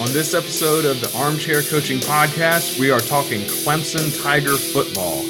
On 0.00 0.12
this 0.12 0.32
episode 0.32 0.84
of 0.84 1.00
the 1.00 1.12
Armchair 1.18 1.60
Coaching 1.60 1.98
Podcast, 1.98 2.78
we 2.78 2.92
are 2.92 3.00
talking 3.00 3.40
Clemson 3.40 4.22
Tiger 4.22 4.56
football. 4.56 5.24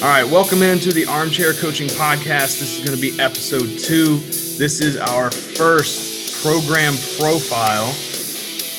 All 0.00 0.08
right, 0.08 0.22
welcome 0.30 0.62
into 0.62 0.92
the 0.92 1.06
Armchair 1.06 1.54
Coaching 1.54 1.88
Podcast. 1.88 2.60
This 2.60 2.78
is 2.78 2.84
going 2.86 2.96
to 2.96 3.02
be 3.02 3.20
episode 3.20 3.66
two. 3.80 4.18
This 4.58 4.80
is 4.80 4.96
our 4.96 5.32
first 5.32 6.40
program 6.40 6.94
profile, 7.18 7.92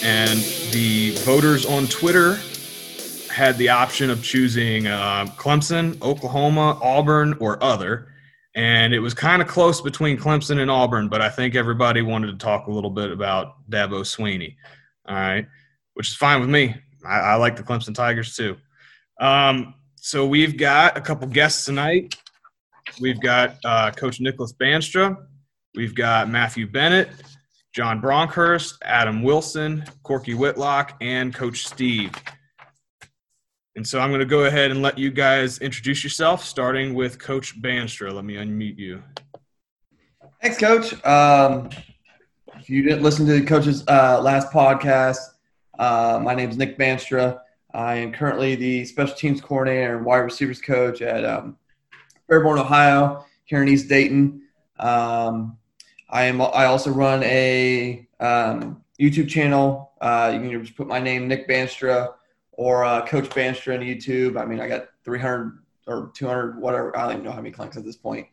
and 0.02 0.40
the 0.72 1.12
voters 1.26 1.66
on 1.66 1.88
Twitter 1.88 2.40
had 3.30 3.58
the 3.58 3.68
option 3.68 4.10
of 4.10 4.24
choosing 4.24 4.88
uh, 4.88 5.26
Clemson, 5.38 6.02
Oklahoma, 6.02 6.80
Auburn, 6.82 7.36
or 7.42 7.62
other. 7.62 8.08
And 8.58 8.92
it 8.92 9.00
was 9.00 9.14
kind 9.14 9.40
of 9.40 9.48
close 9.48 9.82
between 9.82 10.18
Clemson 10.18 10.60
and 10.60 10.72
Auburn, 10.72 11.10
but 11.10 11.22
I 11.22 11.30
think 11.30 11.54
everybody 11.54 12.02
wanted 12.02 12.32
to 12.32 12.44
talk 12.44 12.66
a 12.66 12.72
little 12.72 12.90
bit 12.90 13.12
about 13.12 13.54
Dabo 13.70 14.02
Swinney. 14.02 14.56
All 15.08 15.16
right, 15.16 15.46
which 15.94 16.08
is 16.10 16.16
fine 16.16 16.42
with 16.42 16.50
me. 16.50 16.76
I, 17.06 17.20
I 17.20 17.36
like 17.36 17.56
the 17.56 17.62
Clemson 17.62 17.94
Tigers 17.94 18.36
too. 18.36 18.58
Um, 19.22 19.76
so 19.96 20.26
we've 20.26 20.58
got 20.58 20.98
a 20.98 21.02
couple 21.02 21.28
guests 21.28 21.66
tonight. 21.66 22.16
We've 23.00 23.22
got 23.22 23.58
uh, 23.64 23.92
Coach 23.92 24.20
Nicholas 24.20 24.54
Bandstra. 24.54 25.16
We've 25.76 25.94
got 25.94 26.28
Matthew 26.28 26.66
Bennett, 26.66 27.10
John 27.76 28.02
Bronkhorst, 28.02 28.74
Adam 28.82 29.22
Wilson, 29.22 29.86
Corky 30.02 30.34
Whitlock, 30.34 30.98
and 31.00 31.32
Coach 31.32 31.68
Steve. 31.68 32.12
And 33.78 33.88
so 33.88 34.00
I'm 34.00 34.10
going 34.10 34.22
to 34.22 34.26
go 34.26 34.46
ahead 34.46 34.72
and 34.72 34.82
let 34.82 34.98
you 34.98 35.12
guys 35.12 35.60
introduce 35.60 36.04
yourself, 36.04 36.44
starting 36.44 36.96
with 36.96 37.20
Coach 37.20 37.62
Bandstra. 37.62 38.12
Let 38.12 38.26
me 38.26 38.34
unmute 38.34 38.80
you. 38.80 39.04
Thanks, 40.42 40.58
Coach. 40.58 41.06
Um, 41.06 41.70
if 42.56 42.72
you 42.72 42.82
didn't 42.82 43.04
listen 43.04 43.28
to 43.28 43.34
the 43.34 43.46
Coach's 43.46 43.84
uh, 43.88 44.20
last 44.20 44.52
podcast, 44.52 45.20
uh, 45.78 46.20
my 46.24 46.34
name 46.34 46.50
is 46.50 46.58
Nick 46.58 46.76
Bandstra. 46.80 47.40
I 47.72 47.98
am 47.98 48.12
currently 48.12 48.56
the 48.56 48.84
special 48.84 49.16
teams 49.16 49.42
coordinator 49.42 49.98
and 49.98 50.04
wide 50.04 50.18
receivers 50.18 50.60
coach 50.60 51.04
at 51.04 51.24
um, 51.24 51.56
Fairborn, 52.28 52.60
Ohio, 52.60 53.26
here 53.46 53.62
in 53.62 53.68
East 53.68 53.88
Dayton. 53.88 54.42
Um, 54.80 55.56
I 56.10 56.24
am. 56.24 56.42
I 56.42 56.66
also 56.66 56.90
run 56.90 57.22
a 57.22 58.08
um, 58.20 58.84
YouTube 59.00 59.30
channel. 59.30 59.92
Uh, 60.02 60.32
you 60.34 60.40
can 60.40 60.66
just 60.66 60.76
put 60.76 60.88
my 60.88 61.00
name, 61.00 61.28
Nick 61.28 61.48
Banstra, 61.48 62.16
or 62.58 62.84
uh, 62.84 63.06
Coach 63.06 63.30
Bandstra 63.30 63.76
on 63.76 63.86
YouTube. 63.86 64.40
I 64.40 64.46
mean, 64.46 64.60
I 64.60 64.68
got 64.68 64.90
300 65.06 65.60
or 65.88 66.12
200, 66.14 66.60
whatever. 66.60 66.96
I 66.98 67.04
don't 67.04 67.14
even 67.14 67.24
know 67.24 67.32
how 67.32 67.38
many 67.38 67.52
clicks 67.52 67.78
at 67.78 67.86
this 67.86 67.96
point 67.96 68.28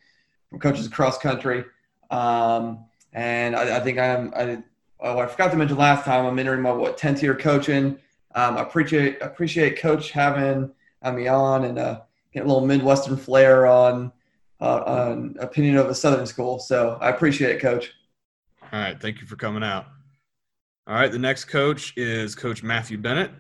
from 0.51 0.59
coaches 0.59 0.87
across 0.87 1.19
country. 1.19 1.65
Um, 2.11 2.87
and 3.13 3.55
I, 3.55 3.77
I, 3.77 3.81
think 3.81 3.99
I'm. 3.99 4.33
I, 4.35 4.63
oh, 5.01 5.19
I 5.19 5.27
forgot 5.27 5.53
to 5.53 5.57
mention 5.57 5.77
last 5.77 6.05
time. 6.05 6.27
I'm 6.27 6.39
entering 6.39 6.63
my 6.63 6.73
what 6.73 6.99
10th 6.99 7.23
year 7.23 7.37
coaching. 7.37 7.99
Um, 8.35 8.57
I 8.57 8.63
appreciate 8.63 9.23
appreciate 9.23 9.79
Coach 9.79 10.11
having 10.11 10.73
me 11.13 11.29
on 11.29 11.65
and 11.65 11.79
uh, 11.79 12.01
a 12.35 12.39
little 12.41 12.67
Midwestern 12.67 13.17
flair 13.17 13.67
on 13.67 14.11
uh, 14.61 14.83
on 14.87 15.37
opinion 15.39 15.77
of 15.77 15.89
a 15.89 15.95
Southern 15.95 16.27
school. 16.27 16.59
So 16.59 16.99
I 17.01 17.11
appreciate 17.11 17.55
it, 17.55 17.61
Coach. 17.61 17.93
All 18.73 18.81
right, 18.81 19.01
thank 19.01 19.21
you 19.21 19.27
for 19.27 19.37
coming 19.37 19.63
out. 19.63 19.87
All 20.87 20.95
right, 20.95 21.11
the 21.11 21.19
next 21.19 21.47
coach 21.47 21.95
is 21.97 22.35
Coach 22.35 22.63
Matthew 22.63 22.99
Bennett. 22.99 23.31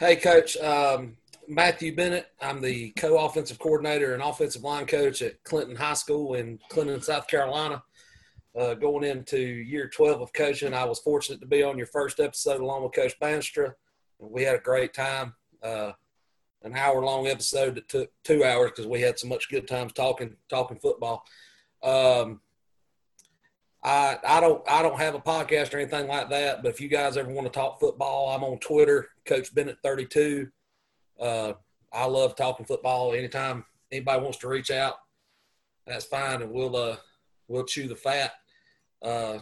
Hey, 0.00 0.16
Coach. 0.16 0.56
Um, 0.56 1.16
Matthew 1.46 1.94
Bennett. 1.94 2.26
I'm 2.40 2.60
the 2.60 2.90
co-offensive 2.96 3.60
coordinator 3.60 4.12
and 4.12 4.22
offensive 4.22 4.64
line 4.64 4.86
coach 4.86 5.22
at 5.22 5.42
Clinton 5.44 5.76
High 5.76 5.94
School 5.94 6.34
in 6.34 6.58
Clinton, 6.68 7.00
South 7.00 7.28
Carolina 7.28 7.80
uh, 8.58 8.74
going 8.74 9.04
into 9.04 9.38
year 9.38 9.88
12 9.88 10.20
of 10.20 10.32
coaching. 10.32 10.74
I 10.74 10.84
was 10.84 10.98
fortunate 10.98 11.40
to 11.42 11.46
be 11.46 11.62
on 11.62 11.78
your 11.78 11.86
first 11.86 12.18
episode 12.18 12.60
along 12.60 12.82
with 12.82 12.92
Coach 12.92 13.18
Bandstra. 13.20 13.74
We 14.18 14.42
had 14.42 14.56
a 14.56 14.60
great 14.60 14.94
time. 14.94 15.34
Uh, 15.62 15.92
an 16.62 16.74
hour 16.76 17.04
long 17.04 17.28
episode 17.28 17.76
that 17.76 17.88
took 17.88 18.10
two 18.24 18.42
hours 18.42 18.70
because 18.70 18.88
we 18.88 19.00
had 19.00 19.18
so 19.18 19.28
much 19.28 19.48
good 19.48 19.68
times 19.68 19.92
talking 19.92 20.34
talking 20.48 20.78
football. 20.80 21.24
Um, 21.84 22.40
I 23.84 24.18
I 24.26 24.40
don't 24.40 24.62
I 24.68 24.82
don't 24.82 24.98
have 24.98 25.14
a 25.14 25.20
podcast 25.20 25.74
or 25.74 25.78
anything 25.78 26.08
like 26.08 26.30
that. 26.30 26.62
But 26.62 26.70
if 26.70 26.80
you 26.80 26.88
guys 26.88 27.16
ever 27.16 27.30
want 27.30 27.46
to 27.46 27.52
talk 27.52 27.78
football, 27.78 28.30
I'm 28.30 28.42
on 28.42 28.58
Twitter, 28.58 29.08
Coach 29.26 29.54
Bennett 29.54 29.78
32. 29.82 30.48
Uh, 31.20 31.52
I 31.92 32.06
love 32.06 32.34
talking 32.34 32.66
football. 32.66 33.12
Anytime 33.12 33.64
anybody 33.92 34.22
wants 34.22 34.38
to 34.38 34.48
reach 34.48 34.70
out, 34.70 34.94
that's 35.86 36.06
fine, 36.06 36.42
and 36.42 36.50
we'll 36.50 36.76
uh, 36.76 36.96
we'll 37.46 37.64
chew 37.64 37.86
the 37.86 37.94
fat. 37.94 38.32
Uh, 39.02 39.38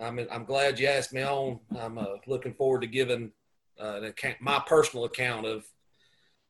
I'm 0.00 0.20
I'm 0.30 0.44
glad 0.44 0.78
you 0.78 0.86
asked 0.86 1.12
me 1.12 1.22
on. 1.22 1.58
I'm 1.76 1.98
uh, 1.98 2.16
looking 2.26 2.54
forward 2.54 2.82
to 2.82 2.86
giving 2.86 3.32
uh, 3.80 4.00
account, 4.02 4.36
my 4.40 4.62
personal 4.66 5.04
account 5.04 5.46
of 5.46 5.64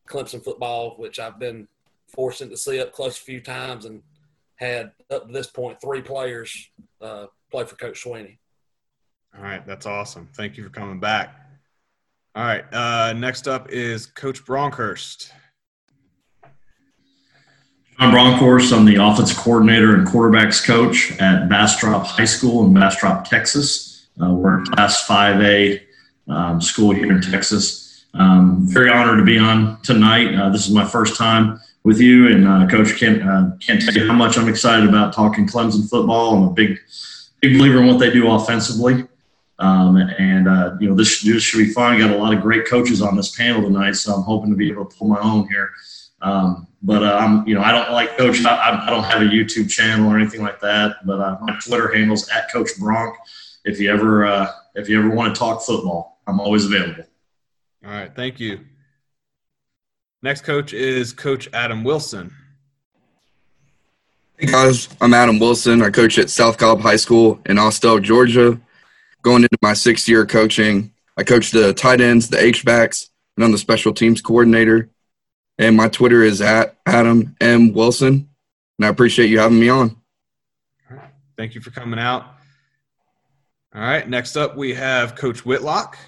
Clemson 0.07 0.45
football, 0.45 0.97
which 0.99 1.19
I've 1.19 1.39
been 1.39 1.69
fortunate 2.07 2.51
to 2.51 2.57
see 2.57 2.81
up 2.81 2.93
close 2.93 3.17
a 3.17 3.23
few 3.23 3.41
times 3.41 3.87
and 3.87 4.03
had 4.61 4.93
up 5.11 5.27
to 5.27 5.33
this 5.33 5.47
point 5.47 5.81
three 5.81 6.03
players 6.03 6.69
uh, 7.01 7.27
play 7.51 7.65
for 7.65 7.77
Coach 7.77 8.05
Swinney. 8.05 8.39
All 9.37 9.43
right, 9.43 9.67
that's 9.67 9.87
awesome. 9.87 10.29
Thank 10.37 10.57
you 10.57 10.65
for 10.65 10.71
coming 10.71 11.01
back. 11.01 11.35
All 12.35 12.45
right, 12.45 12.65
uh, 12.73 13.13
next 13.15 13.49
up 13.49 13.71
is 13.71 14.07
Coach 14.07 14.45
Bronkhorst. 14.45 15.31
I'm 17.99 18.15
Bronkhorst. 18.15 18.77
I'm 18.77 18.85
the 18.85 18.97
offensive 18.97 19.37
coordinator 19.37 19.95
and 19.95 20.07
quarterbacks 20.07 20.65
coach 20.65 21.13
at 21.21 21.49
Bastrop 21.49 22.07
High 22.07 22.25
School 22.25 22.65
in 22.65 22.75
Bastrop, 22.75 23.29
Texas. 23.29 24.09
Uh, 24.23 24.33
we're 24.33 24.61
in 24.61 24.67
Class 24.67 25.07
5A 25.07 25.81
um, 26.29 26.61
school 26.61 26.93
here 26.93 27.13
in 27.13 27.21
Texas. 27.21 28.07
Um, 28.15 28.67
very 28.67 28.91
honored 28.91 29.19
to 29.19 29.25
be 29.25 29.39
on 29.39 29.81
tonight. 29.83 30.35
Uh, 30.35 30.49
this 30.51 30.67
is 30.67 30.75
my 30.75 30.85
first 30.85 31.17
time 31.17 31.61
with 31.83 32.01
you, 32.01 32.29
and 32.29 32.47
uh, 32.47 32.67
Coach 32.69 32.99
can't 32.99 33.23
uh, 33.23 33.57
can't 33.61 33.81
tell 33.81 33.95
you 33.95 34.07
how 34.07 34.15
much 34.15 34.37
I'm 34.37 34.49
excited 34.49 34.89
about 34.89 35.15
talking 35.15 35.47
Clemson 35.47 35.89
football. 35.89 36.37
I'm 36.37 36.43
a 36.45 36.53
big 36.53 36.79
big 37.41 37.59
believer 37.59 37.81
in 37.81 37.87
what 37.87 37.99
they 37.99 38.11
do 38.11 38.31
offensively. 38.31 39.07
Um, 39.59 39.97
and 39.97 40.49
uh, 40.49 40.77
you 40.81 40.89
know 40.89 40.95
this, 40.95 41.23
this 41.23 41.43
should 41.43 41.59
be 41.59 41.71
fun. 41.71 41.99
Got 41.99 42.11
a 42.11 42.17
lot 42.17 42.35
of 42.35 42.41
great 42.41 42.67
coaches 42.67 43.03
on 43.03 43.15
this 43.17 43.35
panel 43.37 43.63
tonight, 43.63 43.93
so 43.93 44.15
I'm 44.15 44.23
hoping 44.23 44.51
to 44.51 44.57
be 44.57 44.71
able 44.71 44.87
to 44.87 44.97
pull 44.97 45.09
my 45.09 45.21
own 45.21 45.47
here. 45.49 45.73
Um, 46.23 46.67
but 46.83 47.03
uh, 47.03 47.17
I'm, 47.21 47.47
you 47.47 47.55
know, 47.55 47.63
I 47.63 47.73
don't 47.73 47.93
like 47.93 48.17
Coach. 48.17 48.45
I, 48.45 48.87
I, 48.87 48.91
don't 48.91 49.05
have 49.05 49.21
a 49.21 49.27
YouTube 49.27 49.71
channel 49.71 50.11
or 50.11 50.19
anything 50.19 50.43
like 50.43 50.61
that. 50.61 50.97
But 51.05 51.21
uh, 51.21 51.39
my 51.43 51.59
Twitter 51.63 51.95
handle's 51.95 52.29
at 52.31 52.51
Coach 52.51 52.71
Bronk. 52.79 53.17
If 53.65 53.79
you 53.81 53.91
ever, 53.91 54.27
uh, 54.27 54.51
if 54.75 54.89
you 54.89 54.99
ever 54.99 55.11
want 55.11 55.35
to 55.35 55.39
talk 55.39 55.63
football, 55.63 56.21
I'm 56.27 56.41
always 56.41 56.65
available. 56.65 57.05
All 57.85 57.91
right, 57.91 58.15
thank 58.15 58.41
you. 58.41 58.61
Next 60.23 60.43
coach 60.43 60.73
is 60.73 61.13
Coach 61.13 61.49
Adam 61.53 61.83
Wilson. 61.85 62.35
Hey 64.39 64.47
guys, 64.47 64.89
I'm 65.01 65.15
Adam 65.15 65.39
Wilson. 65.39 65.83
I 65.83 65.91
coach 65.91 66.19
at 66.19 66.31
South 66.31 66.59
Cobb 66.59 66.81
High 66.81 66.97
School 66.97 67.41
in 67.47 67.59
Austell, 67.59 68.01
Georgia. 68.01 68.61
Going 69.23 69.43
into 69.43 69.59
my 69.61 69.75
sixth 69.75 70.09
year 70.09 70.25
coaching, 70.25 70.93
I 71.17 71.25
coach 71.25 71.51
the 71.51 71.75
tight 71.75 72.01
ends, 72.01 72.29
the 72.29 72.43
H 72.43 72.65
backs, 72.65 73.11
and 73.37 73.45
I'm 73.45 73.53
the 73.53 73.59
special 73.59 73.93
teams 73.93 74.21
coordinator 74.21 74.91
and 75.61 75.77
my 75.77 75.89
Twitter 75.89 76.23
is 76.23 76.41
at 76.41 76.77
Adam 76.87 77.37
M. 77.41 77.75
Wilson. 77.75 78.29
And 78.79 78.87
I 78.87 78.89
appreciate 78.89 79.29
you 79.29 79.39
having 79.39 79.61
me 79.61 79.69
on. 79.69 79.95
Thank 81.37 81.55
you 81.55 81.61
for 81.61 81.71
coming 81.71 82.01
out. 82.01 82.25
All 83.75 83.83
right. 83.83 84.09
Next 84.09 84.37
up, 84.37 84.57
we 84.57 84.73
have 84.75 85.15
Coach 85.15 85.45
Whitlock. 85.45 85.99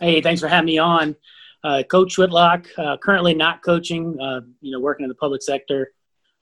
Hey, 0.00 0.20
thanks 0.20 0.40
for 0.40 0.48
having 0.48 0.66
me 0.66 0.78
on. 0.78 1.14
Uh, 1.62 1.82
Coach 1.84 2.18
Whitlock, 2.18 2.66
uh, 2.76 2.96
currently 2.96 3.32
not 3.32 3.62
coaching, 3.62 4.18
uh, 4.20 4.40
you 4.60 4.72
know, 4.72 4.80
working 4.80 5.04
in 5.04 5.08
the 5.08 5.14
public 5.14 5.42
sector. 5.42 5.92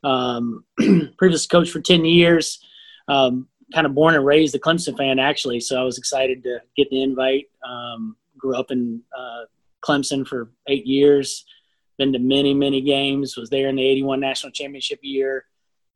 Um, 0.02 0.64
previous 1.18 1.46
coach 1.46 1.70
for 1.70 1.80
10 1.80 2.04
years, 2.04 2.58
um, 3.08 3.46
kind 3.74 3.86
of 3.86 3.94
born 3.94 4.14
and 4.14 4.24
raised 4.24 4.54
a 4.54 4.58
Clemson 4.58 4.96
fan, 4.96 5.18
actually. 5.18 5.60
So 5.60 5.80
I 5.80 5.84
was 5.84 5.98
excited 5.98 6.42
to 6.44 6.60
get 6.76 6.90
the 6.90 7.02
invite. 7.02 7.46
Um, 7.64 8.16
grew 8.38 8.56
up 8.56 8.70
in 8.70 9.02
uh, 9.16 9.44
Clemson 9.84 10.26
for 10.26 10.50
eight 10.66 10.86
years, 10.86 11.44
been 11.98 12.12
to 12.14 12.18
many, 12.18 12.54
many 12.54 12.80
games, 12.80 13.36
was 13.36 13.50
there 13.50 13.68
in 13.68 13.76
the 13.76 13.86
81 13.86 14.18
national 14.18 14.52
championship 14.52 14.98
year. 15.02 15.44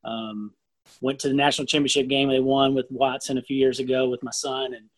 Um, 0.05 0.53
went 1.01 1.19
to 1.21 1.29
the 1.29 1.35
national 1.35 1.67
championship 1.67 2.07
game 2.09 2.29
they 2.29 2.39
won 2.39 2.75
with 2.75 2.87
Watson 2.91 3.39
a 3.39 3.43
few 3.43 3.57
years 3.57 3.81
ago 3.81 4.09
with 4.09 4.23
my 4.23 4.31
son. 4.31 4.75
And 4.75 4.89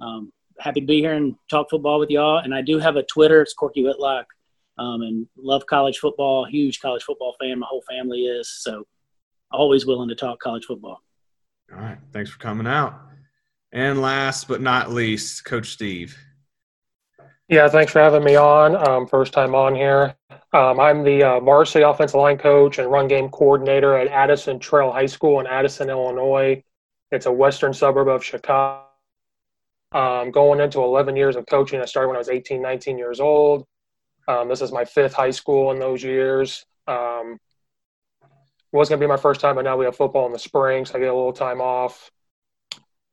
um, 0.00 0.32
happy 0.58 0.80
to 0.80 0.86
be 0.86 1.00
here 1.00 1.14
and 1.14 1.34
talk 1.50 1.70
football 1.70 1.98
with 1.98 2.10
y'all. 2.10 2.38
And 2.38 2.54
I 2.54 2.62
do 2.62 2.78
have 2.78 2.96
a 2.96 3.02
Twitter. 3.02 3.42
It's 3.42 3.54
Corky 3.54 3.82
Whitlock. 3.82 4.26
Um, 4.76 5.02
and 5.02 5.26
love 5.36 5.64
college 5.66 5.98
football. 5.98 6.44
Huge 6.44 6.80
college 6.80 7.02
football 7.04 7.34
fan. 7.40 7.58
My 7.58 7.66
whole 7.68 7.84
family 7.88 8.22
is. 8.22 8.48
So 8.62 8.86
always 9.50 9.86
willing 9.86 10.08
to 10.08 10.14
talk 10.14 10.40
college 10.40 10.64
football. 10.64 11.00
All 11.72 11.80
right. 11.80 11.98
Thanks 12.12 12.30
for 12.30 12.38
coming 12.38 12.66
out. 12.66 13.00
And 13.72 14.00
last 14.00 14.48
but 14.48 14.60
not 14.60 14.92
least, 14.92 15.44
Coach 15.44 15.70
Steve. 15.70 16.16
Yeah, 17.48 17.68
thanks 17.68 17.92
for 17.92 18.00
having 18.00 18.24
me 18.24 18.36
on. 18.36 18.76
Um, 18.88 19.06
first 19.06 19.32
time 19.32 19.54
on 19.54 19.74
here. 19.74 20.14
Um, 20.52 20.80
I'm 20.80 21.02
the 21.02 21.22
uh, 21.24 21.40
varsity 21.40 21.82
offensive 21.82 22.18
line 22.18 22.38
coach 22.38 22.78
and 22.78 22.90
run 22.90 23.06
game 23.08 23.28
coordinator 23.28 23.98
at 23.98 24.08
Addison 24.08 24.58
Trail 24.58 24.92
High 24.92 25.06
School 25.06 25.40
in 25.40 25.46
Addison, 25.46 25.90
Illinois. 25.90 26.62
It's 27.10 27.26
a 27.26 27.32
western 27.32 27.74
suburb 27.74 28.08
of 28.08 28.24
Chicago. 28.24 28.83
Um, 29.94 30.32
going 30.32 30.60
into 30.60 30.82
11 30.82 31.14
years 31.14 31.36
of 31.36 31.46
coaching, 31.46 31.80
I 31.80 31.84
started 31.84 32.08
when 32.08 32.16
I 32.16 32.18
was 32.18 32.28
18, 32.28 32.60
19 32.60 32.98
years 32.98 33.20
old. 33.20 33.64
Um, 34.26 34.48
this 34.48 34.60
is 34.60 34.72
my 34.72 34.84
fifth 34.84 35.14
high 35.14 35.30
school 35.30 35.70
in 35.70 35.78
those 35.78 36.02
years. 36.02 36.66
Um, 36.88 37.38
it 38.22 38.76
was 38.76 38.88
going 38.88 39.00
to 39.00 39.06
be 39.06 39.08
my 39.08 39.16
first 39.16 39.40
time, 39.40 39.54
but 39.54 39.62
now 39.62 39.76
we 39.76 39.84
have 39.84 39.96
football 39.96 40.26
in 40.26 40.32
the 40.32 40.38
spring, 40.38 40.84
so 40.84 40.96
I 40.96 40.98
get 40.98 41.10
a 41.10 41.14
little 41.14 41.32
time 41.32 41.60
off. 41.60 42.10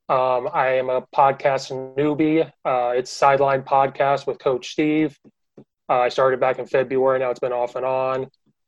Um, 0.09 0.49
I 0.51 0.73
am 0.73 0.89
a 0.89 1.03
podcast 1.15 1.71
newbie. 1.95 2.51
Uh, 2.65 2.93
it's 2.95 3.11
Sideline 3.11 3.61
Podcast 3.61 4.25
with 4.25 4.39
Coach 4.39 4.71
Steve. 4.71 5.17
Uh, 5.87 5.99
I 5.99 6.09
started 6.09 6.39
back 6.39 6.57
in 6.57 6.65
February. 6.65 7.19
Now 7.19 7.29
it's 7.29 7.39
been 7.39 7.53
off 7.53 7.75
and 7.75 7.85
on. 7.85 8.27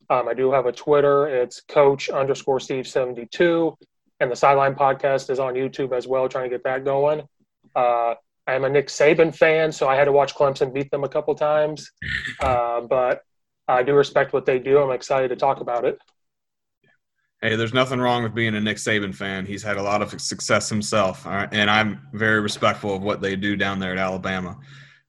Um, 0.09 0.27
I 0.27 0.33
do 0.36 0.51
have 0.51 0.68
a 0.68 0.71
Twitter. 0.71 1.27
It's 1.27 1.62
Coach 1.62 2.09
underscore 2.09 2.59
Steve 2.59 2.88
seventy 2.88 3.25
two, 3.25 3.75
and 4.19 4.31
the 4.31 4.36
Sideline 4.36 4.75
Podcast 4.75 5.30
is 5.30 5.39
on 5.39 5.56
YouTube 5.56 5.94
as 5.94 6.07
well. 6.07 6.30
Trying 6.30 6.50
to 6.50 6.50
get 6.50 6.63
that 6.66 6.86
going. 6.86 7.24
Uh, 7.75 8.15
I 8.45 8.53
am 8.53 8.65
a 8.65 8.69
Nick 8.69 8.87
Saban 8.87 9.33
fan, 9.33 9.71
so 9.71 9.87
I 9.87 9.95
had 9.95 10.05
to 10.05 10.11
watch 10.11 10.35
Clemson 10.35 10.73
beat 10.73 10.91
them 10.91 11.03
a 11.03 11.09
couple 11.09 11.33
times. 11.35 11.91
Uh, 12.39 12.81
but 12.81 13.21
I 13.67 13.83
do 13.83 13.93
respect 13.93 14.33
what 14.33 14.45
they 14.45 14.59
do. 14.59 14.79
I'm 14.79 14.91
excited 14.91 15.29
to 15.29 15.35
talk 15.35 15.61
about 15.61 15.85
it. 15.85 15.97
Hey, 17.41 17.55
there's 17.55 17.73
nothing 17.73 17.99
wrong 17.99 18.23
with 18.23 18.33
being 18.33 18.55
a 18.55 18.61
Nick 18.61 18.77
Saban 18.77 19.13
fan. 19.13 19.45
He's 19.45 19.63
had 19.63 19.77
a 19.77 19.81
lot 19.83 20.01
of 20.01 20.19
success 20.21 20.69
himself, 20.69 21.25
and 21.25 21.69
I'm 21.69 22.07
very 22.13 22.39
respectful 22.39 22.95
of 22.95 23.01
what 23.01 23.21
they 23.21 23.35
do 23.35 23.55
down 23.55 23.79
there 23.79 23.91
at 23.91 23.97
Alabama. 23.97 24.57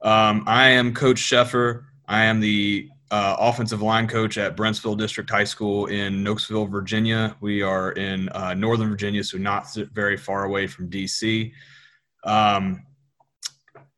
Um, 0.02 0.42
I 0.46 0.70
am 0.70 0.92
Coach 0.94 1.18
Sheffer. 1.18 1.84
I 2.06 2.24
am 2.24 2.40
the 2.40 2.88
uh, 3.10 3.36
offensive 3.38 3.82
line 3.82 4.08
coach 4.08 4.36
at 4.38 4.56
Brentsville 4.56 4.98
District 4.98 5.30
High 5.30 5.44
School 5.44 5.86
in 5.86 6.24
Nokesville, 6.24 6.68
Virginia. 6.68 7.36
We 7.40 7.62
are 7.62 7.92
in 7.92 8.28
uh, 8.30 8.54
Northern 8.54 8.90
Virginia, 8.90 9.22
so 9.22 9.38
not 9.38 9.72
very 9.92 10.16
far 10.16 10.44
away 10.44 10.66
from 10.66 10.90
DC. 10.90 11.52
Um, 12.24 12.82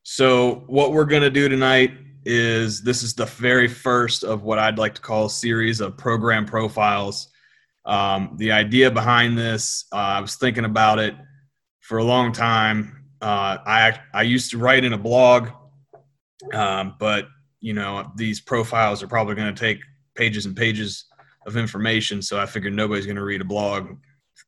so, 0.03 0.65
what 0.67 0.93
we're 0.93 1.05
going 1.05 1.23
to 1.23 1.31
do 1.31 1.49
tonight 1.49 1.93
is 2.25 2.83
this 2.83 3.03
is 3.03 3.15
the 3.15 3.27
very 3.27 3.69
first 3.69 4.25
of 4.25 4.43
what 4.43 4.59
I'd 4.59 4.79
like 4.79 4.95
to 4.97 5.01
call 5.01 5.27
a 5.27 5.31
series 5.31 5.81
of 5.81 5.97
program 5.97 6.45
profiles. 6.45 7.29
Um, 7.85 8.35
the 8.37 8.51
idea 8.51 8.91
behind 8.91 9.39
this, 9.39 9.85
uh, 9.93 9.97
I 9.97 10.21
was 10.21 10.35
thinking 10.35 10.65
about 10.65 10.99
it 10.99 11.15
for 11.81 11.99
a 11.99 12.05
long 12.05 12.33
time. 12.33 13.05
Uh, 13.23 13.59
I 13.65 13.99
I 14.13 14.23
used 14.23 14.51
to 14.51 14.59
write 14.59 14.85
in 14.85 14.93
a 14.93 14.99
blog, 14.99 15.51
um, 16.53 16.97
but 16.99 17.29
you 17.61 17.75
know 17.75 18.11
these 18.17 18.41
profiles 18.41 19.03
are 19.03 19.09
probably 19.09 19.37
going 19.37 19.55
to 19.55 19.61
take 19.61 19.79
pages 20.17 20.47
and 20.47 20.57
pages 20.57 21.07
of 21.47 21.57
information. 21.57 22.21
So 22.21 22.41
I 22.41 22.47
figured 22.47 22.75
nobody's 22.75 23.07
going 23.07 23.17
to 23.17 23.25
read 23.25 23.41
a 23.41 23.45
blog 23.45 23.97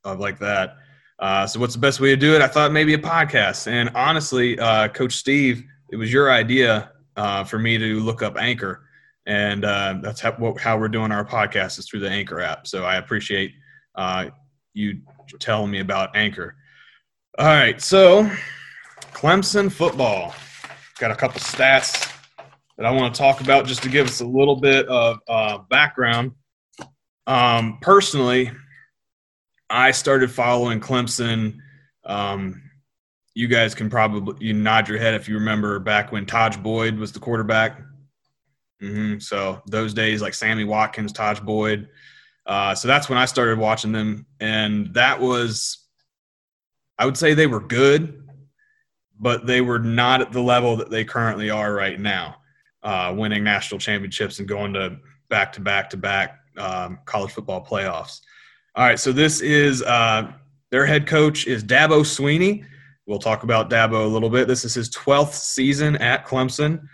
like 0.05 0.39
that. 0.41 0.77
Uh, 1.19 1.47
so 1.47 1.59
what's 1.59 1.75
the 1.75 1.81
best 1.81 2.01
way 2.01 2.11
to 2.11 2.17
do 2.17 2.35
it? 2.35 2.43
I 2.43 2.47
thought 2.47 2.73
maybe 2.73 2.95
a 2.95 2.99
podcast. 2.99 3.67
And 3.67 3.91
honestly, 3.95 4.59
uh, 4.59 4.89
Coach 4.89 5.15
Steve, 5.15 5.65
it 5.91 5.97
was 5.97 6.13
your 6.13 6.31
idea 6.31 6.93
uh, 7.17 7.45
for 7.45 7.59
me 7.59 7.77
to 7.79 8.01
look 8.01 8.23
up 8.23 8.37
Anchor, 8.37 8.85
and 9.27 9.65
uh, 9.65 9.99
that's 10.01 10.21
how, 10.21 10.55
how, 10.61 10.79
we're 10.79 10.89
doing 10.89 11.11
our 11.11 11.25
podcast 11.25 11.79
is 11.79 11.89
through 11.89 12.01
the 12.01 12.09
Anchor 12.09 12.41
app. 12.41 12.67
So 12.67 12.85
I 12.85 12.97
appreciate 12.97 13.53
uh, 13.97 14.27
you 14.75 15.01
telling 15.41 15.71
me 15.71 15.81
about 15.81 16.17
Anchor. 16.17 16.55
All 17.39 17.47
right, 17.47 17.81
so 17.81 18.31
Clemson 19.13 19.71
football 19.71 20.35
got 21.01 21.11
a 21.11 21.17
couple 21.17 21.41
stats 21.41 22.13
that 22.77 22.87
I 22.87 22.91
want 22.93 23.13
to 23.13 23.19
talk 23.19 23.41
about 23.41 23.67
just 23.67 23.83
to 23.83 23.89
give 23.89 24.07
us 24.07 24.21
a 24.21 24.27
little 24.27 24.57
bit 24.57 24.87
of 24.87 25.19
uh, 25.29 25.59
background. 25.69 26.33
Um, 27.27 27.79
personally, 27.83 28.53
I 29.71 29.91
started 29.91 30.31
following 30.31 30.81
Clemson. 30.81 31.59
Um, 32.05 32.63
you 33.35 33.49
guys 33.49 33.75
can 33.75 33.91
probably 33.91 34.45
you 34.45 34.55
nod 34.55 34.89
your 34.89 34.99
head 34.99 35.15
if 35.15 35.29
you 35.29 35.35
remember 35.35 35.79
back 35.79 36.11
when 36.11 36.27
Tajh 36.27 36.63
Boyd 36.63 36.97
was 36.97 37.13
the 37.13 37.21
quarterback. 37.21 37.81
Mm-hmm. 38.83 39.19
So 39.19 39.63
those 39.67 39.95
days, 39.95 40.23
like 40.23 40.35
Sammy 40.35 40.65
Watkins, 40.65 41.13
Tajh 41.13 41.45
Boyd. 41.45 41.89
Uh, 42.47 42.75
so 42.75 42.89
that's 42.89 43.09
when 43.09 43.19
I 43.19 43.27
started 43.27 43.59
watching 43.59 43.93
them, 43.93 44.25
and 44.41 44.95
that 44.95 45.21
was, 45.21 45.87
I 46.99 47.05
would 47.05 47.19
say 47.19 47.35
they 47.35 47.47
were 47.47 47.61
good, 47.61 48.27
but 49.21 49.47
they 49.47 49.61
were 49.61 49.79
not 49.79 50.23
at 50.23 50.33
the 50.33 50.41
level 50.41 50.77
that 50.77 50.91
they 50.91 51.05
currently 51.05 51.51
are 51.51 51.75
right 51.75 52.01
now, 52.01 52.37
uh, 52.83 53.13
winning 53.15 53.45
national 53.45 53.81
championships 53.81 54.39
and 54.39 54.49
going 54.49 54.73
to 54.73 54.97
back 55.29 55.53
to 55.53 55.61
back 55.61 55.91
to 55.91 55.99
back 55.99 56.39
um, 56.57 57.01
college 57.05 57.33
football 57.33 57.63
playoffs. 57.63 58.23
All 58.79 58.85
right, 58.85 59.01
so 59.01 59.11
this 59.11 59.41
is 59.41 59.83
uh, 59.83 60.31
their 60.71 60.87
head 60.87 61.09
coach 61.09 61.49
is 61.49 61.65
Dabo 61.65 62.03
Swinney. 62.03 62.65
We'll 63.07 63.19
talk 63.19 63.43
about 63.43 63.71
Dabo 63.71 64.05
a 64.05 64.07
little 64.07 64.31
bit. 64.31 64.47
This 64.47 64.65
is 64.65 64.73
his 64.73 64.89
12th 64.91 65.33
season 65.33 65.97
at 65.97 66.25
Clemson. 66.25 66.87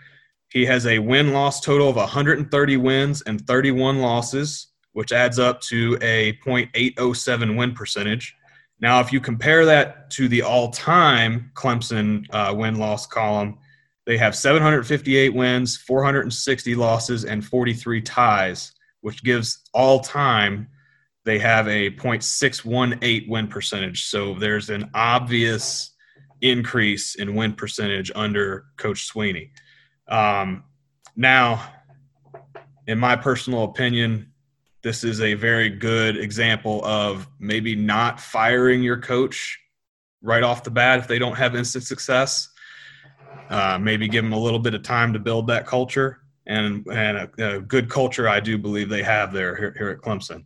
He 0.49 0.65
has 0.65 0.87
a 0.87 0.97
win 0.97 1.31
loss 1.31 1.61
total 1.61 1.87
of 1.87 1.95
130 1.95 2.77
wins 2.77 3.21
and 3.27 3.39
31 3.45 3.99
losses, 3.99 4.69
which 4.93 5.11
adds 5.11 5.37
up 5.37 5.61
to 5.61 5.95
a 6.01 6.33
.807 6.43 7.55
win 7.55 7.75
percentage. 7.75 8.35
Now, 8.79 8.99
if 8.99 9.13
you 9.13 9.19
compare 9.19 9.63
that 9.65 10.09
to 10.09 10.27
the 10.27 10.41
all 10.41 10.71
time 10.71 11.51
Clemson 11.53 12.25
uh, 12.31 12.51
win 12.57 12.79
loss 12.79 13.05
column, 13.05 13.59
they 14.07 14.17
have 14.17 14.35
758 14.35 15.35
wins, 15.35 15.77
460 15.77 16.73
losses, 16.73 17.25
and 17.25 17.45
43 17.45 18.01
ties, 18.01 18.71
which 19.01 19.23
gives 19.23 19.59
all 19.71 19.99
time 19.99 20.67
they 21.25 21.39
have 21.39 21.67
a 21.67 21.89
.618 21.91 23.27
win 23.27 23.47
percentage. 23.47 24.05
So 24.05 24.35
there's 24.35 24.69
an 24.69 24.89
obvious 24.93 25.91
increase 26.41 27.15
in 27.15 27.35
win 27.35 27.53
percentage 27.53 28.11
under 28.15 28.65
Coach 28.77 29.11
Swinney. 29.11 29.49
Um, 30.07 30.63
now, 31.15 31.73
in 32.87 32.99
my 32.99 33.15
personal 33.15 33.63
opinion, 33.63 34.31
this 34.83 35.03
is 35.03 35.19
a 35.21 35.33
very 35.33 35.69
good 35.69 36.15
example 36.15 36.85
of 36.85 37.27
maybe 37.39 37.75
not 37.75 38.19
firing 38.19 38.83
your 38.83 38.99
coach 38.99 39.59
right 40.21 40.43
off 40.43 40.63
the 40.63 40.69
bat 40.69 40.99
if 40.99 41.07
they 41.07 41.17
don't 41.17 41.35
have 41.35 41.55
instant 41.55 41.85
success. 41.85 42.49
Uh, 43.49 43.79
maybe 43.81 44.07
give 44.07 44.23
them 44.23 44.33
a 44.33 44.39
little 44.39 44.59
bit 44.59 44.75
of 44.75 44.83
time 44.83 45.11
to 45.13 45.19
build 45.19 45.47
that 45.47 45.65
culture 45.65 46.19
and 46.45 46.85
and 46.87 47.17
a, 47.17 47.55
a 47.55 47.61
good 47.61 47.89
culture. 47.89 48.29
I 48.29 48.39
do 48.39 48.59
believe 48.59 48.89
they 48.89 49.03
have 49.03 49.33
there 49.33 49.55
here, 49.55 49.75
here 49.75 49.89
at 49.89 49.99
Clemson. 49.99 50.45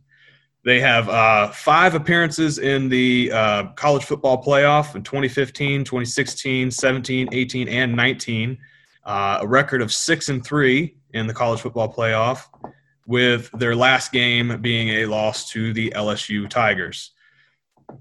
They 0.62 0.80
have 0.80 1.08
uh, 1.08 1.48
five 1.48 1.94
appearances 1.94 2.58
in 2.58 2.90
the 2.90 3.30
uh, 3.32 3.68
college 3.76 4.04
football 4.04 4.42
playoff 4.42 4.94
in 4.94 5.02
2015, 5.02 5.84
2016, 5.84 6.70
17, 6.70 7.28
18, 7.32 7.68
and 7.68 7.96
19. 7.96 8.58
Uh, 9.04 9.38
a 9.40 9.46
record 9.46 9.80
of 9.80 9.90
six 9.92 10.28
and 10.28 10.44
three 10.44 10.96
in 11.14 11.26
the 11.26 11.32
college 11.32 11.60
football 11.60 11.90
playoff, 11.90 12.44
with 13.06 13.50
their 13.52 13.74
last 13.74 14.12
game 14.12 14.60
being 14.60 14.88
a 14.90 15.06
loss 15.06 15.50
to 15.50 15.72
the 15.72 15.90
LSU 15.96 16.48
Tigers. 16.48 17.12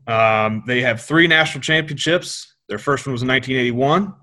Um, 0.05 0.63
they 0.67 0.81
have 0.81 1.01
three 1.01 1.27
national 1.27 1.61
championships. 1.61 2.55
Their 2.67 2.77
first 2.77 3.07
one 3.07 3.13
was 3.13 3.21
in 3.21 3.29
1981, 3.29 4.13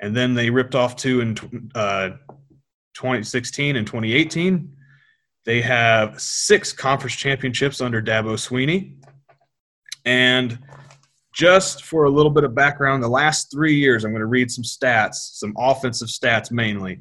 and 0.00 0.16
then 0.16 0.34
they 0.34 0.50
ripped 0.50 0.74
off 0.74 0.96
two 0.96 1.20
in 1.20 1.70
uh, 1.74 2.10
2016 2.94 3.76
and 3.76 3.86
2018. 3.86 4.73
They 5.44 5.60
have 5.60 6.20
six 6.20 6.72
conference 6.72 7.16
championships 7.16 7.80
under 7.80 8.00
Dabo 8.00 8.34
Swinney. 8.34 8.94
And 10.04 10.58
just 11.34 11.84
for 11.84 12.04
a 12.04 12.10
little 12.10 12.30
bit 12.30 12.44
of 12.44 12.54
background, 12.54 13.02
the 13.02 13.08
last 13.08 13.50
three 13.50 13.74
years, 13.74 14.04
I'm 14.04 14.12
going 14.12 14.20
to 14.20 14.26
read 14.26 14.50
some 14.50 14.64
stats, 14.64 15.14
some 15.14 15.54
offensive 15.58 16.08
stats 16.08 16.50
mainly. 16.50 17.00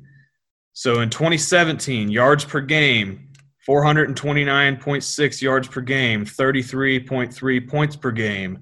So 0.74 1.02
in 1.02 1.10
2017, 1.10 2.10
yards 2.10 2.44
per 2.44 2.60
game, 2.60 3.30
429.6 3.68 5.42
yards 5.42 5.68
per 5.70 5.82
game, 5.82 6.26
33.3 6.26 7.70
points 7.70 7.96
per 7.96 8.12
game. 8.12 8.60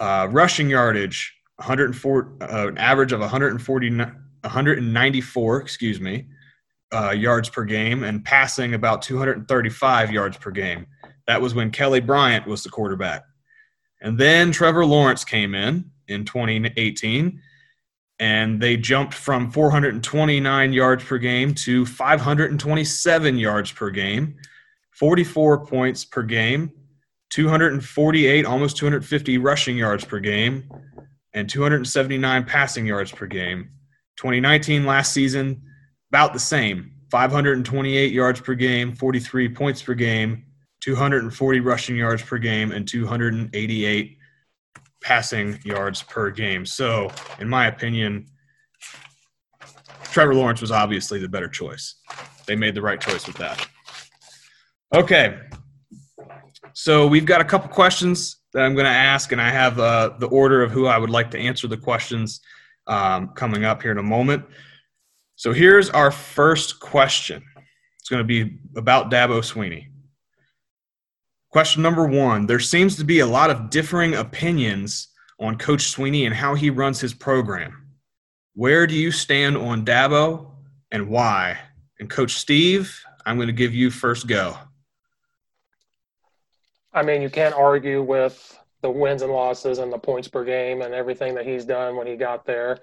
Uh, 0.00 0.26
rushing 0.30 0.70
yardage, 0.70 1.34
104, 1.56 2.36
uh, 2.40 2.68
an 2.68 2.78
average 2.78 3.12
of 3.12 3.20
140, 3.20 3.96
194, 3.96 5.60
excuse 5.60 6.00
me 6.00 6.26
uh, 6.92 7.10
yards 7.10 7.48
per 7.48 7.64
game 7.64 8.02
and 8.02 8.24
passing 8.24 8.74
about 8.74 9.02
235 9.02 10.10
yards 10.10 10.36
per 10.36 10.50
game. 10.50 10.86
That 11.26 11.42
was 11.42 11.54
when 11.54 11.70
Kelly 11.70 12.00
Bryant 12.00 12.46
was 12.46 12.62
the 12.62 12.70
quarterback. 12.70 13.22
And 14.00 14.16
then 14.16 14.52
Trevor 14.52 14.86
Lawrence 14.86 15.24
came 15.24 15.54
in 15.54 15.90
in 16.06 16.24
2018, 16.24 17.40
and 18.18 18.60
they 18.60 18.76
jumped 18.76 19.14
from 19.14 19.50
429 19.50 20.72
yards 20.72 21.04
per 21.04 21.18
game 21.18 21.54
to 21.54 21.84
527 21.84 23.36
yards 23.36 23.72
per 23.72 23.90
game, 23.90 24.36
44 24.92 25.66
points 25.66 26.04
per 26.04 26.22
game, 26.22 26.70
248, 27.30 28.46
almost 28.46 28.76
250 28.76 29.38
rushing 29.38 29.76
yards 29.76 30.04
per 30.04 30.18
game, 30.18 30.68
and 31.34 31.48
279 31.48 32.44
passing 32.44 32.86
yards 32.86 33.12
per 33.12 33.26
game. 33.26 33.70
2019 34.16 34.86
last 34.86 35.12
season, 35.12 35.62
about 36.10 36.32
the 36.32 36.38
same 36.38 36.92
528 37.10 38.12
yards 38.12 38.40
per 38.40 38.54
game, 38.54 38.94
43 38.94 39.48
points 39.50 39.82
per 39.82 39.94
game, 39.94 40.44
240 40.80 41.60
rushing 41.60 41.96
yards 41.96 42.22
per 42.22 42.38
game, 42.38 42.72
and 42.72 42.86
288 42.86 44.18
passing 45.00 45.58
yards 45.64 46.02
per 46.02 46.30
game. 46.30 46.66
So, 46.66 47.10
in 47.38 47.48
my 47.48 47.66
opinion, 47.66 48.26
Trevor 50.04 50.34
Lawrence 50.34 50.60
was 50.60 50.70
obviously 50.70 51.18
the 51.18 51.28
better 51.28 51.48
choice. 51.48 51.94
They 52.46 52.56
made 52.56 52.74
the 52.74 52.82
right 52.82 53.00
choice 53.00 53.26
with 53.26 53.36
that. 53.36 53.66
Okay. 54.94 55.38
So, 56.74 57.06
we've 57.06 57.26
got 57.26 57.40
a 57.40 57.44
couple 57.44 57.68
questions 57.70 58.36
that 58.52 58.64
I'm 58.64 58.74
going 58.74 58.86
to 58.86 58.90
ask, 58.90 59.32
and 59.32 59.40
I 59.40 59.50
have 59.50 59.78
uh, 59.78 60.10
the 60.18 60.26
order 60.26 60.62
of 60.62 60.70
who 60.70 60.86
I 60.86 60.98
would 60.98 61.10
like 61.10 61.30
to 61.32 61.38
answer 61.38 61.68
the 61.68 61.76
questions 61.76 62.40
um, 62.86 63.28
coming 63.28 63.64
up 63.64 63.82
here 63.82 63.92
in 63.92 63.98
a 63.98 64.02
moment. 64.02 64.44
So, 65.38 65.52
here's 65.52 65.88
our 65.90 66.10
first 66.10 66.80
question. 66.80 67.44
It's 68.00 68.08
going 68.08 68.18
to 68.18 68.24
be 68.26 68.58
about 68.74 69.08
Dabo 69.08 69.38
Swinney. 69.38 69.86
Question 71.50 71.80
number 71.80 72.08
one 72.08 72.46
There 72.46 72.58
seems 72.58 72.96
to 72.96 73.04
be 73.04 73.20
a 73.20 73.26
lot 73.26 73.48
of 73.48 73.70
differing 73.70 74.14
opinions 74.14 75.06
on 75.38 75.56
Coach 75.56 75.94
Swinney 75.94 76.26
and 76.26 76.34
how 76.34 76.56
he 76.56 76.70
runs 76.70 77.00
his 77.00 77.14
program. 77.14 77.86
Where 78.54 78.84
do 78.84 78.96
you 78.96 79.12
stand 79.12 79.56
on 79.56 79.84
Dabo 79.84 80.50
and 80.90 81.08
why? 81.08 81.56
And 82.00 82.10
Coach 82.10 82.32
Steve, 82.32 83.00
I'm 83.24 83.36
going 83.36 83.46
to 83.46 83.52
give 83.52 83.72
you 83.72 83.92
first 83.92 84.26
go. 84.26 84.58
I 86.92 87.04
mean, 87.04 87.22
you 87.22 87.30
can't 87.30 87.54
argue 87.54 88.02
with 88.02 88.58
the 88.82 88.90
wins 88.90 89.22
and 89.22 89.30
losses 89.30 89.78
and 89.78 89.92
the 89.92 89.98
points 89.98 90.26
per 90.26 90.44
game 90.44 90.82
and 90.82 90.92
everything 90.92 91.36
that 91.36 91.46
he's 91.46 91.64
done 91.64 91.94
when 91.94 92.08
he 92.08 92.16
got 92.16 92.44
there. 92.44 92.80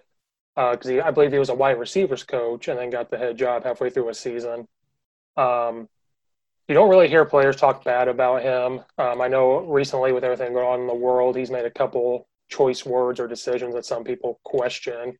Because 0.55 0.89
uh, 0.89 1.01
I 1.03 1.11
believe 1.11 1.31
he 1.31 1.39
was 1.39 1.49
a 1.49 1.55
wide 1.55 1.79
receivers 1.79 2.23
coach 2.23 2.67
and 2.67 2.79
then 2.79 2.89
got 2.89 3.09
the 3.09 3.17
head 3.17 3.37
job 3.37 3.63
halfway 3.63 3.89
through 3.89 4.09
a 4.09 4.13
season. 4.13 4.67
Um, 5.35 5.89
you 6.67 6.73
don't 6.73 6.89
really 6.89 7.07
hear 7.07 7.25
players 7.25 7.55
talk 7.55 7.83
bad 7.83 8.07
about 8.07 8.41
him. 8.41 8.81
Um, 8.97 9.21
I 9.21 9.27
know 9.27 9.59
recently 9.65 10.11
with 10.11 10.23
everything 10.23 10.53
going 10.53 10.65
on 10.65 10.79
in 10.81 10.87
the 10.87 10.95
world, 10.95 11.35
he's 11.35 11.51
made 11.51 11.65
a 11.65 11.71
couple 11.71 12.27
choice 12.49 12.85
words 12.85 13.19
or 13.19 13.27
decisions 13.27 13.75
that 13.75 13.85
some 13.85 14.03
people 14.03 14.39
question. 14.43 15.17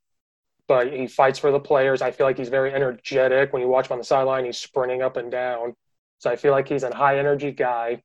But 0.68 0.92
he 0.92 1.06
fights 1.06 1.38
for 1.38 1.51
the 1.51 1.60
players. 1.60 2.01
I 2.01 2.10
feel 2.12 2.25
like 2.25 2.38
he's 2.38 2.50
very 2.50 2.74
energetic. 2.74 3.54
When 3.54 3.62
you 3.62 3.68
watch 3.68 3.88
him 3.88 3.94
on 3.94 4.00
the 4.00 4.06
sideline, 4.06 4.46
he's 4.46 4.58
sprinting 4.58 5.04
up 5.04 5.18
and 5.18 5.32
down. 5.32 5.75
So 6.18 6.32
I 6.32 6.36
feel 6.38 6.51
like 6.51 6.68
he's 6.68 6.84
a 6.84 6.96
high 6.96 7.20
energy 7.20 7.51
guy. 7.51 8.01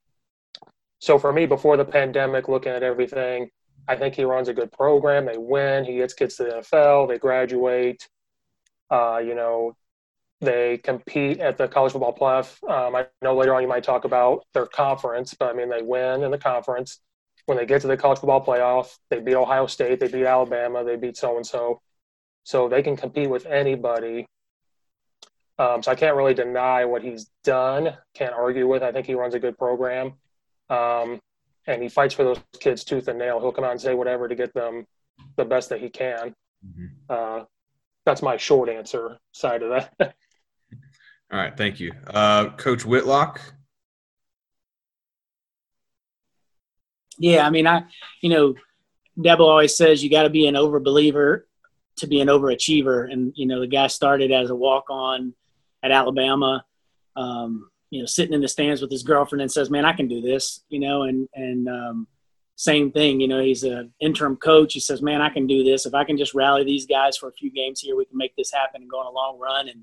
So 0.99 1.19
for 1.19 1.33
me, 1.33 1.47
before 1.47 1.79
the 1.79 1.85
pandemic, 1.87 2.49
looking 2.49 2.73
at 2.73 2.83
everything, 2.83 3.51
I 3.89 3.97
think 3.97 4.15
he 4.15 4.25
runs 4.25 4.49
a 4.49 4.55
good 4.55 4.73
program. 4.73 5.27
They 5.27 5.39
win. 5.39 5.85
He 5.85 5.97
gets 5.97 6.15
kids 6.15 6.37
to 6.37 6.45
the 6.45 6.51
NFL. 6.51 7.09
They 7.09 7.19
graduate. 7.19 8.09
Uh, 8.91 9.21
you 9.25 9.35
know, 9.35 9.75
they 10.41 10.79
compete 10.79 11.39
at 11.39 11.59
the 11.59 11.69
college 11.69 11.93
football 11.93 12.17
playoff. 12.17 12.63
Um, 12.69 12.97
I 12.97 13.07
know 13.23 13.37
later 13.37 13.55
on 13.55 13.63
you 13.63 13.69
might 13.69 13.85
talk 13.85 14.05
about 14.05 14.45
their 14.55 14.67
conference, 14.67 15.35
but 15.35 15.51
I 15.51 15.53
mean 15.53 15.69
they 15.69 15.83
win 15.83 16.23
in 16.23 16.31
the 16.31 16.39
conference. 16.39 17.01
When 17.47 17.59
they 17.59 17.67
get 17.67 17.83
to 17.83 17.89
the 17.89 17.97
college 17.97 18.21
football 18.21 18.45
playoff, 18.45 18.97
they 19.11 19.21
beat 19.21 19.35
Ohio 19.35 19.67
State, 19.67 20.01
they 20.01 20.09
beat 20.09 20.25
Alabama, 20.25 20.85
they 20.85 20.97
beat 20.97 21.17
so 21.17 21.37
and 21.37 21.47
so. 21.47 21.81
So 22.45 22.69
they 22.69 22.83
can 22.83 22.97
compete 22.97 23.29
with 23.29 23.45
anybody. 23.47 24.27
Um, 25.59 25.83
so 25.83 25.93
I 25.93 25.95
can't 25.95 26.17
really 26.17 26.33
deny 26.33 26.87
what 26.87 27.03
he's 27.03 27.31
done. 27.45 27.95
Can't 28.15 28.33
argue 28.33 28.67
with. 28.67 28.83
I 28.83 28.93
think 28.93 29.07
he 29.07 29.15
runs 29.15 29.35
a 29.35 29.39
good 29.39 29.59
program, 29.59 30.15
um, 30.71 31.21
and 31.71 31.83
he 31.83 31.89
fights 31.89 32.15
for 32.15 32.25
those 32.25 32.41
kids 32.59 32.85
tooth 32.85 33.09
and 33.09 33.19
nail. 33.19 33.41
He'll 33.41 33.53
come 33.53 33.65
out 33.65 33.73
and 33.73 33.81
say 33.81 33.95
whatever 33.95 34.29
to 34.29 34.35
get 34.35 34.53
them 34.55 34.87
the 35.37 35.45
best 35.45 35.69
that 35.69 35.81
he 35.81 35.89
can. 35.89 36.35
Mm-hmm. 36.67 36.87
Uh, 37.09 37.45
that's 38.05 38.23
my 38.23 38.37
short 38.37 38.69
answer 38.69 39.19
side 39.33 39.63
of 39.63 39.71
that. 39.71 39.93
All 41.33 41.39
right, 41.39 41.57
thank 41.57 41.79
you. 41.79 41.93
Uh, 42.09 42.51
Coach 42.51 42.85
Whitlock. 42.85 43.41
Yeah, 47.19 47.47
I 47.47 47.51
mean, 47.51 47.67
I, 47.67 47.85
you 48.21 48.31
know, 48.31 48.55
Dabo 49.19 49.41
always 49.41 49.77
says 49.77 50.03
you 50.03 50.11
got 50.11 50.23
to 50.23 50.31
be 50.31 50.47
an 50.47 50.55
overbeliever 50.55 51.43
to 51.99 52.07
be 52.07 52.21
an 52.21 52.29
overachiever. 52.29 53.13
And, 53.13 53.33
you 53.37 53.47
know, 53.47 53.61
the 53.61 53.67
guy 53.67 53.87
started 53.87 54.33
as 54.33 54.51
a 54.51 54.57
walk 54.57 54.87
on 54.89 55.35
at 55.83 55.93
Alabama, 55.93 56.65
um, 57.17 57.71
you 57.91 58.01
know, 58.01 58.07
sitting 58.07 58.33
in 58.33 58.41
the 58.41 58.49
stands 58.49 58.81
with 58.81 58.91
his 58.91 59.03
girlfriend 59.03 59.43
and 59.43 59.53
says, 59.53 59.71
man, 59.71 59.85
I 59.85 59.93
can 59.93 60.09
do 60.09 60.21
this, 60.21 60.63
you 60.69 60.81
know, 60.81 61.03
and, 61.03 61.29
and, 61.35 61.69
um, 61.69 62.07
same 62.57 62.93
thing, 62.93 63.21
you 63.21 63.27
know, 63.27 63.41
he's 63.41 63.63
an 63.63 63.91
interim 64.01 64.37
coach. 64.37 64.75
He 64.75 64.81
says, 64.81 65.01
man, 65.01 65.23
I 65.23 65.31
can 65.31 65.47
do 65.47 65.65
this. 65.65 65.87
If 65.87 65.95
I 65.95 66.05
can 66.05 66.19
just 66.19 66.35
rally 66.35 66.63
these 66.63 66.85
guys 66.85 67.17
for 67.17 67.31
a 67.31 67.33
few 67.33 67.51
games 67.51 67.81
here, 67.81 67.97
we 67.97 68.05
can 68.05 68.19
make 68.19 68.37
this 68.37 68.53
happen 68.53 68.83
and 68.83 68.91
go 68.91 69.01
on 69.01 69.07
a 69.07 69.11
long 69.11 69.39
run. 69.39 69.69
And, 69.69 69.83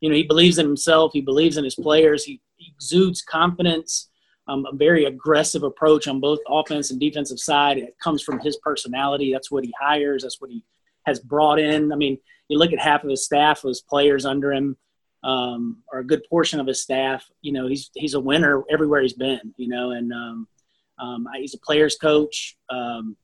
you 0.00 0.08
know, 0.08 0.14
he 0.14 0.22
believes 0.22 0.58
in 0.58 0.66
himself. 0.66 1.10
He 1.12 1.20
believes 1.20 1.56
in 1.56 1.64
his 1.64 1.74
players. 1.74 2.24
He, 2.24 2.40
exudes 2.76 3.22
confidence, 3.22 4.08
um, 4.46 4.64
a 4.66 4.76
very 4.76 5.06
aggressive 5.06 5.64
approach 5.64 6.06
on 6.06 6.20
both 6.20 6.38
offense 6.48 6.92
and 6.92 7.00
defensive 7.00 7.40
side. 7.40 7.78
It 7.78 7.96
comes 7.98 8.22
from 8.22 8.38
his 8.38 8.56
personality. 8.58 9.32
That's 9.32 9.50
what 9.50 9.64
he 9.64 9.74
hires. 9.80 10.22
That's 10.22 10.40
what 10.40 10.50
he 10.50 10.64
has 11.04 11.18
brought 11.18 11.58
in. 11.58 11.92
I 11.92 11.96
mean, 11.96 12.18
you 12.48 12.58
look 12.58 12.72
at 12.72 12.78
half 12.78 13.02
of 13.02 13.10
his 13.10 13.24
staff 13.24 13.64
was 13.64 13.80
players 13.80 14.24
under 14.24 14.52
him, 14.52 14.76
um, 15.24 15.78
or 15.92 16.00
a 16.00 16.06
good 16.06 16.22
portion 16.28 16.60
of 16.60 16.66
his 16.66 16.82
staff. 16.82 17.24
You 17.42 17.52
know, 17.52 17.66
he's 17.68 17.90
he's 17.94 18.14
a 18.14 18.20
winner 18.20 18.62
everywhere 18.70 19.02
he's 19.02 19.12
been. 19.12 19.54
You 19.56 19.68
know, 19.68 19.90
and 19.92 20.12
um, 20.12 20.48
um, 20.98 21.26
he's 21.36 21.54
a 21.54 21.58
players 21.58 21.96
coach. 21.96 22.56
Um, 22.70 23.16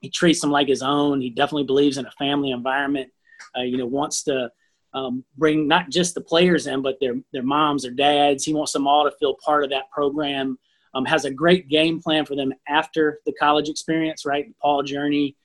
he 0.00 0.08
treats 0.08 0.40
them 0.40 0.50
like 0.50 0.68
his 0.68 0.82
own. 0.82 1.20
He 1.20 1.30
definitely 1.30 1.64
believes 1.64 1.98
in 1.98 2.06
a 2.06 2.10
family 2.12 2.50
environment. 2.50 3.10
Uh, 3.56 3.62
you 3.62 3.76
know, 3.76 3.86
wants 3.86 4.22
to 4.24 4.50
um, 4.92 5.24
bring 5.36 5.68
not 5.68 5.90
just 5.90 6.14
the 6.14 6.20
players 6.20 6.66
in, 6.66 6.82
but 6.82 6.98
their 7.00 7.14
their 7.32 7.42
moms, 7.42 7.82
their 7.82 7.92
dads. 7.92 8.44
He 8.44 8.54
wants 8.54 8.72
them 8.72 8.86
all 8.86 9.04
to 9.04 9.16
feel 9.18 9.36
part 9.44 9.64
of 9.64 9.70
that 9.70 9.90
program. 9.90 10.58
Um, 10.92 11.04
has 11.04 11.24
a 11.24 11.30
great 11.30 11.68
game 11.68 12.00
plan 12.02 12.26
for 12.26 12.34
them 12.34 12.52
after 12.66 13.20
the 13.24 13.32
college 13.34 13.68
experience, 13.68 14.26
right? 14.26 14.48
The 14.48 14.54
PAW 14.60 14.82
journey, 14.82 15.36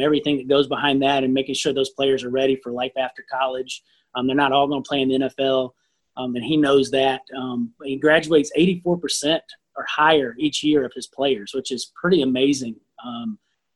everything 0.00 0.38
that 0.38 0.48
goes 0.48 0.66
behind 0.66 1.02
that, 1.02 1.24
and 1.24 1.34
making 1.34 1.56
sure 1.56 1.74
those 1.74 1.90
players 1.90 2.24
are 2.24 2.30
ready 2.30 2.56
for 2.56 2.72
life 2.72 2.92
after 2.96 3.22
college. 3.30 3.82
Um, 4.14 4.26
they're 4.26 4.36
not 4.36 4.52
all 4.52 4.68
going 4.68 4.82
to 4.82 4.88
play 4.88 5.00
in 5.02 5.08
the 5.08 5.18
NFL, 5.18 5.70
um, 6.16 6.34
and 6.36 6.44
he 6.44 6.56
knows 6.56 6.90
that. 6.90 7.22
Um, 7.36 7.72
he 7.82 7.96
graduates 7.96 8.50
84% 8.56 9.40
or 9.76 9.84
higher 9.88 10.34
each 10.38 10.62
year 10.62 10.84
of 10.84 10.92
his 10.94 11.06
players, 11.06 11.52
which 11.54 11.72
is 11.72 11.92
pretty 12.00 12.22
amazing 12.22 12.76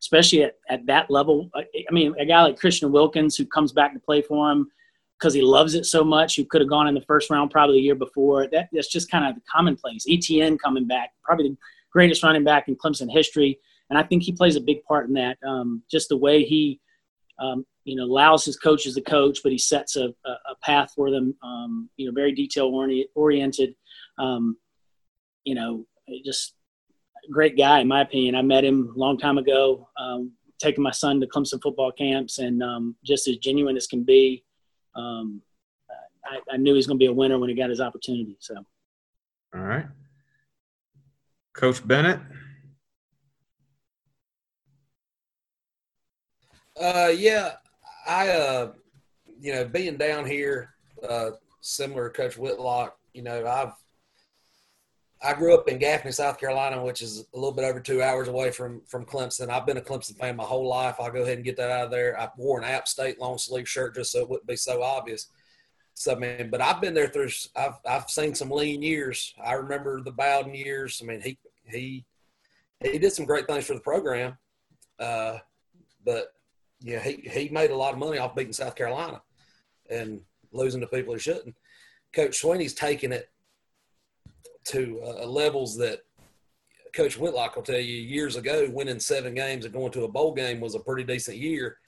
especially 0.00 0.44
at, 0.44 0.54
at 0.68 0.86
that 0.86 1.10
level. 1.10 1.50
I 1.54 1.92
mean, 1.92 2.14
a 2.18 2.24
guy 2.24 2.42
like 2.42 2.58
Christian 2.58 2.92
Wilkins, 2.92 3.36
who 3.36 3.44
comes 3.46 3.72
back 3.72 3.92
to 3.94 4.00
play 4.00 4.22
for 4.22 4.50
him, 4.50 4.70
because 5.18 5.34
he 5.34 5.42
loves 5.42 5.74
it 5.74 5.84
so 5.84 6.04
much, 6.04 6.36
who 6.36 6.44
could 6.44 6.60
have 6.60 6.70
gone 6.70 6.86
in 6.86 6.94
the 6.94 7.02
first 7.02 7.28
round 7.30 7.50
probably 7.50 7.76
the 7.76 7.82
year 7.82 7.96
before. 7.96 8.46
That, 8.48 8.68
that's 8.72 8.88
just 8.88 9.10
kind 9.10 9.26
of 9.26 9.34
the 9.34 9.42
commonplace. 9.50 10.06
Etienne 10.08 10.58
coming 10.58 10.86
back, 10.86 11.10
probably 11.24 11.50
the 11.50 11.56
greatest 11.92 12.22
running 12.22 12.44
back 12.44 12.68
in 12.68 12.76
Clemson 12.76 13.10
history, 13.10 13.58
and 13.90 13.98
I 13.98 14.02
think 14.02 14.22
he 14.22 14.32
plays 14.32 14.56
a 14.56 14.60
big 14.60 14.84
part 14.84 15.08
in 15.08 15.14
that. 15.14 15.38
Um, 15.46 15.82
just 15.90 16.08
the 16.08 16.16
way 16.16 16.44
he, 16.44 16.80
um, 17.38 17.66
you 17.88 17.96
know, 17.96 18.04
allows 18.04 18.44
his 18.44 18.56
coaches 18.56 18.94
to 18.94 19.00
coach, 19.00 19.40
but 19.42 19.50
he 19.50 19.58
sets 19.58 19.96
a, 19.96 20.08
a, 20.26 20.30
a 20.30 20.56
path 20.62 20.92
for 20.94 21.10
them. 21.10 21.34
Um, 21.42 21.88
you 21.96 22.06
know, 22.06 22.12
very 22.12 22.32
detail 22.32 22.70
oriented. 23.14 23.74
Um, 24.18 24.58
you 25.44 25.54
know, 25.54 25.86
just 26.24 26.54
great 27.30 27.56
guy 27.56 27.80
in 27.80 27.88
my 27.88 28.02
opinion. 28.02 28.34
I 28.34 28.42
met 28.42 28.64
him 28.64 28.92
a 28.94 28.98
long 28.98 29.16
time 29.16 29.38
ago. 29.38 29.88
Um, 29.98 30.32
taking 30.60 30.82
my 30.82 30.90
son 30.90 31.20
to 31.20 31.26
Clemson 31.26 31.62
football 31.62 31.92
camps, 31.92 32.38
and 32.38 32.62
um, 32.62 32.96
just 33.04 33.26
as 33.26 33.38
genuine 33.38 33.76
as 33.76 33.86
can 33.86 34.02
be 34.02 34.44
um, 34.94 35.40
I, 36.24 36.40
I, 36.52 36.56
knew 36.56 36.72
he 36.72 36.76
was 36.76 36.86
going 36.86 36.98
to 36.98 37.02
be 37.02 37.06
a 37.06 37.12
winner 37.12 37.38
when 37.38 37.48
he 37.48 37.54
got 37.54 37.70
his 37.70 37.80
opportunity. 37.80 38.36
So, 38.40 38.56
all 39.54 39.60
right, 39.60 39.86
Coach 41.54 41.86
Bennett. 41.86 42.20
Uh, 46.78 47.12
yeah, 47.14 47.52
I, 48.08 48.30
uh, 48.30 48.72
you 49.38 49.52
know, 49.52 49.64
being 49.66 49.98
down 49.98 50.26
here, 50.26 50.74
uh, 51.08 51.30
similar 51.60 52.08
to 52.08 52.14
Coach 52.14 52.38
Whitlock, 52.38 52.96
you 53.12 53.22
know, 53.22 53.46
I've 53.46 53.74
I 55.20 55.34
grew 55.34 55.52
up 55.52 55.68
in 55.68 55.78
Gaffney, 55.78 56.12
South 56.12 56.38
Carolina, 56.38 56.82
which 56.82 57.02
is 57.02 57.24
a 57.34 57.36
little 57.36 57.52
bit 57.52 57.64
over 57.64 57.80
two 57.80 58.02
hours 58.02 58.28
away 58.28 58.50
from 58.50 58.82
from 58.86 59.04
Clemson. 59.04 59.50
I've 59.50 59.66
been 59.66 59.76
a 59.76 59.82
Clemson 59.82 60.16
fan 60.16 60.36
my 60.36 60.44
whole 60.44 60.68
life. 60.68 60.96
I'll 61.00 61.10
go 61.10 61.22
ahead 61.22 61.36
and 61.36 61.44
get 61.44 61.56
that 61.56 61.70
out 61.70 61.86
of 61.86 61.90
there. 61.90 62.18
I 62.18 62.28
wore 62.36 62.58
an 62.58 62.64
App 62.64 62.86
State 62.86 63.20
long 63.20 63.36
sleeve 63.36 63.68
shirt 63.68 63.96
just 63.96 64.12
so 64.12 64.20
it 64.20 64.28
wouldn't 64.28 64.46
be 64.46 64.56
so 64.56 64.82
obvious. 64.82 65.26
So 65.94 66.14
man, 66.14 66.50
but 66.50 66.60
I've 66.60 66.80
been 66.80 66.94
there 66.94 67.08
through. 67.08 67.30
I've 67.56 67.74
I've 67.84 68.08
seen 68.08 68.34
some 68.34 68.50
lean 68.50 68.80
years. 68.80 69.34
I 69.44 69.54
remember 69.54 70.00
the 70.00 70.12
Bowden 70.12 70.54
years. 70.54 71.00
I 71.02 71.06
mean, 71.06 71.20
he 71.20 71.38
he 71.66 72.04
he 72.80 72.98
did 72.98 73.12
some 73.12 73.26
great 73.26 73.48
things 73.48 73.66
for 73.66 73.74
the 73.74 73.80
program, 73.80 74.38
uh, 75.00 75.38
but 76.04 76.32
yeah, 76.80 77.00
he 77.00 77.28
he 77.30 77.48
made 77.48 77.70
a 77.70 77.76
lot 77.76 77.92
of 77.92 77.98
money 77.98 78.18
off 78.18 78.34
beating 78.34 78.52
South 78.52 78.76
Carolina 78.76 79.20
and 79.90 80.20
losing 80.52 80.80
to 80.80 80.86
people 80.86 81.12
who 81.12 81.18
shouldn't. 81.18 81.56
Coach 82.12 82.40
Swinney's 82.40 82.74
taking 82.74 83.12
it 83.12 83.30
to 84.64 85.00
uh, 85.04 85.26
levels 85.26 85.76
that 85.78 86.00
Coach 86.94 87.18
Whitlock 87.18 87.56
will 87.56 87.62
tell 87.62 87.78
you 87.78 87.96
years 87.96 88.36
ago, 88.36 88.68
winning 88.70 89.00
seven 89.00 89.34
games 89.34 89.64
and 89.64 89.74
going 89.74 89.92
to 89.92 90.04
a 90.04 90.08
bowl 90.08 90.34
game 90.34 90.60
was 90.60 90.74
a 90.74 90.80
pretty 90.80 91.04
decent 91.04 91.36
year. 91.36 91.78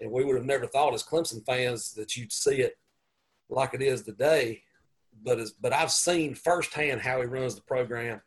And 0.00 0.10
we 0.10 0.24
would 0.24 0.36
have 0.36 0.44
never 0.44 0.66
thought 0.66 0.94
as 0.94 1.02
Clemson 1.02 1.44
fans 1.44 1.92
that 1.94 2.16
you'd 2.16 2.32
see 2.32 2.60
it 2.60 2.78
like 3.48 3.74
it 3.74 3.82
is 3.82 4.02
today. 4.02 4.62
But 5.22 5.40
as, 5.40 5.52
but 5.52 5.72
I've 5.72 5.90
seen 5.90 6.34
firsthand 6.34 7.00
how 7.00 7.20
he 7.20 7.26
runs 7.26 7.54
the 7.56 7.62
program, 7.62 8.20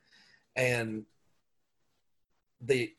and 0.55 1.05
the 2.59 2.93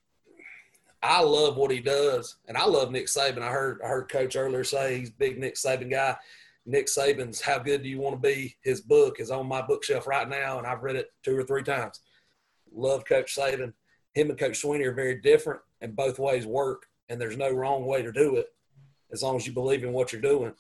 I 1.03 1.21
love 1.21 1.57
what 1.57 1.73
he 1.73 1.81
does, 1.81 2.37
and 2.47 2.57
I 2.57 2.65
love 2.65 2.93
Nick 2.93 3.07
Saban. 3.07 3.43
I 3.43 3.51
heard 3.51 3.81
I 3.85 3.89
heard 3.89 4.09
Coach 4.09 4.37
earlier 4.37 4.63
say 4.63 4.99
he's 4.99 5.11
big 5.11 5.39
Nick 5.39 5.57
Saban 5.57 5.91
guy. 5.91 6.17
Nick 6.65 6.87
Saban's 6.87 7.41
"How 7.41 7.59
Good 7.59 7.83
Do 7.83 7.89
You 7.89 7.99
Want 7.99 8.23
to 8.23 8.29
Be?" 8.29 8.57
His 8.63 8.81
book 8.81 9.19
is 9.19 9.31
on 9.31 9.49
my 9.49 9.63
bookshelf 9.63 10.07
right 10.07 10.29
now, 10.29 10.59
and 10.59 10.67
I've 10.67 10.85
read 10.85 10.97
it 10.97 11.09
two 11.25 11.37
or 11.37 11.43
three 11.43 11.65
times. 11.65 12.01
Love 12.73 13.05
Coach 13.05 13.35
Saban. 13.35 13.73
Him 14.15 14.31
and 14.31 14.39
Coach 14.39 14.63
Swinney 14.63 14.87
are 14.87 14.95
very 14.95 15.21
different, 15.21 15.61
and 15.81 15.97
both 15.97 16.19
ways 16.19 16.47
work. 16.47 16.87
And 17.09 17.21
there's 17.21 17.37
no 17.37 17.51
wrong 17.51 17.85
way 17.85 18.03
to 18.03 18.13
do 18.13 18.37
it, 18.37 18.47
as 19.13 19.23
long 19.23 19.37
as 19.37 19.47
you 19.47 19.53
believe 19.53 19.83
in 19.83 19.93
what 19.93 20.13
you're 20.13 20.23
doing. 20.23 20.55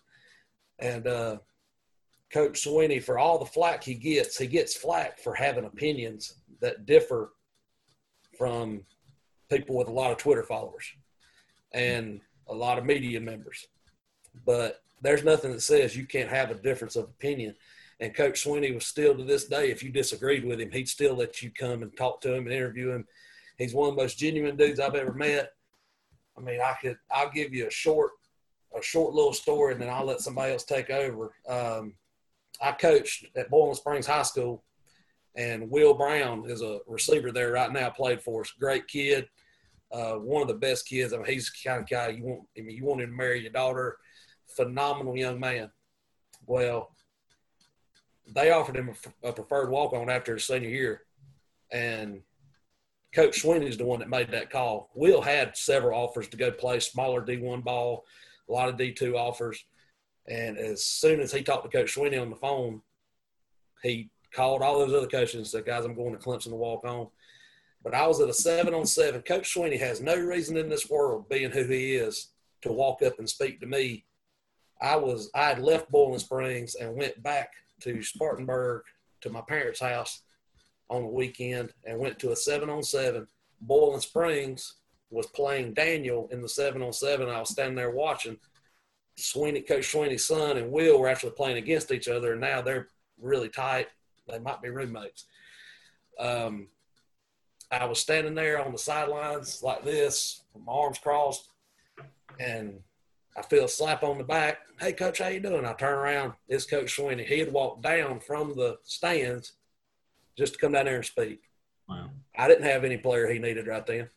And 0.81 1.07
uh, 1.07 1.39
Coach 2.33 2.65
Swinney, 2.65 3.03
for 3.03 3.19
all 3.19 3.39
the 3.39 3.47
flack 3.47 3.85
he 3.85 3.95
gets, 3.95 4.39
he 4.39 4.47
gets 4.47 4.75
flack 4.75 5.19
for 5.19 5.35
having 5.35 5.67
opinions 5.67 6.35
that 6.61 6.85
differ 6.85 7.33
from 8.37 8.85
people 9.53 9.77
with 9.77 9.89
a 9.89 9.93
lot 9.93 10.11
of 10.11 10.19
Twitter 10.19 10.43
followers 10.43 10.85
and 11.73 12.21
a 12.49 12.55
lot 12.55 12.79
of 12.79 12.85
media 12.85 13.21
members. 13.21 13.67
But 14.45 14.83
there's 15.01 15.25
nothing 15.25 15.53
that 15.53 15.63
says 15.63 15.97
you 15.97 16.07
can't 16.07 16.31
have 16.31 16.51
a 16.51 16.55
difference 16.55 16.97
of 16.97 17.05
opinion. 17.05 17.55
And 18.01 18.15
Coach 18.15 18.45
Swinney 18.45 18.75
was 18.75 18.87
still 18.87 19.17
to 19.17 19.25
this 19.25 19.47
day, 19.47 19.71
if 19.71 19.83
you 19.83 19.91
disagreed 19.91 20.45
with 20.45 20.61
him, 20.61 20.71
he'd 20.71 20.89
still 20.89 21.15
let 21.15 21.43
you 21.43 21.51
come 21.51 21.83
and 21.83 21.97
talk 21.97 22.21
to 22.23 22.35
him 22.35 22.47
and 22.47 22.55
interview 22.55 22.91
him. 22.91 23.07
He's 23.59 23.75
one 23.75 23.91
of 23.91 23.97
the 23.97 24.03
most 24.03 24.19
genuine 24.19 24.57
dudes 24.57 24.81
I've 24.81 24.95
ever 24.95 25.13
met. 25.13 25.53
I 26.37 26.41
mean, 26.41 26.61
I 26.61 26.75
could 26.81 26.97
I'll 27.11 27.31
give 27.31 27.53
you 27.53 27.67
a 27.67 27.71
short 27.71 28.13
a 28.77 28.83
short 28.83 29.13
little 29.13 29.35
story 29.35 29.75
and 29.75 29.83
then 29.83 29.91
I'll 29.91 30.07
let 30.07 30.21
somebody 30.21 30.53
else 30.53 30.65
take 30.65 30.91
over. 30.91 31.35
Um, 31.47 31.95
I 32.61 32.73
coached 32.73 33.27
at 33.37 33.51
Boiling 33.51 33.75
Springs 33.75 34.07
High 34.07 34.23
School 34.23 34.65
and 35.37 35.71
Will 35.71 35.95
Brown 35.95 36.45
is 36.49 36.63
a 36.63 36.81
receiver 36.87 37.33
there 37.33 37.53
right 37.53 37.73
now, 37.73 37.91
played 37.91 38.23
for 38.23 38.43
us. 38.43 38.53
Great 38.59 38.87
kid. 38.87 39.29
Uh, 39.91 40.15
one 40.15 40.43
of 40.43 40.49
the 40.49 40.55
best 40.55 40.87
kids. 40.87 41.13
I 41.13 41.17
mean, 41.17 41.27
he's 41.27 41.51
the 41.51 41.69
kind 41.69 41.83
of 41.83 41.89
guy 41.89 42.09
you 42.09 42.25
want. 42.25 42.43
I 42.57 42.63
mean, 42.63 42.77
you 42.77 42.85
want 42.85 43.01
him 43.01 43.11
to 43.11 43.17
marry 43.17 43.41
your 43.41 43.53
daughter. 43.53 43.99
Phenomenal 44.57 45.17
young 45.17 45.41
man. 45.41 45.71
Well, 46.47 46.95
they 48.35 48.51
offered 48.51 48.77
him 48.77 48.91
a, 49.23 49.29
a 49.29 49.33
preferred 49.33 49.71
walk 49.71 49.93
on 49.93 50.11
after 50.11 50.35
his 50.35 50.47
senior 50.47 50.69
year, 50.69 51.03
and 51.71 52.23
Coach 53.15 53.43
Swinney 53.43 53.69
is 53.69 53.77
the 53.77 53.85
one 53.85 54.01
that 54.01 54.09
made 54.09 54.31
that 54.31 54.51
call. 54.51 54.91
Will 54.95 55.21
had 55.21 55.57
several 55.57 55.99
offers 55.99 56.29
to 56.29 56.37
go 56.37 56.51
play 56.51 56.81
smaller 56.81 57.25
D1 57.25 57.63
ball, 57.63 58.05
a 58.49 58.53
lot 58.53 58.69
of 58.69 58.77
D2 58.77 59.15
offers, 59.15 59.63
and 60.29 60.57
as 60.57 60.85
soon 60.85 61.21
as 61.21 61.33
he 61.33 61.43
talked 61.43 61.71
to 61.71 61.77
Coach 61.77 61.95
Swinney 61.95 62.21
on 62.21 62.31
the 62.31 62.37
phone, 62.37 62.81
he 63.83 64.11
called 64.33 64.63
all 64.63 64.79
those 64.79 64.95
other 64.95 65.07
coaches 65.07 65.35
and 65.35 65.47
said, 65.47 65.67
"Guys, 65.67 65.85
I'm 65.85 65.95
going 65.95 66.13
to 66.13 66.19
Clemson 66.19 66.51
to 66.51 66.57
walk 66.57 66.85
on." 66.85 67.09
But 67.83 67.95
I 67.95 68.07
was 68.07 68.21
at 68.21 68.29
a 68.29 68.35
seven 68.35 68.75
on 68.75 68.87
seven. 68.87 69.23
Coach 69.23 69.53
Swinney 69.53 69.79
has 69.79 70.01
no 70.01 70.17
reason 70.17 70.57
in 70.57 70.69
this 70.69 70.89
world, 70.89 71.29
being 71.29 71.51
who 71.51 71.65
he 71.65 71.95
is, 71.95 72.29
to 72.63 72.73
walk 72.73 73.03
up 73.03 73.19
and 73.19 73.29
speak 73.29 73.61
to 73.61 73.67
me. 73.67 74.05
I 74.81 74.97
was 74.97 75.31
I 75.35 75.45
had 75.45 75.59
left 75.61 75.91
Boiling 75.91 76.19
Springs 76.19 76.75
and 76.75 76.97
went 76.97 77.23
back 77.23 77.51
to 77.81 78.03
Spartanburg 78.03 78.83
to 79.21 79.31
my 79.31 79.41
parents' 79.41 79.81
house 79.81 80.23
on 80.91 81.03
the 81.03 81.09
weekend 81.09 81.73
and 81.85 81.99
went 81.99 82.19
to 82.21 82.33
a 82.33 82.37
seven 82.37 82.69
on 82.69 82.83
seven. 82.83 83.27
Boiling 83.61 84.01
Springs 84.01 84.75
was 85.11 85.27
playing 85.29 85.75
Daniel 85.75 86.29
in 86.33 86.43
the 86.43 86.49
seven 86.49 86.83
on 86.83 86.93
seven. 86.93 87.29
I 87.29 87.41
was 87.41 87.51
standing 87.51 87.77
there 87.77 87.91
watching. 87.91 88.39
Swinney, 89.19 89.67
Coach 89.67 89.93
Swinney's 89.93 90.25
son 90.25 90.57
and 90.57 90.73
Will 90.73 90.99
were 90.99 91.09
actually 91.09 91.33
playing 91.33 91.59
against 91.59 91.93
each 91.93 92.09
other, 92.09 92.33
and 92.33 92.41
now 92.41 92.63
they're 92.63 92.89
really 93.21 93.49
tight. 93.49 93.89
They 94.29 94.39
might 94.39 94.63
be 94.63 94.69
roommates. 94.69 95.25
Um, 96.19 96.69
I 97.71 97.87
was 97.87 98.01
standing 98.01 98.35
there 98.35 98.63
on 98.63 98.73
the 98.73 98.79
sidelines 98.79 99.63
like 99.63 99.85
this, 99.85 100.43
my 100.55 100.73
arms 100.73 100.99
crossed, 100.99 101.49
and 102.39 102.81
I 103.37 103.43
feel 103.43 103.65
a 103.65 103.69
slap 103.69 104.03
on 104.03 104.19
the 104.19 104.25
back. 104.25 104.59
Hey, 104.79 104.93
coach, 104.93 105.19
how 105.19 105.29
you 105.29 105.41
doing? 105.41 105.65
I 105.65 105.73
turn 105.73 105.99
around. 105.99 106.35
It's 106.49 106.67
Coach 106.67 106.97
Swinney. 106.97 107.25
He 107.25 107.39
had 107.39 107.53
walked 107.53 107.83
down 107.83 108.21
from 108.21 108.55
the 108.55 108.79
stands 108.83 109.53
just 110.37 110.55
to 110.55 110.59
come 110.59 110.73
down 110.73 110.85
there 110.85 110.97
and 110.97 111.05
speak. 111.05 111.43
Wow. 111.89 112.11
I 112.37 112.49
didn't 112.49 112.65
have 112.65 112.85
any 112.85 112.99
player 112.99 113.31
he 113.31 113.39
needed 113.39 113.67
right 113.67 113.87
then. 113.87 114.09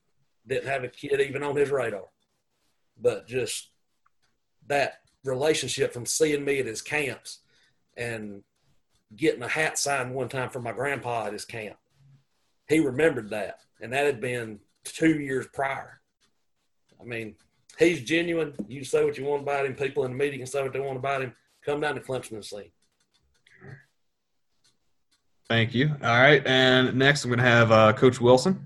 Didn't 0.47 0.67
have 0.67 0.83
a 0.83 0.89
kid 0.89 1.21
even 1.21 1.43
on 1.43 1.55
his 1.55 1.71
radar. 1.71 2.05
But 3.01 3.27
just 3.27 3.69
that 4.67 5.01
relationship 5.23 5.93
from 5.93 6.05
seeing 6.05 6.43
me 6.43 6.59
at 6.59 6.65
his 6.65 6.81
camps 6.81 7.39
and 7.97 8.43
getting 9.15 9.43
a 9.43 9.47
hat 9.47 9.77
signed 9.77 10.13
one 10.13 10.29
time 10.29 10.49
for 10.49 10.59
my 10.59 10.71
grandpa 10.71 11.25
at 11.25 11.33
his 11.33 11.45
camp 11.45 11.77
he 12.67 12.79
remembered 12.79 13.29
that, 13.29 13.59
and 13.81 13.93
that 13.93 14.05
had 14.05 14.19
been 14.19 14.59
two 14.83 15.19
years 15.19 15.47
prior. 15.53 15.99
I 16.99 17.03
mean, 17.03 17.35
he's 17.77 18.01
genuine. 18.03 18.53
You 18.67 18.83
say 18.83 19.03
what 19.03 19.17
you 19.17 19.25
want 19.25 19.43
about 19.43 19.65
him. 19.65 19.75
People 19.75 20.05
in 20.05 20.11
the 20.11 20.17
media 20.17 20.37
can 20.37 20.47
say 20.47 20.63
what 20.63 20.73
they 20.73 20.79
want 20.79 20.97
about 20.97 21.21
him. 21.21 21.33
Come 21.63 21.81
down 21.81 21.95
to 21.95 22.01
Clemson 22.01 22.33
and 22.33 22.45
see. 22.45 22.71
Thank 25.47 25.75
you. 25.75 25.89
All 26.01 26.19
right, 26.21 26.45
and 26.47 26.95
next 26.95 27.23
I'm 27.23 27.29
going 27.29 27.37
to 27.37 27.45
have 27.45 27.71
uh, 27.71 27.93
Coach 27.93 28.19
Wilson. 28.19 28.59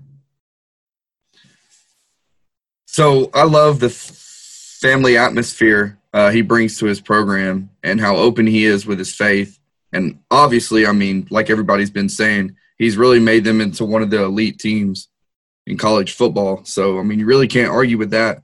So 2.86 3.30
I 3.34 3.44
love 3.44 3.80
the 3.80 3.90
family 3.90 5.16
atmosphere 5.16 5.98
uh, 6.12 6.30
he 6.30 6.42
brings 6.42 6.78
to 6.78 6.86
his 6.86 7.00
program 7.00 7.70
and 7.84 8.00
how 8.00 8.16
open 8.16 8.46
he 8.46 8.64
is 8.64 8.86
with 8.86 8.98
his 8.98 9.14
faith. 9.14 9.59
And 9.92 10.20
obviously, 10.30 10.86
I 10.86 10.92
mean, 10.92 11.26
like 11.30 11.50
everybody's 11.50 11.90
been 11.90 12.08
saying, 12.08 12.56
he's 12.78 12.96
really 12.96 13.18
made 13.20 13.44
them 13.44 13.60
into 13.60 13.84
one 13.84 14.02
of 14.02 14.10
the 14.10 14.22
elite 14.22 14.58
teams 14.58 15.08
in 15.66 15.76
college 15.76 16.12
football. 16.12 16.64
So 16.64 16.98
I 16.98 17.02
mean, 17.02 17.18
you 17.18 17.26
really 17.26 17.48
can't 17.48 17.72
argue 17.72 17.98
with 17.98 18.10
that. 18.10 18.42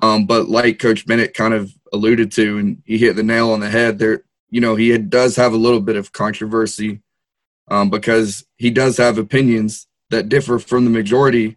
Um, 0.00 0.26
but 0.26 0.48
like 0.48 0.78
Coach 0.78 1.06
Bennett 1.06 1.34
kind 1.34 1.54
of 1.54 1.72
alluded 1.92 2.32
to, 2.32 2.58
and 2.58 2.82
he 2.84 2.98
hit 2.98 3.14
the 3.14 3.22
nail 3.22 3.50
on 3.52 3.60
the 3.60 3.70
head. 3.70 3.98
There, 3.98 4.24
you 4.50 4.60
know, 4.60 4.74
he 4.74 4.96
does 4.98 5.36
have 5.36 5.52
a 5.52 5.58
little 5.58 5.80
bit 5.80 5.96
of 5.96 6.12
controversy 6.12 7.00
um, 7.68 7.88
because 7.88 8.44
he 8.56 8.70
does 8.70 8.96
have 8.96 9.18
opinions 9.18 9.86
that 10.10 10.28
differ 10.28 10.58
from 10.58 10.84
the 10.84 10.90
majority, 10.90 11.56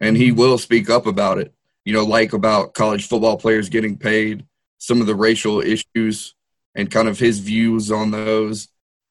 and 0.00 0.16
he 0.16 0.32
will 0.32 0.58
speak 0.58 0.90
up 0.90 1.06
about 1.06 1.38
it. 1.38 1.52
You 1.84 1.94
know, 1.94 2.04
like 2.04 2.32
about 2.32 2.74
college 2.74 3.08
football 3.08 3.38
players 3.38 3.68
getting 3.68 3.96
paid, 3.96 4.44
some 4.78 5.00
of 5.00 5.06
the 5.06 5.14
racial 5.14 5.60
issues, 5.60 6.34
and 6.76 6.90
kind 6.90 7.08
of 7.08 7.18
his 7.18 7.40
views 7.40 7.90
on 7.90 8.12
those. 8.12 8.68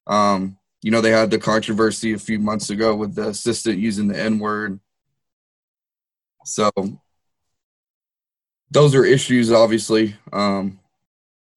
Um, 0.08 0.58
you 0.82 0.92
know, 0.92 1.02
they 1.02 1.12
had 1.12 1.32
the 1.32 1.40
controversy 1.40 2.14
a 2.14 2.20
few 2.20 2.38
months 2.38 2.70
ago 2.70 2.96
with 2.96 3.16
the 3.16 3.30
assistant 3.30 3.80
using 3.80 4.08
the 4.08 4.22
N 4.22 4.40
word. 4.40 4.80
So 6.46 6.72
those 8.70 8.94
are 8.94 9.04
issues, 9.04 9.52
obviously. 9.52 10.16
Um, 10.32 10.80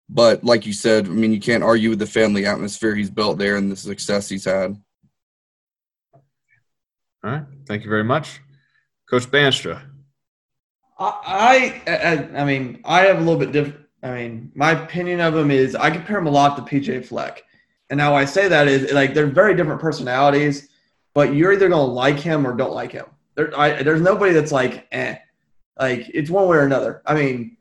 but 0.09 0.43
like 0.43 0.65
you 0.65 0.73
said, 0.73 1.07
I 1.07 1.11
mean, 1.11 1.35
you 1.35 1.41
can't 1.41 1.63
argue 1.63 1.91
with 1.91 1.99
the 1.99 2.07
family 2.07 2.47
atmosphere 2.47 2.95
he's 2.95 3.11
built 3.11 3.37
there 3.37 3.57
and 3.57 3.71
the 3.71 3.77
success 3.77 4.31
he's 4.31 4.47
had. 4.47 4.81
All 7.23 7.31
right. 7.31 7.43
Thank 7.67 7.85
you 7.85 7.91
very 7.91 8.05
much. 8.05 8.41
Coach 9.11 9.27
Bandstra. 9.27 9.83
I, 10.99 11.83
I, 11.87 12.41
I 12.41 12.45
mean, 12.45 12.81
I 12.85 13.03
have 13.03 13.19
a 13.19 13.21
little 13.21 13.39
bit 13.39 13.53
different. 13.53 13.88
I 14.03 14.11
mean, 14.13 14.53
my 14.55 14.73
opinion 14.73 15.21
of 15.21 15.37
him 15.37 15.51
is 15.51 15.75
I 15.75 15.91
compare 15.91 16.19
him 16.19 16.27
a 16.27 16.31
lot 16.31 16.57
to 16.57 16.63
PJ 16.63 17.07
Fleck. 17.07 17.45
And 17.91 18.01
how 18.01 18.15
I 18.15 18.25
say 18.25 18.49
that 18.49 18.69
is 18.69 18.93
like 18.93 19.15
they're 19.15 19.27
very 19.27 19.55
different 19.55 19.81
personalities, 19.81 20.69
but 21.15 21.35
you're 21.35 21.53
either 21.53 21.69
gonna 21.69 21.83
like 21.83 22.19
him 22.19 22.47
or 22.47 22.55
don't 22.55 22.75
like 22.75 22.93
him. 22.93 23.07
There, 23.35 23.59
I, 23.59 23.83
there's 23.83 24.03
nobody 24.03 24.33
that's 24.33 24.53
like, 24.53 24.87
eh, 24.93 25.17
like 25.79 26.09
it's 26.13 26.31
one 26.31 26.49
way 26.49 26.59
or 26.59 26.65
another. 26.65 27.03
I 27.07 27.15
mean, 27.15 27.57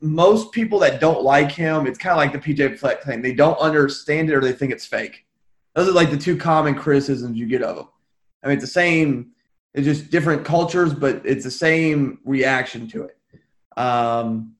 most 0.00 0.52
people 0.52 0.78
that 0.80 1.00
don't 1.00 1.22
like 1.22 1.50
him, 1.50 1.86
it's 1.86 1.98
kind 1.98 2.12
of 2.12 2.18
like 2.18 2.32
the 2.32 2.54
PJ 2.54 2.78
Fleck 2.78 3.02
thing. 3.02 3.20
They 3.20 3.34
don't 3.34 3.58
understand 3.58 4.30
it 4.30 4.34
or 4.34 4.40
they 4.40 4.52
think 4.52 4.72
it's 4.72 4.86
fake. 4.86 5.26
Those 5.74 5.88
are 5.88 5.92
like 5.92 6.10
the 6.10 6.16
two 6.16 6.36
common 6.36 6.74
criticisms 6.74 7.36
you 7.36 7.46
get 7.46 7.62
of 7.62 7.78
him. 7.78 7.88
I 8.42 8.48
mean, 8.48 8.56
it's 8.56 8.64
the 8.64 8.70
same. 8.70 9.32
It's 9.74 9.84
just 9.84 10.10
different 10.10 10.44
cultures, 10.44 10.94
but 10.94 11.22
it's 11.24 11.44
the 11.44 11.50
same 11.50 12.20
reaction 12.24 12.88
to 12.88 13.04
it. 13.04 13.18
Um, 13.76 14.54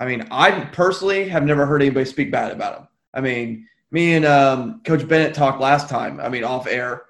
I 0.00 0.06
mean, 0.06 0.26
I 0.30 0.62
personally 0.72 1.28
have 1.28 1.44
never 1.44 1.66
heard 1.66 1.82
anybody 1.82 2.06
speak 2.06 2.32
bad 2.32 2.50
about 2.50 2.78
him. 2.78 2.88
I 3.14 3.20
mean, 3.20 3.68
me 3.90 4.14
and 4.14 4.24
um, 4.24 4.80
Coach 4.82 5.06
Bennett 5.06 5.34
talked 5.34 5.60
last 5.60 5.88
time. 5.88 6.18
I 6.18 6.28
mean, 6.28 6.42
off 6.42 6.66
air. 6.66 7.02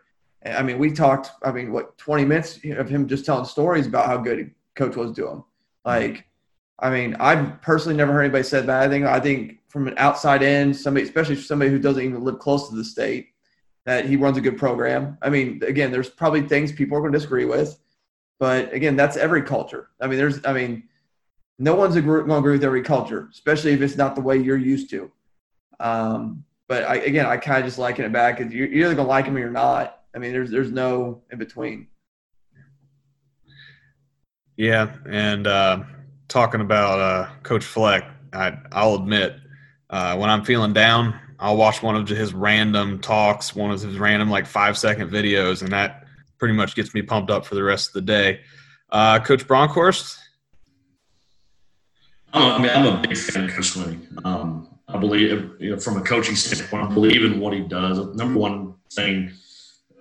I 0.44 0.62
mean, 0.62 0.78
we 0.78 0.90
talked. 0.90 1.30
I 1.44 1.52
mean, 1.52 1.72
what 1.72 1.96
twenty 1.98 2.24
minutes 2.24 2.58
of 2.64 2.88
him 2.88 3.06
just 3.06 3.24
telling 3.24 3.44
stories 3.44 3.86
about 3.86 4.06
how 4.06 4.16
good 4.16 4.52
Coach 4.74 4.96
was 4.96 5.12
doing. 5.12 5.44
Like, 5.84 6.26
I 6.78 6.90
mean, 6.90 7.14
I've 7.20 7.62
personally 7.62 7.96
never 7.96 8.12
heard 8.12 8.22
anybody 8.22 8.42
say 8.42 8.66
bad 8.66 8.90
thing. 8.90 9.06
I 9.06 9.20
think 9.20 9.60
from 9.68 9.86
an 9.86 9.94
outside 9.96 10.42
end, 10.42 10.76
somebody, 10.76 11.06
especially 11.06 11.36
somebody 11.36 11.70
who 11.70 11.78
doesn't 11.78 12.02
even 12.02 12.24
live 12.24 12.38
close 12.38 12.68
to 12.68 12.74
the 12.74 12.84
state, 12.84 13.28
that 13.84 14.04
he 14.06 14.16
runs 14.16 14.36
a 14.36 14.40
good 14.40 14.58
program. 14.58 15.16
I 15.22 15.30
mean, 15.30 15.62
again, 15.64 15.92
there's 15.92 16.08
probably 16.08 16.42
things 16.42 16.72
people 16.72 16.96
are 16.96 17.00
going 17.00 17.12
to 17.12 17.18
disagree 17.18 17.44
with, 17.44 17.78
but 18.38 18.72
again, 18.72 18.96
that's 18.96 19.16
every 19.16 19.42
culture. 19.42 19.90
I 20.00 20.06
mean, 20.06 20.18
there's, 20.18 20.44
I 20.44 20.52
mean, 20.52 20.84
no 21.60 21.74
one's 21.74 21.94
going 21.94 22.26
to 22.26 22.36
agree 22.36 22.52
with 22.52 22.64
every 22.64 22.82
culture, 22.82 23.28
especially 23.30 23.72
if 23.72 23.82
it's 23.82 23.96
not 23.96 24.14
the 24.14 24.22
way 24.22 24.38
you're 24.38 24.56
used 24.56 24.88
to. 24.90 25.12
Um, 25.78 26.44
but 26.68 26.84
I, 26.84 26.96
again, 26.96 27.26
I 27.26 27.36
kind 27.36 27.58
of 27.58 27.66
just 27.66 27.78
liken 27.78 28.06
it 28.06 28.12
back. 28.12 28.40
You're 28.40 28.66
either 28.66 28.94
going 28.94 28.96
to 28.96 29.02
like 29.02 29.26
them 29.26 29.36
or 29.36 29.40
you're 29.40 29.50
not. 29.50 30.00
I 30.14 30.18
mean, 30.18 30.32
there's 30.32 30.50
there's 30.50 30.72
no 30.72 31.22
in 31.30 31.38
between. 31.38 31.88
Yeah, 34.56 34.94
and 35.06 35.46
uh, 35.46 35.84
talking 36.28 36.62
about 36.62 36.98
uh, 36.98 37.28
Coach 37.42 37.64
Fleck, 37.64 38.04
I, 38.32 38.56
will 38.74 38.96
admit 38.96 39.36
uh, 39.90 40.16
when 40.16 40.30
I'm 40.30 40.44
feeling 40.44 40.72
down, 40.72 41.18
I'll 41.38 41.56
watch 41.56 41.82
one 41.82 41.94
of 41.94 42.08
his 42.08 42.32
random 42.32 43.00
talks, 43.00 43.54
one 43.54 43.70
of 43.70 43.80
his 43.80 43.98
random 43.98 44.30
like 44.30 44.46
five 44.46 44.78
second 44.78 45.10
videos, 45.10 45.62
and 45.62 45.72
that 45.72 46.04
pretty 46.38 46.54
much 46.54 46.74
gets 46.74 46.94
me 46.94 47.02
pumped 47.02 47.30
up 47.30 47.44
for 47.44 47.54
the 47.54 47.62
rest 47.62 47.88
of 47.88 47.94
the 47.94 48.02
day. 48.02 48.40
Uh, 48.90 49.18
Coach 49.18 49.46
Bronkhorst. 49.46 50.18
I 52.32 52.58
mean, 52.58 52.70
I'm 52.70 52.86
a 52.86 53.00
big 53.00 53.16
fan 53.16 53.44
of 53.44 53.50
Coach 53.50 53.72
Swinney. 53.74 54.24
Um, 54.24 54.68
I 54.88 54.98
believe, 54.98 55.50
you 55.58 55.70
know, 55.70 55.78
from 55.78 55.96
a 55.96 56.00
coaching 56.00 56.36
standpoint, 56.36 56.90
I 56.90 56.94
believe 56.94 57.24
in 57.24 57.40
what 57.40 57.52
he 57.52 57.60
does. 57.60 57.98
Number 58.16 58.38
one 58.38 58.74
thing, 58.92 59.32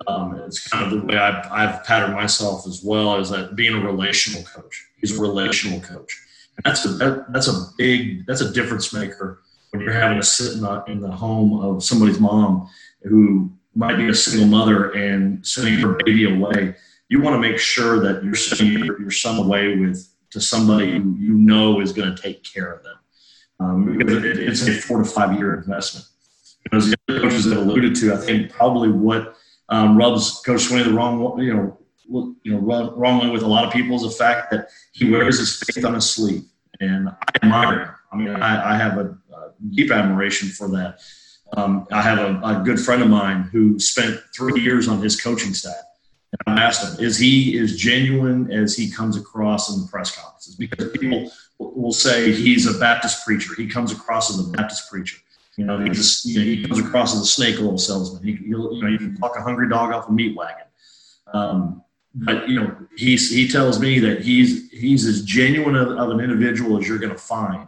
um, 0.07 0.35
it's 0.45 0.67
kind 0.67 0.85
of 0.85 0.91
the 0.91 1.05
way 1.05 1.17
I've, 1.17 1.45
I've 1.51 1.83
patterned 1.85 2.15
myself 2.15 2.65
as 2.67 2.83
well, 2.83 3.17
is 3.17 3.29
that 3.29 3.55
being 3.55 3.73
a 3.73 3.79
relational 3.79 4.43
coach. 4.43 4.87
He's 4.97 5.17
a 5.17 5.21
relational 5.21 5.79
coach. 5.81 6.19
And 6.57 6.65
that's 6.65 6.85
a 6.85 6.89
that, 6.89 7.31
that's 7.31 7.47
a 7.47 7.67
big 7.77 8.25
that's 8.25 8.41
a 8.41 8.51
difference 8.51 8.93
maker 8.93 9.41
when 9.71 9.81
you're 9.81 9.93
having 9.93 10.17
to 10.17 10.25
sit 10.25 10.53
in 10.53 10.61
the, 10.61 10.83
in 10.85 10.99
the 10.99 11.11
home 11.11 11.59
of 11.61 11.83
somebody's 11.83 12.19
mom 12.19 12.69
who 13.03 13.51
might 13.75 13.95
be 13.95 14.09
a 14.09 14.15
single 14.15 14.47
mother 14.47 14.91
and 14.91 15.45
sending 15.45 15.75
her 15.75 15.97
baby 16.03 16.33
away. 16.33 16.75
You 17.07 17.21
want 17.21 17.35
to 17.35 17.39
make 17.39 17.59
sure 17.59 17.99
that 18.01 18.23
you're 18.23 18.35
sending 18.35 18.83
your, 18.83 18.99
your 18.99 19.11
son 19.11 19.37
away 19.37 19.77
with 19.77 20.08
to 20.31 20.41
somebody 20.41 20.87
you 20.87 21.33
know 21.33 21.81
is 21.81 21.91
going 21.91 22.15
to 22.15 22.21
take 22.21 22.43
care 22.43 22.71
of 22.71 22.83
them 22.83 22.95
um, 23.59 23.97
because 23.97 24.23
it, 24.23 24.37
it's 24.39 24.67
a 24.67 24.73
four 24.73 24.99
to 24.99 25.05
five 25.05 25.37
year 25.37 25.55
investment. 25.55 26.05
As 26.71 26.89
the 26.89 26.97
other 27.07 27.21
coaches 27.21 27.45
have 27.45 27.57
alluded 27.57 27.95
to, 27.95 28.13
I 28.13 28.17
think 28.17 28.51
probably 28.51 28.89
what 28.89 29.35
um, 29.69 29.97
rubs 29.97 30.41
Coach 30.45 30.61
Swinney 30.61 30.83
the 30.83 30.93
wrong, 30.93 31.39
you 31.39 31.53
know, 31.53 31.77
you 32.43 32.53
know, 32.53 32.93
wrongly 32.95 33.29
with 33.29 33.43
a 33.43 33.47
lot 33.47 33.65
of 33.65 33.71
people 33.71 33.95
is 33.95 34.01
the 34.01 34.09
fact 34.09 34.51
that 34.51 34.69
he 34.91 35.09
wears 35.09 35.39
his 35.39 35.57
faith 35.59 35.85
on 35.85 35.93
his 35.93 36.09
sleeve, 36.09 36.43
and 36.79 37.09
I 37.09 37.15
admire 37.43 37.79
him. 37.79 37.89
I 38.11 38.15
mean, 38.15 38.29
I, 38.29 38.73
I 38.73 38.77
have 38.77 38.97
a, 38.97 39.17
a, 39.33 39.51
deep 39.69 39.91
admiration 39.91 40.49
for 40.49 40.67
that. 40.69 40.99
Um, 41.55 41.87
I 41.91 42.01
have 42.01 42.17
a, 42.17 42.39
a, 42.43 42.63
good 42.63 42.79
friend 42.79 43.03
of 43.03 43.09
mine 43.09 43.43
who 43.43 43.79
spent 43.79 44.19
three 44.35 44.61
years 44.61 44.87
on 44.87 45.01
his 45.01 45.19
coaching 45.19 45.53
staff. 45.53 45.75
And 46.45 46.59
I 46.59 46.63
asked 46.63 46.83
him, 46.83 47.03
is 47.03 47.17
he 47.17 47.57
as 47.57 47.75
genuine 47.75 48.51
as 48.51 48.75
he 48.75 48.89
comes 48.89 49.17
across 49.17 49.73
in 49.73 49.81
the 49.81 49.87
press 49.87 50.15
conferences? 50.15 50.55
Because 50.55 50.91
people 50.91 51.31
will 51.57 51.91
say 51.91 52.31
he's 52.31 52.67
a 52.67 52.77
Baptist 52.79 53.25
preacher. 53.25 53.53
He 53.55 53.67
comes 53.67 53.91
across 53.91 54.29
as 54.29 54.47
a 54.47 54.51
Baptist 54.51 54.89
preacher. 54.89 55.17
You 55.57 55.65
know, 55.65 55.79
he 55.79 55.89
just 55.89 56.25
you 56.25 56.39
know, 56.39 56.45
he 56.45 56.63
comes 56.63 56.79
across 56.79 57.13
as 57.13 57.21
a 57.21 57.25
snake 57.25 57.59
oil 57.59 57.77
salesman. 57.77 58.23
He, 58.23 58.31
you 58.41 58.79
know, 58.81 58.87
you 58.87 58.97
can 58.97 59.17
pluck 59.17 59.35
a 59.37 59.41
hungry 59.41 59.67
dog 59.67 59.91
off 59.91 60.07
a 60.07 60.11
meat 60.11 60.37
wagon. 60.37 60.65
Um, 61.33 61.83
but 62.15 62.47
you 62.47 62.59
know, 62.59 62.75
he's 62.95 63.29
he 63.29 63.47
tells 63.47 63.79
me 63.79 63.99
that 63.99 64.21
he's 64.21 64.69
he's 64.71 65.05
as 65.05 65.23
genuine 65.23 65.75
of, 65.75 65.89
of 65.89 66.11
an 66.11 66.21
individual 66.21 66.79
as 66.79 66.87
you're 66.87 66.97
going 66.97 67.11
to 67.11 67.17
find, 67.17 67.67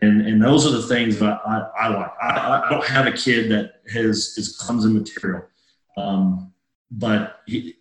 and 0.00 0.26
and 0.26 0.42
those 0.42 0.66
are 0.66 0.70
the 0.70 0.86
things 0.86 1.18
that 1.18 1.40
I, 1.46 1.68
I 1.78 1.88
like. 1.88 2.12
I, 2.22 2.62
I, 2.66 2.70
don't 2.70 2.86
have 2.86 3.06
a 3.06 3.12
kid 3.12 3.50
that 3.50 3.82
has 3.92 4.36
is 4.38 4.58
Clemson 4.58 4.94
material, 4.94 5.44
um, 5.96 6.52
but 6.90 7.40
he, 7.46 7.76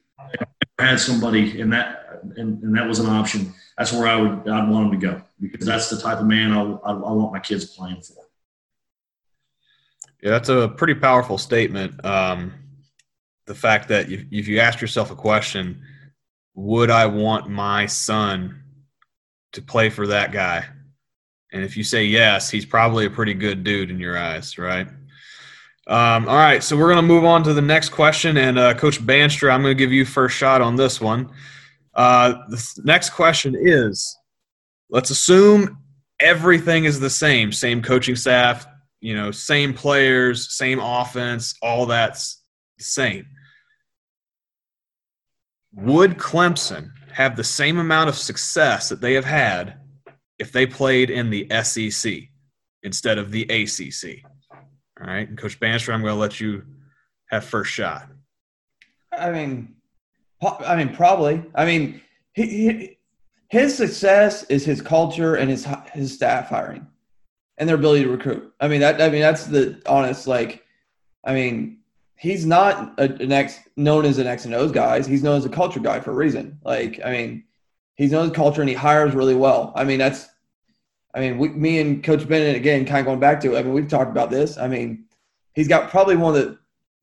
I 0.78 0.86
had 0.86 1.00
somebody 1.00 1.60
in 1.60 1.70
that, 1.70 2.22
and, 2.36 2.62
and 2.64 2.76
that 2.76 2.88
was 2.88 3.00
an 3.00 3.08
option 3.08 3.54
that's 3.78 3.92
where 3.92 4.08
I 4.08 4.16
would 4.16 4.48
I'd 4.48 4.70
want 4.70 4.94
him 4.94 5.00
to 5.00 5.08
go 5.08 5.22
because 5.40 5.66
that's 5.66 5.90
the 5.90 6.00
type 6.00 6.20
of 6.20 6.26
man 6.26 6.54
I, 6.54 6.62
I, 6.62 6.92
I 6.92 7.12
want 7.12 7.34
my 7.34 7.40
kids 7.40 7.66
playing 7.66 8.02
for. 8.02 8.24
Yeah, 10.22 10.32
that's 10.32 10.50
a 10.50 10.70
pretty 10.70 10.96
powerful 10.96 11.38
statement. 11.38 12.04
Um, 12.06 12.54
the 13.46 13.56
fact 13.56 13.90
that 13.90 14.10
if, 14.10 14.26
if 14.32 14.48
you 14.48 14.60
ask 14.60 14.82
yourself 14.82 15.12
a 15.12 15.16
question, 15.16 15.82
would 16.56 16.90
I 16.90 17.06
want 17.06 17.50
my 17.50 17.86
son 17.86 18.64
to 19.52 19.62
play 19.62 19.90
for 19.90 20.08
that 20.08 20.32
guy? 20.32 20.66
And 21.52 21.64
if 21.64 21.78
you 21.78 21.84
say 21.84 22.06
yes, 22.06 22.50
he's 22.50 22.66
probably 22.66 23.06
a 23.06 23.10
pretty 23.10 23.34
good 23.34 23.64
dude 23.64 23.92
in 23.92 24.00
your 24.00 24.18
eyes, 24.18 24.58
right? 24.58 24.88
Um, 25.88 26.28
all 26.28 26.36
right, 26.36 26.64
so 26.64 26.76
we're 26.76 26.92
going 26.92 26.96
to 26.98 27.02
move 27.02 27.26
on 27.26 27.44
to 27.44 27.54
the 27.54 27.62
next 27.62 27.90
question. 27.90 28.38
And 28.38 28.58
uh, 28.58 28.74
Coach 28.74 29.00
Bandstra, 29.06 29.52
I'm 29.52 29.62
going 29.62 29.76
to 29.76 29.84
give 29.84 29.92
you 29.92 30.04
first 30.04 30.36
shot 30.36 30.62
on 30.62 30.76
this 30.76 31.00
one. 31.00 31.30
Uh, 31.94 32.44
the 32.50 32.82
next 32.84 33.12
question 33.12 33.56
is 33.58 34.18
let's 34.90 35.10
assume 35.10 35.78
everything 36.20 36.86
is 36.86 37.00
the 37.00 37.10
same 37.10 37.52
same 37.52 37.82
coaching 37.82 38.16
staff 38.16 38.66
you 39.02 39.14
know 39.14 39.32
same 39.32 39.74
players 39.74 40.54
same 40.54 40.80
offense 40.80 41.56
all 41.62 41.86
that's 41.86 42.42
the 42.78 42.84
same 42.84 43.26
would 45.74 46.18
clemson 46.18 46.90
have 47.12 47.36
the 47.36 47.44
same 47.44 47.80
amount 47.80 48.10
of 48.10 48.16
success 48.16 48.90
that 48.90 49.02
they 49.02 49.14
have 49.14 49.26
had 49.26 49.76
if 50.40 50.52
they 50.52 50.66
played 50.66 51.10
in 51.10 51.30
the 51.30 51.48
sec 51.64 52.14
instead 52.84 53.18
of 53.18 53.32
the 53.32 53.50
acc 53.50 54.24
all 55.00 55.08
right 55.08 55.28
and 55.28 55.38
coach 55.38 55.60
bandstra 55.60 55.94
i'm 55.94 56.02
going 56.02 56.14
to 56.14 56.20
let 56.20 56.40
you 56.40 56.64
have 57.28 57.44
first 57.44 57.72
shot 57.72 58.08
i 59.12 59.32
mean 59.32 59.76
I 60.42 60.76
mean, 60.76 60.96
probably. 60.96 61.44
I 61.54 61.66
mean, 61.66 62.02
he, 62.34 62.48
he, 62.48 62.98
his 63.50 63.76
success 63.76 64.44
is 64.46 64.66
his 64.66 64.82
culture 64.82 65.36
and 65.36 65.50
his 65.50 65.68
his 65.94 66.14
staff 66.14 66.50
hiring, 66.50 66.88
and 67.58 67.68
their 67.68 67.78
ability 67.78 68.04
to 68.04 68.10
recruit. 68.10 68.54
I 68.60 68.68
mean 68.68 68.82
that. 68.82 69.02
I 69.02 69.10
mean 69.10 69.22
that's 69.22 69.46
the 69.46 69.82
honest. 69.86 70.28
Like, 70.28 70.64
I 71.24 71.34
mean, 71.34 71.80
he's 72.18 72.46
not 72.46 72.94
a, 73.00 73.04
an 73.04 73.32
X 73.32 73.60
known 73.76 74.06
as 74.06 74.18
an 74.18 74.28
X 74.28 74.46
and 74.46 74.54
O's 74.54 74.72
guy. 74.72 75.02
He's 75.02 75.24
known 75.24 75.38
as 75.38 75.46
a 75.46 75.50
culture 75.50 75.80
guy 75.80 76.00
for 76.00 76.12
a 76.12 76.16
reason. 76.16 76.60
Like, 76.64 77.00
I 77.04 77.12
mean, 77.12 77.44
he's 77.96 78.12
known 78.12 78.28
as 78.28 78.36
culture 78.36 78.62
and 78.62 78.70
he 78.70 78.76
hires 78.76 79.14
really 79.14 79.36
well. 79.36 79.72
I 79.76 79.84
mean, 79.84 80.00
that's. 80.00 80.28
I 81.16 81.22
mean, 81.22 81.38
we, 81.38 81.50
me 81.50 81.80
and 81.80 82.04
Coach 82.04 82.28
Bennett 82.28 82.56
again, 82.56 82.86
kind 82.86 83.00
of 83.00 83.06
going 83.06 83.20
back 83.20 83.40
to. 83.42 83.56
It, 83.56 83.60
I 83.60 83.64
mean, 83.64 83.74
we've 83.74 83.88
talked 83.88 84.12
about 84.12 84.30
this. 84.30 84.58
I 84.58 84.68
mean, 84.68 85.06
he's 85.54 85.68
got 85.68 85.90
probably 85.90 86.18
one 86.18 86.36
of 86.36 86.42
the 86.44 86.60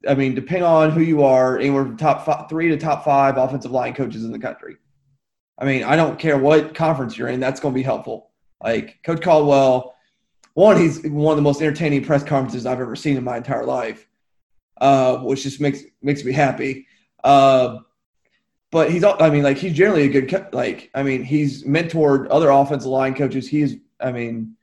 I 0.08 0.14
mean, 0.14 0.34
depending 0.34 0.64
on 0.64 0.90
who 0.90 1.00
you 1.00 1.22
are, 1.22 1.58
anywhere 1.58 1.84
from 1.84 1.96
top 1.96 2.24
five, 2.24 2.48
three 2.48 2.68
to 2.68 2.76
top 2.76 3.04
five 3.04 3.36
offensive 3.36 3.70
line 3.70 3.94
coaches 3.94 4.24
in 4.24 4.32
the 4.32 4.38
country. 4.38 4.76
I 5.58 5.64
mean, 5.64 5.84
I 5.84 5.96
don't 5.96 6.18
care 6.18 6.38
what 6.38 6.74
conference 6.74 7.16
you're 7.16 7.28
in, 7.28 7.40
that's 7.40 7.60
going 7.60 7.74
to 7.74 7.78
be 7.78 7.84
helpful. 7.84 8.30
Like 8.62 9.02
Coach 9.04 9.22
Caldwell, 9.22 9.94
one, 10.54 10.76
he's 10.76 11.02
one 11.02 11.32
of 11.32 11.36
the 11.36 11.42
most 11.42 11.62
entertaining 11.62 12.04
press 12.04 12.22
conferences 12.22 12.66
I've 12.66 12.80
ever 12.80 12.96
seen 12.96 13.16
in 13.16 13.24
my 13.24 13.36
entire 13.36 13.64
life, 13.64 14.06
uh, 14.80 15.18
which 15.18 15.42
just 15.42 15.60
makes 15.60 15.82
makes 16.02 16.24
me 16.24 16.32
happy. 16.32 16.86
Uh, 17.22 17.78
but 18.70 18.90
he's, 18.90 19.04
I 19.04 19.30
mean, 19.30 19.42
like 19.42 19.58
he's 19.58 19.74
generally 19.74 20.04
a 20.04 20.08
good, 20.08 20.48
like, 20.52 20.90
I 20.94 21.02
mean, 21.02 21.22
he's 21.22 21.64
mentored 21.64 22.26
other 22.30 22.50
offensive 22.50 22.88
line 22.88 23.14
coaches. 23.14 23.46
He's, 23.46 23.76
I 24.02 24.12
mean, 24.12 24.56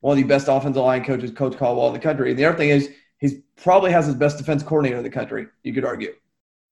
one 0.00 0.18
of 0.18 0.22
the 0.22 0.28
best 0.28 0.48
offensive 0.48 0.82
line 0.82 1.04
coaches, 1.04 1.30
Coach 1.30 1.56
Caldwell 1.56 1.88
in 1.88 1.94
the 1.94 1.98
country. 1.98 2.30
And 2.30 2.38
the 2.38 2.44
other 2.44 2.58
thing 2.58 2.70
is, 2.70 2.90
he's 3.18 3.36
probably 3.56 3.90
has 3.90 4.06
his 4.06 4.14
best 4.14 4.38
defense 4.38 4.62
coordinator 4.62 4.98
in 4.98 5.02
the 5.02 5.10
country. 5.10 5.46
You 5.62 5.72
could 5.72 5.84
argue. 5.84 6.14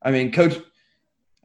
I 0.02 0.10
mean, 0.10 0.32
Coach. 0.32 0.58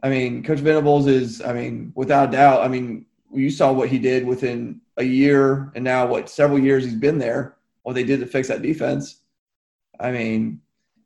I 0.03 0.09
mean, 0.09 0.43
Coach 0.43 0.59
Venables 0.59 1.07
is. 1.07 1.41
I 1.41 1.53
mean, 1.53 1.91
without 1.95 2.29
a 2.29 2.31
doubt. 2.31 2.63
I 2.63 2.67
mean, 2.67 3.05
you 3.33 3.49
saw 3.49 3.71
what 3.71 3.89
he 3.89 3.99
did 3.99 4.25
within 4.25 4.81
a 4.97 5.03
year, 5.03 5.71
and 5.75 5.83
now 5.83 6.07
what 6.07 6.29
several 6.29 6.59
years 6.59 6.83
he's 6.83 6.95
been 6.95 7.17
there. 7.17 7.55
What 7.83 7.93
they 7.93 8.03
did 8.03 8.19
to 8.19 8.25
fix 8.25 8.49
that 8.49 8.61
defense. 8.61 9.21
I 9.99 10.11
mean, 10.11 10.61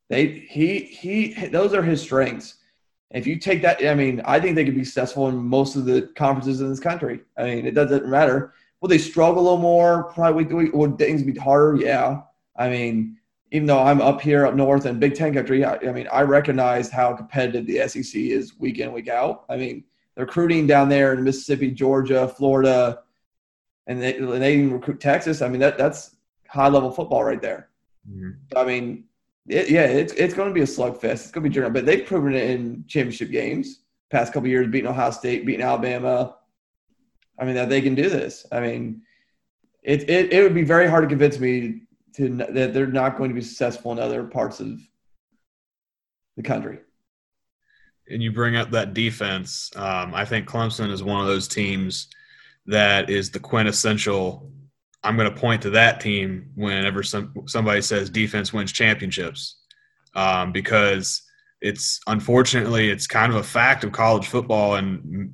they 0.10 0.28
he 0.50 0.80
he 0.80 1.48
those 1.48 1.74
are 1.74 1.84
his 1.84 2.02
strengths. 2.02 2.56
If 3.12 3.28
you 3.28 3.38
take 3.38 3.62
that, 3.62 3.86
I 3.86 3.94
mean, 3.94 4.22
I 4.26 4.40
think 4.40 4.56
they 4.56 4.66
could 4.66 4.76
be 4.76 4.86
successful 4.86 5.28
in 5.28 5.36
most 5.36 5.76
of 5.76 5.86
the 5.86 6.10
conferences 6.16 6.62
in 6.62 6.70
this 6.70 6.80
country. 6.80 7.22
I 7.38 7.44
mean, 7.44 7.66
it 7.66 7.76
doesn't 7.76 8.08
matter. 8.08 8.54
Will 8.82 8.89
they 8.89 8.98
struggle 8.98 9.41
a 9.41 9.44
little 9.44 9.58
more? 9.58 10.06
Probably. 10.06 10.44
Would 10.70 10.98
things 10.98 11.24
be 11.24 11.36
harder? 11.36 11.78
Yeah. 11.78 12.22
I 12.56 12.70
mean, 12.70 13.17
even 13.52 13.67
though 13.67 13.80
I'm 13.80 14.02
up 14.02 14.22
here 14.22 14.46
up 14.46 14.56
north 14.56 14.86
in 14.86 15.00
Big 15.00 15.13
Ten 15.13 15.34
country, 15.34 15.63
I, 15.63 15.76
I, 15.76 15.91
mean, 15.91 16.08
I 16.12 16.22
recognize 16.22 16.89
how 16.89 17.13
competitive 17.13 17.67
the 17.67 17.88
SEC 17.88 18.20
is 18.20 18.58
week 18.58 18.80
in, 18.80 18.91
week 18.91 19.08
out. 19.08 19.46
I 19.50 19.58
mean, 19.58 19.84
the 20.15 20.22
recruiting 20.22 20.67
down 20.67 20.89
there 20.89 21.13
in 21.13 21.24
Mississippi, 21.24 21.72
Georgia, 21.72 22.28
Florida, 22.28 23.02
and 23.88 24.02
they, 24.02 24.17
and 24.17 24.41
they 24.41 24.56
even 24.56 24.74
recruit 24.74 25.00
Texas. 25.00 25.41
I 25.41 25.50
mean, 25.50 25.60
that 25.60 25.78
that's 25.78 26.15
high 26.48 26.70
level 26.70 26.91
football 26.91 27.24
right 27.24 27.41
there. 27.41 27.70
Mm-hmm. 28.10 28.58
I 28.58 28.63
mean, 28.63 29.06
it, 29.48 29.70
yeah, 29.70 29.84
it's 29.84 30.13
it's 30.13 30.34
going 30.34 30.48
to 30.48 30.54
be 30.54 30.62
a 30.62 30.65
slugfest. 30.65 31.04
It's 31.04 31.32
going 31.32 31.44
to 31.44 31.50
be 31.50 31.54
general, 31.54 31.72
but 31.72 31.86
they've 31.86 32.06
proven 32.06 32.34
it 32.34 32.50
in 32.50 32.86
championship 32.88 33.32
games. 33.32 33.80
Past 34.10 34.34
couple 34.34 34.50
years, 34.50 34.67
beating 34.67 34.89
Ohio 34.89 35.12
State, 35.12 35.46
beating 35.46 35.62
Alabama. 35.65 36.36
I 37.41 37.45
mean, 37.45 37.56
that 37.56 37.69
they 37.69 37.82
can 37.82 37.95
do 37.95 38.08
this. 38.08 38.45
I 38.51 38.60
mean, 38.60 39.01
it, 39.82 40.08
it, 40.08 40.32
it 40.32 40.43
would 40.43 40.54
be 40.54 40.63
very 40.63 40.88
hard 40.88 41.04
to 41.04 41.10
convince 41.10 41.39
me 41.39 41.82
to 42.15 42.30
that 42.49 42.73
they're 42.73 42.86
not 42.86 43.17
going 43.17 43.32
to 43.32 43.34
be 43.34 43.41
successful 43.41 43.91
in 43.91 43.99
other 43.99 44.23
parts 44.23 44.60
of 44.60 44.80
the 46.38 46.43
country. 46.43 46.80
And 48.08 48.21
you 48.21 48.32
bring 48.32 48.56
up 48.56 48.69
that 48.71 48.93
defense. 48.93 49.71
Um, 49.75 50.13
I 50.13 50.23
think 50.23 50.47
Clemson 50.47 50.91
is 50.91 51.01
one 51.01 51.21
of 51.21 51.27
those 51.27 51.47
teams 51.47 52.10
that 52.67 53.10
is 53.10 53.32
the 53.32 53.39
quintessential. 53.39 54.51
I'm 55.04 55.17
going 55.17 55.34
to 55.34 55.39
point 55.39 55.63
to 55.63 55.71
that 55.71 55.99
team 55.99 56.51
whenever 56.54 57.01
some 57.01 57.34
somebody 57.47 57.82
says 57.82 58.12
defense 58.12 58.54
wins 58.54 58.71
championships, 58.71 59.56
um, 60.13 60.51
because 60.51 61.23
it's 61.60 61.99
unfortunately 62.06 62.91
it's 62.91 63.08
kind 63.08 63.32
of 63.32 63.39
a 63.39 63.43
fact 63.43 63.84
of 63.84 63.91
college 63.91 64.27
football 64.27 64.75
and 64.75 65.34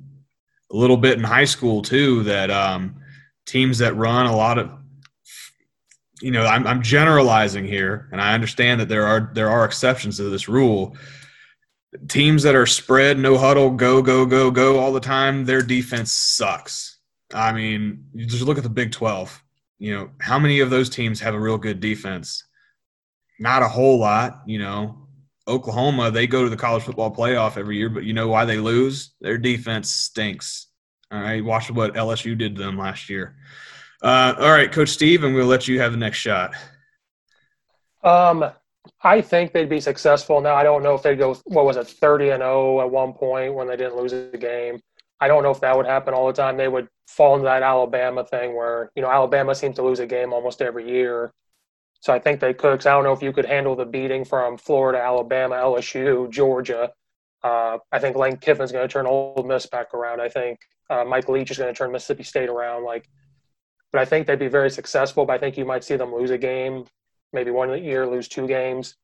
a 0.70 0.76
little 0.76 0.96
bit 0.96 1.18
in 1.18 1.24
high 1.24 1.44
school 1.44 1.82
too 1.82 2.22
that 2.24 2.50
um, 2.50 2.96
teams 3.46 3.78
that 3.78 3.96
run 3.96 4.26
a 4.26 4.36
lot 4.36 4.58
of 4.58 4.70
you 6.20 6.30
know 6.30 6.44
I'm, 6.44 6.66
I'm 6.66 6.82
generalizing 6.82 7.64
here 7.64 8.08
and 8.12 8.20
i 8.20 8.34
understand 8.34 8.80
that 8.80 8.88
there 8.88 9.06
are 9.06 9.30
there 9.34 9.48
are 9.48 9.64
exceptions 9.64 10.16
to 10.16 10.24
this 10.24 10.48
rule. 10.48 10.96
Teams 12.06 12.42
that 12.42 12.54
are 12.54 12.66
spread 12.66 13.18
no 13.18 13.38
huddle 13.38 13.70
go 13.70 14.02
go 14.02 14.26
go 14.26 14.50
go 14.50 14.78
all 14.78 14.92
the 14.92 15.00
time 15.00 15.44
their 15.44 15.62
defense 15.62 16.12
sucks. 16.12 16.98
I 17.32 17.52
mean 17.52 18.04
you 18.12 18.26
just 18.26 18.44
look 18.44 18.58
at 18.58 18.62
the 18.62 18.68
big 18.68 18.92
12 18.92 19.42
you 19.78 19.94
know 19.94 20.10
how 20.20 20.38
many 20.38 20.60
of 20.60 20.70
those 20.70 20.90
teams 20.90 21.20
have 21.20 21.34
a 21.34 21.40
real 21.40 21.58
good 21.58 21.80
defense? 21.80 22.44
Not 23.40 23.62
a 23.62 23.68
whole 23.68 23.98
lot 23.98 24.42
you 24.46 24.58
know 24.58 25.07
oklahoma 25.48 26.10
they 26.10 26.26
go 26.26 26.44
to 26.44 26.50
the 26.50 26.56
college 26.56 26.82
football 26.82 27.14
playoff 27.14 27.56
every 27.56 27.76
year 27.76 27.88
but 27.88 28.04
you 28.04 28.12
know 28.12 28.28
why 28.28 28.44
they 28.44 28.58
lose 28.58 29.14
their 29.20 29.38
defense 29.38 29.90
stinks 29.90 30.68
all 31.10 31.20
right 31.20 31.44
watch 31.44 31.70
what 31.70 31.94
lsu 31.94 32.36
did 32.36 32.54
to 32.54 32.62
them 32.62 32.78
last 32.78 33.08
year 33.08 33.34
uh, 34.02 34.34
all 34.38 34.50
right, 34.50 34.70
Coach 34.70 34.90
Steve, 34.90 35.24
I'm 35.24 35.32
going 35.32 35.42
to 35.42 35.48
let 35.48 35.66
you 35.66 35.80
have 35.80 35.92
the 35.92 35.98
next 35.98 36.18
shot. 36.18 36.54
Um, 38.04 38.44
I 39.02 39.20
think 39.20 39.52
they'd 39.52 39.68
be 39.68 39.80
successful. 39.80 40.40
Now, 40.40 40.54
I 40.54 40.62
don't 40.62 40.82
know 40.82 40.94
if 40.94 41.02
they'd 41.02 41.18
go, 41.18 41.34
what 41.46 41.64
was 41.64 41.76
it, 41.76 41.88
30 41.88 42.30
and 42.30 42.40
0 42.42 42.80
at 42.80 42.90
one 42.90 43.12
point 43.12 43.54
when 43.54 43.66
they 43.66 43.76
didn't 43.76 43.96
lose 43.96 44.12
the 44.12 44.38
game. 44.38 44.80
I 45.20 45.26
don't 45.26 45.42
know 45.42 45.50
if 45.50 45.60
that 45.60 45.76
would 45.76 45.86
happen 45.86 46.14
all 46.14 46.28
the 46.28 46.32
time. 46.32 46.56
They 46.56 46.68
would 46.68 46.88
fall 47.08 47.34
into 47.34 47.44
that 47.46 47.64
Alabama 47.64 48.24
thing 48.24 48.54
where, 48.54 48.92
you 48.94 49.02
know, 49.02 49.10
Alabama 49.10 49.52
seems 49.54 49.74
to 49.76 49.82
lose 49.82 49.98
a 49.98 50.06
game 50.06 50.32
almost 50.32 50.62
every 50.62 50.88
year. 50.88 51.32
So 52.00 52.12
I 52.12 52.18
think 52.18 52.40
they. 52.40 52.54
Cause 52.54 52.86
I 52.86 52.92
don't 52.92 53.04
know 53.04 53.12
if 53.12 53.22
you 53.22 53.32
could 53.32 53.46
handle 53.46 53.74
the 53.74 53.84
beating 53.84 54.24
from 54.24 54.56
Florida, 54.56 55.00
Alabama, 55.00 55.56
LSU, 55.56 56.30
Georgia. 56.30 56.90
Uh, 57.42 57.78
I 57.92 57.98
think 57.98 58.16
Lane 58.16 58.36
Kiffin's 58.36 58.72
going 58.72 58.86
to 58.86 58.92
turn 58.92 59.06
Ole 59.06 59.44
Miss 59.46 59.66
back 59.66 59.94
around. 59.94 60.20
I 60.20 60.28
think 60.28 60.58
uh, 60.90 61.04
Mike 61.04 61.28
Leach 61.28 61.50
is 61.50 61.58
going 61.58 61.72
to 61.72 61.76
turn 61.76 61.92
Mississippi 61.92 62.22
State 62.22 62.48
around. 62.48 62.84
Like 62.84 63.08
but 63.92 64.00
I 64.00 64.04
think 64.04 64.26
they'd 64.26 64.38
be 64.38 64.48
very 64.48 64.70
successful. 64.70 65.24
But 65.24 65.34
I 65.34 65.38
think 65.38 65.56
you 65.56 65.64
might 65.64 65.84
see 65.84 65.96
them 65.96 66.14
lose 66.14 66.30
a 66.30 66.38
game, 66.38 66.84
maybe 67.32 67.50
one 67.50 67.82
year 67.82 68.06
lose 68.06 68.28
two 68.28 68.46
games. 68.46 68.96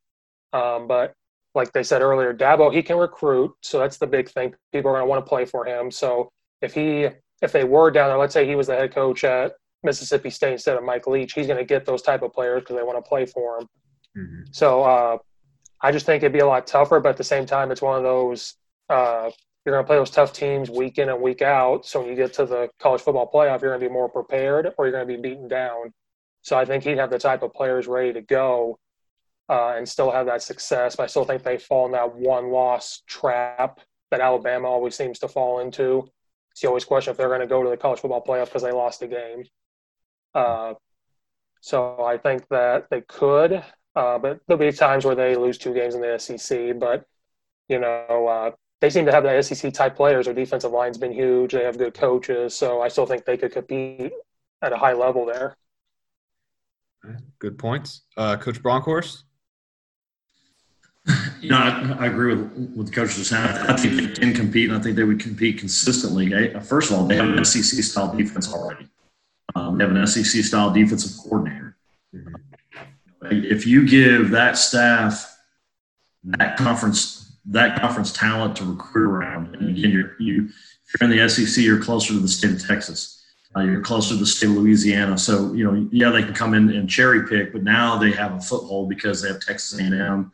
Um, 0.52 0.86
but 0.86 1.14
like 1.54 1.72
they 1.72 1.82
said 1.82 2.02
earlier, 2.02 2.34
Dabo 2.34 2.72
he 2.72 2.82
can 2.82 2.96
recruit, 2.96 3.52
so 3.62 3.78
that's 3.78 3.96
the 3.96 4.06
big 4.06 4.28
thing. 4.28 4.54
People 4.72 4.90
are 4.90 4.94
going 4.94 5.02
to 5.02 5.08
want 5.08 5.24
to 5.24 5.28
play 5.28 5.44
for 5.44 5.64
him. 5.64 5.90
So 5.90 6.30
if 6.60 6.74
he 6.74 7.08
if 7.42 7.52
they 7.52 7.64
were 7.64 7.90
down 7.90 8.08
there, 8.08 8.18
let's 8.18 8.34
say 8.34 8.46
he 8.46 8.56
was 8.56 8.66
the 8.66 8.76
head 8.76 8.94
coach 8.94 9.24
at 9.24 9.52
Mississippi 9.84 10.30
State 10.30 10.52
instead 10.52 10.76
of 10.76 10.84
Mike 10.84 11.06
Leach, 11.06 11.32
he's 11.34 11.46
going 11.46 11.58
to 11.58 11.64
get 11.64 11.84
those 11.84 12.02
type 12.02 12.22
of 12.22 12.32
players 12.32 12.62
because 12.62 12.76
they 12.76 12.82
want 12.82 13.02
to 13.02 13.08
play 13.08 13.26
for 13.26 13.58
him. 13.58 13.68
Mm-hmm. 14.16 14.42
So 14.52 14.82
uh, 14.82 15.18
I 15.80 15.92
just 15.92 16.06
think 16.06 16.22
it'd 16.22 16.32
be 16.32 16.40
a 16.40 16.46
lot 16.46 16.66
tougher, 16.66 17.00
but 17.00 17.10
at 17.10 17.16
the 17.16 17.24
same 17.24 17.46
time, 17.46 17.70
it's 17.70 17.82
one 17.82 17.96
of 17.96 18.02
those 18.02 18.54
uh, 18.88 19.30
you're 19.64 19.74
going 19.74 19.84
to 19.84 19.86
play 19.86 19.96
those 19.96 20.10
tough 20.10 20.32
teams 20.32 20.68
week 20.68 20.98
in 20.98 21.08
and 21.08 21.22
week 21.22 21.40
out. 21.40 21.86
So 21.86 22.00
when 22.00 22.10
you 22.10 22.16
get 22.16 22.34
to 22.34 22.44
the 22.44 22.68
college 22.78 23.00
football 23.00 23.30
playoff, 23.32 23.62
you're 23.62 23.70
going 23.70 23.80
to 23.80 23.88
be 23.88 23.92
more 23.92 24.08
prepared 24.08 24.72
or 24.76 24.86
you're 24.86 24.92
going 24.92 25.08
to 25.08 25.16
be 25.16 25.20
beaten 25.20 25.48
down. 25.48 25.92
So 26.42 26.58
I 26.58 26.66
think 26.66 26.84
he'd 26.84 26.98
have 26.98 27.10
the 27.10 27.18
type 27.18 27.42
of 27.42 27.54
players 27.54 27.86
ready 27.86 28.12
to 28.12 28.20
go 28.20 28.78
uh, 29.48 29.74
and 29.76 29.88
still 29.88 30.10
have 30.10 30.26
that 30.26 30.42
success. 30.42 30.96
But 30.96 31.04
I 31.04 31.06
still 31.06 31.24
think 31.24 31.42
they 31.42 31.56
fall 31.56 31.86
in 31.86 31.92
that 31.92 32.14
one 32.14 32.50
loss 32.50 33.02
trap 33.06 33.80
that 34.10 34.20
Alabama 34.20 34.68
always 34.68 34.94
seems 34.94 35.18
to 35.20 35.28
fall 35.28 35.60
into. 35.60 36.06
It's 36.50 36.60
the 36.60 36.68
always 36.68 36.84
question 36.84 37.10
if 37.10 37.16
they're 37.16 37.28
going 37.28 37.40
to 37.40 37.46
go 37.46 37.62
to 37.62 37.70
the 37.70 37.76
college 37.76 38.00
football 38.00 38.22
playoff 38.22 38.46
because 38.46 38.62
they 38.62 38.70
lost 38.70 39.00
a 39.02 39.06
game. 39.06 39.44
Uh, 40.34 40.74
so 41.60 42.04
I 42.04 42.18
think 42.18 42.46
that 42.48 42.90
they 42.90 43.00
could, 43.02 43.62
uh, 43.96 44.18
but 44.18 44.40
there'll 44.46 44.58
be 44.58 44.72
times 44.72 45.04
where 45.04 45.14
they 45.14 45.36
lose 45.36 45.56
two 45.56 45.72
games 45.72 45.94
in 45.94 46.00
the 46.00 46.18
SEC. 46.18 46.78
But 46.78 47.04
you 47.68 47.78
know, 47.78 48.26
uh, 48.28 48.50
they 48.80 48.90
seem 48.90 49.06
to 49.06 49.12
have 49.12 49.22
the 49.22 49.40
SEC 49.42 49.72
type 49.72 49.96
players. 49.96 50.26
Their 50.26 50.34
defensive 50.34 50.72
line's 50.72 50.98
been 50.98 51.12
huge. 51.12 51.52
They 51.52 51.64
have 51.64 51.78
good 51.78 51.94
coaches, 51.94 52.54
so 52.54 52.82
I 52.82 52.88
still 52.88 53.06
think 53.06 53.24
they 53.24 53.36
could 53.36 53.52
compete 53.52 54.12
at 54.60 54.72
a 54.72 54.76
high 54.76 54.92
level 54.92 55.24
there. 55.24 55.56
Good 57.38 57.58
points, 57.58 58.02
uh, 58.16 58.36
Coach 58.36 58.62
Bronkhorst. 58.62 59.22
You 61.40 61.50
know, 61.50 61.58
I, 61.58 61.96
I, 62.00 62.06
agree 62.06 62.34
with 62.34 62.72
what 62.74 62.86
the 62.86 62.92
coaches 62.92 63.20
are 63.20 63.24
saying. 63.24 63.44
I 63.68 63.76
think 63.76 64.00
they 64.00 64.20
can 64.20 64.32
compete, 64.32 64.70
and 64.70 64.78
I 64.78 64.82
think 64.82 64.96
they 64.96 65.04
would 65.04 65.20
compete 65.20 65.58
consistently. 65.58 66.30
First 66.60 66.90
of 66.90 66.98
all, 66.98 67.06
they 67.06 67.16
have 67.16 67.28
an 67.28 67.44
SEC 67.44 67.84
style 67.84 68.16
defense 68.16 68.50
already. 68.50 68.88
Um, 69.54 69.78
they 69.78 69.84
have 69.84 69.94
an 69.94 70.06
SEC 70.06 70.44
style 70.44 70.72
defensive 70.72 71.12
coordinator. 71.22 71.76
Mm-hmm. 72.14 72.34
If 73.30 73.66
you 73.66 73.88
give 73.88 74.30
that 74.30 74.58
staff 74.58 75.30
that 76.24 76.56
conference 76.56 77.36
that 77.46 77.78
conference 77.80 78.10
talent 78.10 78.56
to 78.56 78.64
recruit 78.64 79.10
around. 79.10 79.54
And 79.54 79.76
again, 79.76 79.90
you're, 79.90 80.16
you, 80.18 80.46
if 80.46 81.00
you're 81.00 81.10
in 81.10 81.16
the 81.16 81.28
SEC, 81.28 81.62
you're 81.62 81.82
closer 81.82 82.14
to 82.14 82.18
the 82.18 82.28
state 82.28 82.52
of 82.52 82.66
Texas. 82.66 83.22
Uh, 83.54 83.60
you're 83.60 83.82
closer 83.82 84.14
to 84.14 84.16
the 84.16 84.24
state 84.24 84.46
of 84.46 84.56
Louisiana. 84.56 85.18
So, 85.18 85.52
you 85.52 85.62
know, 85.62 85.86
yeah, 85.92 86.08
they 86.08 86.22
can 86.22 86.32
come 86.32 86.54
in 86.54 86.70
and 86.70 86.88
cherry 86.88 87.28
pick, 87.28 87.52
but 87.52 87.62
now 87.62 87.98
they 87.98 88.12
have 88.12 88.32
a 88.32 88.40
foothold 88.40 88.88
because 88.88 89.20
they 89.20 89.28
have 89.28 89.40
Texas 89.40 89.78
A&M 89.78 90.32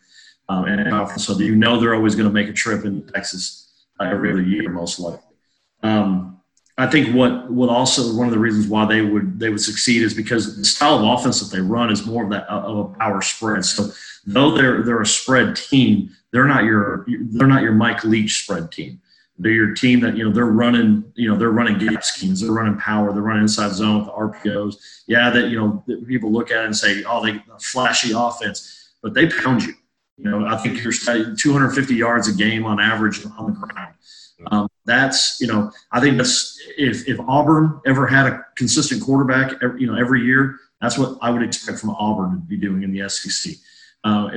um, 0.50 0.64
and 0.64 1.20
so 1.20 1.38
you 1.38 1.54
know 1.54 1.78
they're 1.78 1.94
always 1.94 2.16
going 2.16 2.26
to 2.26 2.32
make 2.32 2.48
a 2.48 2.52
trip 2.52 2.84
in 2.84 3.06
Texas 3.06 3.84
uh, 4.00 4.04
every 4.04 4.32
other 4.32 4.42
year, 4.42 4.68
most 4.68 4.98
likely. 4.98 5.20
Um, 5.84 6.29
I 6.80 6.86
think 6.86 7.14
what 7.14 7.50
what 7.50 7.68
also 7.68 8.16
one 8.16 8.26
of 8.26 8.32
the 8.32 8.38
reasons 8.38 8.66
why 8.66 8.86
they 8.86 9.02
would 9.02 9.38
they 9.38 9.50
would 9.50 9.60
succeed 9.60 10.02
is 10.02 10.14
because 10.14 10.56
the 10.56 10.64
style 10.64 10.98
of 10.98 11.18
offense 11.18 11.40
that 11.40 11.54
they 11.54 11.60
run 11.60 11.92
is 11.92 12.06
more 12.06 12.24
of 12.24 12.30
that 12.30 12.48
of 12.48 12.78
a 12.78 12.84
power 12.94 13.20
spread. 13.20 13.64
So 13.64 13.90
though 14.26 14.56
they're 14.56 14.82
they're 14.82 15.02
a 15.02 15.06
spread 15.06 15.56
team, 15.56 16.10
they're 16.32 16.46
not 16.46 16.64
your 16.64 17.06
they're 17.32 17.48
not 17.48 17.62
your 17.62 17.72
Mike 17.72 18.04
Leach 18.04 18.44
spread 18.44 18.72
team. 18.72 19.00
They're 19.38 19.52
your 19.52 19.74
team 19.74 20.00
that 20.00 20.16
you 20.16 20.24
know 20.24 20.32
they're 20.32 20.46
running 20.46 21.04
you 21.16 21.28
know 21.28 21.36
they're 21.36 21.50
running 21.50 21.78
gap 21.78 22.02
schemes, 22.02 22.40
they're 22.40 22.52
running 22.52 22.78
power, 22.78 23.12
they're 23.12 23.22
running 23.22 23.42
inside 23.42 23.72
zone 23.72 23.98
with 23.98 24.06
the 24.06 24.12
RPOs. 24.12 24.76
Yeah, 25.06 25.28
that 25.30 25.48
you 25.48 25.58
know 25.58 25.84
that 25.86 26.06
people 26.06 26.32
look 26.32 26.50
at 26.50 26.64
and 26.64 26.76
say, 26.76 27.04
oh, 27.04 27.24
they 27.24 27.42
flashy 27.60 28.12
offense, 28.14 28.92
but 29.02 29.12
they 29.12 29.28
pound 29.28 29.64
you. 29.64 29.74
You 30.16 30.30
know, 30.30 30.46
I 30.46 30.56
think 30.58 30.82
you're 30.82 30.92
250 30.92 31.94
yards 31.94 32.28
a 32.28 32.32
game 32.32 32.66
on 32.66 32.78
average 32.78 33.24
on 33.38 33.46
the 33.46 33.52
ground. 33.52 33.94
Um, 34.46 34.68
that's 34.84 35.40
you 35.40 35.46
know 35.46 35.70
I 35.92 36.00
think 36.00 36.16
that's 36.16 36.58
if 36.76 37.08
if 37.08 37.20
Auburn 37.20 37.80
ever 37.86 38.06
had 38.06 38.26
a 38.26 38.44
consistent 38.56 39.02
quarterback, 39.02 39.54
every, 39.62 39.80
you 39.82 39.86
know 39.86 39.96
every 39.96 40.22
year, 40.22 40.56
that's 40.80 40.98
what 40.98 41.18
I 41.20 41.30
would 41.30 41.42
expect 41.42 41.78
from 41.78 41.90
Auburn 41.90 42.32
to 42.32 42.46
be 42.46 42.56
doing 42.56 42.82
in 42.82 42.92
the 42.92 43.08
SEC. 43.08 43.54
Uh, 44.04 44.30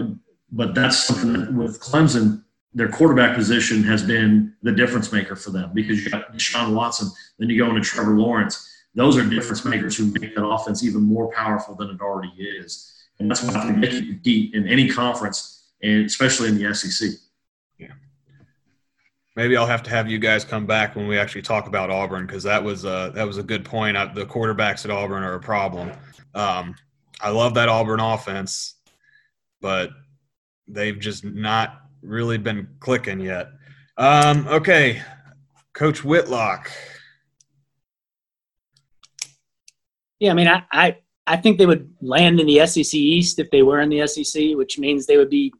but 0.52 0.76
that's 0.76 0.98
something 0.98 1.34
that 1.34 1.54
with 1.54 1.80
Clemson, 1.80 2.44
their 2.74 2.90
quarterback 2.90 3.36
position 3.36 3.84
has 3.84 4.04
been 4.04 4.54
the 4.62 4.72
difference 4.72 5.12
maker 5.12 5.36
for 5.36 5.52
them 5.52 5.72
because 5.74 6.04
you 6.04 6.10
got 6.10 6.34
Deshaun 6.34 6.74
Watson, 6.74 7.10
then 7.40 7.50
you 7.50 7.58
go 7.58 7.70
into 7.70 7.82
Trevor 7.82 8.18
Lawrence. 8.18 8.70
Those 8.96 9.18
are 9.18 9.28
difference 9.28 9.66
makers 9.66 9.98
who 9.98 10.06
make 10.06 10.36
that 10.36 10.46
offense 10.46 10.84
even 10.84 11.02
more 11.02 11.32
powerful 11.32 11.76
than 11.76 11.90
it 11.90 12.02
already 12.02 12.32
is. 12.38 12.94
And 13.20 13.30
that's 13.30 13.42
why 13.42 13.66
they 13.66 13.76
make 13.76 13.92
you 13.94 14.06
compete 14.06 14.54
in 14.54 14.68
any 14.68 14.88
conference, 14.90 15.72
and 15.82 16.06
especially 16.06 16.50
in 16.50 16.58
the 16.62 16.74
SEC. 16.76 17.10
Maybe 19.36 19.58
I'll 19.58 19.68
have 19.68 19.84
to 19.84 19.90
have 19.90 20.10
you 20.10 20.20
guys 20.20 20.46
come 20.46 20.66
back 20.66 20.96
when 20.96 21.08
we 21.08 21.18
actually 21.18 21.42
talk 21.42 21.68
about 21.68 21.90
Auburn 21.90 22.28
because 22.28 22.44
that 22.44 22.64
was 22.64 22.86
a, 22.86 23.12
that 23.16 23.26
was 23.26 23.38
a 23.38 23.44
good 23.44 23.66
point. 23.66 23.98
I, 23.98 24.06
the 24.14 24.26
quarterbacks 24.26 24.86
at 24.86 24.92
Auburn 24.92 25.24
are 25.24 25.36
a 25.36 25.40
problem. 25.40 25.92
Um, 26.36 26.76
I 27.20 27.30
love 27.30 27.56
that 27.56 27.68
Auburn 27.68 28.00
offense, 28.00 28.76
but 29.62 29.90
they've 30.68 31.00
just 31.00 31.24
not 31.24 31.82
really 32.02 32.38
been 32.38 32.68
clicking 32.80 33.20
yet. 33.20 33.50
Um, 33.98 34.48
okay, 34.48 35.02
Coach 35.74 36.04
Whitlock. 36.04 36.72
Yeah, 40.20 40.32
I 40.32 40.34
mean, 40.36 40.48
I, 40.48 40.64
I 40.72 40.98
I 41.26 41.38
think 41.38 41.58
they 41.58 41.66
would 41.66 41.94
land 42.02 42.40
in 42.40 42.48
the 42.48 42.66
SEC 42.66 42.94
East 42.94 43.40
if 43.40 43.50
they 43.52 43.64
were 43.64 43.80
in 43.80 43.90
the 43.90 44.06
SEC, 44.08 44.56
which 44.56 44.78
means 44.78 45.06
they 45.06 45.18
would 45.18 45.30
be, 45.30 45.54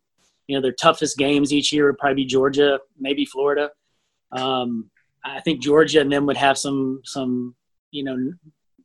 you 0.48 0.56
know, 0.56 0.62
their 0.62 0.74
toughest 0.74 1.18
games 1.18 1.54
each 1.54 1.72
year 1.72 1.88
would 1.88 1.98
probably 1.98 2.24
be 2.24 2.26
Georgia, 2.26 2.80
maybe 3.00 3.26
Florida. 3.26 3.72
Um, 4.32 4.90
I 5.24 5.40
think 5.42 5.62
Georgia 5.62 6.02
and 6.02 6.12
them 6.12 6.26
would 6.26 6.38
have 6.38 6.58
some 6.58 7.02
some 7.06 7.56
you 7.92 8.04
know 8.04 8.18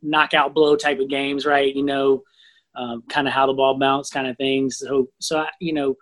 knockout 0.02 0.54
blow 0.54 0.76
type 0.76 1.00
of 1.00 1.08
games, 1.08 1.46
right? 1.46 1.74
You 1.74 1.84
know, 1.84 2.22
um, 2.76 3.02
kind 3.08 3.26
of 3.26 3.34
how 3.34 3.46
the 3.46 3.54
ball 3.54 3.78
bounced 3.78 4.12
kind 4.12 4.26
of 4.26 4.36
things. 4.36 4.78
So 4.78 5.08
so 5.18 5.38
I, 5.38 5.48
you 5.60 5.72
know 5.72 5.96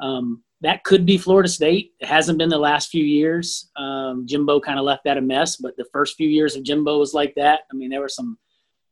um, 0.00 0.42
that 0.62 0.84
could 0.84 1.04
be 1.04 1.18
Florida 1.18 1.48
State. 1.48 1.92
It 2.00 2.06
hasn't 2.06 2.38
been 2.38 2.48
the 2.48 2.58
last 2.58 2.90
few 2.90 3.04
years. 3.04 3.70
Um, 3.76 4.26
Jimbo 4.26 4.60
kind 4.60 4.78
of 4.78 4.84
left 4.84 5.04
that 5.04 5.16
a 5.16 5.20
mess, 5.20 5.56
but 5.56 5.76
the 5.76 5.86
first 5.92 6.16
few 6.16 6.28
years 6.28 6.54
of 6.54 6.62
Jimbo 6.62 6.98
was 6.98 7.14
like 7.14 7.34
that. 7.36 7.60
I 7.70 7.74
mean, 7.74 7.90
there 7.90 8.00
were 8.00 8.08
some, 8.08 8.38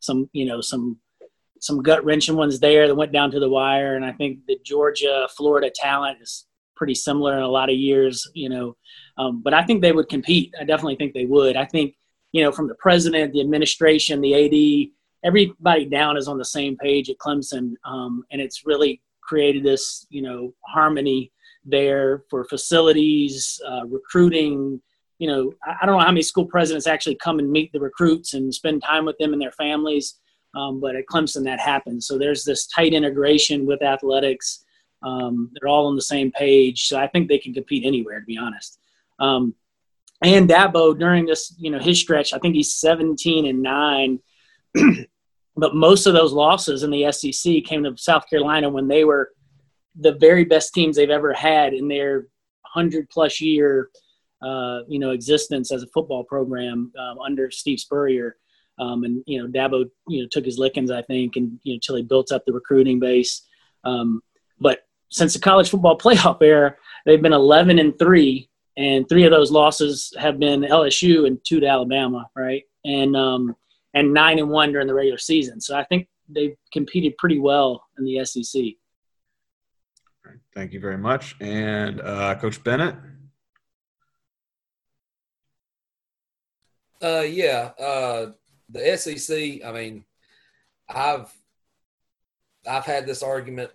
some 0.01 0.29
you 0.33 0.47
know, 0.47 0.61
some 0.61 0.99
some 1.61 1.83
gut 1.83 2.05
wrenching 2.05 2.37
ones 2.37 2.59
there 2.59 2.87
that 2.87 2.95
went 2.95 3.13
down 3.13 3.31
to 3.31 3.41
the 3.41 3.49
wire. 3.49 3.97
And 3.97 4.05
I 4.05 4.13
think 4.13 4.41
the 4.47 4.59
Georgia 4.65 5.29
Florida 5.37 5.71
talent 5.75 6.19
is 6.21 6.47
pretty 6.75 6.95
similar 6.95 7.37
in 7.37 7.43
a 7.43 7.49
lot 7.49 7.71
of 7.71 7.77
years, 7.77 8.29
you 8.35 8.49
know. 8.49 8.77
Um, 9.19 9.43
but 9.43 9.55
I 9.55 9.63
think 9.65 9.81
they 9.81 9.93
would 9.93 10.09
compete. 10.09 10.53
I 10.61 10.65
definitely 10.65 10.97
think 10.97 11.15
they 11.15 11.27
would. 11.27 11.57
I 11.57 11.67
think 11.67 11.95
you 12.33 12.45
know, 12.45 12.53
from 12.53 12.69
the 12.69 12.75
president, 12.77 13.33
the 13.33 13.41
administration, 13.41 14.21
the 14.21 14.35
AD, 14.35 14.91
everybody 15.25 15.85
down 15.87 16.17
is 16.17 16.29
on 16.29 16.39
the 16.39 16.45
same 16.45 16.77
page 16.77 17.11
at 17.11 17.19
Clemson, 17.19 17.75
um, 17.85 18.25
and 18.31 18.41
it's 18.41 18.65
really 18.65 19.03
created 19.21 19.65
this, 19.65 20.07
you 20.11 20.23
know, 20.23 20.55
harmony 20.67 21.33
there 21.65 22.25
for 22.31 22.45
facilities, 22.45 23.61
uh, 23.67 23.87
recruiting. 23.87 24.81
You 25.19 25.29
know, 25.29 25.53
I 25.67 25.85
don't 25.85 25.99
know 25.99 26.05
how 26.05 26.11
many 26.11 26.23
school 26.23 26.47
presidents 26.47 26.87
actually 26.87 27.17
come 27.17 27.39
and 27.39 27.51
meet 27.51 27.73
the 27.73 27.81
recruits 27.81 28.35
and 28.35 28.55
spend 28.55 28.83
time 28.83 29.05
with 29.05 29.19
them 29.19 29.33
and 29.33 29.43
their 29.43 29.53
families, 29.53 30.19
um, 30.55 30.81
but 30.81 30.97
at 30.97 31.07
Clemson 31.07 31.45
that 31.45 31.61
happens. 31.61 32.07
So 32.07 32.19
there's 32.19 32.45
this 32.45 32.67
tight 32.67 32.93
integration 32.93 33.67
with 33.67 33.83
athletics. 33.83 34.65
Um, 35.03 35.51
they're 35.55 35.69
all 35.69 35.87
on 35.87 35.97
the 35.97 36.03
same 36.03 36.31
page, 36.33 36.87
so 36.87 36.99
I 36.99 37.07
think 37.07 37.29
they 37.29 37.39
can 37.39 37.55
compete 37.55 37.85
anywhere. 37.85 38.21
To 38.21 38.27
be 38.27 38.39
honest. 38.39 38.79
Um, 39.19 39.55
and 40.23 40.49
Dabo 40.49 40.99
during 40.99 41.25
this, 41.25 41.55
you 41.59 41.71
know, 41.71 41.79
his 41.79 41.99
stretch, 41.99 42.35
I 42.35 42.39
think 42.39 42.55
he's 42.55 42.75
17 42.75 43.47
and 43.47 43.63
nine. 43.63 44.21
but 45.57 45.75
most 45.75 46.07
of 46.07 46.13
those 46.13 46.33
losses 46.33 46.83
in 46.83 46.91
the 46.91 47.11
SEC 47.11 47.65
came 47.65 47.85
to 47.85 47.97
South 47.97 48.29
Carolina 48.29 48.69
when 48.69 48.87
they 48.87 49.05
were 49.05 49.31
the 49.99 50.13
very 50.13 50.45
best 50.45 50.75
teams 50.75 50.97
they've 50.97 51.11
ever 51.11 51.33
had 51.33 51.73
in 51.73 51.89
their 51.89 52.27
hundred 52.65 53.09
plus 53.11 53.41
year, 53.41 53.91
uh, 54.43 54.81
you 54.89 54.99
know, 54.99 55.11
existence 55.11 55.73
as 55.73 55.83
a 55.83 55.89
football 55.89 56.23
program 56.25 56.93
um, 56.99 57.19
under 57.19 57.51
Steve 57.51 57.81
Spurrier. 57.81 58.37
Um, 58.81 59.05
and 59.05 59.23
you 59.27 59.39
know, 59.39 59.47
Dabo, 59.47 59.89
you 60.09 60.23
know, 60.23 60.29
took 60.31 60.45
his 60.45 60.59
lickings, 60.59 60.91
I 60.91 61.03
think, 61.03 61.37
and 61.37 61.61
you 61.63 61.75
know, 61.75 61.77
until 61.77 61.97
he 61.97 62.03
built 62.03 62.33
up 62.33 62.45
the 62.47 62.53
recruiting 62.53 62.99
base. 62.99 63.43
Um, 63.85 64.23
but 64.59 64.81
since 65.11 65.35
the 65.35 65.39
college 65.39 65.71
football 65.71 65.99
playoff 66.05 66.43
era, 66.43 66.75
they've 67.07 67.23
been 67.23 67.33
11 67.33 67.79
and 67.79 67.99
three 67.99 68.51
and 68.81 69.09
three 69.09 69.25
of 69.25 69.31
those 69.31 69.51
losses 69.51 70.13
have 70.19 70.39
been 70.39 70.63
LSU 70.63 71.27
and 71.27 71.39
two 71.45 71.61
to 71.61 71.67
Alabama, 71.67 72.29
right? 72.35 72.63
And 72.85 73.15
um, 73.17 73.55
and 73.95 74.15
nine 74.15 74.39
and 74.39 74.49
one 74.49 74.73
during 74.73 74.87
the 74.87 74.95
regular 74.95 75.19
season. 75.19 75.61
So 75.61 75.77
I 75.77 75.85
think 75.85 76.09
they've 76.29 76.57
competed 76.73 77.17
pretty 77.19 77.39
well 77.39 77.85
in 77.99 78.05
the 78.05 78.25
SEC. 78.25 78.63
Thank 80.55 80.73
you 80.73 80.81
very 80.81 80.99
much, 80.99 81.37
and 81.41 82.01
uh, 82.01 82.35
Coach 82.37 82.63
Bennett. 82.63 82.97
Uh, 87.03 87.25
yeah, 87.29 87.71
uh, 87.79 88.31
the 88.71 88.97
SEC. 88.97 89.65
I 89.65 89.73
mean, 89.73 90.05
I've 90.89 91.33
I've 92.69 92.85
had 92.85 93.07
this 93.07 93.23
argument. 93.23 93.71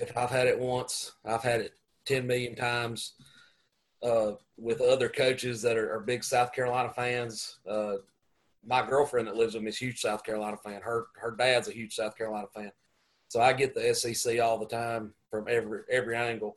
If 0.00 0.16
I've 0.16 0.30
had 0.30 0.46
it 0.46 0.58
once, 0.58 1.12
I've 1.24 1.42
had 1.42 1.60
it 1.60 1.72
ten 2.04 2.26
million 2.26 2.54
times 2.54 3.14
uh, 4.02 4.32
with 4.56 4.80
other 4.80 5.08
coaches 5.08 5.62
that 5.62 5.76
are, 5.76 5.94
are 5.94 6.00
big 6.00 6.22
South 6.24 6.52
Carolina 6.52 6.92
fans. 6.94 7.58
Uh, 7.68 7.96
my 8.64 8.84
girlfriend 8.86 9.28
that 9.28 9.36
lives 9.36 9.54
with 9.54 9.62
me 9.62 9.68
is 9.68 9.78
huge 9.78 10.00
South 10.00 10.24
Carolina 10.24 10.56
fan. 10.56 10.80
Her 10.82 11.06
her 11.16 11.32
dad's 11.32 11.68
a 11.68 11.72
huge 11.72 11.94
South 11.94 12.16
Carolina 12.16 12.48
fan, 12.54 12.72
so 13.28 13.40
I 13.40 13.52
get 13.52 13.74
the 13.74 13.94
SEC 13.94 14.40
all 14.40 14.58
the 14.58 14.66
time 14.66 15.14
from 15.30 15.46
every 15.48 15.82
every 15.90 16.16
angle. 16.16 16.56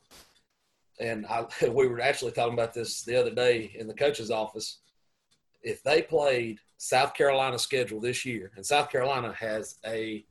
And 1.00 1.26
I, 1.28 1.46
we 1.70 1.88
were 1.88 2.02
actually 2.02 2.32
talking 2.32 2.54
about 2.54 2.74
this 2.74 3.04
the 3.04 3.16
other 3.16 3.32
day 3.34 3.72
in 3.76 3.88
the 3.88 3.94
coach's 3.94 4.32
office. 4.32 4.80
If 5.62 5.84
they 5.84 6.02
played 6.02 6.60
South 6.80 7.14
Carolina 7.14 7.60
schedule 7.60 8.00
this 8.00 8.26
year, 8.26 8.52
and 8.56 8.66
South 8.66 8.90
Carolina 8.90 9.34
has 9.38 9.76
a 9.86 10.26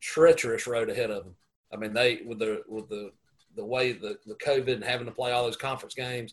treacherous 0.00 0.68
road 0.68 0.88
ahead 0.88 1.10
of 1.10 1.24
them. 1.24 1.34
I 1.72 1.76
mean, 1.76 1.92
they 1.92 2.20
with 2.24 2.38
the 2.38 2.62
with 2.68 2.88
the 2.88 3.10
the 3.56 3.64
way 3.64 3.92
the, 3.92 4.16
the 4.24 4.36
COVID 4.36 4.72
and 4.72 4.84
having 4.84 5.06
to 5.06 5.12
play 5.12 5.32
all 5.32 5.44
those 5.44 5.56
conference 5.56 5.94
games. 5.94 6.32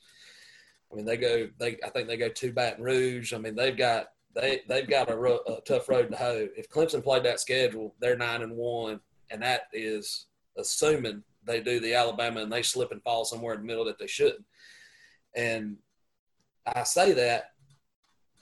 I 0.92 0.96
mean, 0.96 1.06
they 1.06 1.18
go. 1.18 1.50
They 1.58 1.78
I 1.84 1.90
think 1.90 2.08
they 2.08 2.18
go 2.18 2.30
to 2.30 2.54
Baton 2.54 2.84
Rouge. 2.84 3.34
I 3.34 3.40
mean, 3.40 3.56
they've 3.56 3.76
got 3.76 4.10
they 4.36 4.62
they've 4.70 4.88
got 4.88 5.10
a, 5.10 5.18
ro- 5.18 5.42
a 5.48 5.60
tough 5.62 5.90
road 5.90 6.12
to 6.12 6.18
hoe. 6.18 6.48
If 6.56 6.70
Clemson 6.70 7.04
played 7.04 7.24
that 7.24 7.40
schedule, 7.40 7.96
they're 8.00 8.16
nine 8.16 8.44
and 8.44 8.56
one, 8.56 9.00
and 9.32 9.42
that 9.42 9.62
is 9.74 10.28
assuming 10.56 11.24
they 11.44 11.62
do 11.62 11.80
the 11.80 11.96
Alabama 11.96 12.42
and 12.42 12.52
they 12.52 12.62
slip 12.62 12.92
and 12.92 13.02
fall 13.02 13.26
somewhere 13.26 13.56
in 13.56 13.62
the 13.62 13.66
middle 13.66 13.86
that 13.86 13.98
they 13.98 14.06
shouldn't. 14.06 14.46
And 15.36 15.78
I 16.68 16.84
say 16.84 17.14
that, 17.14 17.54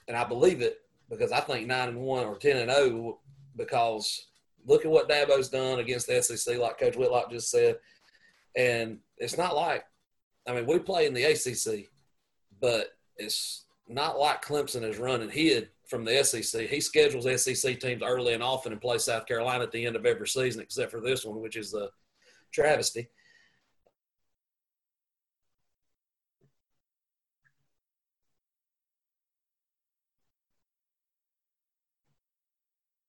and 0.09 0.17
I 0.17 0.25
believe 0.25 0.61
it 0.61 0.79
because 1.09 1.31
I 1.31 1.39
think 1.39 1.67
nine 1.67 1.89
and 1.89 2.01
one 2.01 2.25
or 2.25 2.37
ten 2.37 2.57
and 2.57 2.71
zero 2.71 3.19
because 3.55 4.27
look 4.65 4.85
at 4.85 4.91
what 4.91 5.09
Dabo's 5.09 5.49
done 5.49 5.79
against 5.79 6.07
the 6.07 6.21
SEC, 6.21 6.57
like 6.57 6.79
Coach 6.79 6.95
Whitlock 6.95 7.31
just 7.31 7.49
said. 7.49 7.77
And 8.55 8.99
it's 9.17 9.37
not 9.37 9.55
like, 9.55 9.85
I 10.47 10.53
mean, 10.53 10.65
we 10.65 10.79
play 10.79 11.05
in 11.05 11.13
the 11.13 11.23
ACC, 11.23 11.87
but 12.59 12.89
it's 13.17 13.65
not 13.87 14.17
like 14.17 14.43
Clemson 14.43 14.83
is 14.83 14.97
running 14.97 15.29
hid 15.29 15.69
from 15.87 16.03
the 16.03 16.23
SEC. 16.23 16.67
He 16.67 16.81
schedules 16.81 17.25
SEC 17.43 17.79
teams 17.79 18.01
early 18.03 18.33
and 18.33 18.41
often 18.41 18.71
and 18.71 18.81
plays 18.81 19.03
South 19.03 19.27
Carolina 19.27 19.63
at 19.63 19.71
the 19.71 19.85
end 19.85 19.95
of 19.95 20.05
every 20.05 20.27
season, 20.27 20.61
except 20.61 20.91
for 20.91 21.01
this 21.01 21.25
one, 21.25 21.39
which 21.41 21.55
is 21.55 21.73
a 21.73 21.89
travesty. 22.51 23.09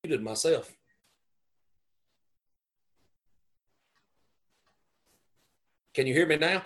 Muted 0.06 0.22
myself. 0.22 0.72
Can 5.94 6.06
you 6.06 6.14
hear 6.14 6.28
me 6.28 6.36
now? 6.36 6.62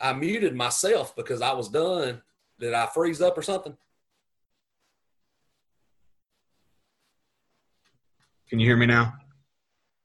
I 0.00 0.14
muted 0.14 0.56
myself 0.56 1.14
because 1.14 1.42
I 1.42 1.52
was 1.52 1.68
done. 1.68 2.22
Did 2.58 2.74
I 2.74 2.86
freeze 2.86 3.22
up 3.22 3.38
or 3.38 3.42
something? 3.42 3.76
Can 8.50 8.58
you 8.58 8.66
hear 8.66 8.76
me 8.76 8.86
now? 8.86 9.14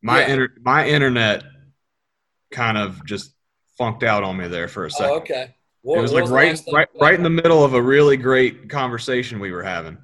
My 0.04 0.20
Yeah. 0.20 0.34
inter- 0.34 0.56
my 0.62 0.88
internet 0.88 1.44
kind 2.52 2.78
of 2.78 3.04
just 3.08 3.34
funked 3.76 4.04
out 4.04 4.22
on 4.22 4.38
me 4.38 4.48
there 4.48 4.68
for 4.68 4.84
a 4.84 4.86
oh, 4.86 4.90
second. 4.90 5.10
Oh, 5.10 5.18
okay. 5.18 5.56
What, 5.82 5.98
it 5.98 6.02
was 6.04 6.14
like 6.14 6.26
the 6.26 6.32
right 6.32 6.62
right 6.72 6.88
right 7.02 7.16
in 7.16 7.24
the 7.24 7.32
middle 7.32 7.64
of 7.64 7.74
a 7.74 7.82
really 7.82 8.18
great 8.18 8.70
conversation 8.70 9.40
we 9.40 9.52
were 9.52 9.64
having. 9.64 9.98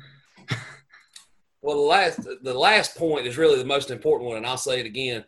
Well, 1.62 1.76
the 1.76 1.82
last 1.82 2.28
the 2.44 2.54
last 2.54 2.96
point 2.96 3.28
is 3.28 3.38
really 3.38 3.58
the 3.58 3.66
most 3.66 3.92
important 3.92 4.30
one, 4.30 4.38
and 4.38 4.46
I'll 4.46 4.58
say 4.58 4.80
it 4.80 4.86
again. 4.86 5.26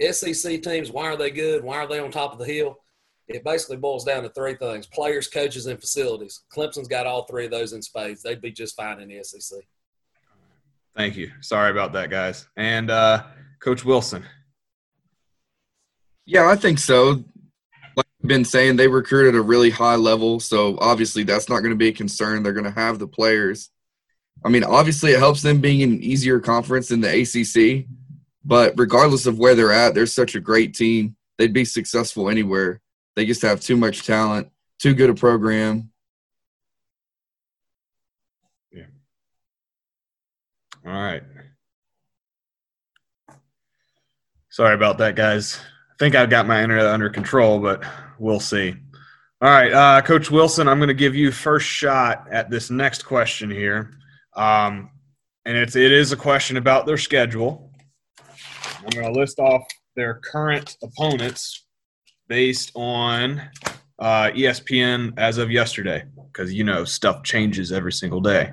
SEC 0.00 0.62
teams, 0.62 0.90
why 0.90 1.06
are 1.06 1.16
they 1.16 1.30
good? 1.30 1.64
Why 1.64 1.78
are 1.78 1.88
they 1.88 1.98
on 1.98 2.10
top 2.10 2.32
of 2.32 2.38
the 2.38 2.44
hill? 2.44 2.78
It 3.26 3.44
basically 3.44 3.76
boils 3.76 4.04
down 4.04 4.22
to 4.22 4.28
three 4.30 4.54
things: 4.54 4.86
players, 4.86 5.28
coaches, 5.28 5.66
and 5.66 5.80
facilities. 5.80 6.44
Clemson's 6.54 6.88
got 6.88 7.06
all 7.06 7.24
three 7.24 7.44
of 7.44 7.50
those 7.50 7.72
in 7.72 7.82
spades. 7.82 8.22
They'd 8.22 8.40
be 8.40 8.52
just 8.52 8.76
fine 8.76 9.00
in 9.00 9.08
the 9.08 9.22
SEC. 9.22 9.58
Thank 10.96 11.16
you. 11.16 11.30
Sorry 11.40 11.70
about 11.70 11.92
that, 11.92 12.10
guys. 12.10 12.46
And 12.56 12.90
uh, 12.90 13.24
Coach 13.60 13.84
Wilson. 13.84 14.24
Yeah, 16.26 16.48
I 16.48 16.56
think 16.56 16.78
so. 16.78 17.24
Like 17.96 18.06
I've 18.22 18.28
been 18.28 18.44
saying, 18.44 18.76
they 18.76 18.88
recruit 18.88 19.28
at 19.28 19.34
a 19.34 19.40
really 19.40 19.70
high 19.70 19.94
level, 19.94 20.40
so 20.40 20.76
obviously 20.80 21.22
that's 21.22 21.48
not 21.48 21.60
going 21.60 21.70
to 21.70 21.76
be 21.76 21.88
a 21.88 21.92
concern. 21.92 22.42
They're 22.42 22.52
going 22.52 22.64
to 22.64 22.70
have 22.70 22.98
the 22.98 23.06
players. 23.06 23.70
I 24.44 24.48
mean, 24.48 24.64
obviously 24.64 25.12
it 25.12 25.18
helps 25.18 25.42
them 25.42 25.60
being 25.60 25.80
in 25.80 25.92
an 25.92 26.02
easier 26.02 26.40
conference 26.40 26.88
than 26.88 27.00
the 27.00 27.22
ACC, 27.22 27.86
but 28.44 28.74
regardless 28.76 29.26
of 29.26 29.38
where 29.38 29.54
they're 29.54 29.72
at, 29.72 29.94
they're 29.94 30.06
such 30.06 30.34
a 30.34 30.40
great 30.40 30.74
team. 30.74 31.16
They'd 31.36 31.52
be 31.52 31.64
successful 31.64 32.28
anywhere. 32.28 32.80
They 33.16 33.26
just 33.26 33.42
have 33.42 33.60
too 33.60 33.76
much 33.76 34.06
talent, 34.06 34.48
too 34.78 34.94
good 34.94 35.10
a 35.10 35.14
program. 35.14 35.90
Yeah. 38.72 38.84
All 40.86 40.92
right. 40.92 41.22
Sorry 44.50 44.74
about 44.74 44.98
that, 44.98 45.14
guys. 45.14 45.58
I 45.92 45.94
think 45.98 46.14
I've 46.14 46.30
got 46.30 46.46
my 46.46 46.62
internet 46.62 46.86
under 46.86 47.10
control, 47.10 47.60
but 47.60 47.84
we'll 48.18 48.40
see. 48.40 48.74
All 49.40 49.50
right, 49.50 49.72
uh, 49.72 50.02
Coach 50.02 50.32
Wilson, 50.32 50.66
I'm 50.66 50.78
going 50.78 50.88
to 50.88 50.94
give 50.94 51.14
you 51.14 51.30
first 51.30 51.64
shot 51.64 52.26
at 52.28 52.50
this 52.50 52.70
next 52.70 53.04
question 53.04 53.48
here, 53.48 53.97
um, 54.38 54.90
and 55.44 55.56
it's 55.56 55.76
it 55.76 55.92
is 55.92 56.12
a 56.12 56.16
question 56.16 56.56
about 56.56 56.86
their 56.86 56.96
schedule. 56.96 57.72
I'm 58.78 58.90
going 58.90 59.12
to 59.12 59.20
list 59.20 59.38
off 59.38 59.66
their 59.96 60.14
current 60.14 60.76
opponents 60.82 61.66
based 62.28 62.70
on 62.74 63.42
uh, 63.98 64.30
ESPN 64.30 65.14
as 65.18 65.38
of 65.38 65.50
yesterday, 65.50 66.04
because 66.32 66.52
you 66.52 66.62
know 66.62 66.84
stuff 66.84 67.24
changes 67.24 67.72
every 67.72 67.92
single 67.92 68.20
day. 68.20 68.52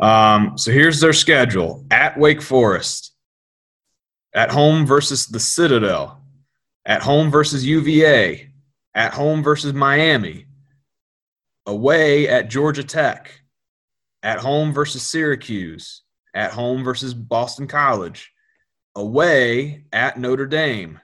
Um, 0.00 0.58
so 0.58 0.72
here's 0.72 1.00
their 1.00 1.12
schedule 1.12 1.86
at 1.90 2.18
Wake 2.18 2.42
Forest, 2.42 3.14
at 4.34 4.50
home 4.50 4.84
versus 4.84 5.26
the 5.26 5.40
Citadel, 5.40 6.20
at 6.84 7.02
home 7.02 7.30
versus 7.30 7.64
UVA, 7.64 8.50
at 8.94 9.14
home 9.14 9.42
versus 9.42 9.72
Miami, 9.72 10.46
away 11.64 12.28
at 12.28 12.50
Georgia 12.50 12.84
Tech, 12.84 13.40
at 14.26 14.40
home 14.40 14.72
versus 14.72 15.04
Syracuse, 15.04 16.02
at 16.34 16.50
home 16.50 16.82
versus 16.82 17.14
Boston 17.14 17.68
College, 17.68 18.32
away 18.96 19.84
at 19.92 20.18
Notre 20.18 20.46
Dame, 20.48 20.98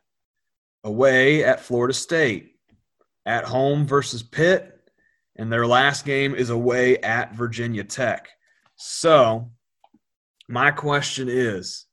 away 0.82 1.44
at 1.44 1.60
Florida 1.60 1.94
State, 1.94 2.56
at 3.24 3.44
home 3.44 3.86
versus 3.86 4.24
Pitt, 4.24 4.76
and 5.36 5.52
their 5.52 5.68
last 5.68 6.04
game 6.04 6.34
is 6.34 6.50
away 6.50 6.98
at 6.98 7.32
Virginia 7.32 7.84
Tech. 7.84 8.28
So, 8.74 9.52
my 10.48 10.72
question 10.72 11.28
is 11.30 11.86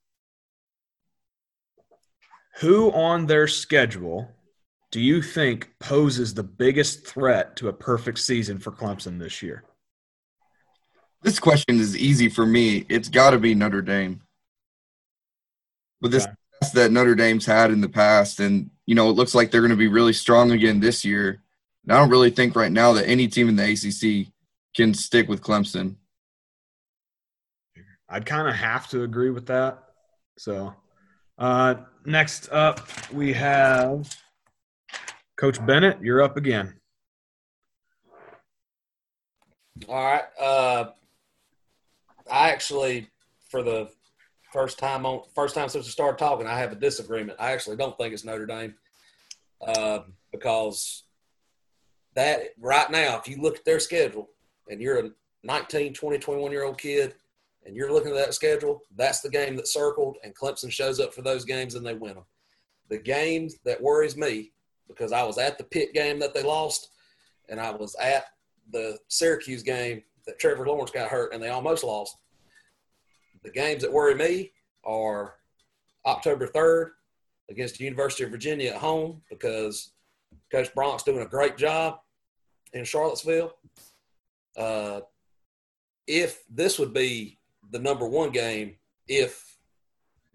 who 2.56 2.90
on 2.90 3.26
their 3.26 3.46
schedule 3.46 4.28
do 4.90 5.00
you 5.00 5.22
think 5.22 5.70
poses 5.78 6.34
the 6.34 6.42
biggest 6.42 7.06
threat 7.06 7.54
to 7.54 7.68
a 7.68 7.72
perfect 7.72 8.18
season 8.18 8.58
for 8.58 8.72
Clemson 8.72 9.20
this 9.20 9.42
year? 9.42 9.62
This 11.22 11.38
question 11.38 11.78
is 11.78 11.96
easy 11.96 12.28
for 12.28 12.46
me. 12.46 12.86
It's 12.88 13.08
got 13.08 13.30
to 13.30 13.38
be 13.38 13.54
Notre 13.54 13.82
Dame. 13.82 14.22
With 16.00 16.12
this 16.12 16.24
okay. 16.24 16.34
that 16.74 16.92
Notre 16.92 17.14
Dame's 17.14 17.44
had 17.44 17.70
in 17.70 17.82
the 17.82 17.88
past, 17.88 18.40
and 18.40 18.70
you 18.86 18.94
know, 18.94 19.10
it 19.10 19.16
looks 19.16 19.34
like 19.34 19.50
they're 19.50 19.60
going 19.60 19.70
to 19.70 19.76
be 19.76 19.88
really 19.88 20.14
strong 20.14 20.50
again 20.50 20.80
this 20.80 21.04
year. 21.04 21.42
And 21.84 21.92
I 21.92 21.98
don't 21.98 22.10
really 22.10 22.30
think 22.30 22.56
right 22.56 22.72
now 22.72 22.92
that 22.94 23.06
any 23.06 23.28
team 23.28 23.48
in 23.48 23.56
the 23.56 23.64
ACC 23.64 24.32
can 24.74 24.94
stick 24.94 25.28
with 25.28 25.42
Clemson. 25.42 25.96
I'd 28.08 28.26
kind 28.26 28.48
of 28.48 28.54
have 28.54 28.88
to 28.90 29.02
agree 29.02 29.30
with 29.30 29.46
that. 29.46 29.78
So, 30.38 30.74
uh, 31.38 31.74
next 32.04 32.50
up, 32.50 32.80
we 33.12 33.32
have 33.34 34.08
Coach 35.36 35.64
Bennett. 35.64 36.00
You're 36.02 36.22
up 36.22 36.36
again. 36.36 36.74
All 39.88 39.94
right. 39.94 40.24
Uh, 40.38 40.90
I 42.30 42.50
actually, 42.50 43.08
for 43.48 43.62
the 43.62 43.90
first 44.52 44.78
time 44.78 45.06
on 45.06 45.22
first 45.34 45.54
time 45.54 45.68
since 45.68 45.86
we 45.86 45.90
started 45.90 46.18
talking, 46.18 46.46
I 46.46 46.58
have 46.58 46.72
a 46.72 46.76
disagreement. 46.76 47.38
I 47.40 47.52
actually 47.52 47.76
don't 47.76 47.96
think 47.98 48.14
it's 48.14 48.24
Notre 48.24 48.46
Dame 48.46 48.74
uh, 49.66 50.00
because 50.32 51.04
that 52.14 52.48
right 52.58 52.90
now, 52.90 53.18
if 53.18 53.28
you 53.28 53.40
look 53.40 53.56
at 53.56 53.64
their 53.64 53.80
schedule 53.80 54.30
and 54.68 54.80
you're 54.80 55.06
a 55.06 55.10
19, 55.42 55.94
20, 55.94 56.18
21 56.18 56.52
year 56.52 56.64
old 56.64 56.78
kid 56.78 57.14
and 57.64 57.76
you're 57.76 57.92
looking 57.92 58.10
at 58.10 58.16
that 58.16 58.34
schedule, 58.34 58.80
that's 58.96 59.20
the 59.20 59.30
game 59.30 59.56
that's 59.56 59.72
circled, 59.72 60.16
and 60.24 60.34
Clemson 60.34 60.70
shows 60.70 61.00
up 61.00 61.12
for 61.12 61.22
those 61.22 61.44
games 61.44 61.74
and 61.74 61.84
they 61.84 61.94
win 61.94 62.14
them. 62.14 62.24
The 62.88 62.98
game 62.98 63.48
that 63.64 63.80
worries 63.80 64.16
me 64.16 64.52
because 64.88 65.12
I 65.12 65.22
was 65.22 65.38
at 65.38 65.58
the 65.58 65.64
Pitt 65.64 65.94
game 65.94 66.18
that 66.18 66.34
they 66.34 66.42
lost, 66.42 66.88
and 67.48 67.60
I 67.60 67.70
was 67.70 67.94
at 67.96 68.24
the 68.72 68.98
Syracuse 69.08 69.62
game 69.62 70.02
that 70.26 70.38
Trevor 70.38 70.66
Lawrence 70.66 70.90
got 70.90 71.08
hurt 71.08 71.32
and 71.32 71.42
they 71.42 71.48
almost 71.48 71.84
lost. 71.84 72.16
The 73.42 73.50
games 73.50 73.82
that 73.82 73.92
worry 73.92 74.14
me 74.14 74.52
are 74.84 75.34
October 76.06 76.46
3rd 76.46 76.90
against 77.50 77.78
the 77.78 77.84
University 77.84 78.24
of 78.24 78.30
Virginia 78.30 78.70
at 78.70 78.76
home 78.76 79.22
because 79.28 79.92
Coach 80.52 80.74
Bronk's 80.74 81.02
doing 81.02 81.22
a 81.22 81.28
great 81.28 81.56
job 81.56 81.98
in 82.72 82.84
Charlottesville. 82.84 83.54
Uh, 84.56 85.00
if 86.06 86.42
this 86.48 86.78
would 86.78 86.92
be 86.92 87.38
the 87.70 87.78
number 87.78 88.06
one 88.06 88.30
game, 88.30 88.76
if 89.08 89.50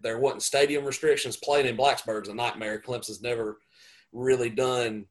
there 0.00 0.18
wasn't 0.18 0.42
stadium 0.42 0.84
restrictions, 0.84 1.36
playing 1.36 1.66
in 1.66 1.76
Blacksburg's 1.76 2.28
a 2.28 2.34
nightmare. 2.34 2.80
Clemson's 2.80 3.22
never 3.22 3.58
really 4.12 4.50
done 4.50 5.06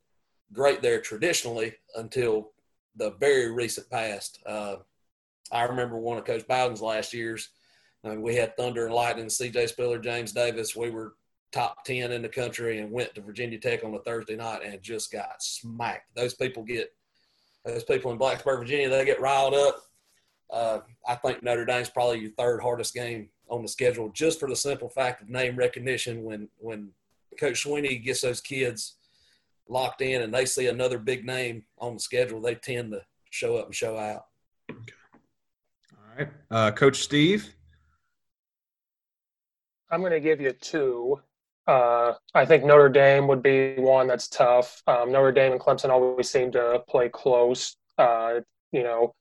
great 0.53 0.81
there 0.81 1.01
traditionally 1.01 1.73
until 1.95 2.51
the 2.95 3.11
very 3.19 3.51
recent 3.51 3.89
past. 3.89 4.39
Uh, 4.45 4.77
I 5.51 5.63
remember 5.63 5.97
one 5.97 6.17
of 6.17 6.25
Coach 6.25 6.47
Bowden's 6.47 6.81
last 6.81 7.13
years. 7.13 7.49
I 8.03 8.09
mean, 8.09 8.21
we 8.21 8.35
had 8.35 8.55
Thunder 8.55 8.85
and 8.85 8.93
Lightning, 8.93 9.29
C.J. 9.29 9.67
Spiller, 9.67 9.99
James 9.99 10.31
Davis. 10.31 10.75
We 10.75 10.89
were 10.89 11.15
top 11.51 11.83
10 11.85 12.11
in 12.11 12.21
the 12.21 12.29
country 12.29 12.79
and 12.79 12.91
went 12.91 13.15
to 13.15 13.21
Virginia 13.21 13.57
Tech 13.57 13.83
on 13.83 13.93
a 13.93 13.99
Thursday 13.99 14.35
night 14.35 14.61
and 14.63 14.81
just 14.81 15.11
got 15.11 15.41
smacked. 15.41 16.13
Those 16.15 16.33
people 16.33 16.63
get, 16.63 16.93
those 17.63 17.83
people 17.83 18.11
in 18.11 18.19
Blacksburg, 18.19 18.59
Virginia, 18.59 18.89
they 18.89 19.05
get 19.05 19.21
riled 19.21 19.53
up. 19.53 19.77
Uh, 20.51 20.79
I 21.07 21.15
think 21.15 21.41
Notre 21.41 21.65
Dame's 21.65 21.89
probably 21.89 22.19
your 22.19 22.31
third 22.31 22.61
hardest 22.61 22.93
game 22.93 23.29
on 23.49 23.61
the 23.61 23.67
schedule 23.67 24.09
just 24.09 24.39
for 24.39 24.49
the 24.49 24.55
simple 24.55 24.89
fact 24.89 25.21
of 25.21 25.29
name 25.29 25.55
recognition. 25.55 26.23
When, 26.23 26.49
when 26.57 26.89
Coach 27.39 27.63
Swinney 27.63 28.03
gets 28.03 28.21
those 28.21 28.41
kids 28.41 28.95
locked 29.67 30.01
in 30.01 30.21
and 30.21 30.33
they 30.33 30.45
see 30.45 30.67
another 30.67 30.97
big 30.97 31.25
name 31.25 31.63
on 31.79 31.95
the 31.95 31.99
schedule, 31.99 32.41
they 32.41 32.55
tend 32.55 32.91
to 32.91 33.01
show 33.29 33.57
up 33.57 33.65
and 33.65 33.75
show 33.75 33.97
out. 33.97 34.25
Okay. 34.69 34.93
All 35.93 36.17
right. 36.17 36.27
Uh, 36.51 36.71
Coach 36.71 37.03
Steve? 37.03 37.53
I'm 39.91 40.01
going 40.01 40.11
to 40.11 40.19
give 40.19 40.41
you 40.41 40.51
two. 40.51 41.21
Uh, 41.67 42.13
I 42.33 42.45
think 42.45 42.63
Notre 42.63 42.89
Dame 42.89 43.27
would 43.27 43.41
be 43.41 43.75
one 43.75 44.07
that's 44.07 44.27
tough. 44.27 44.83
Um, 44.87 45.11
Notre 45.11 45.31
Dame 45.31 45.53
and 45.53 45.61
Clemson 45.61 45.89
always 45.89 46.29
seem 46.29 46.51
to 46.51 46.83
play 46.87 47.09
close. 47.09 47.77
Uh, 47.97 48.41
you 48.71 48.83
know, 48.83 49.13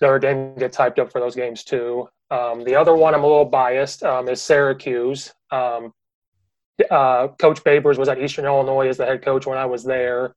Notre 0.00 0.18
Dame 0.18 0.54
gets 0.56 0.76
hyped 0.76 0.98
up 0.98 1.10
for 1.10 1.20
those 1.20 1.34
games 1.34 1.64
too. 1.64 2.08
Um, 2.30 2.64
the 2.64 2.74
other 2.74 2.94
one, 2.94 3.14
I'm 3.14 3.24
a 3.24 3.26
little 3.26 3.44
biased, 3.44 4.02
um, 4.02 4.28
is 4.28 4.40
Syracuse. 4.40 5.32
Um, 5.50 5.92
uh, 6.90 7.28
coach 7.38 7.62
Babers 7.62 7.98
was 7.98 8.08
at 8.08 8.20
Eastern 8.20 8.44
Illinois 8.44 8.88
as 8.88 8.96
the 8.96 9.06
head 9.06 9.22
coach 9.22 9.46
when 9.46 9.58
I 9.58 9.66
was 9.66 9.84
there. 9.84 10.34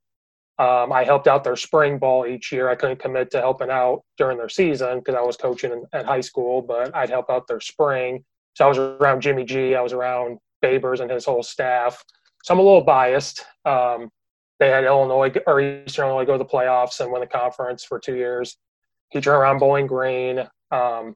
Um, 0.58 0.92
I 0.92 1.04
helped 1.04 1.28
out 1.28 1.44
their 1.44 1.56
spring 1.56 1.98
ball 1.98 2.26
each 2.26 2.50
year. 2.50 2.68
I 2.68 2.74
couldn't 2.74 2.98
commit 2.98 3.30
to 3.30 3.40
helping 3.40 3.70
out 3.70 4.02
during 4.16 4.38
their 4.38 4.48
season 4.48 4.98
because 4.98 5.14
I 5.14 5.20
was 5.20 5.36
coaching 5.36 5.70
in, 5.70 5.84
at 5.92 6.04
high 6.04 6.20
school, 6.20 6.62
but 6.62 6.94
I'd 6.96 7.10
help 7.10 7.30
out 7.30 7.46
their 7.46 7.60
spring. 7.60 8.24
So 8.54 8.64
I 8.64 8.68
was 8.68 8.78
around 8.78 9.20
Jimmy 9.20 9.44
G. 9.44 9.76
I 9.76 9.80
was 9.80 9.92
around 9.92 10.38
Babers 10.64 10.98
and 10.98 11.10
his 11.10 11.24
whole 11.24 11.44
staff. 11.44 12.02
So 12.42 12.54
I'm 12.54 12.60
a 12.60 12.62
little 12.62 12.82
biased. 12.82 13.44
Um, 13.64 14.10
they 14.58 14.68
had 14.68 14.82
Illinois 14.82 15.32
or 15.46 15.60
Eastern 15.60 16.06
Illinois 16.06 16.24
go 16.24 16.32
to 16.32 16.38
the 16.38 16.44
playoffs 16.44 16.98
and 16.98 17.12
win 17.12 17.20
the 17.20 17.26
conference 17.28 17.84
for 17.84 18.00
two 18.00 18.16
years. 18.16 18.56
He 19.10 19.20
turned 19.20 19.40
around 19.40 19.58
Bowling 19.58 19.86
Green. 19.86 20.40
Um, 20.72 21.14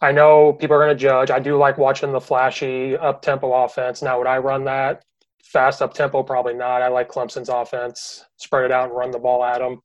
I 0.00 0.12
know 0.12 0.52
people 0.52 0.76
are 0.76 0.84
going 0.84 0.96
to 0.96 1.02
judge. 1.02 1.30
I 1.30 1.38
do 1.38 1.56
like 1.56 1.78
watching 1.78 2.12
the 2.12 2.20
flashy 2.20 2.96
up 2.96 3.22
tempo 3.22 3.52
offense. 3.52 4.02
Now, 4.02 4.18
would 4.18 4.26
I 4.26 4.38
run 4.38 4.64
that 4.64 5.02
fast 5.42 5.80
up 5.80 5.94
tempo? 5.94 6.22
Probably 6.22 6.54
not. 6.54 6.82
I 6.82 6.88
like 6.88 7.08
Clemson's 7.08 7.48
offense, 7.48 8.24
spread 8.36 8.66
it 8.66 8.72
out 8.72 8.88
and 8.88 8.96
run 8.96 9.10
the 9.10 9.18
ball 9.18 9.42
at 9.42 9.58
them. 9.58 9.80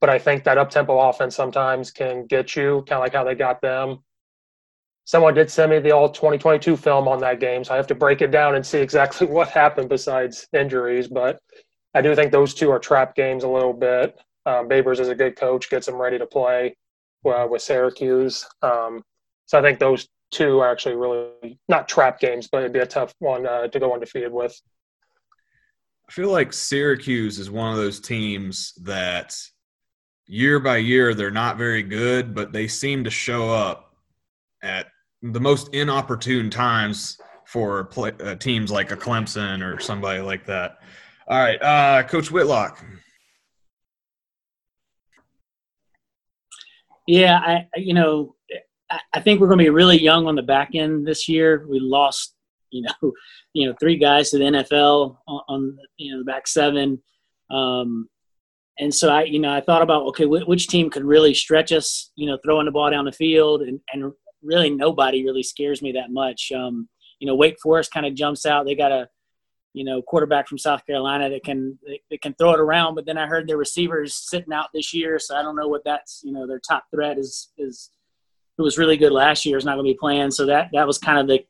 But 0.00 0.10
I 0.10 0.18
think 0.18 0.44
that 0.44 0.58
up 0.58 0.70
tempo 0.70 0.98
offense 0.98 1.34
sometimes 1.34 1.90
can 1.90 2.26
get 2.26 2.56
you, 2.56 2.84
kind 2.86 2.98
of 2.98 3.00
like 3.00 3.14
how 3.14 3.24
they 3.24 3.34
got 3.34 3.62
them 3.62 4.00
someone 5.04 5.34
did 5.34 5.50
send 5.50 5.70
me 5.70 5.78
the 5.78 5.92
all 5.92 6.08
2022 6.08 6.76
film 6.76 7.08
on 7.08 7.20
that 7.20 7.40
game, 7.40 7.64
so 7.64 7.74
I 7.74 7.76
have 7.76 7.86
to 7.88 7.94
break 7.94 8.22
it 8.22 8.30
down 8.30 8.54
and 8.54 8.64
see 8.64 8.78
exactly 8.78 9.26
what 9.36 9.48
happened 9.48 9.88
besides 9.88 10.46
injuries. 10.52 11.08
But 11.08 11.38
I 11.94 12.02
do 12.02 12.14
think 12.14 12.32
those 12.32 12.54
two 12.54 12.70
are 12.70 12.78
trap 12.78 13.14
games 13.14 13.44
a 13.44 13.48
little 13.48 13.72
bit. 13.72 14.18
Um, 14.46 14.68
Babers 14.68 14.98
is 14.98 15.08
a 15.08 15.14
good 15.14 15.36
coach, 15.36 15.70
gets 15.70 15.86
them 15.86 15.96
ready 15.96 16.18
to 16.18 16.26
play 16.26 16.76
uh, 17.24 17.46
with 17.48 17.62
Syracuse. 17.62 18.46
Um, 18.62 19.02
so 19.52 19.58
I 19.58 19.60
think 19.60 19.78
those 19.78 20.08
two 20.30 20.60
are 20.60 20.72
actually 20.72 20.96
really 20.96 21.58
not 21.68 21.86
trap 21.86 22.18
games, 22.18 22.48
but 22.50 22.62
it'd 22.62 22.72
be 22.72 22.78
a 22.78 22.86
tough 22.86 23.14
one 23.18 23.46
uh, 23.46 23.68
to 23.68 23.78
go 23.78 23.92
undefeated 23.92 24.32
with. 24.32 24.58
I 26.08 26.12
feel 26.12 26.30
like 26.30 26.54
Syracuse 26.54 27.38
is 27.38 27.50
one 27.50 27.70
of 27.70 27.76
those 27.76 28.00
teams 28.00 28.72
that 28.84 29.36
year 30.26 30.58
by 30.58 30.78
year 30.78 31.12
they're 31.12 31.30
not 31.30 31.58
very 31.58 31.82
good, 31.82 32.34
but 32.34 32.54
they 32.54 32.66
seem 32.66 33.04
to 33.04 33.10
show 33.10 33.50
up 33.50 33.94
at 34.62 34.86
the 35.20 35.40
most 35.40 35.74
inopportune 35.74 36.48
times 36.48 37.18
for 37.44 37.84
play, 37.84 38.12
uh, 38.24 38.36
teams 38.36 38.70
like 38.70 38.90
a 38.90 38.96
Clemson 38.96 39.62
or 39.62 39.78
somebody 39.80 40.22
like 40.22 40.46
that. 40.46 40.78
All 41.28 41.38
right, 41.38 41.60
uh, 41.60 42.04
Coach 42.04 42.30
Whitlock. 42.30 42.82
Yeah, 47.06 47.38
I 47.38 47.66
you 47.76 47.92
know 47.92 48.34
I 49.12 49.20
think 49.20 49.40
we're 49.40 49.46
going 49.48 49.58
to 49.58 49.64
be 49.64 49.70
really 49.70 50.00
young 50.00 50.26
on 50.26 50.34
the 50.34 50.42
back 50.42 50.70
end 50.74 51.06
this 51.06 51.28
year. 51.28 51.66
We 51.68 51.80
lost 51.80 52.34
you 52.70 52.82
know 52.82 53.12
you 53.52 53.68
know 53.68 53.74
three 53.80 53.96
guys 53.96 54.30
to 54.30 54.38
the 54.38 54.44
NFL 54.44 55.16
on, 55.26 55.40
on 55.48 55.78
you 55.96 56.12
know 56.12 56.18
the 56.18 56.24
back 56.24 56.46
seven. 56.46 57.02
Um, 57.50 58.08
and 58.78 58.94
so 58.94 59.10
I, 59.10 59.24
you 59.24 59.38
know, 59.38 59.52
I 59.52 59.60
thought 59.60 59.82
about 59.82 60.06
okay, 60.08 60.24
which 60.24 60.66
team 60.68 60.88
could 60.88 61.04
really 61.04 61.34
stretch 61.34 61.72
us, 61.72 62.10
you 62.16 62.26
know, 62.26 62.38
throwing 62.42 62.64
the 62.64 62.72
ball 62.72 62.90
down 62.90 63.04
the 63.04 63.12
field 63.12 63.62
and, 63.62 63.78
and 63.92 64.12
really 64.42 64.70
nobody 64.70 65.24
really 65.24 65.42
scares 65.42 65.82
me 65.82 65.92
that 65.92 66.10
much. 66.10 66.50
Um, 66.52 66.88
you 67.18 67.26
know, 67.26 67.34
Wake 67.34 67.60
Forest 67.62 67.92
kind 67.92 68.06
of 68.06 68.14
jumps 68.14 68.46
out. 68.46 68.64
They 68.64 68.74
got 68.74 68.92
a 68.92 69.08
you 69.74 69.84
know 69.84 70.02
quarterback 70.02 70.48
from 70.48 70.58
South 70.58 70.84
Carolina 70.86 71.30
that 71.30 71.44
can 71.44 71.78
that 72.10 72.22
can 72.22 72.34
throw 72.34 72.52
it 72.52 72.60
around. 72.60 72.94
But 72.94 73.06
then 73.06 73.18
I 73.18 73.26
heard 73.26 73.46
their 73.46 73.56
receivers 73.56 74.14
sitting 74.14 74.52
out 74.52 74.68
this 74.74 74.92
year, 74.92 75.18
so 75.18 75.36
I 75.36 75.42
don't 75.42 75.56
know 75.56 75.68
what 75.68 75.84
that's 75.84 76.22
you 76.24 76.32
know 76.32 76.46
their 76.46 76.60
top 76.60 76.84
threat 76.90 77.18
is 77.18 77.52
is 77.58 77.90
who 78.56 78.64
was 78.64 78.78
really 78.78 78.96
good 78.96 79.12
last 79.12 79.44
year 79.44 79.56
is 79.56 79.64
not 79.64 79.76
going 79.76 79.86
to 79.86 79.92
be 79.92 79.98
playing. 79.98 80.30
So 80.30 80.46
that 80.46 80.70
that 80.72 80.86
was 80.86 80.98
kind 80.98 81.18
of 81.18 81.26
the 81.26 81.44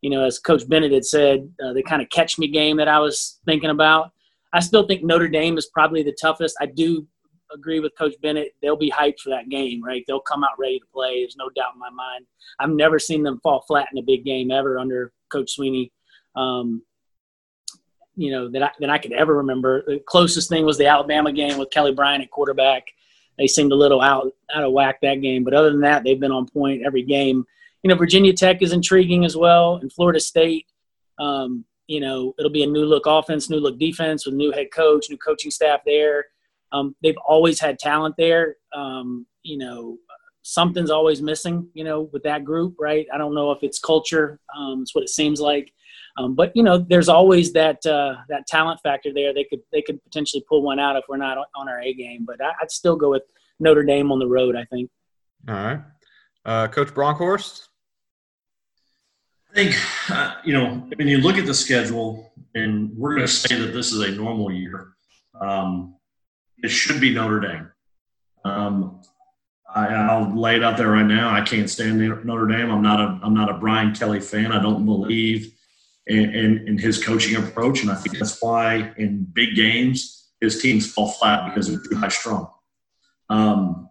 you 0.00 0.10
know 0.10 0.24
as 0.24 0.38
Coach 0.38 0.68
Bennett 0.68 0.92
had 0.92 1.04
said 1.04 1.48
uh, 1.64 1.72
the 1.72 1.82
kind 1.82 2.02
of 2.02 2.10
catch 2.10 2.38
me 2.38 2.48
game 2.48 2.76
that 2.78 2.88
I 2.88 2.98
was 2.98 3.40
thinking 3.46 3.70
about. 3.70 4.10
I 4.52 4.60
still 4.60 4.86
think 4.86 5.02
Notre 5.02 5.28
Dame 5.28 5.56
is 5.56 5.70
probably 5.72 6.02
the 6.02 6.16
toughest. 6.20 6.56
I 6.60 6.66
do 6.66 7.06
agree 7.54 7.80
with 7.80 7.92
Coach 7.96 8.14
Bennett. 8.22 8.54
They'll 8.60 8.76
be 8.76 8.90
hyped 8.90 9.20
for 9.20 9.30
that 9.30 9.48
game, 9.48 9.82
right? 9.82 10.04
They'll 10.06 10.20
come 10.20 10.44
out 10.44 10.58
ready 10.58 10.78
to 10.78 10.86
play. 10.92 11.20
There's 11.20 11.36
no 11.36 11.48
doubt 11.50 11.74
in 11.74 11.80
my 11.80 11.90
mind. 11.90 12.26
I've 12.58 12.70
never 12.70 12.98
seen 12.98 13.22
them 13.22 13.40
fall 13.42 13.64
flat 13.66 13.88
in 13.92 13.98
a 13.98 14.02
big 14.02 14.24
game 14.24 14.50
ever 14.50 14.78
under 14.78 15.12
Coach 15.30 15.52
Swinney. 15.58 15.90
Um, 16.36 16.82
you 18.14 18.30
know 18.30 18.50
that 18.50 18.62
I, 18.62 18.70
that 18.80 18.90
I 18.90 18.98
could 18.98 19.12
ever 19.12 19.36
remember. 19.36 19.84
The 19.86 20.00
closest 20.06 20.48
thing 20.48 20.66
was 20.66 20.76
the 20.76 20.86
Alabama 20.86 21.32
game 21.32 21.58
with 21.58 21.70
Kelly 21.70 21.92
Bryant 21.92 22.22
at 22.22 22.30
quarterback. 22.30 22.84
They 23.38 23.46
seemed 23.46 23.72
a 23.72 23.76
little 23.76 24.00
out 24.00 24.32
out 24.54 24.64
of 24.64 24.72
whack 24.72 25.00
that 25.02 25.20
game, 25.20 25.44
but 25.44 25.54
other 25.54 25.70
than 25.70 25.80
that, 25.80 26.04
they've 26.04 26.20
been 26.20 26.32
on 26.32 26.46
point 26.46 26.82
every 26.84 27.02
game. 27.02 27.44
You 27.82 27.88
know, 27.88 27.96
Virginia 27.96 28.32
Tech 28.32 28.62
is 28.62 28.72
intriguing 28.72 29.24
as 29.24 29.36
well, 29.36 29.76
and 29.76 29.92
Florida 29.92 30.20
State. 30.20 30.66
Um, 31.18 31.64
you 31.86 32.00
know, 32.00 32.34
it'll 32.38 32.50
be 32.50 32.62
a 32.62 32.66
new 32.66 32.84
look 32.84 33.06
offense, 33.06 33.50
new 33.50 33.58
look 33.58 33.78
defense 33.78 34.24
with 34.24 34.34
new 34.34 34.52
head 34.52 34.68
coach, 34.72 35.10
new 35.10 35.18
coaching 35.18 35.50
staff 35.50 35.80
there. 35.84 36.26
Um, 36.70 36.94
they've 37.02 37.16
always 37.26 37.60
had 37.60 37.78
talent 37.78 38.14
there. 38.16 38.56
Um, 38.74 39.26
you 39.42 39.58
know, 39.58 39.98
something's 40.42 40.90
always 40.90 41.22
missing, 41.22 41.68
you 41.74 41.84
know, 41.84 42.02
with 42.12 42.22
that 42.22 42.44
group, 42.44 42.76
right? 42.78 43.06
I 43.12 43.18
don't 43.18 43.34
know 43.34 43.50
if 43.50 43.62
it's 43.62 43.78
culture. 43.78 44.40
Um, 44.56 44.82
it's 44.82 44.94
what 44.94 45.04
it 45.04 45.10
seems 45.10 45.40
like. 45.40 45.72
Um, 46.16 46.34
but 46.34 46.52
you 46.54 46.62
know, 46.62 46.78
there's 46.78 47.08
always 47.08 47.52
that 47.54 47.84
uh, 47.86 48.16
that 48.28 48.46
talent 48.46 48.80
factor 48.82 49.12
there. 49.12 49.32
They 49.32 49.44
could 49.44 49.60
they 49.72 49.82
could 49.82 50.02
potentially 50.04 50.44
pull 50.48 50.62
one 50.62 50.78
out 50.78 50.96
if 50.96 51.04
we're 51.08 51.16
not 51.16 51.38
on 51.54 51.68
our 51.68 51.80
A 51.80 51.94
game. 51.94 52.24
But 52.26 52.42
I, 52.42 52.52
would 52.60 52.70
still 52.70 52.96
go 52.96 53.10
with 53.10 53.22
Notre 53.60 53.82
Dame 53.82 54.12
on 54.12 54.18
the 54.18 54.26
road. 54.26 54.56
I 54.56 54.64
think. 54.66 54.90
All 55.48 55.54
right, 55.54 55.80
uh, 56.44 56.68
Coach 56.68 56.88
Bronkhorst. 56.88 57.68
I 59.50 59.54
think 59.54 59.76
uh, 60.10 60.34
you 60.44 60.52
know 60.52 60.86
when 60.96 61.08
you 61.08 61.18
look 61.18 61.38
at 61.38 61.46
the 61.46 61.54
schedule, 61.54 62.32
and 62.54 62.90
we're 62.96 63.14
going 63.14 63.26
to 63.26 63.32
say 63.32 63.58
that 63.58 63.72
this 63.72 63.92
is 63.92 64.00
a 64.00 64.10
normal 64.10 64.52
year. 64.52 64.92
Um, 65.40 65.96
it 66.62 66.68
should 66.70 67.00
be 67.00 67.12
Notre 67.12 67.40
Dame. 67.40 67.70
Um, 68.44 69.00
I, 69.74 70.18
will 70.18 70.38
lay 70.38 70.56
it 70.56 70.62
out 70.62 70.76
there 70.76 70.90
right 70.90 71.06
now. 71.06 71.30
I 71.34 71.40
can't 71.40 71.68
stand 71.70 71.98
Notre 71.98 72.46
Dame. 72.46 72.70
I'm 72.70 72.82
not 72.82 73.00
a 73.00 73.18
I'm 73.22 73.34
not 73.34 73.50
a 73.50 73.54
Brian 73.54 73.94
Kelly 73.94 74.20
fan. 74.20 74.52
I 74.52 74.60
don't 74.60 74.84
believe 74.84 75.54
in, 76.06 76.34
in, 76.34 76.68
in 76.68 76.78
his 76.78 77.02
coaching 77.02 77.36
approach, 77.36 77.82
and 77.82 77.90
I 77.90 77.94
think 77.94 78.18
that's 78.18 78.40
why 78.42 78.92
in 78.96 79.24
big 79.32 79.54
games 79.54 80.30
his 80.40 80.60
teams 80.60 80.92
fall 80.92 81.08
flat 81.08 81.48
because 81.48 81.68
they're 81.68 81.80
too 81.88 81.96
high 81.96 82.08
strung. 82.08 82.48
Um, 83.28 83.88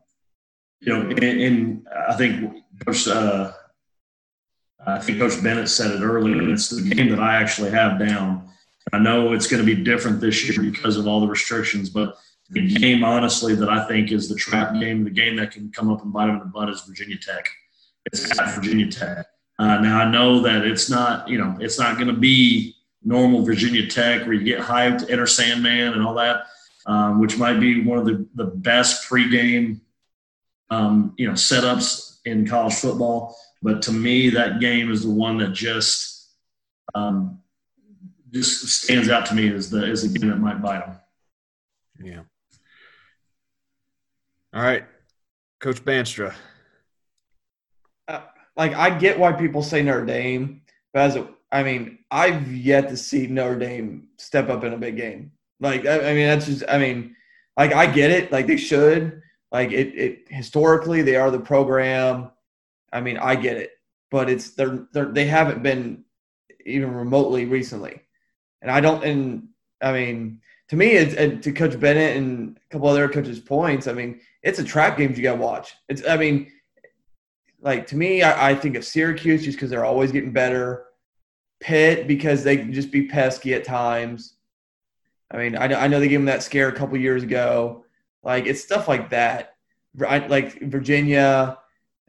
you 0.82 0.94
know, 0.94 1.10
and, 1.10 1.24
and 1.24 1.88
I 2.08 2.16
think 2.16 2.64
Coach 2.86 3.08
uh, 3.08 3.52
I 4.86 5.00
think 5.00 5.20
Coach 5.20 5.42
Bennett 5.44 5.70
said 5.70 5.92
it 5.92 6.04
earlier. 6.04 6.52
It's 6.52 6.70
the 6.70 6.82
game 6.82 7.10
that 7.10 7.20
I 7.20 7.36
actually 7.36 7.72
have 7.72 8.00
down. 8.00 8.50
I 8.92 9.00
know 9.00 9.34
it's 9.34 9.48
going 9.48 9.64
to 9.64 9.76
be 9.76 9.84
different 9.84 10.20
this 10.20 10.48
year 10.48 10.72
because 10.72 10.98
of 10.98 11.08
all 11.08 11.22
the 11.22 11.28
restrictions, 11.28 11.90
but 11.90 12.18
the 12.50 12.68
game, 12.68 13.04
honestly, 13.04 13.56
that 13.56 13.70
I 13.70 13.88
think 13.88 14.12
is 14.12 14.28
the 14.28 14.36
trap 14.36 14.74
game, 14.74 15.04
the 15.04 15.10
game 15.10 15.38
that 15.38 15.52
can 15.52 15.72
come 15.72 15.92
up 15.92 16.04
and 16.04 16.12
bite 16.12 16.26
them 16.26 16.36
in 16.36 16.40
the 16.40 16.46
butt 16.46 16.70
is 16.70 16.82
Virginia 16.82 17.18
Tech. 17.18 17.48
It's 18.06 18.38
at 18.40 18.56
Virginia 18.56 18.92
Tech. 18.92 19.26
Uh, 19.62 19.80
now 19.80 20.00
I 20.00 20.10
know 20.10 20.40
that 20.40 20.66
it's 20.66 20.90
not, 20.90 21.28
you 21.30 21.38
know, 21.38 21.56
it's 21.60 21.78
not 21.78 21.94
going 21.94 22.08
to 22.08 22.20
be 22.20 22.76
normal 23.04 23.46
Virginia 23.46 23.86
Tech 23.86 24.22
where 24.26 24.34
you 24.34 24.44
get 24.44 24.60
hyped, 24.60 25.08
enter 25.08 25.28
Sandman 25.28 25.94
and 25.94 26.02
all 26.02 26.16
that, 26.16 26.46
um, 26.88 27.22
which 27.22 27.38
might 27.38 27.60
be 27.60 27.84
one 27.84 28.00
of 28.00 28.06
the, 28.06 28.26
the 28.34 28.46
best 28.46 29.08
pregame, 29.08 29.80
um, 30.72 31.14
you 31.16 31.28
know, 31.28 31.34
setups 31.34 32.22
in 32.26 32.48
college 32.48 32.74
football. 32.74 33.38
But 33.62 33.84
to 33.84 33.92
me, 33.92 34.32
that 34.32 34.62
game 34.62 34.90
is 34.90 35.04
the 35.04 35.12
one 35.12 35.38
that 35.38 35.54
just 35.54 36.32
um, 36.96 37.38
just 38.32 38.68
stands 38.68 39.10
out 39.10 39.28
to 39.28 39.36
me 39.36 39.54
as 39.54 39.70
the 39.70 39.86
as 39.86 40.02
the 40.02 40.20
game 40.20 40.32
that 40.32 40.40
might 40.40 40.60
bite 40.60 40.88
them. 40.88 40.98
Yeah. 42.04 42.22
All 44.56 44.64
right, 44.64 44.86
Coach 45.60 45.86
Bandstra. 45.86 46.34
Like 48.56 48.74
I 48.74 48.90
get 48.90 49.20
why 49.20 49.32
people 49.32 49.64
say 49.64 49.82
Notre 49.82 50.06
Dame, 50.06 50.62
but 50.94 51.04
as 51.04 51.16
a, 51.16 51.28
I 51.52 51.64
mean, 51.64 52.00
I've 52.12 52.52
yet 52.54 52.90
to 52.90 52.98
see 52.98 53.28
Notre 53.28 53.58
Dame 53.58 54.10
step 54.18 54.50
up 54.50 54.64
in 54.64 54.74
a 54.74 54.78
big 54.78 54.98
game. 54.98 55.32
Like 55.60 55.86
I, 55.86 56.12
I 56.12 56.14
mean, 56.14 56.28
that's 56.28 56.46
just 56.46 56.64
I 56.68 56.78
mean, 56.78 57.16
like 57.58 57.74
I 57.74 57.86
get 57.86 58.12
it. 58.12 58.32
Like 58.32 58.48
they 58.48 58.58
should. 58.58 59.22
Like 59.52 59.72
it, 59.72 59.96
it 59.96 60.20
historically 60.30 61.02
they 61.02 61.16
are 61.16 61.30
the 61.30 61.40
program. 61.40 62.32
I 62.94 63.02
mean, 63.02 63.18
I 63.18 63.36
get 63.36 63.58
it, 63.58 63.72
but 64.10 64.30
it's 64.30 64.52
they're, 64.52 64.88
they're 64.94 65.12
they 65.12 65.26
haven't 65.26 65.62
been 65.62 66.06
even 66.66 66.94
remotely 66.94 67.46
recently, 67.46 68.02
and 68.62 68.72
I 68.72 68.80
don't. 68.80 69.04
And 69.04 69.50
I 69.82 69.92
mean, 69.92 70.42
to 70.70 70.76
me, 70.76 70.92
it's 70.92 71.16
and 71.16 71.44
to 71.44 71.52
Coach 71.52 71.80
Bennett 71.80 72.16
and 72.16 72.58
a 72.58 72.74
couple 72.74 72.88
other 72.88 73.10
coaches' 73.10 73.40
points. 73.40 73.88
I 73.88 73.94
mean, 73.94 74.22
it's 74.42 74.60
a 74.60 74.64
trap 74.64 74.98
game 74.98 75.14
you 75.14 75.24
got 75.24 75.36
to 75.36 75.42
watch. 75.42 75.76
It's, 75.90 76.06
I 76.08 76.16
mean, 76.16 76.52
like 77.62 77.88
to 77.88 77.96
me, 77.96 78.24
I, 78.24 78.52
I 78.52 78.56
think 78.56 78.76
of 78.76 78.86
Syracuse 78.86 79.44
just 79.44 79.58
because 79.58 79.70
they're 79.70 79.86
always 79.86 80.12
getting 80.12 80.32
better. 80.32 80.86
Pitt 81.60 82.08
because 82.08 82.44
they 82.44 82.58
can 82.58 82.74
just 82.74 82.92
be 82.92 83.08
pesky 83.08 83.54
at 83.54 83.64
times. 83.64 84.36
I 85.30 85.38
mean, 85.38 85.56
I, 85.56 85.68
know, 85.68 85.78
I 85.78 85.88
know 85.88 86.00
they 86.00 86.08
gave 86.08 86.20
them 86.20 86.26
that 86.26 86.44
scare 86.44 86.70
a 86.70 86.76
couple 86.76 86.98
years 86.98 87.24
ago. 87.24 87.86
Like 88.24 88.48
it's 88.48 88.64
stuff 88.64 88.88
like 88.88 89.12
that. 89.12 89.56
I, 90.08 90.26
like 90.28 90.60
Virginia, 90.62 91.58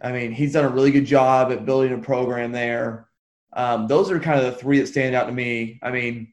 I 0.01 0.13
mean, 0.13 0.33
he's 0.33 0.55
done 0.55 0.65
a 0.65 0.69
really 0.69 0.91
good 0.91 1.05
job 1.05 1.53
at 1.53 1.67
building 1.67 1.93
a 1.93 1.99
program 1.99 2.53
there. 2.53 3.09
Um, 3.53 3.87
those 3.87 4.11
are 4.11 4.19
kind 4.19 4.41
of 4.41 4.47
the 4.47 4.59
three 4.59 4.79
that 4.81 4.87
stand 4.87 5.15
out 5.15 5.27
to 5.27 5.33
me. 5.33 5.79
I 5.83 5.91
mean, 5.91 6.33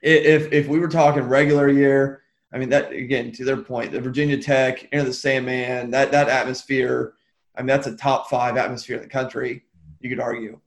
if 0.00 0.52
if 0.52 0.68
we 0.68 0.78
were 0.78 0.88
talking 0.88 1.22
regular 1.22 1.68
year, 1.68 2.22
I 2.52 2.58
mean, 2.58 2.70
that 2.70 2.92
again 2.92 3.32
to 3.32 3.44
their 3.44 3.58
point, 3.58 3.92
the 3.92 4.00
Virginia 4.00 4.40
Tech, 4.40 4.84
into 4.92 5.04
the 5.04 5.12
Sandman, 5.12 5.90
that 5.90 6.12
that 6.12 6.28
atmosphere. 6.28 7.14
I 7.58 7.62
mean, 7.62 7.68
that's 7.68 7.88
a 7.88 7.96
top 7.96 8.30
five 8.30 8.56
atmosphere 8.56 8.96
in 8.96 9.02
the 9.02 9.08
country. 9.08 9.64
You 10.00 10.08
could 10.08 10.20
argue, 10.20 10.60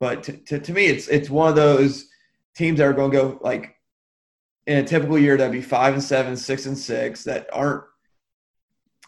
but 0.00 0.22
to, 0.24 0.32
to, 0.32 0.58
to 0.58 0.72
me, 0.72 0.86
it's 0.86 1.08
it's 1.08 1.28
one 1.28 1.48
of 1.48 1.56
those 1.56 2.08
teams 2.56 2.78
that 2.78 2.86
are 2.86 2.94
going 2.94 3.10
to 3.10 3.16
go 3.16 3.38
like 3.42 3.76
in 4.66 4.78
a 4.78 4.82
typical 4.86 5.18
year 5.18 5.36
that'd 5.36 5.52
be 5.52 5.60
five 5.60 5.92
and 5.94 6.02
seven, 6.02 6.36
six 6.36 6.66
and 6.66 6.76
six 6.76 7.24
that 7.24 7.48
aren't 7.52 7.84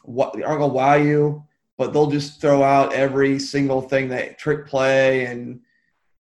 aren't 0.06 0.44
going 0.44 0.60
to 0.60 0.66
wow 0.66 0.94
you, 0.94 1.44
but 1.78 1.92
they'll 1.92 2.10
just 2.10 2.40
throw 2.40 2.62
out 2.62 2.92
every 2.92 3.38
single 3.38 3.80
thing 3.80 4.08
that 4.08 4.38
trick 4.38 4.66
play 4.66 5.26
and 5.26 5.60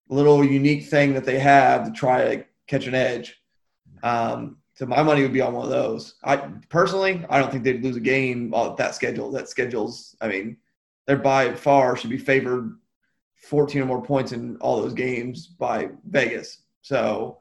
little 0.08 0.44
unique 0.44 0.86
thing 0.86 1.14
that 1.14 1.24
they 1.24 1.38
have 1.38 1.84
to 1.84 1.92
try 1.92 2.36
to 2.36 2.44
catch 2.66 2.86
an 2.86 2.94
edge. 2.94 3.40
Um, 4.02 4.58
so 4.74 4.84
my 4.84 5.02
money 5.02 5.22
would 5.22 5.32
be 5.32 5.40
on 5.40 5.54
one 5.54 5.64
of 5.64 5.70
those. 5.70 6.16
I 6.22 6.36
personally, 6.68 7.24
I 7.30 7.38
don't 7.38 7.50
think 7.50 7.64
they'd 7.64 7.82
lose 7.82 7.96
a 7.96 8.00
game 8.00 8.52
on 8.52 8.76
that 8.76 8.94
schedule. 8.94 9.30
That 9.30 9.48
schedule's, 9.48 10.14
I 10.20 10.28
mean, 10.28 10.58
they're 11.06 11.16
by 11.16 11.54
far 11.54 11.96
should 11.96 12.10
be 12.10 12.18
favored 12.18 12.76
14 13.36 13.82
or 13.82 13.86
more 13.86 14.02
points 14.02 14.32
in 14.32 14.56
all 14.58 14.82
those 14.82 14.94
games 14.94 15.46
by 15.46 15.90
Vegas. 16.08 16.62
So, 16.82 17.38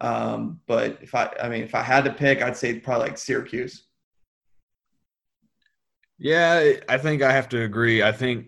um, 0.00 0.60
but 0.66 0.98
if 1.00 1.14
I, 1.14 1.30
I 1.42 1.48
mean, 1.48 1.62
if 1.62 1.74
I 1.74 1.82
had 1.82 2.04
to 2.04 2.12
pick, 2.12 2.42
I'd 2.42 2.56
say 2.56 2.78
probably 2.80 3.08
like 3.08 3.18
Syracuse. 3.18 3.84
Yeah, 6.18 6.74
I 6.88 6.98
think 6.98 7.22
I 7.22 7.32
have 7.32 7.48
to 7.50 7.62
agree. 7.62 8.02
I 8.02 8.12
think 8.12 8.46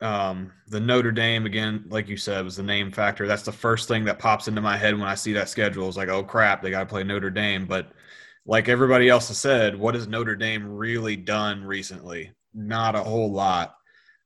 um, 0.00 0.52
the 0.68 0.80
Notre 0.80 1.12
Dame 1.12 1.46
again, 1.46 1.84
like 1.88 2.08
you 2.08 2.16
said, 2.16 2.44
was 2.44 2.56
the 2.56 2.62
name 2.62 2.92
factor. 2.92 3.26
That's 3.26 3.42
the 3.42 3.52
first 3.52 3.88
thing 3.88 4.04
that 4.04 4.18
pops 4.18 4.48
into 4.48 4.60
my 4.60 4.76
head 4.76 4.94
when 4.94 5.08
I 5.08 5.14
see 5.14 5.32
that 5.34 5.48
schedule. 5.48 5.88
Is 5.88 5.96
like, 5.96 6.08
oh 6.08 6.22
crap, 6.22 6.62
they 6.62 6.70
got 6.70 6.80
to 6.80 6.86
play 6.86 7.04
Notre 7.04 7.30
Dame. 7.30 7.66
But 7.66 7.90
like 8.46 8.68
everybody 8.68 9.08
else 9.08 9.28
has 9.28 9.38
said, 9.38 9.76
what 9.76 9.94
has 9.94 10.08
Notre 10.08 10.36
Dame 10.36 10.68
really 10.68 11.16
done 11.16 11.64
recently? 11.64 12.32
Not 12.58 12.96
a 12.96 13.02
whole 13.04 13.30
lot. 13.30 13.76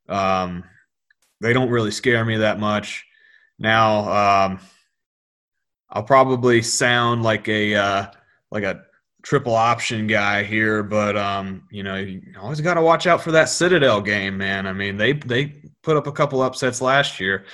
Um, 0.08 0.64
they 1.40 1.52
don't 1.52 1.68
really 1.68 1.90
scare 1.90 2.24
me 2.24 2.38
that 2.38 2.58
much. 2.58 3.04
Now, 3.58 4.46
um, 4.46 4.60
I'll 5.90 6.02
probably 6.02 6.62
sound 6.62 7.22
like 7.22 7.46
a 7.48 7.74
uh, 7.74 8.06
like 8.50 8.64
a 8.64 8.84
triple 9.22 9.54
option 9.54 10.06
guy 10.06 10.44
here, 10.44 10.82
but 10.82 11.16
um, 11.16 11.68
you 11.70 11.82
know, 11.82 11.96
you 11.96 12.22
always 12.40 12.62
got 12.62 12.74
to 12.74 12.82
watch 12.82 13.06
out 13.06 13.22
for 13.22 13.32
that 13.32 13.50
Citadel 13.50 14.00
game, 14.00 14.38
man. 14.38 14.66
I 14.66 14.72
mean, 14.72 14.96
they 14.96 15.12
they 15.12 15.62
put 15.82 15.98
up 15.98 16.06
a 16.06 16.12
couple 16.12 16.40
upsets 16.40 16.80
last 16.80 17.20
year. 17.20 17.44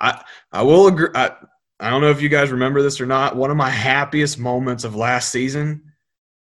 I 0.00 0.24
I 0.50 0.62
will 0.62 0.86
agree. 0.86 1.10
I, 1.14 1.32
I 1.78 1.90
don't 1.90 2.00
know 2.00 2.10
if 2.10 2.22
you 2.22 2.30
guys 2.30 2.50
remember 2.50 2.80
this 2.80 3.00
or 3.00 3.06
not. 3.06 3.36
One 3.36 3.50
of 3.50 3.56
my 3.58 3.70
happiest 3.70 4.38
moments 4.38 4.84
of 4.84 4.96
last 4.96 5.30
season 5.30 5.92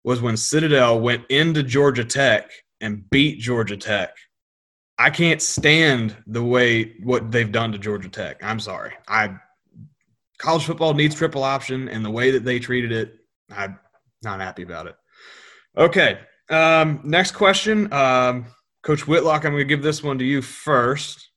was 0.04 0.22
when 0.22 0.38
Citadel 0.38 1.00
went 1.00 1.26
into 1.30 1.62
Georgia 1.62 2.06
Tech 2.06 2.52
and 2.82 3.10
beat 3.10 3.40
Georgia 3.40 3.78
Tech. 3.78 4.16
I 4.98 5.10
can't 5.10 5.42
stand 5.42 6.16
the 6.28 6.44
way 6.44 6.96
what 7.04 7.32
they've 7.32 7.52
done 7.52 7.72
to 7.72 7.78
Georgia 7.78 8.10
Tech. 8.10 8.44
I'm 8.44 8.60
sorry. 8.60 8.94
I 9.08 9.36
college 10.38 10.66
football 10.66 10.94
needs 10.94 11.16
triple 11.16 11.44
option, 11.44 11.88
and 11.88 12.04
the 12.04 12.12
way 12.12 12.32
that 12.32 12.44
they 12.44 12.60
treated 12.60 12.92
it, 12.92 13.16
I'm 13.56 13.80
not 14.24 14.40
happy 14.40 14.64
about 14.64 14.88
it. 14.88 14.96
Okay. 15.78 16.20
Um, 16.50 17.00
next 17.04 17.32
question. 17.32 17.92
Um, 17.94 18.48
Coach 18.84 19.08
Whitlock, 19.08 19.46
I'm 19.46 19.54
going 19.54 19.62
to 19.62 19.66
give 19.66 19.84
this 19.84 20.04
one 20.04 20.18
to 20.18 20.26
you 20.26 20.42
first. 20.42 21.30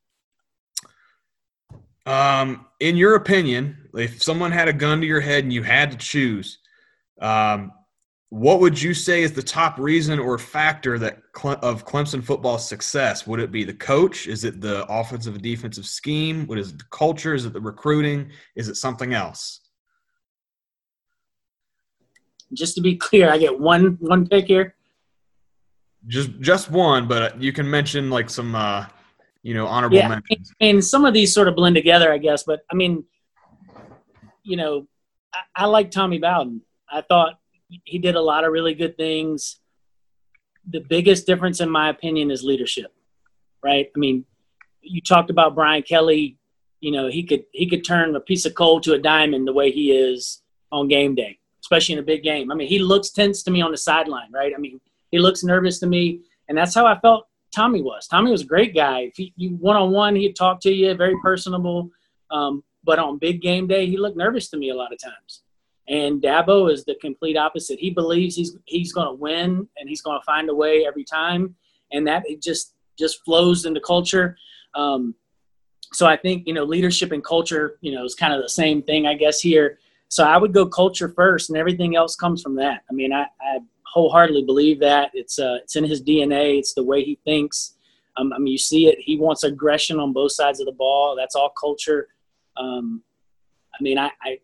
Um, 2.06 2.66
in 2.80 2.96
your 2.96 3.14
opinion, 3.14 3.88
if 3.94 4.22
someone 4.22 4.50
had 4.50 4.68
a 4.68 4.72
gun 4.72 5.00
to 5.00 5.06
your 5.06 5.20
head 5.20 5.44
and 5.44 5.52
you 5.52 5.62
had 5.62 5.92
to 5.92 5.96
choose, 5.96 6.58
um, 7.20 7.72
what 8.34 8.58
would 8.58 8.82
you 8.82 8.94
say 8.94 9.22
is 9.22 9.32
the 9.32 9.42
top 9.42 9.78
reason 9.78 10.18
or 10.18 10.38
factor 10.38 10.98
that 10.98 11.18
of 11.62 11.86
Clemson 11.86 12.22
football's 12.22 12.68
success? 12.68 13.28
Would 13.28 13.38
it 13.38 13.52
be 13.52 13.62
the 13.62 13.74
coach? 13.74 14.26
Is 14.26 14.42
it 14.42 14.60
the 14.60 14.84
offensive 14.86 15.34
and 15.34 15.42
defensive 15.42 15.86
scheme? 15.86 16.44
What 16.48 16.58
is 16.58 16.72
it 16.72 16.78
the 16.78 16.84
culture? 16.90 17.34
Is 17.34 17.46
it 17.46 17.52
the 17.52 17.60
recruiting? 17.60 18.32
Is 18.56 18.68
it 18.68 18.74
something 18.74 19.14
else? 19.14 19.60
just 22.52 22.74
to 22.76 22.80
be 22.80 22.96
clear, 22.96 23.30
I 23.30 23.38
get 23.38 23.58
one 23.58 23.96
one 24.00 24.28
pick 24.28 24.46
here. 24.46 24.74
Just 26.06 26.38
just 26.40 26.70
one, 26.70 27.06
but 27.08 27.40
you 27.40 27.52
can 27.52 27.68
mention 27.68 28.10
like 28.10 28.28
some 28.30 28.54
uh, 28.54 28.86
you 29.42 29.54
know 29.54 29.66
honorable 29.66 29.96
Yeah, 29.96 30.08
mentions. 30.08 30.52
and 30.60 30.84
some 30.84 31.04
of 31.04 31.14
these 31.14 31.32
sort 31.32 31.48
of 31.48 31.56
blend 31.56 31.74
together, 31.76 32.12
I 32.12 32.18
guess. 32.18 32.42
But 32.42 32.60
I 32.70 32.74
mean, 32.74 33.04
you 34.42 34.56
know, 34.56 34.86
I, 35.32 35.64
I 35.64 35.66
like 35.66 35.90
Tommy 35.90 36.18
Bowden. 36.18 36.62
I 36.90 37.00
thought 37.00 37.38
he 37.68 37.98
did 37.98 38.14
a 38.14 38.20
lot 38.20 38.44
of 38.44 38.52
really 38.52 38.74
good 38.74 38.96
things. 38.96 39.60
The 40.68 40.80
biggest 40.80 41.26
difference, 41.26 41.60
in 41.60 41.70
my 41.70 41.88
opinion, 41.88 42.30
is 42.30 42.42
leadership. 42.42 42.92
Right? 43.62 43.90
I 43.94 43.98
mean, 43.98 44.24
you 44.82 45.00
talked 45.00 45.30
about 45.30 45.54
Brian 45.54 45.82
Kelly. 45.82 46.38
You 46.80 46.92
know, 46.92 47.08
he 47.08 47.22
could 47.22 47.44
he 47.52 47.68
could 47.68 47.84
turn 47.84 48.14
a 48.14 48.20
piece 48.20 48.44
of 48.44 48.54
coal 48.54 48.80
to 48.82 48.92
a 48.92 48.98
diamond 48.98 49.46
the 49.46 49.52
way 49.52 49.70
he 49.70 49.90
is 49.92 50.42
on 50.70 50.88
game 50.88 51.14
day, 51.14 51.38
especially 51.62 51.94
in 51.94 51.98
a 51.98 52.04
big 52.04 52.22
game. 52.22 52.52
I 52.52 52.54
mean, 52.54 52.68
he 52.68 52.78
looks 52.78 53.10
tense 53.10 53.42
to 53.44 53.50
me 53.50 53.62
on 53.62 53.70
the 53.70 53.78
sideline. 53.78 54.30
Right? 54.32 54.52
I 54.54 54.58
mean, 54.58 54.80
he 55.10 55.18
looks 55.18 55.44
nervous 55.44 55.78
to 55.80 55.86
me, 55.86 56.20
and 56.48 56.58
that's 56.58 56.74
how 56.74 56.86
I 56.86 56.98
felt 57.00 57.26
Tommy 57.54 57.80
was. 57.80 58.06
Tommy 58.06 58.30
was 58.30 58.42
a 58.42 58.46
great 58.46 58.74
guy. 58.74 59.00
If 59.00 59.16
he, 59.16 59.32
you 59.36 59.50
one 59.50 59.76
on 59.76 59.92
one, 59.92 60.16
he'd 60.16 60.36
talk 60.36 60.60
to 60.62 60.72
you, 60.72 60.92
very 60.94 61.18
personable. 61.22 61.90
Um, 62.30 62.64
but 62.82 62.98
on 62.98 63.18
big 63.18 63.40
game 63.40 63.66
day, 63.66 63.86
he 63.86 63.96
looked 63.96 64.16
nervous 64.16 64.48
to 64.50 64.56
me 64.56 64.70
a 64.70 64.74
lot 64.74 64.92
of 64.92 64.98
times. 64.98 65.43
And 65.88 66.22
Dabo 66.22 66.72
is 66.72 66.84
the 66.84 66.94
complete 67.00 67.36
opposite. 67.36 67.78
He 67.78 67.90
believes 67.90 68.36
he's 68.36 68.56
he's 68.64 68.92
going 68.92 69.08
to 69.08 69.14
win 69.14 69.68
and 69.76 69.88
he's 69.88 70.00
going 70.00 70.18
to 70.18 70.24
find 70.24 70.48
a 70.48 70.54
way 70.54 70.86
every 70.86 71.04
time, 71.04 71.54
and 71.92 72.06
that 72.06 72.22
it 72.26 72.42
just 72.42 72.74
just 72.98 73.24
flows 73.24 73.66
into 73.66 73.80
culture. 73.80 74.36
Um, 74.74 75.14
so 75.92 76.06
I 76.06 76.16
think 76.16 76.46
you 76.46 76.54
know 76.54 76.64
leadership 76.64 77.12
and 77.12 77.22
culture, 77.22 77.78
you 77.80 77.92
know, 77.92 78.04
is 78.04 78.14
kind 78.14 78.32
of 78.32 78.42
the 78.42 78.48
same 78.48 78.82
thing, 78.82 79.06
I 79.06 79.14
guess 79.14 79.40
here. 79.40 79.78
So 80.08 80.24
I 80.24 80.38
would 80.38 80.54
go 80.54 80.66
culture 80.66 81.12
first, 81.14 81.50
and 81.50 81.58
everything 81.58 81.96
else 81.96 82.16
comes 82.16 82.42
from 82.42 82.56
that. 82.56 82.82
I 82.90 82.94
mean, 82.94 83.12
I, 83.12 83.26
I 83.40 83.58
wholeheartedly 83.94 84.44
believe 84.44 84.80
that 84.80 85.10
it's 85.14 85.38
uh, 85.38 85.58
it's 85.62 85.76
in 85.76 85.84
his 85.84 86.02
DNA. 86.02 86.58
It's 86.58 86.74
the 86.74 86.84
way 86.84 87.04
he 87.04 87.18
thinks. 87.24 87.74
Um, 88.16 88.32
I 88.32 88.38
mean, 88.38 88.52
you 88.52 88.58
see 88.58 88.86
it. 88.86 88.98
He 89.00 89.18
wants 89.18 89.42
aggression 89.42 89.98
on 89.98 90.12
both 90.12 90.32
sides 90.32 90.60
of 90.60 90.66
the 90.66 90.72
ball. 90.72 91.16
That's 91.16 91.34
all 91.34 91.50
culture. 91.50 92.08
Um, 92.56 93.02
I 93.74 93.82
mean, 93.82 93.98
I, 93.98 94.10
I, 94.22 94.38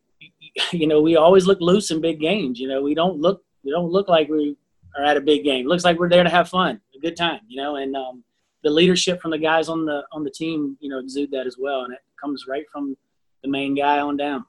you 0.73 0.87
know, 0.87 1.01
we 1.01 1.17
always 1.17 1.47
look 1.47 1.61
loose 1.61 1.91
in 1.91 2.01
big 2.01 2.21
games. 2.21 2.59
You 2.59 2.69
know, 2.69 2.83
we 2.83 2.95
don't 2.95 3.19
look 3.19 3.43
we 3.65 3.71
don't 3.71 3.91
look 3.91 4.09
like 4.09 4.29
we 4.29 4.57
are 4.97 5.05
at 5.05 5.17
a 5.17 5.21
big 5.21 5.45
game. 5.45 5.67
It 5.67 5.69
looks 5.69 5.85
like 5.85 5.99
we're 5.99 6.09
there 6.09 6.25
to 6.25 6.31
have 6.31 6.49
fun, 6.49 6.81
a 6.95 6.99
good 6.99 7.17
time. 7.17 7.41
You 7.49 7.63
know, 7.63 7.77
and 7.77 7.95
um, 7.97 8.25
the 8.63 8.71
leadership 8.71 9.21
from 9.21 9.31
the 9.31 9.39
guys 9.39 9.69
on 9.69 9.85
the 9.85 10.03
on 10.13 10.25
the 10.25 10.31
team, 10.31 10.77
you 10.81 10.89
know, 10.89 10.99
exude 10.99 11.31
that 11.33 11.47
as 11.47 11.57
well, 11.59 11.85
and 11.85 11.93
it 11.93 12.01
comes 12.21 12.47
right 12.49 12.65
from 12.73 12.97
the 13.43 13.49
main 13.49 13.75
guy 13.75 14.01
on 14.01 14.17
down. 14.17 14.45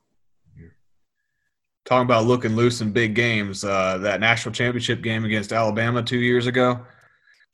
Talking 1.86 2.06
about 2.06 2.26
looking 2.26 2.56
loose 2.56 2.80
in 2.82 2.92
big 2.92 3.16
games, 3.16 3.64
uh, 3.64 3.98
that 4.00 4.20
national 4.20 4.54
championship 4.54 5.02
game 5.02 5.26
against 5.26 5.52
Alabama 5.52 6.04
two 6.04 6.20
years 6.20 6.46
ago, 6.46 6.86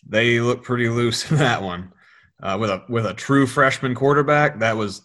they 0.05 0.39
looked 0.39 0.63
pretty 0.63 0.89
loose 0.89 1.31
in 1.31 1.37
that 1.37 1.61
one. 1.61 1.93
Uh, 2.41 2.55
with 2.59 2.69
a 2.69 2.83
with 2.87 3.05
a 3.05 3.13
true 3.13 3.47
freshman 3.47 3.95
quarterback, 3.95 4.59
that 4.59 4.75
was 4.77 5.01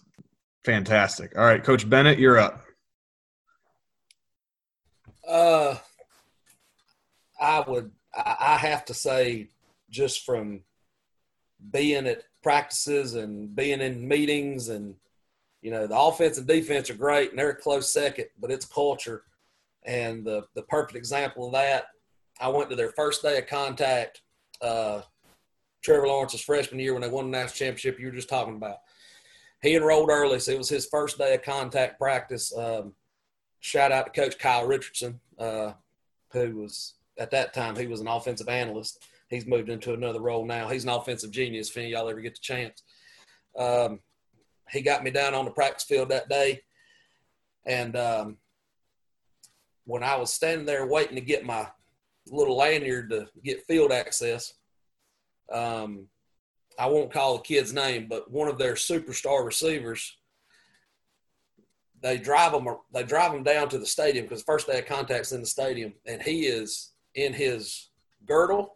fantastic. 0.65 1.35
All 1.37 1.43
right, 1.43 1.63
Coach 1.63 1.89
Bennett, 1.89 2.19
you're 2.19 2.37
up. 2.37 2.62
Uh, 5.27 5.75
I 7.39 7.63
would. 7.67 7.91
I 8.15 8.57
have 8.57 8.85
to 8.85 8.93
say, 8.93 9.47
just 9.89 10.23
from 10.23 10.61
being 11.71 12.05
at 12.05 12.23
practices 12.43 13.15
and 13.15 13.55
being 13.55 13.81
in 13.81 14.07
meetings, 14.07 14.69
and 14.69 14.95
you 15.61 15.71
know, 15.71 15.87
the 15.87 15.97
offense 15.97 16.37
and 16.37 16.47
defense 16.47 16.89
are 16.89 16.95
great, 16.95 17.31
and 17.31 17.39
they're 17.39 17.49
a 17.49 17.55
close 17.55 17.91
second, 17.91 18.25
but 18.39 18.51
it's 18.51 18.65
culture. 18.65 19.23
And 19.83 20.23
the 20.25 20.45
the 20.53 20.61
perfect 20.63 20.95
example 20.95 21.47
of 21.47 21.53
that, 21.53 21.85
I 22.39 22.49
went 22.49 22.69
to 22.69 22.75
their 22.75 22.91
first 22.91 23.21
day 23.21 23.37
of 23.39 23.47
contact. 23.47 24.21
Uh, 24.61 25.01
Trevor 25.83 26.07
Lawrence's 26.07 26.41
freshman 26.41 26.79
year 26.79 26.93
when 26.93 27.01
they 27.01 27.09
won 27.09 27.29
the 27.29 27.37
national 27.37 27.67
championship, 27.67 27.99
you 27.99 28.07
were 28.07 28.13
just 28.13 28.29
talking 28.29 28.55
about. 28.55 28.77
He 29.61 29.75
enrolled 29.75 30.09
early, 30.09 30.39
so 30.39 30.51
it 30.51 30.57
was 30.57 30.69
his 30.69 30.85
first 30.85 31.17
day 31.17 31.35
of 31.35 31.41
contact 31.41 31.99
practice. 31.99 32.55
Um, 32.55 32.93
shout 33.63 33.93
out 33.93 34.13
to 34.13 34.21
Coach 34.21 34.37
Kyle 34.37 34.67
Richardson, 34.67 35.21
uh, 35.39 35.71
who 36.33 36.57
was 36.57 36.95
at 37.17 37.31
that 37.31 37.53
time 37.53 37.75
he 37.75 37.87
was 37.87 38.01
an 38.01 38.07
offensive 38.07 38.49
analyst. 38.49 39.05
He's 39.29 39.47
moved 39.47 39.69
into 39.69 39.93
another 39.93 40.19
role 40.19 40.45
now. 40.45 40.67
He's 40.67 40.83
an 40.83 40.89
offensive 40.89 41.31
genius. 41.31 41.69
If 41.69 41.77
any 41.77 41.89
y'all 41.89 42.09
ever 42.09 42.19
get 42.19 42.35
the 42.35 42.41
chance, 42.41 42.83
um, 43.57 44.01
he 44.69 44.81
got 44.81 45.03
me 45.03 45.11
down 45.11 45.33
on 45.33 45.45
the 45.45 45.51
practice 45.51 45.85
field 45.85 46.09
that 46.09 46.29
day, 46.29 46.61
and 47.65 47.95
um, 47.95 48.37
when 49.85 50.03
I 50.03 50.17
was 50.17 50.33
standing 50.33 50.65
there 50.65 50.85
waiting 50.85 51.15
to 51.15 51.21
get 51.21 51.45
my 51.45 51.67
little 52.27 52.57
lanyard 52.57 53.11
to 53.11 53.27
get 53.43 53.65
field 53.65 53.93
access, 53.93 54.53
um, 55.51 56.07
I 56.77 56.87
won't 56.87 57.13
call 57.13 57.37
the 57.37 57.43
kid's 57.43 57.71
name, 57.71 58.07
but 58.09 58.29
one 58.29 58.49
of 58.49 58.57
their 58.57 58.73
superstar 58.73 59.45
receivers 59.45 60.17
they 62.03 62.17
drive 62.17 62.53
him 62.53 62.67
they 62.93 63.01
drive 63.01 63.33
him 63.33 63.43
down 63.43 63.69
to 63.69 63.79
the 63.79 63.85
stadium 63.85 64.25
because 64.25 64.43
first 64.43 64.67
day 64.67 64.77
of 64.77 64.85
contacts 64.85 65.31
in 65.31 65.39
the 65.39 65.47
stadium 65.47 65.93
and 66.05 66.21
he 66.21 66.41
is 66.45 66.91
in 67.15 67.33
his 67.33 67.89
girdle 68.27 68.75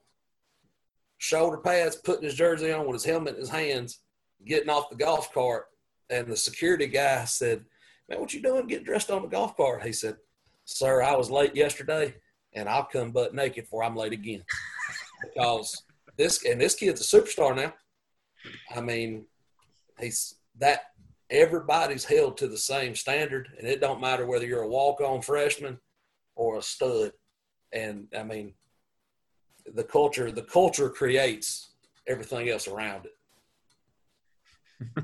shoulder 1.20 1.58
pads 1.58 1.98
putting 1.98 2.24
his 2.24 2.34
jersey 2.34 2.72
on 2.72 2.88
with 2.88 2.96
his 2.96 3.06
helmet 3.06 3.36
in 3.36 3.42
his 3.42 3.50
hands 3.50 4.00
getting 4.46 4.70
off 4.70 4.90
the 4.90 4.96
golf 4.96 5.32
cart 5.34 5.66
and 6.10 6.28
the 6.28 6.38
security 6.38 6.88
guy 6.88 7.26
said 7.26 7.64
man 8.10 8.20
what 8.20 8.34
you 8.34 8.42
doing 8.42 8.66
getting 8.66 8.86
dressed 8.86 9.12
on 9.12 9.22
the 9.22 9.28
golf 9.28 9.56
cart? 9.56 9.84
He 9.84 9.92
said 9.92 10.16
sir 10.66 11.04
i 11.04 11.16
was 11.16 11.30
late 11.30 11.56
yesterday 11.56 12.16
and 12.54 12.68
i'll 12.68 12.86
come 12.86 13.12
butt 13.12 13.36
naked 13.36 13.66
before 13.66 13.84
i'm 13.84 13.96
late 13.96 14.14
again. 14.14 14.44
Because 15.20 15.82
this 16.16 16.46
and 16.46 16.62
this 16.62 16.76
kid's 16.76 17.02
a 17.02 17.04
superstar 17.04 17.56
now. 17.56 17.74
I 18.76 18.82
mean 18.82 19.26
he's 20.00 20.36
that 20.60 20.92
everybody's 21.30 22.06
held 22.06 22.38
to 22.38 22.48
the 22.48 22.58
same 22.58 22.96
standard, 22.96 23.50
and 23.58 23.68
it 23.68 23.82
don't 23.82 24.02
matter 24.02 24.26
whether 24.26 24.46
you're 24.46 24.64
a 24.64 24.68
walk-on 24.68 25.22
freshman 25.22 25.78
or 26.36 26.58
a 26.58 26.62
stud. 26.62 27.12
And 27.74 28.08
I 28.18 28.24
mean, 28.24 28.54
the 29.76 29.84
culture 29.84 30.32
the 30.32 30.44
culture 30.44 30.90
creates 30.90 31.72
everything 32.08 32.50
else 32.50 32.68
around 32.68 33.06
it. 33.06 33.12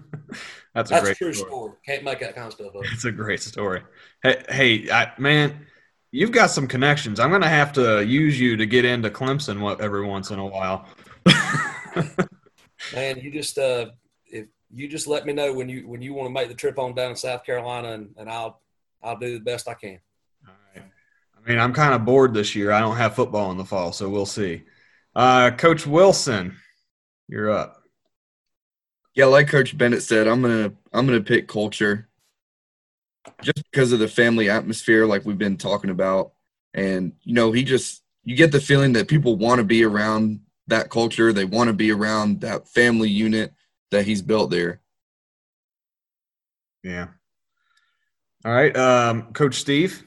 That's 0.74 0.90
a 0.90 0.94
That's 0.94 1.02
a 1.02 1.06
great 1.06 1.18
true 1.18 1.34
story. 1.34 1.50
story. 1.50 1.72
Can't 1.86 2.04
make 2.04 2.20
that 2.22 2.36
kind 2.36 2.48
of 2.48 2.54
stuff 2.54 2.76
up. 2.76 2.84
It's 2.94 3.06
a 3.06 3.12
great 3.12 3.42
story. 3.42 3.82
Hey, 4.24 4.44
hey, 4.50 4.92
I, 4.92 5.12
man, 5.18 5.66
you've 6.12 6.32
got 6.32 6.50
some 6.52 6.68
connections. 6.68 7.20
I'm 7.20 7.30
gonna 7.32 7.48
have 7.50 7.74
to 7.74 8.04
use 8.06 8.40
you 8.40 8.56
to 8.58 8.66
get 8.66 8.86
into 8.86 9.10
Clemson 9.10 9.60
what- 9.60 9.82
every 9.82 10.06
once 10.06 10.30
in 10.32 10.40
a 10.40 10.46
while. 10.46 10.88
Man, 12.94 13.18
you 13.20 13.32
just 13.32 13.58
uh, 13.58 13.88
you 14.74 14.88
just 14.88 15.08
let 15.08 15.26
me 15.26 15.34
know 15.34 15.54
when 15.54 15.70
you 15.70 15.88
when 15.88 16.02
you 16.02 16.14
want 16.14 16.28
to 16.28 16.34
make 16.34 16.48
the 16.48 16.56
trip 16.56 16.80
on 16.80 16.96
down 16.96 17.14
to 17.14 17.16
South 17.16 17.44
Carolina, 17.46 17.92
and, 17.92 18.10
and 18.18 18.30
I'll 18.30 18.62
I'll 19.02 19.18
do 19.18 19.34
the 19.34 19.44
best 19.44 19.68
I 19.68 19.76
can. 19.76 20.00
All 20.48 20.54
right. 20.76 20.84
I 21.38 21.50
mean, 21.50 21.60
I'm 21.60 21.74
kind 21.74 21.94
of 21.94 22.06
bored 22.06 22.34
this 22.34 22.56
year. 22.56 22.72
I 22.72 22.80
don't 22.80 22.98
have 22.98 23.16
football 23.16 23.52
in 23.52 23.58
the 23.58 23.66
fall, 23.66 23.92
so 23.92 24.10
we'll 24.10 24.26
see. 24.26 24.64
Uh, 25.16 25.52
Coach 25.52 25.86
Wilson, 25.86 26.58
you're 27.28 27.52
up. 27.52 27.84
Yeah, 29.14 29.26
like 29.26 29.48
Coach 29.48 29.78
Bennett 29.78 30.02
said, 30.02 30.28
I'm 30.28 30.42
gonna 30.42 30.74
I'm 30.92 31.06
gonna 31.06 31.22
pick 31.22 31.48
culture, 31.48 32.10
just 33.42 33.64
because 33.72 33.92
of 33.92 34.00
the 34.00 34.08
family 34.08 34.50
atmosphere, 34.50 35.06
like 35.06 35.24
we've 35.24 35.38
been 35.38 35.58
talking 35.58 35.92
about, 35.92 36.32
and 36.74 37.14
you 37.22 37.34
know, 37.34 37.52
he 37.52 37.64
just 37.64 38.02
you 38.24 38.36
get 38.36 38.52
the 38.52 38.60
feeling 38.62 38.94
that 38.94 39.08
people 39.08 39.36
want 39.36 39.60
to 39.60 39.64
be 39.64 39.84
around 39.84 40.40
that 40.68 40.90
culture. 40.90 41.32
They 41.32 41.46
want 41.46 41.68
to 41.68 41.74
be 41.74 41.92
around 41.92 42.42
that 42.42 42.68
family 42.68 43.10
unit 43.10 43.54
that 43.94 44.06
he's 44.06 44.22
built 44.22 44.52
there. 44.52 44.82
Yeah. 46.84 47.08
All 48.46 48.52
right, 48.52 48.76
um, 48.76 49.32
Coach 49.34 49.56
Steve. 49.56 50.06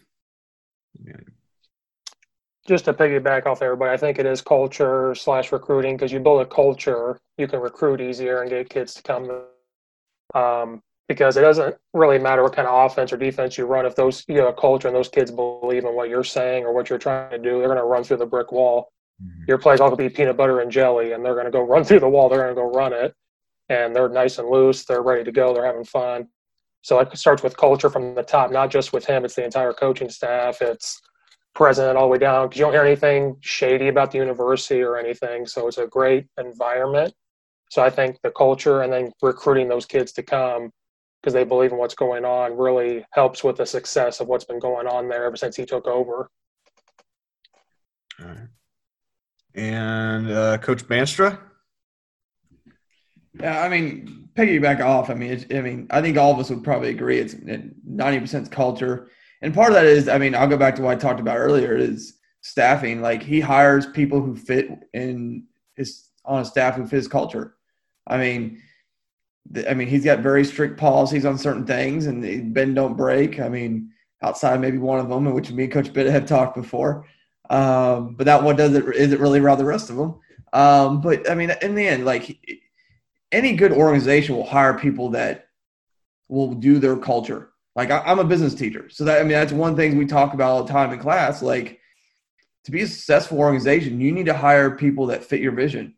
just 2.66 2.84
to 2.86 2.92
piggyback 2.92 3.46
off 3.46 3.62
everybody, 3.62 3.92
I 3.92 3.96
think 3.96 4.18
it 4.18 4.26
is 4.26 4.42
culture 4.42 5.14
slash 5.14 5.52
recruiting 5.52 5.96
because 5.96 6.12
you 6.12 6.20
build 6.20 6.42
a 6.42 6.46
culture, 6.46 7.18
you 7.38 7.46
can 7.46 7.60
recruit 7.60 8.00
easier 8.00 8.42
and 8.42 8.50
get 8.50 8.68
kids 8.68 8.94
to 8.94 9.02
come. 9.02 9.44
Um, 10.34 10.82
because 11.08 11.36
it 11.36 11.42
doesn't 11.42 11.76
really 11.94 12.18
matter 12.18 12.42
what 12.42 12.52
kind 12.52 12.66
of 12.66 12.90
offense 12.90 13.12
or 13.12 13.16
defense 13.16 13.56
you 13.56 13.64
run. 13.64 13.86
If 13.86 13.94
those 13.94 14.24
you 14.26 14.34
know 14.34 14.48
a 14.48 14.52
culture 14.52 14.88
and 14.88 14.96
those 14.96 15.08
kids 15.08 15.30
believe 15.30 15.84
in 15.84 15.94
what 15.94 16.08
you're 16.08 16.24
saying 16.24 16.64
or 16.64 16.74
what 16.74 16.90
you're 16.90 16.98
trying 16.98 17.30
to 17.30 17.38
do, 17.38 17.58
they're 17.58 17.68
going 17.68 17.78
to 17.78 17.84
run 17.84 18.02
through 18.02 18.16
the 18.16 18.26
brick 18.26 18.50
wall. 18.50 18.90
Your 19.46 19.56
plays 19.56 19.80
all 19.80 19.88
going 19.88 19.98
to 19.98 20.10
be 20.10 20.14
peanut 20.14 20.36
butter 20.36 20.60
and 20.60 20.70
jelly, 20.70 21.12
and 21.12 21.24
they're 21.24 21.34
going 21.34 21.46
to 21.46 21.52
go 21.52 21.60
run 21.66 21.84
through 21.84 22.00
the 22.00 22.08
wall. 22.08 22.28
They're 22.28 22.42
going 22.42 22.54
to 22.54 22.60
go 22.60 22.70
run 22.70 22.92
it, 22.92 23.14
and 23.68 23.94
they're 23.94 24.08
nice 24.08 24.38
and 24.38 24.48
loose. 24.48 24.84
They're 24.84 25.02
ready 25.02 25.24
to 25.24 25.32
go. 25.32 25.52
They're 25.52 25.66
having 25.66 25.84
fun. 25.84 26.28
So 26.82 27.00
it 27.00 27.16
starts 27.16 27.42
with 27.42 27.56
culture 27.56 27.90
from 27.90 28.14
the 28.14 28.22
top, 28.22 28.52
not 28.52 28.70
just 28.70 28.92
with 28.92 29.04
him. 29.04 29.24
It's 29.24 29.34
the 29.34 29.44
entire 29.44 29.72
coaching 29.72 30.08
staff. 30.08 30.62
It's 30.62 31.00
president 31.54 31.96
all 31.96 32.04
the 32.04 32.12
way 32.12 32.18
down 32.18 32.46
because 32.46 32.58
you 32.58 32.64
don't 32.64 32.74
hear 32.74 32.84
anything 32.84 33.36
shady 33.40 33.88
about 33.88 34.12
the 34.12 34.18
university 34.18 34.82
or 34.82 34.96
anything. 34.96 35.46
So 35.46 35.66
it's 35.66 35.78
a 35.78 35.86
great 35.86 36.26
environment. 36.38 37.12
So 37.70 37.82
I 37.82 37.90
think 37.90 38.18
the 38.22 38.30
culture 38.30 38.82
and 38.82 38.92
then 38.92 39.10
recruiting 39.22 39.68
those 39.68 39.86
kids 39.86 40.12
to 40.12 40.22
come 40.22 40.70
because 41.20 41.34
they 41.34 41.42
believe 41.42 41.72
in 41.72 41.78
what's 41.78 41.94
going 41.94 42.24
on 42.24 42.56
really 42.56 43.04
helps 43.10 43.42
with 43.42 43.56
the 43.56 43.66
success 43.66 44.20
of 44.20 44.28
what's 44.28 44.44
been 44.44 44.60
going 44.60 44.86
on 44.86 45.08
there 45.08 45.24
ever 45.24 45.36
since 45.36 45.56
he 45.56 45.64
took 45.64 45.88
over. 45.88 46.30
All 48.20 48.28
right. 48.28 48.48
And 49.56 50.30
uh, 50.30 50.58
Coach 50.58 50.86
Bandstra? 50.86 51.40
Yeah, 53.40 53.62
I 53.62 53.68
mean, 53.68 54.28
piggyback 54.34 54.80
off. 54.80 55.10
I 55.10 55.14
mean, 55.14 55.44
I 55.50 55.60
mean, 55.60 55.86
I 55.90 56.00
think 56.00 56.16
all 56.16 56.32
of 56.32 56.38
us 56.38 56.50
would 56.50 56.64
probably 56.64 56.90
agree 56.90 57.18
it's 57.18 57.36
ninety 57.84 58.20
percent 58.20 58.50
culture, 58.50 59.10
and 59.42 59.54
part 59.54 59.68
of 59.68 59.74
that 59.74 59.86
is, 59.86 60.08
I 60.08 60.18
mean, 60.18 60.34
I'll 60.34 60.48
go 60.48 60.56
back 60.56 60.76
to 60.76 60.82
what 60.82 60.92
I 60.96 61.00
talked 61.00 61.20
about 61.20 61.38
earlier 61.38 61.76
is 61.76 62.14
staffing. 62.40 63.02
Like 63.02 63.22
he 63.22 63.40
hires 63.40 63.86
people 63.86 64.20
who 64.22 64.36
fit 64.36 64.70
in 64.94 65.44
his 65.74 66.08
on 66.24 66.40
his 66.40 66.48
staff 66.48 66.76
who 66.76 66.86
his 66.86 67.08
culture. 67.08 67.56
I 68.06 68.18
mean, 68.18 68.62
I 69.68 69.74
mean, 69.74 69.88
he's 69.88 70.04
got 70.04 70.20
very 70.20 70.44
strict 70.44 70.78
policies 70.78 71.24
on 71.24 71.38
certain 71.38 71.66
things, 71.66 72.06
and 72.06 72.54
bend 72.54 72.74
don't 72.74 72.96
break. 72.96 73.40
I 73.40 73.48
mean, 73.48 73.90
outside 74.22 74.60
maybe 74.60 74.78
one 74.78 74.98
of 75.00 75.08
them, 75.08 75.32
which 75.32 75.50
me 75.52 75.64
and 75.64 75.72
Coach 75.72 75.92
Bitt 75.92 76.06
have 76.06 76.26
talked 76.26 76.56
before. 76.56 77.06
Um, 77.50 78.14
but 78.16 78.24
that 78.24 78.42
one 78.42 78.56
doesn't 78.56 78.94
isn't 78.94 79.20
really 79.20 79.40
around 79.40 79.58
the 79.58 79.64
rest 79.64 79.90
of 79.90 79.96
them. 79.96 80.18
Um, 80.52 81.00
but 81.00 81.28
I 81.30 81.34
mean, 81.34 81.52
in 81.62 81.74
the 81.74 81.86
end, 81.86 82.04
like 82.04 82.38
any 83.32 83.56
good 83.56 83.72
organization 83.72 84.36
will 84.36 84.46
hire 84.46 84.78
people 84.78 85.10
that 85.10 85.48
will 86.28 86.54
do 86.54 86.78
their 86.78 86.96
culture. 86.96 87.50
Like 87.74 87.90
I, 87.90 88.10
am 88.10 88.18
a 88.18 88.24
business 88.24 88.54
teacher, 88.54 88.88
so 88.88 89.04
that 89.04 89.20
I 89.20 89.22
mean 89.22 89.32
that's 89.32 89.52
one 89.52 89.76
thing 89.76 89.98
we 89.98 90.06
talk 90.06 90.32
about 90.32 90.50
all 90.50 90.64
the 90.64 90.72
time 90.72 90.92
in 90.92 90.98
class. 90.98 91.42
Like 91.42 91.78
to 92.64 92.70
be 92.70 92.80
a 92.80 92.86
successful 92.86 93.38
organization, 93.38 94.00
you 94.00 94.12
need 94.12 94.26
to 94.26 94.34
hire 94.34 94.76
people 94.76 95.06
that 95.06 95.24
fit 95.24 95.40
your 95.40 95.52
vision. 95.52 95.94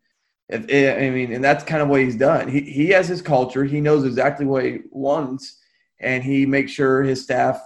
If, 0.49 0.63
I 0.65 1.11
mean, 1.11 1.33
and 1.33 1.45
that's 1.45 1.63
kind 1.63 1.81
of 1.81 1.89
what 1.89 2.01
he's 2.01 2.17
done. 2.17 2.49
He 2.49 2.63
he 2.63 2.89
has 2.89 3.07
his 3.07 3.23
culture. 3.23 3.65
He 3.65 3.81
knows 3.81 4.05
exactly 4.05 4.45
what 4.45 4.65
he 4.65 4.79
wants, 4.91 5.59
and 6.01 6.25
he 6.25 6.47
makes 6.47 6.73
sure 6.73 7.03
his 7.03 7.23
staff 7.23 7.61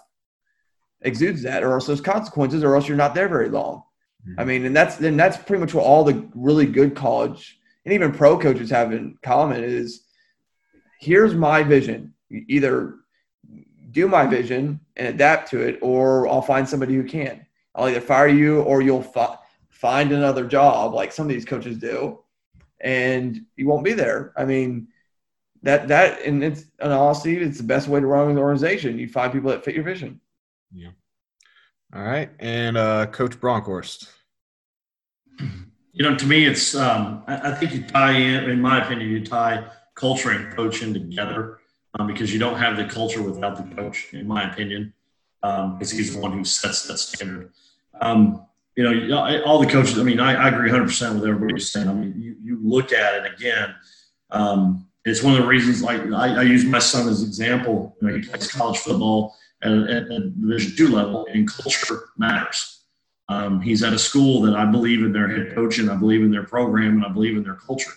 exudes 1.01 1.43
that, 1.43 1.63
or 1.63 1.73
else 1.73 1.87
there's 1.87 2.01
consequences, 2.03 2.63
or 2.63 2.75
else 2.75 2.87
you're 2.87 2.97
not 2.97 3.15
there 3.15 3.29
very 3.29 3.49
long. 3.49 3.83
Mm-hmm. 4.29 4.41
I 4.41 4.45
mean, 4.45 4.65
and 4.67 4.77
that's 4.77 5.01
and 5.01 5.19
that's 5.19 5.39
pretty 5.39 5.61
much 5.61 5.73
what 5.73 5.85
all 5.85 6.05
the 6.05 6.29
really 6.35 6.67
good 6.67 6.95
college 6.95 7.59
and 7.85 7.95
even 7.95 8.13
pro 8.13 8.39
coaches 8.39 8.71
have 8.71 8.93
in 8.93 9.17
common 9.23 9.63
is 9.63 10.05
here's 11.01 11.35
my 11.35 11.63
vision. 11.63 12.15
either 12.31 12.97
do 13.91 14.09
my 14.09 14.27
vision 14.27 14.81
and 14.97 15.09
adapt 15.09 15.51
to 15.51 15.61
it, 15.61 15.79
or 15.83 16.27
I'll 16.29 16.43
find 16.43 16.67
somebody 16.67 16.95
who 16.95 17.05
can. 17.05 17.45
I'll 17.75 17.89
either 17.89 18.01
fire 18.01 18.29
you 18.29 18.63
or 18.63 18.83
you'll 18.83 19.03
fi- 19.03 19.37
find 19.69 20.13
another 20.13 20.47
job 20.47 20.95
like 20.95 21.13
some 21.13 21.27
of 21.27 21.31
these 21.31 21.45
coaches 21.45 21.79
do, 21.79 22.21
and 22.81 23.45
you 23.57 23.67
won't 23.67 23.85
be 23.85 23.93
there. 23.93 24.33
I 24.37 24.45
mean, 24.45 24.89
that 25.63 25.89
that 25.89 26.23
and 26.23 26.43
it's 26.43 26.65
in 26.81 26.91
honesty, 26.91 27.37
it's 27.37 27.59
the 27.59 27.65
best 27.65 27.89
way 27.89 28.01
to 28.01 28.07
run 28.07 28.31
an 28.31 28.39
organization. 28.39 28.99
You 28.99 29.09
find 29.09 29.33
people 29.33 29.51
that 29.51 29.65
fit 29.65 29.75
your 29.75 29.85
vision. 29.85 30.21
Yeah. 30.73 30.91
All 31.95 32.03
right, 32.03 32.31
and 32.39 32.77
uh, 32.77 33.07
Coach 33.07 33.39
Bronkhorst. 33.39 34.09
You 35.93 36.09
know, 36.09 36.17
to 36.17 36.27
me, 36.27 36.47
it's 36.47 36.75
um, 36.75 37.23
I, 37.27 37.53
think 37.53 37.75
you 37.75 37.83
tie 37.83 38.13
in, 38.13 38.49
in 38.49 38.61
my 38.61 38.83
opinion, 38.83 39.11
you 39.11 39.25
tie 39.25 39.65
culture 39.95 40.31
and 40.31 40.55
coaching 40.57 40.95
together 40.95 41.59
um, 41.99 42.07
because 42.07 42.33
you 42.33 42.39
don't 42.39 42.59
have 42.59 42.79
the 42.79 42.85
culture 42.87 43.23
without 43.23 43.57
the 43.57 43.75
coach, 43.75 44.09
in 44.15 44.27
my 44.27 44.51
opinion, 44.51 44.95
because 45.43 45.93
um, 45.93 45.99
he's 45.99 46.15
the 46.15 46.21
one 46.21 46.33
who 46.33 46.45
sets 46.45 46.87
that 46.89 46.97
standard. 46.97 47.53
Um, 48.01 48.47
you 48.75 48.85
know, 48.85 49.43
all 49.45 49.59
the 49.59 49.67
coaches. 49.67 49.99
I 49.99 50.03
mean, 50.03 50.19
I, 50.19 50.33
I 50.33 50.49
agree 50.49 50.71
100 50.71 50.87
percent 50.87 51.15
with 51.15 51.29
everybody 51.29 51.61
saying. 51.61 51.89
I 51.89 51.93
mean, 51.93 52.15
you, 52.17 52.37
you 52.43 52.59
look 52.63 52.93
at 52.93 53.27
it 53.27 53.35
again. 53.35 53.75
Um, 54.31 54.89
it's 55.05 55.23
one 55.23 55.35
of 55.35 55.43
the 55.43 55.47
reasons. 55.47 55.83
Like 55.83 56.01
I, 56.01 56.37
I 56.37 56.43
use 56.43 56.65
my 56.65 56.79
son 56.79 57.07
as 57.09 57.21
an 57.21 57.29
example. 57.29 57.97
You 58.01 58.09
know, 58.09 58.15
he 58.17 58.23
plays 58.23 58.51
college 58.51 58.79
football 58.79 59.37
at, 59.63 59.73
at, 59.73 60.11
at 60.11 60.41
Division 60.41 60.75
two 60.75 60.89
level, 60.89 61.27
and 61.27 61.47
culture 61.47 62.09
matters. 62.17 62.82
Um, 63.33 63.61
he's 63.61 63.83
at 63.83 63.93
a 63.93 63.99
school 63.99 64.43
that 64.43 64.55
I 64.55 64.65
believe 64.65 65.03
in 65.03 65.13
their 65.13 65.29
head 65.29 65.55
coach 65.55 65.79
and 65.79 65.91
I 65.91 65.97
believe 65.97 66.23
in 66.23 66.31
their 66.31 66.45
program 66.45 66.97
and 66.97 67.05
I 67.05 67.09
believe 67.09 67.37
in 67.37 67.43
their 67.43 67.55
culture. 67.55 67.93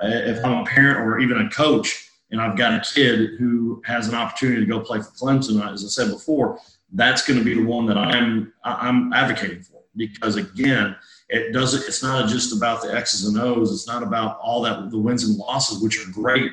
If 0.00 0.44
I'm 0.44 0.62
a 0.62 0.64
parent 0.64 1.00
or 1.00 1.18
even 1.18 1.38
a 1.38 1.50
coach 1.50 2.10
and 2.30 2.40
I've 2.40 2.56
got 2.56 2.74
a 2.74 2.94
kid 2.94 3.30
who 3.38 3.82
has 3.84 4.08
an 4.08 4.14
opportunity 4.14 4.60
to 4.60 4.66
go 4.66 4.80
play 4.80 5.00
for 5.00 5.10
Clemson, 5.10 5.66
as 5.72 5.84
I 5.84 5.88
said 5.88 6.12
before, 6.12 6.60
that's 6.92 7.26
going 7.26 7.38
to 7.38 7.44
be 7.44 7.54
the 7.54 7.64
one 7.64 7.86
that 7.86 7.98
I'm 7.98 8.52
I'm 8.64 9.12
advocating 9.12 9.62
for 9.62 9.78
because 9.96 10.36
again, 10.36 10.96
it 11.28 11.52
doesn't. 11.52 11.86
It's 11.86 12.02
not 12.02 12.28
just 12.28 12.56
about 12.56 12.80
the 12.80 12.94
X's 12.94 13.26
and 13.26 13.38
O's. 13.38 13.72
It's 13.72 13.86
not 13.86 14.02
about 14.02 14.38
all 14.38 14.62
that 14.62 14.90
the 14.90 14.98
wins 14.98 15.24
and 15.24 15.36
losses, 15.36 15.82
which 15.82 15.98
are 16.06 16.10
great. 16.12 16.52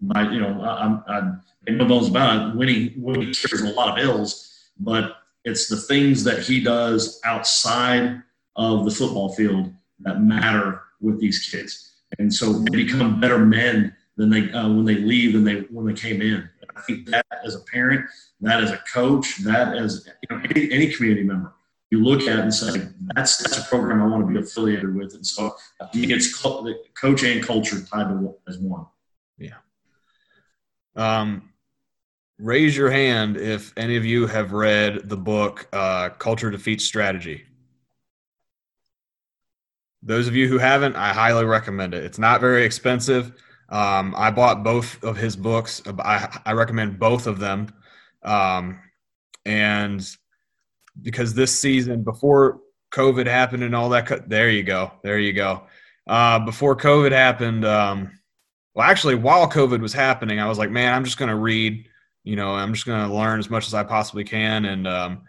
My, 0.00 0.30
you 0.30 0.40
know, 0.40 0.60
I, 0.62 1.12
I, 1.12 1.18
I 1.18 1.70
no 1.70 1.84
bones 1.84 2.08
about 2.08 2.50
it. 2.50 2.56
Winning, 2.56 2.94
winning 2.96 3.34
carries 3.34 3.62
a 3.62 3.74
lot 3.74 3.96
of 3.96 4.04
ills, 4.04 4.70
but 4.80 5.16
it's 5.46 5.68
the 5.68 5.76
things 5.76 6.24
that 6.24 6.40
he 6.40 6.60
does 6.60 7.20
outside 7.24 8.20
of 8.56 8.84
the 8.84 8.90
football 8.90 9.32
field 9.32 9.72
that 10.00 10.20
matter 10.20 10.82
with 11.00 11.20
these 11.20 11.48
kids. 11.48 11.92
And 12.18 12.32
so 12.32 12.52
they 12.52 12.84
become 12.84 13.20
better 13.20 13.38
men 13.38 13.94
than 14.16 14.28
they 14.28 14.50
uh, 14.50 14.68
when 14.68 14.84
they 14.84 14.96
leave 14.96 15.32
than 15.34 15.44
they 15.44 15.60
when 15.70 15.86
they 15.86 15.94
came 15.94 16.20
in. 16.20 16.48
I 16.76 16.80
think 16.82 17.06
that 17.06 17.26
as 17.44 17.54
a 17.54 17.60
parent, 17.60 18.06
that 18.40 18.62
as 18.62 18.72
a 18.72 18.80
coach, 18.92 19.38
that 19.44 19.76
as 19.76 20.08
you 20.28 20.36
know, 20.36 20.42
any, 20.50 20.72
any 20.72 20.92
community 20.92 21.22
member, 21.22 21.54
you 21.90 22.02
look 22.02 22.22
at 22.22 22.38
it 22.38 22.40
and 22.40 22.54
say 22.54 22.88
that's 23.14 23.36
that's 23.38 23.58
a 23.58 23.62
program 23.62 24.02
I 24.02 24.06
want 24.06 24.26
to 24.26 24.32
be 24.32 24.38
affiliated 24.38 24.94
with. 24.94 25.14
And 25.14 25.26
so 25.26 25.54
I 25.80 25.86
think 25.86 26.10
it's 26.10 26.36
co- 26.36 26.66
coach 27.00 27.22
and 27.22 27.42
culture 27.42 27.80
tied 27.82 28.08
to 28.08 28.34
as 28.48 28.58
one. 28.58 28.86
Yeah. 29.38 29.54
Um, 30.96 31.50
raise 32.38 32.76
your 32.76 32.90
hand 32.90 33.36
if 33.36 33.72
any 33.76 33.96
of 33.96 34.04
you 34.04 34.26
have 34.26 34.52
read 34.52 35.08
the 35.08 35.16
book 35.16 35.66
uh, 35.72 36.10
Culture 36.10 36.50
Defeats 36.50 36.84
Strategy. 36.84 37.44
Those 40.02 40.28
of 40.28 40.36
you 40.36 40.46
who 40.46 40.58
haven't, 40.58 40.96
I 40.96 41.12
highly 41.12 41.44
recommend 41.44 41.94
it. 41.94 42.04
It's 42.04 42.18
not 42.18 42.40
very 42.40 42.64
expensive. 42.64 43.32
Um, 43.68 44.14
I 44.16 44.30
bought 44.30 44.62
both 44.62 45.02
of 45.02 45.16
his 45.16 45.34
books. 45.34 45.82
I, 45.98 46.40
I 46.44 46.52
recommend 46.52 46.98
both 46.98 47.26
of 47.26 47.40
them. 47.40 47.74
Um, 48.22 48.80
and 49.44 50.06
because 51.02 51.34
this 51.34 51.58
season, 51.58 52.04
before 52.04 52.60
COVID 52.92 53.26
happened 53.26 53.64
and 53.64 53.74
all 53.74 53.88
that, 53.88 54.28
there 54.28 54.50
you 54.50 54.62
go. 54.62 54.92
There 55.02 55.18
you 55.18 55.32
go. 55.32 55.64
Uh, 56.06 56.38
before 56.40 56.76
COVID 56.76 57.10
happened, 57.10 57.64
um, 57.64 58.20
well, 58.74 58.88
actually, 58.88 59.16
while 59.16 59.50
COVID 59.50 59.80
was 59.80 59.92
happening, 59.92 60.38
I 60.38 60.48
was 60.48 60.58
like, 60.58 60.70
man, 60.70 60.92
I'm 60.92 61.04
just 61.04 61.18
going 61.18 61.30
to 61.30 61.36
read 61.36 61.88
you 62.26 62.34
know, 62.34 62.50
I'm 62.50 62.74
just 62.74 62.84
going 62.84 63.08
to 63.08 63.14
learn 63.14 63.38
as 63.38 63.48
much 63.48 63.68
as 63.68 63.72
I 63.72 63.84
possibly 63.84 64.24
can. 64.24 64.64
And, 64.64 64.88
um, 64.88 65.22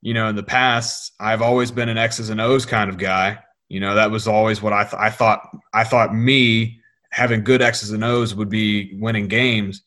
you 0.00 0.14
know, 0.14 0.28
in 0.28 0.34
the 0.34 0.42
past, 0.42 1.12
I've 1.20 1.42
always 1.42 1.70
been 1.70 1.90
an 1.90 1.98
X's 1.98 2.30
and 2.30 2.40
O's 2.40 2.64
kind 2.64 2.88
of 2.88 2.96
guy. 2.96 3.38
You 3.68 3.80
know, 3.80 3.94
that 3.94 4.10
was 4.10 4.26
always 4.26 4.62
what 4.62 4.72
I, 4.72 4.84
th- 4.84 4.94
I 4.98 5.10
thought. 5.10 5.46
I 5.74 5.84
thought 5.84 6.14
me 6.14 6.80
having 7.12 7.44
good 7.44 7.60
X's 7.60 7.92
and 7.92 8.02
O's 8.02 8.34
would 8.34 8.48
be 8.48 8.98
winning 8.98 9.28
games. 9.28 9.82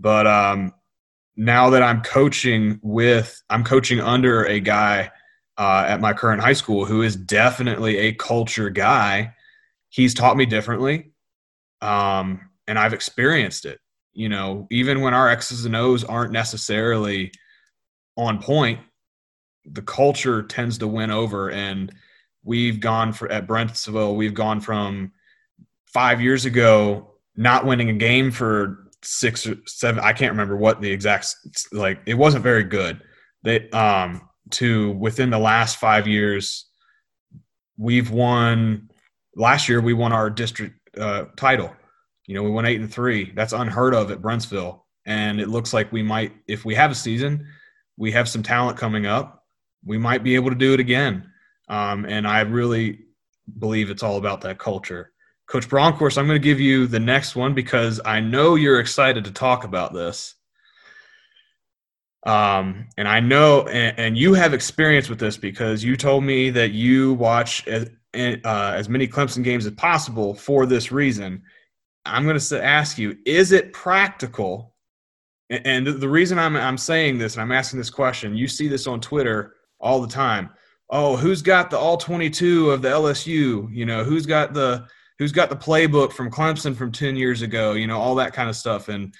But 0.00 0.26
um, 0.26 0.74
now 1.36 1.70
that 1.70 1.82
I'm 1.82 2.02
coaching 2.02 2.80
with, 2.82 3.40
I'm 3.48 3.62
coaching 3.62 4.00
under 4.00 4.44
a 4.46 4.58
guy 4.58 5.12
uh, 5.58 5.84
at 5.86 6.00
my 6.00 6.12
current 6.12 6.42
high 6.42 6.54
school 6.54 6.86
who 6.86 7.02
is 7.02 7.14
definitely 7.14 7.98
a 7.98 8.12
culture 8.14 8.68
guy. 8.68 9.32
He's 9.90 10.14
taught 10.14 10.36
me 10.36 10.46
differently, 10.46 11.12
um, 11.80 12.50
and 12.66 12.80
I've 12.80 12.94
experienced 12.94 13.64
it 13.64 13.78
you 14.12 14.28
know, 14.28 14.66
even 14.70 15.00
when 15.00 15.14
our 15.14 15.28
X's 15.28 15.64
and 15.64 15.76
O's 15.76 16.04
aren't 16.04 16.32
necessarily 16.32 17.32
on 18.16 18.40
point, 18.40 18.80
the 19.64 19.82
culture 19.82 20.42
tends 20.42 20.78
to 20.78 20.88
win 20.88 21.10
over. 21.10 21.50
And 21.50 21.92
we've 22.42 22.80
gone 22.80 23.12
for 23.12 23.30
at 23.30 23.46
Brentsville, 23.46 24.16
we've 24.16 24.34
gone 24.34 24.60
from 24.60 25.12
five 25.86 26.20
years 26.20 26.44
ago 26.44 27.14
not 27.36 27.64
winning 27.64 27.90
a 27.90 27.94
game 27.94 28.30
for 28.30 28.90
six 29.02 29.46
or 29.46 29.56
seven. 29.66 30.02
I 30.02 30.12
can't 30.12 30.32
remember 30.32 30.56
what 30.56 30.80
the 30.80 30.90
exact 30.90 31.34
like. 31.72 32.00
It 32.06 32.14
wasn't 32.14 32.42
very 32.42 32.64
good. 32.64 33.02
They 33.42 33.70
um 33.70 34.28
to 34.50 34.92
within 34.92 35.30
the 35.30 35.38
last 35.38 35.76
five 35.76 36.06
years, 36.06 36.66
we've 37.78 38.10
won. 38.10 38.90
Last 39.36 39.68
year 39.68 39.80
we 39.80 39.94
won 39.94 40.12
our 40.12 40.28
district 40.28 40.74
uh, 40.98 41.26
title 41.36 41.72
you 42.30 42.36
know, 42.36 42.44
we 42.44 42.50
went 42.52 42.68
eight 42.68 42.78
and 42.78 42.92
three. 42.92 43.32
That's 43.34 43.52
unheard 43.52 43.92
of 43.92 44.12
at 44.12 44.22
Brentsville. 44.22 44.82
And 45.04 45.40
it 45.40 45.48
looks 45.48 45.72
like 45.72 45.90
we 45.90 46.00
might, 46.00 46.30
if 46.46 46.64
we 46.64 46.76
have 46.76 46.92
a 46.92 46.94
season, 46.94 47.44
we 47.96 48.12
have 48.12 48.28
some 48.28 48.40
talent 48.40 48.78
coming 48.78 49.04
up. 49.04 49.44
We 49.84 49.98
might 49.98 50.22
be 50.22 50.36
able 50.36 50.50
to 50.50 50.56
do 50.56 50.72
it 50.72 50.78
again. 50.78 51.28
Um, 51.68 52.04
and 52.04 52.28
I 52.28 52.42
really 52.42 53.00
believe 53.58 53.90
it's 53.90 54.04
all 54.04 54.16
about 54.16 54.42
that 54.42 54.60
culture. 54.60 55.10
Coach 55.48 55.68
Bronkhorst, 55.68 56.18
I'm 56.18 56.28
going 56.28 56.40
to 56.40 56.44
give 56.44 56.60
you 56.60 56.86
the 56.86 57.00
next 57.00 57.34
one 57.34 57.52
because 57.52 58.00
I 58.04 58.20
know 58.20 58.54
you're 58.54 58.78
excited 58.78 59.24
to 59.24 59.32
talk 59.32 59.64
about 59.64 59.92
this. 59.92 60.36
Um, 62.24 62.86
and 62.96 63.08
I 63.08 63.18
know, 63.18 63.66
and, 63.66 63.98
and, 63.98 64.16
you 64.16 64.34
have 64.34 64.54
experience 64.54 65.08
with 65.08 65.18
this 65.18 65.36
because 65.36 65.82
you 65.82 65.96
told 65.96 66.22
me 66.22 66.50
that 66.50 66.70
you 66.70 67.14
watch 67.14 67.66
as, 67.66 67.90
uh, 68.14 68.72
as 68.76 68.88
many 68.88 69.08
Clemson 69.08 69.42
games 69.42 69.66
as 69.66 69.72
possible 69.72 70.34
for 70.34 70.64
this 70.64 70.92
reason. 70.92 71.42
I'm 72.04 72.24
going 72.24 72.38
to 72.38 72.64
ask 72.64 72.98
you: 72.98 73.16
Is 73.26 73.52
it 73.52 73.72
practical? 73.72 74.74
And 75.50 75.86
the 75.86 76.08
reason 76.08 76.38
I'm 76.38 76.56
I'm 76.56 76.78
saying 76.78 77.18
this 77.18 77.34
and 77.34 77.42
I'm 77.42 77.52
asking 77.52 77.80
this 77.80 77.90
question, 77.90 78.36
you 78.36 78.46
see 78.46 78.68
this 78.68 78.86
on 78.86 79.00
Twitter 79.00 79.56
all 79.80 80.00
the 80.00 80.08
time. 80.08 80.50
oh, 80.90 81.16
who's 81.16 81.42
got 81.42 81.70
the 81.70 81.78
all 81.78 81.96
22 81.96 82.70
of 82.70 82.82
the 82.82 82.88
LSU? 82.88 83.68
You 83.72 83.86
know, 83.86 84.04
who's 84.04 84.26
got 84.26 84.52
the 84.54 84.86
who's 85.18 85.32
got 85.32 85.50
the 85.50 85.56
playbook 85.56 86.12
from 86.12 86.30
Clemson 86.30 86.74
from 86.74 86.92
10 86.92 87.16
years 87.16 87.42
ago? 87.42 87.72
You 87.72 87.86
know, 87.86 87.98
all 87.98 88.14
that 88.16 88.32
kind 88.32 88.48
of 88.48 88.56
stuff. 88.56 88.88
And 88.88 89.14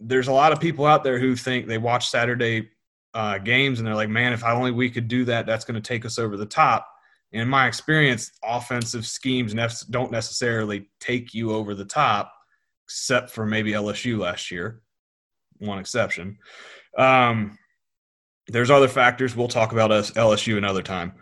there's 0.00 0.28
a 0.28 0.32
lot 0.32 0.52
of 0.52 0.60
people 0.60 0.86
out 0.86 1.04
there 1.04 1.18
who 1.18 1.36
think 1.36 1.66
they 1.66 1.78
watch 1.78 2.08
Saturday 2.08 2.70
uh, 3.14 3.38
games 3.38 3.78
and 3.78 3.86
they're 3.86 3.94
like, 3.94 4.08
man, 4.08 4.32
if 4.32 4.44
only 4.44 4.70
we 4.70 4.90
could 4.90 5.08
do 5.08 5.24
that, 5.24 5.46
that's 5.46 5.64
going 5.64 5.74
to 5.74 5.86
take 5.86 6.04
us 6.04 6.18
over 6.18 6.36
the 6.36 6.46
top. 6.46 6.88
In 7.32 7.48
my 7.48 7.66
experience, 7.66 8.30
offensive 8.44 9.06
schemes 9.06 9.54
don't 9.90 10.12
necessarily 10.12 10.88
take 11.00 11.34
you 11.34 11.52
over 11.52 11.74
the 11.74 11.84
top, 11.84 12.32
except 12.86 13.30
for 13.30 13.44
maybe 13.44 13.72
LSU 13.72 14.18
last 14.18 14.50
year, 14.50 14.80
one 15.58 15.78
exception. 15.78 16.38
Um, 16.96 17.58
there's 18.48 18.70
other 18.70 18.88
factors. 18.88 19.34
We'll 19.34 19.48
talk 19.48 19.72
about 19.72 19.90
LSU 19.90 20.56
another 20.56 20.82
time. 20.82 21.14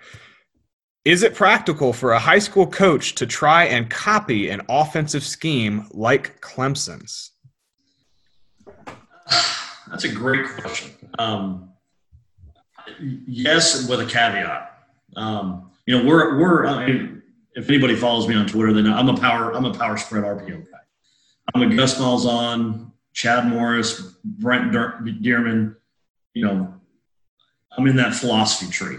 Is 1.05 1.23
it 1.23 1.35
practical 1.35 1.93
for 1.93 2.13
a 2.13 2.19
high 2.19 2.39
school 2.39 2.67
coach 2.67 3.15
to 3.17 3.27
try 3.27 3.65
and 3.65 3.91
copy 3.91 4.49
an 4.51 4.63
offensive 4.69 5.23
scheme 5.23 5.87
like 5.91 6.41
Clemson's? 6.41 7.33
That's 9.91 10.05
a 10.05 10.09
great 10.09 10.47
question. 10.47 10.93
Um, 11.19 11.71
yes, 12.99 13.89
with 13.89 14.01
a 14.01 14.07
caveat. 14.07 14.79
Um, 15.17 15.73
you 15.87 15.99
know, 15.99 16.05
we're 16.05 16.39
we're. 16.39 16.67
I 16.67 16.87
mean, 16.87 17.23
if 17.55 17.69
anybody 17.69 17.95
follows 17.95 18.29
me 18.29 18.35
on 18.35 18.47
Twitter, 18.47 18.73
then 18.73 18.87
I'm 18.87 19.09
a 19.09 19.17
power. 19.17 19.55
I'm 19.55 19.65
a 19.65 19.75
power 19.75 19.97
spread 19.97 20.25
RPO 20.25 20.65
guy. 20.71 20.79
I'm 21.55 21.63
a 21.63 21.77
Gus 21.77 21.99
Malzahn, 21.99 22.91
Chad 23.13 23.47
Morris, 23.47 24.01
Brent 24.25 24.73
Dearmon. 24.73 25.77
You 26.33 26.45
know, 26.45 26.75
I'm 27.77 27.87
in 27.87 27.97
that 27.97 28.15
philosophy 28.15 28.71
tree. 28.71 28.97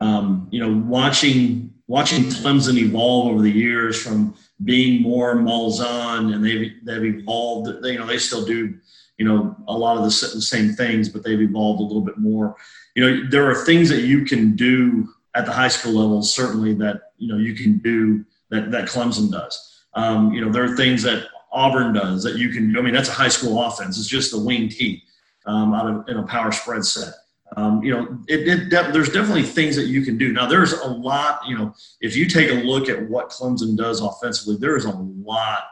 Um, 0.00 0.48
you 0.50 0.60
know, 0.60 0.82
watching 0.86 1.72
watching 1.86 2.24
Clemson 2.24 2.78
evolve 2.78 3.32
over 3.32 3.42
the 3.42 3.50
years 3.50 4.00
from 4.00 4.34
being 4.64 5.02
more 5.02 5.36
Malzahn, 5.36 6.34
and 6.34 6.44
they've 6.44 6.72
they've 6.84 7.16
evolved. 7.20 7.82
They, 7.82 7.92
you 7.92 7.98
know, 7.98 8.06
they 8.06 8.18
still 8.18 8.44
do 8.44 8.74
you 9.18 9.24
know 9.24 9.56
a 9.68 9.76
lot 9.76 9.98
of 9.98 10.04
the 10.04 10.10
same 10.10 10.72
things, 10.72 11.08
but 11.08 11.22
they've 11.22 11.40
evolved 11.40 11.80
a 11.80 11.84
little 11.84 12.02
bit 12.02 12.18
more. 12.18 12.56
You 12.96 13.04
know, 13.04 13.30
there 13.30 13.48
are 13.48 13.64
things 13.64 13.88
that 13.90 14.02
you 14.02 14.24
can 14.24 14.56
do 14.56 15.08
at 15.34 15.46
the 15.46 15.52
high 15.52 15.68
school 15.68 15.92
level, 15.92 16.22
certainly 16.22 16.74
that 16.74 17.12
you 17.18 17.28
know 17.28 17.38
you 17.38 17.54
can 17.54 17.78
do 17.78 18.24
that 18.50 18.70
that 18.70 18.88
Clemson 18.88 19.30
does. 19.30 19.84
Um, 19.94 20.32
you 20.32 20.40
know, 20.40 20.50
there 20.50 20.64
are 20.64 20.76
things 20.76 21.02
that 21.02 21.26
Auburn 21.52 21.92
does 21.92 22.22
that 22.24 22.36
you 22.36 22.50
can 22.50 22.72
do. 22.72 22.78
I 22.78 22.82
mean, 22.82 22.94
that's 22.94 23.08
a 23.08 23.12
high 23.12 23.28
school 23.28 23.62
offense. 23.62 23.98
It's 23.98 24.08
just 24.08 24.34
a 24.34 24.38
wing 24.38 24.68
T 24.68 25.02
um, 25.46 25.72
out 25.74 25.86
of 25.86 26.08
in 26.08 26.18
a 26.18 26.24
power 26.24 26.52
spread 26.52 26.84
set. 26.84 27.14
Um, 27.56 27.84
you 27.84 27.92
know, 27.92 28.18
it, 28.26 28.48
it 28.48 28.68
de- 28.70 28.92
there's 28.92 29.10
definitely 29.10 29.44
things 29.44 29.76
that 29.76 29.86
you 29.86 30.02
can 30.02 30.18
do. 30.18 30.32
Now, 30.32 30.46
there's 30.46 30.72
a 30.72 30.88
lot. 30.88 31.40
You 31.46 31.56
know, 31.56 31.74
if 32.00 32.16
you 32.16 32.26
take 32.26 32.50
a 32.50 32.54
look 32.54 32.88
at 32.88 33.08
what 33.08 33.30
Clemson 33.30 33.76
does 33.76 34.00
offensively, 34.00 34.56
there 34.56 34.76
is 34.76 34.86
a 34.86 34.90
lot 34.90 35.64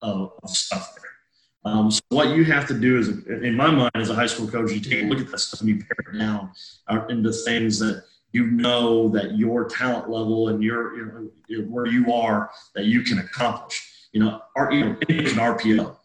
of, 0.00 0.32
of 0.42 0.50
stuff 0.50 0.94
there. 0.94 1.72
Um, 1.72 1.90
so 1.90 2.00
what 2.10 2.28
you 2.30 2.44
have 2.44 2.66
to 2.68 2.74
do 2.74 2.98
is, 2.98 3.08
in 3.26 3.54
my 3.54 3.70
mind, 3.70 3.90
as 3.94 4.08
a 4.08 4.14
high 4.14 4.26
school 4.26 4.48
coach, 4.48 4.72
you 4.72 4.80
take 4.80 5.02
a 5.02 5.06
look 5.06 5.18
at 5.18 5.30
that 5.30 5.38
stuff 5.38 5.60
and 5.60 5.68
you 5.68 5.76
pare 5.76 6.14
it 6.14 6.18
down 6.18 6.50
uh, 6.86 7.04
into 7.08 7.32
things 7.32 7.78
that 7.80 8.04
you 8.32 8.50
know 8.50 9.08
that 9.08 9.36
your 9.36 9.64
talent 9.68 10.10
level 10.10 10.48
and 10.48 10.62
your 10.62 11.30
you 11.48 11.58
know, 11.58 11.64
where 11.64 11.86
you 11.86 12.12
are 12.12 12.50
that 12.74 12.84
you 12.84 13.02
can 13.02 13.18
accomplish. 13.18 14.08
You 14.12 14.20
know, 14.20 14.42
our, 14.56 14.72
you 14.72 14.84
know, 14.84 14.96
it's 15.08 15.32
an 15.32 15.38
RPO. 15.38 15.96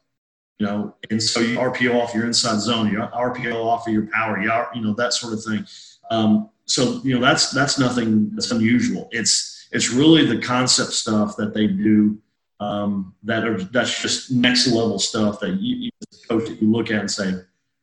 You 0.59 0.67
know, 0.67 0.95
and 1.09 1.21
so 1.21 1.39
you 1.39 1.57
RPO 1.57 2.01
off 2.01 2.13
your 2.13 2.25
inside 2.25 2.59
zone, 2.59 2.89
you 2.91 2.99
RPO 2.99 3.55
off 3.55 3.87
of 3.87 3.93
your 3.93 4.07
power, 4.07 4.39
you, 4.41 4.51
you 4.75 4.81
know 4.81 4.93
that 4.93 5.13
sort 5.13 5.33
of 5.33 5.43
thing. 5.43 5.65
Um, 6.11 6.49
so 6.65 7.01
you 7.03 7.15
know 7.15 7.21
that's 7.21 7.51
that's 7.51 7.77
nothing 7.77 8.29
that's 8.33 8.51
unusual. 8.51 9.09
It's 9.11 9.67
it's 9.71 9.89
really 9.89 10.25
the 10.25 10.39
concept 10.39 10.91
stuff 10.91 11.35
that 11.37 11.53
they 11.53 11.67
do 11.67 12.17
um, 12.59 13.13
that 13.23 13.45
are 13.45 13.61
that's 13.61 14.01
just 14.01 14.31
next 14.31 14.67
level 14.67 14.99
stuff 14.99 15.39
that 15.39 15.59
you, 15.59 15.89
coach 16.29 16.49
you 16.49 16.71
look 16.71 16.91
at 16.91 16.99
and 16.99 17.11
say, 17.11 17.33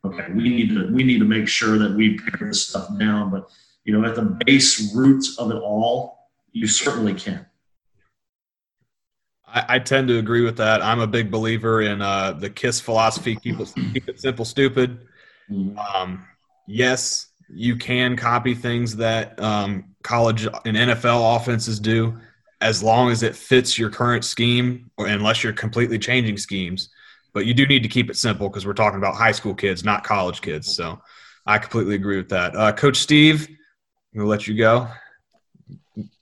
okay, 0.05 0.27
we 0.33 0.49
need 0.49 0.71
to 0.71 0.93
we 0.93 1.03
need 1.03 1.19
to 1.19 1.25
make 1.25 1.49
sure 1.49 1.77
that 1.79 1.93
we 1.93 2.19
pare 2.19 2.49
this 2.49 2.69
stuff 2.69 2.89
down. 2.99 3.31
But 3.31 3.51
you 3.85 3.99
know, 3.99 4.09
at 4.09 4.15
the 4.15 4.39
base 4.45 4.95
roots 4.95 5.39
of 5.39 5.51
it 5.51 5.57
all, 5.57 6.29
you 6.53 6.67
certainly 6.67 7.15
can. 7.15 7.47
I, 9.47 9.65
I 9.69 9.79
tend 9.79 10.09
to 10.09 10.19
agree 10.19 10.43
with 10.43 10.57
that. 10.59 10.83
I'm 10.83 11.01
a 11.01 11.07
big 11.07 11.31
believer 11.31 11.83
in 11.83 12.03
uh, 12.03 12.33
the 12.33 12.51
KISS 12.51 12.81
philosophy: 12.81 13.37
keep 13.37 13.59
it 13.59 13.73
keep 13.93 14.09
it 14.09 14.21
simple, 14.21 14.45
stupid. 14.45 15.07
Mm-hmm. 15.51 15.79
Um, 15.79 16.27
yes, 16.67 17.27
you 17.49 17.77
can 17.77 18.17
copy 18.17 18.55
things 18.55 18.97
that 18.97 19.41
um, 19.41 19.95
college 20.03 20.47
and 20.47 20.77
NFL 20.77 21.37
offenses 21.37 21.81
do 21.81 22.19
as 22.61 22.83
long 22.83 23.11
as 23.11 23.23
it 23.23 23.35
fits 23.35 23.79
your 23.79 23.89
current 23.89 24.25
scheme, 24.25 24.91
or 24.99 25.07
unless 25.07 25.43
you're 25.43 25.53
completely 25.53 25.99
changing 25.99 26.37
schemes. 26.37 26.91
But 27.33 27.47
you 27.47 27.55
do 27.55 27.67
need 27.67 27.83
to 27.83 27.89
keep 27.89 28.11
it 28.11 28.17
simple 28.17 28.49
because 28.49 28.67
we're 28.67 28.75
talking 28.75 28.99
about 28.99 29.15
high 29.15 29.33
school 29.33 29.55
kids, 29.55 29.85
not 29.85 30.05
college 30.05 30.43
kids. 30.43 30.75
So 30.75 31.01
I 31.47 31.59
completely 31.59 31.95
agree 31.95 32.17
with 32.17 32.29
that. 32.31 32.55
Uh, 32.55 32.73
Coach 32.73 32.97
Steve, 32.97 33.49
To 34.15 34.27
let 34.27 34.47
you 34.47 34.57
go. 34.57 34.89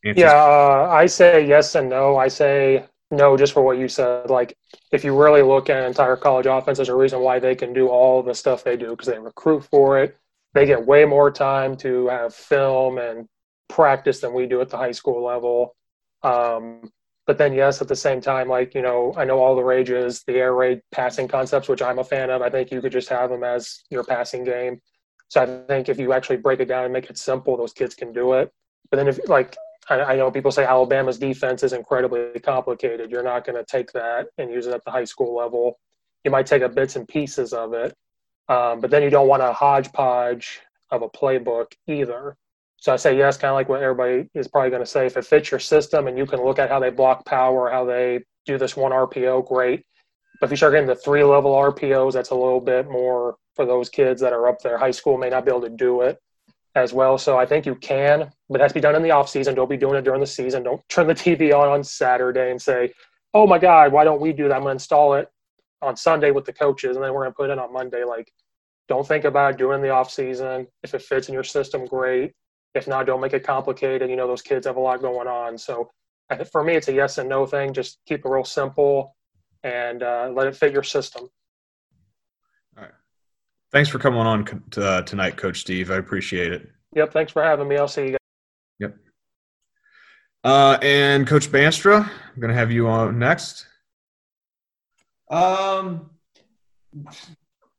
Answers. 0.04 0.20
Yeah, 0.22 0.34
uh, 0.34 0.88
I 0.90 1.06
say 1.06 1.46
yes 1.46 1.74
and 1.74 1.88
no. 1.88 2.16
I 2.16 2.28
say 2.28 2.84
no 3.10 3.36
just 3.36 3.52
for 3.52 3.62
what 3.62 3.78
you 3.78 3.88
said. 3.88 4.30
Like, 4.30 4.56
if 4.92 5.04
you 5.04 5.18
really 5.18 5.42
look 5.42 5.70
at 5.70 5.84
entire 5.84 6.16
college 6.16 6.46
offense, 6.46 6.78
there's 6.78 6.90
a 6.90 6.96
reason 6.96 7.20
why 7.20 7.38
they 7.38 7.54
can 7.54 7.72
do 7.72 7.88
all 7.88 8.22
the 8.22 8.34
stuff 8.34 8.62
they 8.62 8.76
do 8.76 8.90
because 8.90 9.06
they 9.06 9.18
recruit 9.18 9.64
for 9.64 9.98
it. 9.98 10.16
They 10.54 10.66
get 10.66 10.86
way 10.86 11.04
more 11.04 11.30
time 11.30 11.76
to 11.78 12.08
have 12.08 12.34
film 12.34 12.98
and 12.98 13.26
practice 13.68 14.20
than 14.20 14.34
we 14.34 14.46
do 14.46 14.60
at 14.60 14.68
the 14.68 14.76
high 14.76 14.92
school 14.92 15.24
level. 15.24 15.74
Um, 16.22 16.90
but 17.26 17.38
then, 17.38 17.52
yes, 17.52 17.82
at 17.82 17.88
the 17.88 17.96
same 17.96 18.20
time, 18.20 18.48
like, 18.48 18.74
you 18.74 18.80
know, 18.82 19.12
I 19.16 19.24
know 19.24 19.38
all 19.38 19.54
the 19.54 19.62
rages, 19.62 20.22
the 20.26 20.36
air 20.36 20.54
raid 20.54 20.80
passing 20.92 21.28
concepts, 21.28 21.68
which 21.68 21.82
I'm 21.82 21.98
a 21.98 22.04
fan 22.04 22.30
of. 22.30 22.40
I 22.42 22.48
think 22.48 22.70
you 22.70 22.80
could 22.80 22.92
just 22.92 23.10
have 23.10 23.30
them 23.30 23.44
as 23.44 23.82
your 23.90 24.04
passing 24.04 24.44
game. 24.44 24.80
So 25.28 25.42
I 25.42 25.46
think 25.66 25.88
if 25.88 25.98
you 25.98 26.12
actually 26.12 26.38
break 26.38 26.60
it 26.60 26.66
down 26.66 26.84
and 26.84 26.92
make 26.92 27.10
it 27.10 27.18
simple, 27.18 27.56
those 27.56 27.72
kids 27.72 27.94
can 27.94 28.12
do 28.12 28.32
it. 28.34 28.50
But 28.90 28.96
then, 28.96 29.08
if 29.08 29.28
like, 29.28 29.56
I, 29.88 30.00
I 30.00 30.16
know 30.16 30.30
people 30.30 30.50
say 30.50 30.64
Alabama's 30.64 31.18
defense 31.18 31.62
is 31.62 31.72
incredibly 31.72 32.40
complicated. 32.40 33.10
You're 33.10 33.22
not 33.22 33.44
going 33.44 33.56
to 33.56 33.64
take 33.64 33.92
that 33.92 34.28
and 34.38 34.50
use 34.50 34.66
it 34.66 34.74
at 34.74 34.84
the 34.84 34.90
high 34.90 35.04
school 35.04 35.36
level. 35.36 35.78
You 36.24 36.30
might 36.30 36.46
take 36.46 36.62
a 36.62 36.68
bits 36.68 36.96
and 36.96 37.06
pieces 37.06 37.52
of 37.52 37.74
it, 37.74 37.94
um, 38.48 38.80
but 38.80 38.90
then 38.90 39.02
you 39.02 39.10
don't 39.10 39.28
want 39.28 39.42
a 39.42 39.52
hodgepodge 39.52 40.60
of 40.90 41.02
a 41.02 41.08
playbook 41.08 41.72
either. 41.86 42.36
So 42.80 42.92
I 42.92 42.96
say 42.96 43.16
yes, 43.16 43.36
kind 43.36 43.50
of 43.50 43.56
like 43.56 43.68
what 43.68 43.82
everybody 43.82 44.28
is 44.34 44.48
probably 44.48 44.70
going 44.70 44.82
to 44.82 44.86
say. 44.86 45.06
If 45.06 45.16
it 45.16 45.24
fits 45.24 45.50
your 45.50 45.60
system 45.60 46.06
and 46.06 46.16
you 46.16 46.26
can 46.26 46.42
look 46.42 46.58
at 46.58 46.70
how 46.70 46.80
they 46.80 46.90
block 46.90 47.24
power, 47.24 47.70
how 47.70 47.84
they 47.84 48.20
do 48.46 48.56
this 48.56 48.76
one 48.76 48.92
RPO, 48.92 49.46
great. 49.46 49.84
But 50.40 50.46
if 50.46 50.50
you 50.52 50.56
start 50.56 50.74
getting 50.74 50.86
the 50.86 50.94
three 50.94 51.24
level 51.24 51.52
RPOs, 51.52 52.12
that's 52.12 52.30
a 52.30 52.34
little 52.34 52.60
bit 52.60 52.88
more 52.88 53.36
for 53.56 53.66
those 53.66 53.88
kids 53.88 54.20
that 54.20 54.32
are 54.32 54.46
up 54.46 54.60
there. 54.62 54.78
High 54.78 54.92
school 54.92 55.18
may 55.18 55.30
not 55.30 55.44
be 55.44 55.50
able 55.50 55.62
to 55.62 55.68
do 55.68 56.02
it 56.02 56.18
as 56.74 56.92
well. 56.92 57.18
So 57.18 57.36
I 57.36 57.44
think 57.44 57.66
you 57.66 57.74
can, 57.74 58.30
but 58.48 58.60
it 58.60 58.62
has 58.62 58.70
to 58.70 58.74
be 58.74 58.80
done 58.80 58.94
in 58.94 59.02
the 59.02 59.10
off 59.10 59.28
season. 59.28 59.54
Don't 59.54 59.68
be 59.68 59.76
doing 59.76 59.96
it 59.96 60.04
during 60.04 60.20
the 60.20 60.26
season. 60.26 60.62
Don't 60.62 60.86
turn 60.88 61.08
the 61.08 61.14
TV 61.26 61.52
on 61.52 61.68
on 61.68 61.82
Saturday 61.82 62.50
and 62.50 62.62
say, 62.62 62.92
"Oh 63.34 63.46
my 63.46 63.58
God, 63.58 63.92
why 63.92 64.04
don't 64.04 64.20
we 64.20 64.32
do 64.32 64.48
that?" 64.48 64.54
I'm 64.54 64.62
going 64.62 64.72
to 64.72 64.76
install 64.76 65.14
it 65.14 65.28
on 65.82 65.96
Sunday 65.96 66.30
with 66.30 66.44
the 66.44 66.52
coaches, 66.52 66.96
and 66.96 67.04
then 67.04 67.12
we're 67.12 67.22
going 67.22 67.32
to 67.32 67.36
put 67.36 67.50
it 67.50 67.58
on 67.58 67.72
Monday. 67.72 68.04
Like, 68.04 68.32
don't 68.88 69.06
think 69.06 69.24
about 69.24 69.54
it. 69.54 69.58
Do 69.58 69.72
it 69.72 69.76
in 69.76 69.82
the 69.82 69.90
off 69.90 70.10
season. 70.10 70.66
If 70.82 70.94
it 70.94 71.02
fits 71.02 71.28
in 71.28 71.34
your 71.34 71.44
system, 71.44 71.84
great. 71.84 72.32
If 72.74 72.86
not, 72.86 73.06
don't 73.06 73.20
make 73.20 73.32
it 73.32 73.44
complicated. 73.44 74.08
You 74.08 74.16
know, 74.16 74.28
those 74.28 74.42
kids 74.42 74.66
have 74.66 74.76
a 74.76 74.80
lot 74.80 75.02
going 75.02 75.26
on. 75.26 75.58
So 75.58 75.90
for 76.52 76.62
me, 76.62 76.76
it's 76.76 76.88
a 76.88 76.92
yes 76.92 77.18
and 77.18 77.28
no 77.28 77.46
thing. 77.46 77.72
Just 77.72 77.98
keep 78.06 78.24
it 78.24 78.28
real 78.28 78.44
simple 78.44 79.16
and 79.62 80.02
uh, 80.02 80.30
let 80.34 80.46
it 80.46 80.56
fit 80.56 80.72
your 80.72 80.82
system. 80.82 81.28
All 82.76 82.84
right. 82.84 82.92
Thanks 83.72 83.88
for 83.88 83.98
coming 83.98 84.20
on 84.20 84.62
uh, 84.76 85.02
tonight, 85.02 85.36
Coach 85.36 85.60
Steve. 85.60 85.90
I 85.90 85.96
appreciate 85.96 86.52
it. 86.52 86.68
Yep. 86.94 87.12
Thanks 87.12 87.32
for 87.32 87.42
having 87.42 87.68
me. 87.68 87.76
I'll 87.76 87.88
see 87.88 88.04
you 88.04 88.10
guys. 88.10 88.18
Yep. 88.78 88.96
Uh, 90.44 90.78
and 90.82 91.26
Coach 91.26 91.50
Bandstra, 91.50 92.04
I'm 92.04 92.40
going 92.40 92.52
to 92.52 92.58
have 92.58 92.70
you 92.70 92.88
on 92.88 93.18
next. 93.18 93.66
Um, 95.30 96.10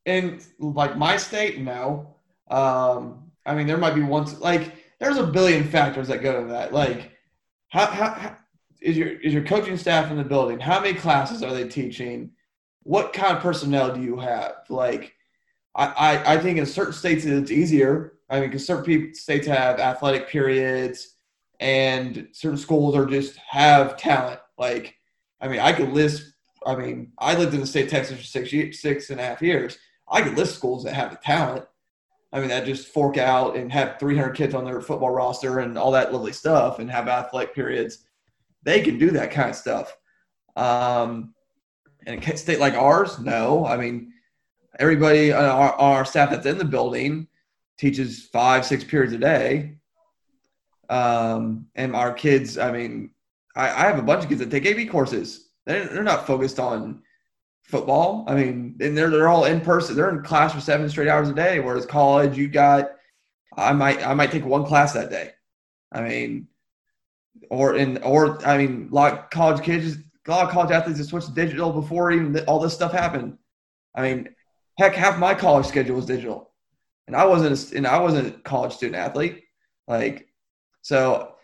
in 0.04 0.40
like 0.58 0.96
my 0.96 1.16
state, 1.16 1.60
no. 1.60 2.14
Um, 2.50 3.30
I 3.46 3.54
mean, 3.54 3.66
there 3.66 3.78
might 3.78 3.94
be 3.94 4.02
ones 4.02 4.38
like 4.40 4.74
there's 5.00 5.16
a 5.16 5.26
billion 5.26 5.64
factors 5.64 6.08
that 6.08 6.22
go 6.22 6.42
to 6.42 6.48
that. 6.52 6.72
Like, 6.72 7.12
how, 7.68 7.86
how, 7.86 8.10
how 8.10 8.36
is 8.80 8.96
your 8.96 9.08
is 9.08 9.32
your 9.32 9.44
coaching 9.44 9.76
staff 9.76 10.10
in 10.10 10.16
the 10.16 10.24
building? 10.24 10.58
How 10.58 10.80
many 10.80 10.94
classes 10.94 11.42
are 11.42 11.52
they 11.52 11.68
teaching? 11.68 12.30
What 12.82 13.12
kind 13.12 13.36
of 13.36 13.42
personnel 13.42 13.94
do 13.94 14.00
you 14.00 14.18
have? 14.18 14.54
Like, 14.68 15.14
I, 15.74 15.86
I, 15.86 16.34
I 16.34 16.38
think 16.38 16.58
in 16.58 16.66
certain 16.66 16.92
states 16.92 17.24
it's 17.24 17.50
easier. 17.50 18.14
I 18.28 18.40
mean, 18.40 18.48
because 18.48 18.66
certain 18.66 18.84
people, 18.84 19.14
states 19.14 19.46
have 19.46 19.78
athletic 19.78 20.28
periods, 20.28 21.16
and 21.58 22.28
certain 22.32 22.58
schools 22.58 22.96
are 22.96 23.06
just 23.06 23.36
have 23.36 23.96
talent. 23.96 24.40
Like, 24.56 24.96
I 25.40 25.48
mean, 25.48 25.60
I 25.60 25.72
could 25.72 25.90
list. 25.90 26.32
I 26.66 26.74
mean, 26.76 27.12
I 27.18 27.34
lived 27.34 27.54
in 27.54 27.60
the 27.60 27.66
state 27.66 27.84
of 27.84 27.90
Texas 27.90 28.18
for 28.18 28.24
six 28.24 28.80
six 28.80 29.10
and 29.10 29.20
a 29.20 29.24
half 29.24 29.42
years. 29.42 29.78
I 30.08 30.22
could 30.22 30.36
list 30.36 30.56
schools 30.56 30.84
that 30.84 30.94
have 30.94 31.10
the 31.10 31.16
talent, 31.18 31.64
I 32.32 32.38
mean, 32.38 32.48
that 32.48 32.64
just 32.64 32.88
fork 32.88 33.18
out 33.18 33.56
and 33.56 33.72
have 33.72 33.98
300 33.98 34.30
kids 34.30 34.54
on 34.54 34.64
their 34.64 34.80
football 34.80 35.10
roster 35.10 35.60
and 35.60 35.76
all 35.76 35.90
that 35.92 36.12
lovely 36.12 36.32
stuff 36.32 36.78
and 36.78 36.90
have 36.90 37.08
athletic 37.08 37.54
periods. 37.54 38.04
They 38.62 38.82
can 38.82 38.98
do 38.98 39.10
that 39.12 39.30
kind 39.30 39.50
of 39.50 39.56
stuff. 39.56 39.96
Um, 40.56 41.34
and 42.06 42.22
a 42.22 42.36
state 42.36 42.60
like 42.60 42.74
ours, 42.74 43.18
no. 43.18 43.66
I 43.66 43.76
mean, 43.76 44.12
everybody 44.78 45.32
on 45.32 45.44
our, 45.44 45.72
our 45.74 46.04
staff 46.04 46.30
that's 46.30 46.46
in 46.46 46.58
the 46.58 46.64
building 46.64 47.28
teaches 47.78 48.26
five, 48.26 48.64
six 48.64 48.84
periods 48.84 49.12
a 49.12 49.18
day. 49.18 49.76
Um, 50.88 51.66
and 51.74 51.94
our 51.94 52.12
kids, 52.12 52.58
I 52.58 52.72
mean, 52.72 53.10
I, 53.54 53.68
I, 53.68 53.86
have 53.86 53.98
a 53.98 54.02
bunch 54.02 54.24
of 54.24 54.28
kids 54.28 54.40
that 54.40 54.50
take 54.50 54.66
AP 54.66 54.90
courses. 54.90 55.50
They're, 55.64 55.86
they're 55.86 56.02
not 56.02 56.26
focused 56.26 56.58
on 56.58 57.02
football. 57.62 58.24
I 58.26 58.34
mean, 58.34 58.76
and 58.80 58.98
they're 58.98 59.08
they're 59.08 59.28
all 59.28 59.44
in 59.44 59.60
person. 59.60 59.94
They're 59.94 60.10
in 60.10 60.22
class 60.22 60.52
for 60.52 60.60
seven 60.60 60.88
straight 60.88 61.08
hours 61.08 61.28
a 61.28 61.34
day. 61.34 61.60
Whereas 61.60 61.86
college, 61.86 62.36
you 62.36 62.48
got 62.48 62.90
I 63.56 63.72
might 63.72 64.06
I 64.06 64.14
might 64.14 64.30
take 64.30 64.44
one 64.44 64.64
class 64.64 64.92
that 64.92 65.10
day. 65.10 65.30
I 65.92 66.02
mean, 66.02 66.48
or 67.48 67.76
in 67.76 67.98
or 68.02 68.44
I 68.46 68.58
mean, 68.58 68.88
a 68.90 68.94
lot 68.94 69.12
of 69.12 69.30
college 69.30 69.62
kids, 69.64 69.96
a 70.26 70.30
lot 70.30 70.46
of 70.46 70.52
college 70.52 70.70
athletes 70.70 70.98
have 70.98 71.08
switched 71.08 71.28
to 71.28 71.34
digital 71.34 71.72
before 71.72 72.12
even 72.12 72.38
all 72.46 72.58
this 72.58 72.74
stuff 72.74 72.92
happened. 72.92 73.38
I 73.94 74.02
mean, 74.02 74.28
heck, 74.78 74.94
half 74.94 75.18
my 75.18 75.34
college 75.34 75.66
schedule 75.66 75.96
was 75.96 76.06
digital, 76.06 76.52
and 77.06 77.16
I 77.16 77.24
wasn't 77.24 77.72
a, 77.72 77.76
and 77.76 77.86
I 77.86 77.98
wasn't 77.98 78.28
a 78.28 78.38
college 78.40 78.72
student 78.72 78.96
athlete. 78.96 79.44
Like, 79.88 80.28
so 80.82 81.34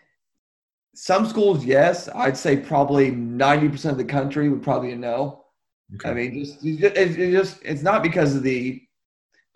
some 0.95 1.25
schools, 1.25 1.65
yes, 1.65 2.09
I'd 2.13 2.37
say 2.37 2.57
probably 2.57 3.11
ninety 3.11 3.69
percent 3.69 3.93
of 3.93 3.97
the 3.97 4.05
country 4.05 4.49
would 4.49 4.63
probably 4.63 4.95
know. 4.95 5.45
Okay. 5.95 6.09
I 6.09 6.13
mean, 6.13 6.43
just, 6.43 6.59
it's 6.63 7.15
just 7.15 7.63
it's 7.63 7.81
not 7.81 8.03
because 8.03 8.35
of 8.35 8.43
the 8.43 8.81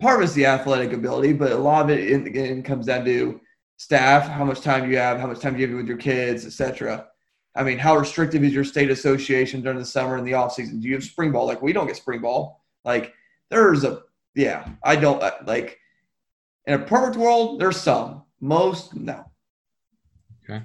part 0.00 0.18
of 0.20 0.24
it's 0.24 0.34
the 0.34 0.46
athletic 0.46 0.92
ability, 0.92 1.32
but 1.32 1.52
a 1.52 1.56
lot 1.56 1.84
of 1.84 1.90
it 1.90 2.26
again 2.26 2.62
comes 2.62 2.86
down 2.86 3.04
to 3.04 3.40
staff, 3.82 4.28
how 4.28 4.44
much 4.44 4.60
time 4.60 4.84
do 4.84 4.90
you 4.90 4.96
have, 4.96 5.18
how 5.18 5.26
much 5.26 5.40
time 5.40 5.54
do 5.54 5.60
you 5.60 5.66
have 5.66 5.76
with 5.76 5.88
your 5.88 5.96
kids, 5.96 6.46
etc. 6.46 7.08
I 7.56 7.64
mean, 7.64 7.78
how 7.78 7.96
restrictive 7.96 8.44
is 8.44 8.54
your 8.54 8.62
state 8.62 8.90
association 8.90 9.60
during 9.60 9.78
the 9.78 9.84
summer 9.84 10.16
and 10.16 10.26
the 10.26 10.34
off 10.34 10.54
season? 10.54 10.78
Do 10.78 10.86
you 10.86 10.94
have 10.94 11.02
spring 11.02 11.32
ball? 11.32 11.46
Like 11.46 11.62
we 11.62 11.72
don't 11.72 11.88
get 11.88 11.96
spring 11.96 12.20
ball. 12.20 12.62
Like 12.84 13.12
there's 13.50 13.82
a 13.82 14.02
yeah, 14.36 14.68
I 14.84 14.94
don't 14.94 15.20
uh, 15.20 15.32
like 15.46 15.80
in 16.64 16.74
a 16.74 16.78
perfect 16.78 17.16
world. 17.16 17.60
There's 17.60 17.76
some, 17.76 18.22
most 18.40 18.94
no. 18.94 19.24
Okay, 20.44 20.62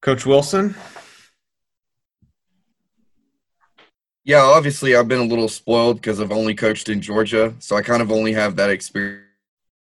Coach 0.00 0.24
Wilson. 0.24 0.74
Yeah, 4.24 4.40
obviously 4.40 4.96
I've 4.96 5.08
been 5.08 5.20
a 5.20 5.24
little 5.24 5.48
spoiled 5.48 5.96
because 5.96 6.20
I've 6.20 6.32
only 6.32 6.54
coached 6.54 6.88
in 6.88 7.02
Georgia, 7.02 7.54
so 7.58 7.76
I 7.76 7.82
kind 7.82 8.00
of 8.00 8.10
only 8.10 8.32
have 8.32 8.56
that 8.56 8.70
experience 8.70 9.26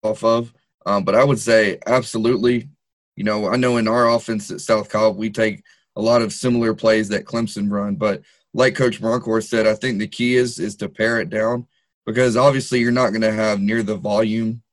off 0.03 0.25
of. 0.25 0.53
Um, 0.89 1.03
but 1.03 1.13
I 1.13 1.23
would 1.23 1.37
say 1.37 1.77
absolutely. 1.85 2.67
You 3.15 3.23
know, 3.23 3.47
I 3.47 3.57
know 3.57 3.77
in 3.77 3.87
our 3.87 4.09
offense 4.09 4.49
at 4.49 4.59
South 4.59 4.89
Cobb 4.89 5.17
we 5.17 5.29
take 5.29 5.61
a 5.95 6.01
lot 6.01 6.23
of 6.23 6.33
similar 6.33 6.73
plays 6.73 7.09
that 7.09 7.25
Clemson 7.25 7.71
run, 7.71 7.95
but 7.95 8.23
like 8.55 8.73
Coach 8.73 8.99
Bronkhorst 8.99 9.49
said, 9.49 9.67
I 9.67 9.75
think 9.75 9.99
the 9.99 10.07
key 10.07 10.35
is 10.35 10.57
is 10.57 10.75
to 10.77 10.89
pare 10.89 11.19
it 11.19 11.29
down 11.29 11.67
because 12.07 12.35
obviously 12.35 12.79
you're 12.79 12.91
not 12.91 13.11
going 13.11 13.21
to 13.21 13.31
have 13.31 13.59
near 13.59 13.83
the 13.83 13.97
volume 13.97 14.63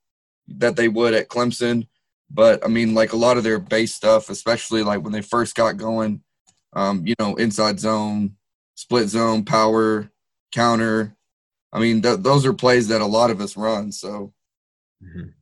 that 0.49 0.75
they 0.75 0.89
would 0.89 1.12
at 1.12 1.29
Clemson. 1.29 1.87
But 2.31 2.64
I 2.64 2.69
mean, 2.69 2.95
like 2.95 3.12
a 3.12 3.17
lot 3.17 3.37
of 3.37 3.45
their 3.45 3.59
base 3.59 3.95
stuff, 3.95 4.31
especially 4.31 4.83
like 4.83 5.03
when 5.03 5.12
they 5.12 5.21
first 5.21 5.55
got 5.55 5.77
going, 5.77 6.23
um, 6.73 7.07
you 7.07 7.14
know, 7.19 7.35
inside 7.35 7.79
zone, 7.79 8.37
split 8.75 9.09
zone, 9.09 9.45
power, 9.45 10.11
counter. 10.51 11.14
I 11.75 11.79
mean, 11.79 12.01
th- 12.01 12.21
those 12.21 12.47
are 12.47 12.55
plays 12.55 12.89
that 12.89 13.03
a 13.03 13.07
lot 13.07 13.31
of 13.31 13.43
us 13.43 13.55
run. 13.55 13.93
So, 13.93 14.33
mm-hmm. 15.05 15.36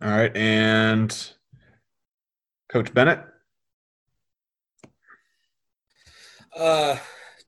All 0.00 0.10
right, 0.10 0.36
and 0.36 1.32
Coach 2.70 2.94
Bennett. 2.94 3.18
Uh, 6.56 6.96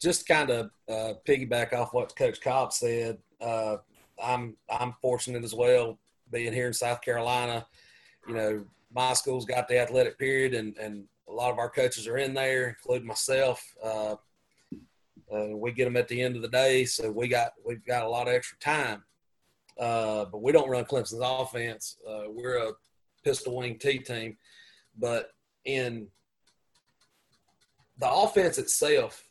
just 0.03 0.26
kind 0.26 0.51
of 0.51 0.70
uh, 0.88 1.12
piggyback 1.28 1.72
off 1.72 1.94
what 1.94 2.16
Coach 2.16 2.40
Cobb 2.40 2.72
said. 2.72 3.18
Uh, 3.40 3.76
I'm 4.20 4.57
I'm 4.68 4.94
fortunate 5.01 5.44
as 5.44 5.55
well 5.55 6.01
being 6.32 6.53
here 6.53 6.66
in 6.66 6.72
South 6.72 7.03
Carolina. 7.03 7.64
You 8.26 8.34
know, 8.34 8.64
my 8.92 9.12
school's 9.12 9.44
got 9.44 9.68
the 9.68 9.78
athletic 9.78 10.18
period, 10.18 10.53
and 10.53 10.76
and 10.76 11.05
a 11.28 11.32
lot 11.32 11.53
of 11.53 11.59
our 11.59 11.70
coaches 11.70 12.09
are 12.09 12.18
in 12.18 12.34
there, 12.34 12.70
including 12.70 13.07
myself. 13.07 13.64
Uh, 13.80 14.16
uh, 15.32 15.57
we 15.57 15.70
get 15.70 15.84
them 15.84 15.96
at 15.96 16.09
the 16.09 16.20
end 16.20 16.34
of 16.34 16.42
the 16.42 16.48
day, 16.48 16.84
so 16.84 17.12
we 17.12 17.28
got 17.28 17.53
we've 17.64 17.86
got 17.86 18.05
a 18.05 18.09
lot 18.09 18.26
of 18.26 18.34
extra 18.34 18.59
time. 18.59 19.05
Uh, 19.81 20.26
but 20.26 20.43
we 20.43 20.53
don't 20.53 20.68
run 20.68 20.85
Clemson's 20.85 21.22
offense. 21.22 21.97
Uh, 22.07 22.24
we're 22.28 22.59
a 22.59 22.72
pistol 23.24 23.57
wing 23.57 23.78
T 23.78 23.99
team, 23.99 24.37
but 24.99 25.31
in 25.64 26.09
the 27.99 28.11
offense 28.11 28.59
itself 28.59 29.24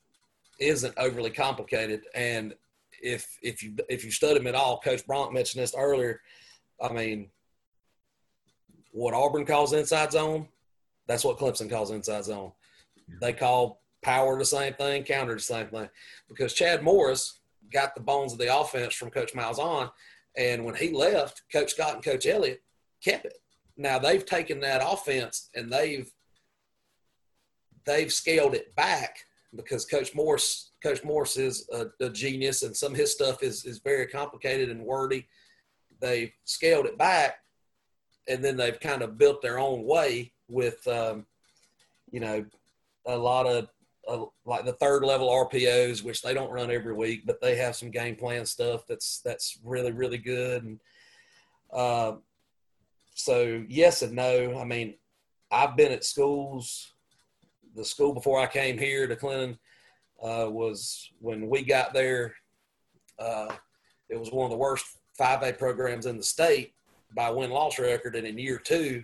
isn't 0.60 0.93
overly 0.97 1.30
complicated. 1.30 2.02
And 2.16 2.56
if 3.02 3.38
if 3.43 3.62
you 3.62 3.76
if 3.89 4.04
you 4.04 4.12
study 4.12 4.39
them 4.39 4.47
at 4.47 4.56
all, 4.56 4.80
Coach 4.80 5.06
Bronk 5.06 5.34
mentioned 5.34 5.62
this 5.62 5.76
earlier. 5.78 6.22
I 6.82 6.91
mean, 6.91 7.30
what 8.91 9.14
Auburn 9.14 9.45
calls 9.45 9.74
inside 9.74 10.12
zone, 10.12 10.47
that's 11.08 11.24
what 11.24 11.38
Clemson 11.38 11.70
calls 11.70 11.91
inside 11.91 12.26
zone. 12.26 12.52
They 13.22 13.34
call 13.34 13.82
power 14.02 14.38
the 14.38 14.45
same 14.45 14.74
thing, 14.74 15.04
counter 15.04 15.36
the 15.36 15.39
same 15.39 15.68
thing. 15.68 15.89
Because 16.28 16.54
Chad 16.54 16.84
Morris 16.84 17.39
got 17.72 17.95
the 17.95 18.02
bones 18.02 18.34
of 18.34 18.39
the 18.39 18.56
offense 18.56 18.93
from 18.93 19.10
Coach 19.10 19.34
Malzahn, 19.34 19.91
and 20.39 20.63
when 20.63 20.73
he 20.73 20.91
left, 20.91 21.43
Coach 21.51 21.71
Scott 21.71 21.95
and 21.95 22.03
Coach 22.03 22.25
Elliott 22.25 22.63
kept 23.03 23.25
it. 23.25 23.37
Now 23.75 23.99
they've 23.99 24.25
taken 24.25 24.61
that 24.61 24.81
offense 24.83 25.49
and 25.53 25.71
they've 25.71 26.09
they've 27.85 28.11
scaled 28.11 28.55
it 28.55 28.73
back 28.75 29.17
because 29.55 29.85
Coach 29.85 30.15
Morris 30.15 30.71
Coach 30.81 31.03
Morris 31.03 31.35
is 31.35 31.67
a, 31.73 31.87
a 31.99 32.09
genius 32.09 32.63
and 32.63 32.75
some 32.75 32.93
of 32.93 32.97
his 32.97 33.11
stuff 33.11 33.43
is 33.43 33.65
is 33.65 33.79
very 33.79 34.07
complicated 34.07 34.69
and 34.69 34.81
wordy. 34.81 35.27
They've 35.99 36.31
scaled 36.45 36.85
it 36.85 36.97
back, 36.97 37.39
and 38.29 38.43
then 38.43 38.55
they've 38.55 38.79
kind 38.79 39.01
of 39.01 39.17
built 39.17 39.41
their 39.41 39.59
own 39.59 39.83
way 39.83 40.31
with, 40.47 40.87
um, 40.87 41.25
you 42.09 42.21
know, 42.21 42.45
a 43.05 43.17
lot 43.17 43.45
of 43.45 43.67
like 44.45 44.66
the 44.66 44.74
third 44.74 45.03
level 45.03 45.30
RPOs, 45.30 46.03
which 46.03 46.22
they 46.22 46.34
don't 46.34 46.51
run 46.51 46.72
every 46.72 46.93
week, 46.93 47.24
but 47.26 47.41
they 47.41 47.55
have 47.55 47.76
some 47.76 47.91
game 47.91 48.16
plan 48.16 48.45
stuff 48.45 48.86
that's 48.88 49.22
that's 49.24 49.60
really 49.64 49.91
really 49.91 50.18
good. 50.18 50.64
And 50.64 50.80
uh, 51.72 52.14
so 53.14 53.64
yes 53.68 54.01
and 54.01 54.14
no. 54.14 54.57
I 54.60 54.64
mean, 54.64 54.95
I've 55.51 55.76
been 55.76 55.91
at 55.91 56.05
schools. 56.05 56.93
The 57.76 57.86
school 57.86 58.14
before 58.14 58.39
I 58.39 58.47
came 58.47 58.78
here 58.78 59.07
to 59.07 59.16
Clinton 59.16 59.60
uh, 60.22 60.47
was 60.49 61.10
when 61.20 61.49
we 61.49 61.64
got 61.64 61.93
there. 61.93 62.36
Uh, 63.18 63.53
it 64.10 64.20
was 64.20 64.32
one 64.32 64.45
of 64.45 64.51
the 64.51 64.57
worst 64.57 64.86
5A 65.20 65.57
programs 65.57 66.05
in 66.05 66.18
the 66.18 66.24
state 66.24 66.74
by 67.14 67.30
win 67.30 67.51
loss 67.51 67.80
record, 67.80 68.16
and 68.16 68.26
in 68.26 68.38
year 68.38 68.57
two, 68.57 69.03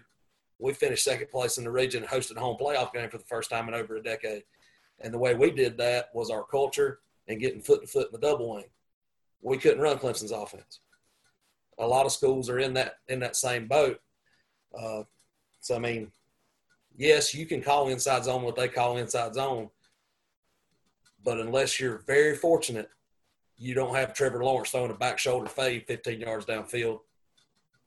we 0.60 0.74
finished 0.74 1.04
second 1.04 1.30
place 1.30 1.58
in 1.58 1.64
the 1.64 1.72
region 1.72 2.04
and 2.04 2.12
hosted 2.12 2.38
a 2.38 2.40
home 2.40 2.58
playoff 2.60 2.94
game 2.94 3.10
for 3.10 3.18
the 3.18 3.26
first 3.26 3.50
time 3.50 3.68
in 3.68 3.74
over 3.74 3.98
a 3.98 4.04
decade. 4.04 4.44
And 5.02 5.14
the 5.14 5.20
way 5.20 5.36
we 5.36 5.52
did 5.52 5.78
that 5.78 6.10
was 6.14 6.30
our 6.30 6.44
culture 6.44 7.00
and 7.28 7.40
getting 7.40 7.62
foot 7.62 7.82
to 7.82 7.88
foot 7.88 8.08
in 8.08 8.14
the 8.14 8.28
double 8.28 8.56
wing. 8.56 8.66
We 9.42 9.58
couldn't 9.58 9.82
run 9.82 10.00
Clemson's 10.00 10.32
offense. 10.32 10.80
A 11.78 11.86
lot 11.86 12.06
of 12.06 12.12
schools 12.12 12.50
are 12.50 12.60
in 12.60 12.74
that 12.76 13.00
in 13.08 13.20
that 13.20 13.36
same 13.36 13.68
boat. 13.68 14.00
Uh, 14.78 15.04
so 15.60 15.76
I 15.76 15.80
mean, 15.80 16.12
yes, 16.96 17.34
you 17.34 17.46
can 17.46 17.62
call 17.62 17.90
inside 17.90 18.24
zone 18.24 18.44
what 18.44 18.56
they 18.56 18.68
call 18.68 18.98
inside 18.98 19.36
zone, 19.36 19.70
but 21.24 21.40
unless 21.40 21.80
you're 21.80 22.04
very 22.08 22.36
fortunate, 22.36 22.90
you 23.58 23.74
don't 23.74 23.96
have 23.96 24.14
Trevor 24.14 24.44
Lawrence 24.44 24.72
throwing 24.72 24.92
a 24.92 24.96
back 24.96 25.18
shoulder 25.18 25.50
fade 25.50 25.86
15 25.88 26.22
yards 26.22 26.46
downfield 26.46 27.00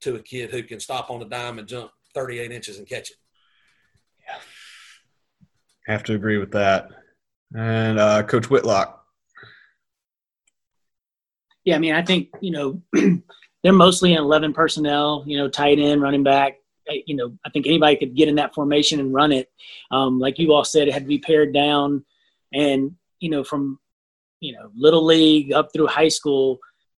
to 0.00 0.16
a 0.16 0.22
kid 0.22 0.50
who 0.50 0.62
can 0.62 0.80
stop 0.80 1.10
on 1.10 1.18
the 1.20 1.26
dime 1.26 1.58
and 1.58 1.68
jump 1.68 1.90
38 2.14 2.52
inches 2.52 2.78
and 2.78 2.86
catch 2.86 3.10
it. 3.10 3.16
Yeah. 4.26 4.38
Have 5.92 6.02
to 6.04 6.14
agree 6.14 6.38
with 6.38 6.52
that. 6.52 6.90
And 7.54 7.98
uh, 7.98 8.22
Coach 8.24 8.50
Whitlock. 8.50 9.04
Yeah, 11.64 11.76
I 11.76 11.78
mean, 11.78 11.94
I 11.94 12.02
think, 12.02 12.28
you 12.40 12.50
know, 12.50 12.82
they're 13.62 13.72
mostly 13.72 14.12
in 14.12 14.18
11 14.18 14.52
personnel, 14.52 15.24
you 15.26 15.38
know, 15.38 15.48
tight 15.48 15.78
end, 15.78 16.02
running 16.02 16.22
back. 16.22 16.58
You 17.06 17.16
know, 17.16 17.36
I 17.44 17.50
think 17.50 17.66
anybody 17.66 17.96
could 17.96 18.16
get 18.16 18.28
in 18.28 18.36
that 18.36 18.54
formation 18.54 19.00
and 19.00 19.12
run 19.12 19.32
it. 19.32 19.50
Um, 19.90 20.18
like 20.18 20.38
you 20.38 20.54
all 20.54 20.64
said, 20.64 20.88
it 20.88 20.94
had 20.94 21.02
to 21.02 21.08
be 21.08 21.18
pared 21.18 21.52
down. 21.52 22.04
And, 22.54 22.94
you 23.20 23.28
know, 23.28 23.44
from, 23.44 23.78
you 24.40 24.54
know, 24.54 24.70
little 24.74 25.04
league 25.04 25.52
up 25.52 25.70
through 25.72 25.88
high 25.88 26.08
school, 26.08 26.58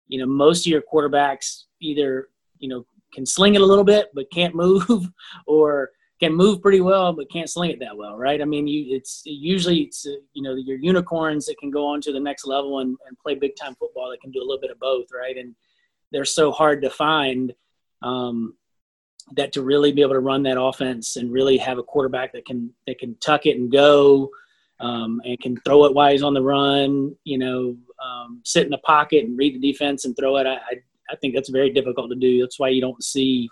you 0.09 0.19
know, 0.19 0.27
most 0.27 0.67
of 0.67 0.71
your 0.71 0.83
quarterbacks 0.83 1.65
either, 1.81 2.29
you 2.59 2.69
know, 2.69 2.85
can 3.15 3.25
sling 3.25 3.55
it 3.55 3.63
a 3.63 3.67
little 3.67 3.85
bit 3.85 4.11
but 4.15 4.31
can't 4.31 4.55
move 4.55 5.09
or 5.47 5.91
can 6.21 6.35
move 6.35 6.61
pretty 6.61 6.81
well 6.81 7.13
but 7.13 7.31
can't 7.31 7.49
sling 7.49 7.71
it 7.71 7.79
that 7.79 7.97
well 7.97 8.17
right 8.17 8.43
i 8.43 8.45
mean 8.45 8.67
you 8.67 8.95
it's 8.95 9.23
usually 9.25 9.83
it's 9.83 10.07
uh, 10.07 10.13
you 10.33 10.43
know 10.43 10.55
your 10.55 10.79
unicorns 10.79 11.47
that 11.47 11.59
can 11.59 11.71
go 11.71 11.87
on 11.87 12.01
to 12.01 12.13
the 12.13 12.21
next 12.21 12.47
level 12.47 12.81
and, 12.81 12.97
and 13.07 13.19
play 13.19 13.35
big 13.35 13.55
time 13.57 13.75
football 13.77 14.11
that 14.11 14.21
can 14.21 14.31
do 14.31 14.41
a 14.41 14.47
little 14.47 14.61
bit 14.61 14.71
of 14.71 14.79
both 14.81 15.07
right 15.13 15.37
and 15.37 15.55
they're 16.11 16.25
so 16.25 16.51
hard 16.51 16.83
to 16.83 16.91
find. 16.91 17.53
Um, 18.03 18.55
that 19.33 19.53
to 19.53 19.63
really 19.63 19.93
be 19.93 20.01
able 20.01 20.15
to 20.15 20.21
run 20.21 20.43
that 20.45 20.59
offense 20.59 21.17
and 21.17 21.31
really 21.31 21.59
have 21.59 21.77
a 21.77 21.83
quarterback 21.83 22.33
that 22.33 22.47
can 22.47 22.73
that 22.87 22.99
can 22.99 23.15
tuck 23.17 23.45
it 23.45 23.59
and 23.59 23.71
go 23.71 24.31
um, 24.81 25.21
and 25.25 25.39
can 25.41 25.61
throw 25.67 25.85
it 25.85 25.95
while 25.95 26.11
he's 26.11 26.23
on 26.23 26.33
the 26.33 26.43
run. 26.43 27.15
You 27.25 27.39
know, 27.39 27.77
um, 28.03 28.41
sit 28.45 28.65
in 28.65 28.71
the 28.71 28.79
pocket 28.79 29.25
and 29.25 29.37
read 29.37 29.55
the 29.55 29.73
defense 29.73 30.07
and 30.07 30.17
throw 30.17 30.39
it. 30.39 30.47
I, 30.47 30.55
I, 30.55 30.75
I 31.11 31.17
think 31.17 31.35
that's 31.35 31.51
very 31.51 31.71
difficult 31.71 32.11
to 32.11 32.17
do. 32.17 32.41
That's 32.41 32.59
why 32.59 32.69
you 32.69 32.81
don't 32.81 33.03
see, 33.03 33.51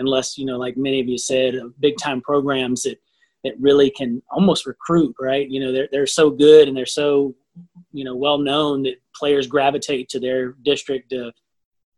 unless 0.00 0.36
you 0.36 0.44
know, 0.44 0.58
like 0.58 0.76
many 0.76 1.00
of 1.00 1.08
you 1.08 1.18
said, 1.18 1.54
big 1.78 1.96
time 1.98 2.20
programs 2.20 2.82
that 2.82 2.98
that 3.44 3.54
really 3.60 3.90
can 3.90 4.22
almost 4.30 4.66
recruit. 4.66 5.14
Right? 5.20 5.48
You 5.48 5.60
know, 5.60 5.72
they're 5.72 5.88
they're 5.92 6.06
so 6.06 6.30
good 6.30 6.66
and 6.66 6.76
they're 6.76 6.86
so 6.86 7.34
you 7.92 8.04
know 8.04 8.16
well 8.16 8.38
known 8.38 8.82
that 8.84 8.96
players 9.14 9.46
gravitate 9.46 10.08
to 10.08 10.20
their 10.20 10.52
district 10.62 11.10
to 11.10 11.32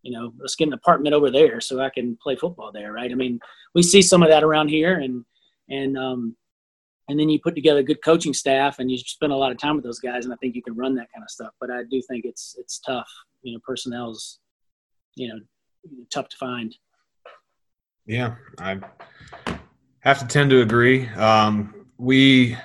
you 0.02 0.12
know, 0.12 0.32
let's 0.38 0.56
get 0.56 0.68
an 0.68 0.74
apartment 0.74 1.14
over 1.14 1.30
there 1.30 1.60
so 1.60 1.80
I 1.80 1.88
can 1.88 2.16
play 2.20 2.36
football 2.36 2.72
there, 2.72 2.92
right? 2.92 3.10
I 3.10 3.14
mean, 3.14 3.38
we 3.74 3.82
see 3.82 4.02
some 4.02 4.22
of 4.22 4.28
that 4.28 4.42
around 4.42 4.68
here, 4.68 4.98
and 4.98 5.24
and 5.68 5.96
um, 5.96 6.36
and 7.08 7.18
then 7.18 7.28
you 7.28 7.40
put 7.40 7.54
together 7.54 7.80
a 7.80 7.84
good 7.84 8.02
coaching 8.04 8.34
staff, 8.34 8.78
and 8.78 8.90
you 8.90 8.98
spend 8.98 9.32
a 9.32 9.36
lot 9.36 9.52
of 9.52 9.58
time 9.58 9.76
with 9.76 9.84
those 9.84 10.00
guys, 10.00 10.24
and 10.24 10.34
I 10.34 10.36
think 10.36 10.54
you 10.54 10.62
can 10.62 10.76
run 10.76 10.94
that 10.96 11.12
kind 11.12 11.22
of 11.22 11.30
stuff. 11.30 11.52
But 11.60 11.70
I 11.70 11.84
do 11.88 12.02
think 12.02 12.24
it's 12.24 12.56
it's 12.58 12.80
tough. 12.80 13.08
You 13.42 13.54
know, 13.54 13.60
personnel's 13.64 14.40
you 15.14 15.28
know 15.28 15.40
tough 16.12 16.28
to 16.30 16.36
find. 16.36 16.74
Yeah, 18.06 18.34
I 18.58 18.80
have 20.00 20.18
to 20.18 20.26
tend 20.26 20.50
to 20.50 20.60
agree. 20.60 21.08
Um, 21.10 21.86
we 21.98 22.56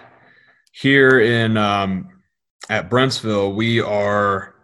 here 0.72 1.20
in 1.20 1.58
um, 1.58 2.10
at 2.70 2.90
Brentsville, 2.90 3.56
we 3.56 3.80
are 3.80 4.56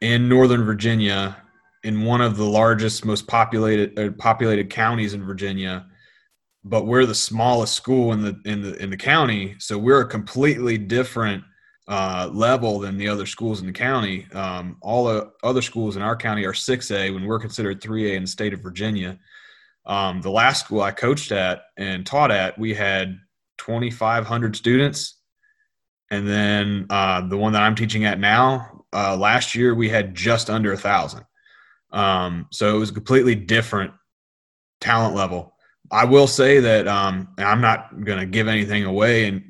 in 0.00 0.28
Northern 0.28 0.64
Virginia, 0.64 1.36
in 1.84 2.04
one 2.04 2.22
of 2.22 2.36
the 2.36 2.44
largest, 2.44 3.04
most 3.04 3.26
populated 3.26 3.98
uh, 3.98 4.10
populated 4.12 4.70
counties 4.70 5.12
in 5.12 5.22
Virginia, 5.22 5.86
but 6.64 6.86
we're 6.86 7.06
the 7.06 7.14
smallest 7.14 7.74
school 7.74 8.12
in 8.12 8.22
the 8.22 8.40
in 8.46 8.62
the 8.62 8.74
in 8.82 8.88
the 8.88 8.96
county, 8.96 9.54
so 9.58 9.76
we're 9.76 10.00
a 10.00 10.08
completely 10.08 10.78
different 10.78 11.44
uh, 11.88 12.28
level 12.32 12.80
than 12.80 12.96
the 12.96 13.08
other 13.08 13.26
schools 13.26 13.60
in 13.60 13.66
the 13.66 13.72
county. 13.72 14.26
Um, 14.32 14.76
all 14.80 15.04
the 15.04 15.30
other 15.42 15.62
schools 15.62 15.96
in 15.96 16.02
our 16.02 16.16
county 16.16 16.44
are 16.44 16.52
6A 16.52 17.14
when 17.14 17.24
we're 17.24 17.38
considered 17.38 17.80
3A 17.80 18.14
in 18.16 18.22
the 18.22 18.28
state 18.28 18.52
of 18.52 18.60
Virginia. 18.60 19.18
Um, 19.84 20.20
the 20.20 20.30
last 20.30 20.64
school 20.64 20.82
I 20.82 20.90
coached 20.90 21.30
at 21.30 21.62
and 21.76 22.04
taught 22.04 22.32
at, 22.32 22.58
we 22.58 22.74
had 22.74 23.18
2,500 23.58 24.56
students. 24.56 25.20
And 26.10 26.26
then 26.26 26.86
uh, 26.90 27.26
the 27.28 27.36
one 27.36 27.52
that 27.52 27.62
I'm 27.62 27.74
teaching 27.74 28.04
at 28.04 28.18
now, 28.18 28.84
uh, 28.92 29.16
last 29.16 29.54
year 29.54 29.74
we 29.74 29.88
had 29.88 30.14
just 30.14 30.50
under 30.50 30.72
a 30.72 30.76
thousand. 30.76 31.24
Um, 31.92 32.48
so 32.50 32.74
it 32.74 32.78
was 32.78 32.90
a 32.90 32.94
completely 32.94 33.34
different 33.34 33.92
talent 34.80 35.14
level. 35.14 35.54
I 35.90 36.04
will 36.04 36.26
say 36.26 36.60
that 36.60 36.88
um, 36.88 37.28
I'm 37.38 37.60
not 37.60 38.04
going 38.04 38.18
to 38.18 38.26
give 38.26 38.48
anything 38.48 38.84
away 38.84 39.26
in 39.26 39.45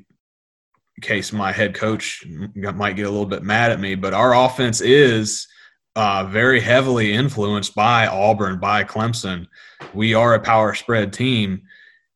case 1.01 1.31
my 1.31 1.51
head 1.51 1.73
coach 1.73 2.25
might 2.55 2.95
get 2.95 3.05
a 3.05 3.09
little 3.09 3.25
bit 3.25 3.43
mad 3.43 3.71
at 3.71 3.79
me, 3.79 3.95
but 3.95 4.13
our 4.13 4.35
offense 4.35 4.81
is 4.81 5.47
uh, 5.95 6.25
very 6.25 6.59
heavily 6.59 7.13
influenced 7.13 7.75
by 7.75 8.07
Auburn, 8.07 8.59
by 8.59 8.83
Clemson. 8.83 9.47
We 9.93 10.13
are 10.13 10.33
a 10.33 10.39
power 10.39 10.73
spread 10.73 11.13
team. 11.13 11.61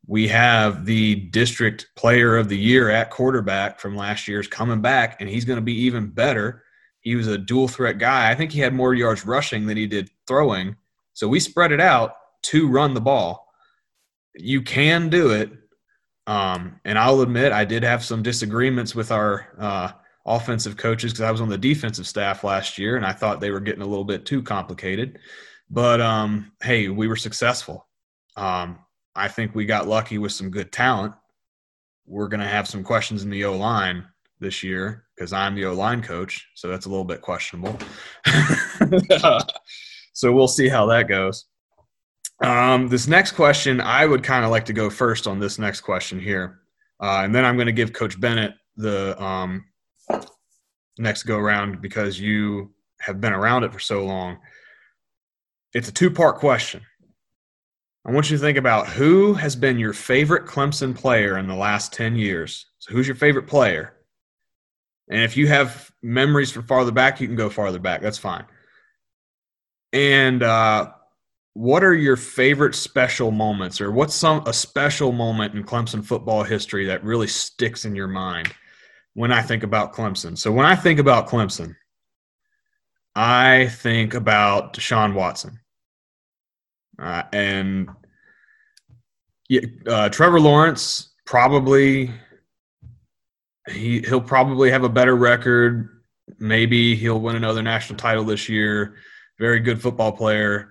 We 0.08 0.28
have 0.28 0.86
the 0.86 1.16
district 1.16 1.88
player 1.96 2.38
of 2.38 2.50
the 2.50 2.58
year 2.58 2.90
at 2.90 3.12
quarterback 3.12 3.80
from 3.80 3.96
last 3.96 4.28
year's 4.28 4.48
coming 4.48 4.82
back, 4.82 5.22
and 5.22 5.30
he's 5.30 5.46
going 5.46 5.58
to 5.58 5.64
be 5.64 5.76
even 5.82 6.08
better 6.08 6.64
he 7.02 7.16
was 7.16 7.28
a 7.28 7.38
dual 7.38 7.68
threat 7.68 7.98
guy. 7.98 8.30
I 8.30 8.36
think 8.36 8.52
he 8.52 8.60
had 8.60 8.74
more 8.74 8.94
yards 8.94 9.26
rushing 9.26 9.66
than 9.66 9.76
he 9.76 9.88
did 9.88 10.10
throwing. 10.28 10.76
So 11.14 11.28
we 11.28 11.40
spread 11.40 11.72
it 11.72 11.82
out 11.82 12.14
to 12.44 12.70
run 12.70 12.94
the 12.94 13.02
ball. 13.02 13.52
You 14.36 14.62
can 14.62 15.10
do 15.10 15.32
it. 15.32 15.52
Um, 16.28 16.80
and 16.86 16.98
I'll 17.00 17.22
admit 17.22 17.52
I 17.52 17.66
did 17.66 17.84
have 17.84 18.04
some 18.04 18.22
disagreements 18.22 18.94
with 18.94 19.12
our 19.12 19.48
uh, 19.58 19.92
offensive 20.26 20.78
coaches 20.78 21.12
because 21.12 21.26
I 21.26 21.32
was 21.32 21.42
on 21.42 21.50
the 21.50 21.58
defensive 21.58 22.08
staff 22.08 22.44
last 22.44 22.78
year 22.78 22.96
and 22.96 23.06
I 23.06 23.12
thought 23.12 23.42
they 23.42 23.52
were 23.52 23.60
getting 23.60 23.82
a 23.82 23.88
little 23.88 24.06
bit 24.06 24.26
too 24.26 24.44
complicated. 24.44 25.20
But 25.70 26.02
um, 26.02 26.52
hey, 26.62 26.90
we 26.90 27.08
were 27.08 27.16
successful. 27.16 27.88
Um, 28.36 28.80
I 29.16 29.28
think 29.28 29.56
we 29.56 29.66
got 29.66 29.88
lucky 29.88 30.18
with 30.18 30.32
some 30.32 30.50
good 30.50 30.72
talent. 30.72 31.14
We're 32.06 32.28
going 32.28 32.42
to 32.42 32.48
have 32.48 32.68
some 32.68 32.84
questions 32.84 33.24
in 33.24 33.30
the 33.30 33.46
O 33.46 33.56
line 33.56 34.06
this 34.40 34.64
year 34.64 35.06
because 35.16 35.34
I'm 35.34 35.56
the 35.56 35.66
O 35.66 35.74
line 35.74 36.02
coach, 36.02 36.48
so 36.56 36.68
that's 36.68 36.86
a 36.86 36.90
little 36.90 37.06
bit 37.06 37.22
questionable. 37.22 37.78
so 40.14 40.32
we'll 40.32 40.48
see 40.48 40.68
how 40.68 40.86
that 40.88 41.08
goes. 41.08 41.46
Um, 42.42 42.88
this 42.88 43.08
next 43.08 43.34
question, 43.34 43.80
I 43.80 44.06
would 44.06 44.24
kind 44.24 44.44
of 44.44 44.52
like 44.52 44.66
to 44.66 44.74
go 44.74 44.89
first 44.89 45.28
on 45.28 45.39
this 45.39 45.60
next 45.60 45.82
question 45.82 46.20
here, 46.20 46.60
uh, 47.00 47.22
and 47.24 47.36
then 47.36 47.46
I'm 47.46 47.56
going 47.56 47.68
to 47.68 47.72
give 47.72 47.94
Coach 47.94 48.20
Bennett 48.20 48.56
the 48.78 49.22
um, 49.22 49.66
next 50.98 51.24
go 51.24 51.38
around 51.38 51.82
because 51.82 52.20
you 52.20 52.72
have 53.00 53.22
been 53.22 53.34
around 53.34 53.64
it 53.64 53.74
for 53.74 53.80
so 53.80 54.06
long. 54.06 54.39
It's 55.74 55.88
a 55.88 55.94
two 55.94 56.10
part 56.10 56.38
question. 56.38 56.82
I 58.06 58.12
want 58.12 58.32
you 58.32 58.38
to 58.38 58.42
think 58.42 58.58
about 58.58 58.88
who 58.88 59.34
has 59.36 59.56
been 59.56 59.78
your 59.78 59.94
favorite 59.94 60.46
Clemson 60.48 60.96
player 60.96 61.38
in 61.38 61.48
the 61.48 61.56
last 61.56 61.94
10 61.94 62.16
years. 62.16 62.66
So, 62.80 62.94
who's 62.94 63.08
your 63.08 63.16
favorite 63.16 63.46
player? 63.46 63.94
And 65.08 65.22
if 65.22 65.38
you 65.38 65.48
have 65.48 65.92
memories 66.02 66.52
from 66.52 66.64
farther 66.64 66.92
back, 66.92 67.22
you 67.22 67.28
can 67.28 67.36
go 67.36 67.50
farther 67.50 67.78
back. 67.78 68.02
That's 68.02 68.18
fine. 68.18 68.46
And 69.94 70.42
uh, 70.42 70.94
what 71.54 71.84
are 71.84 71.93
your 71.93 72.16
favorite 72.16 72.76
special 72.76 73.32
moments, 73.32 73.82
or 73.82 73.91
what's 73.91 74.16
some 74.16 74.43
a 74.47 74.54
special 74.54 75.12
moment 75.12 75.54
in 75.54 75.64
Clemson 75.64 76.04
football 76.04 76.43
history 76.43 76.86
that 76.86 77.04
really 77.04 77.28
sticks 77.28 77.86
in 77.86 77.95
your 77.95 78.08
mind 78.08 78.54
when 79.14 79.32
I 79.32 79.41
think 79.41 79.64
about 79.64 79.93
Clemson? 79.93 80.38
So 80.38 80.52
when 80.52 80.66
I 80.66 80.76
think 80.76 80.99
about 80.99 81.28
Clemson, 81.28 81.76
I 83.16 83.68
think 83.68 84.14
about 84.14 84.74
Deshaun 84.74 85.14
Watson, 85.14 85.60
uh, 86.97 87.24
and 87.34 87.89
uh, 89.86 90.08
Trevor 90.10 90.39
Lawrence 90.39 91.10
probably 91.26 92.12
he 93.70 93.99
he'll 94.02 94.22
probably 94.22 94.72
have 94.72 94.84
a 94.84 94.89
better 94.89 95.16
record. 95.16 95.89
Maybe 96.39 96.95
he'll 96.95 97.20
win 97.20 97.36
another 97.36 97.62
national 97.62 97.97
title 97.99 98.24
this 98.24 98.47
year. 98.47 98.95
Very 99.39 99.60
good 99.60 99.82
football 99.82 100.14
player. 100.14 100.71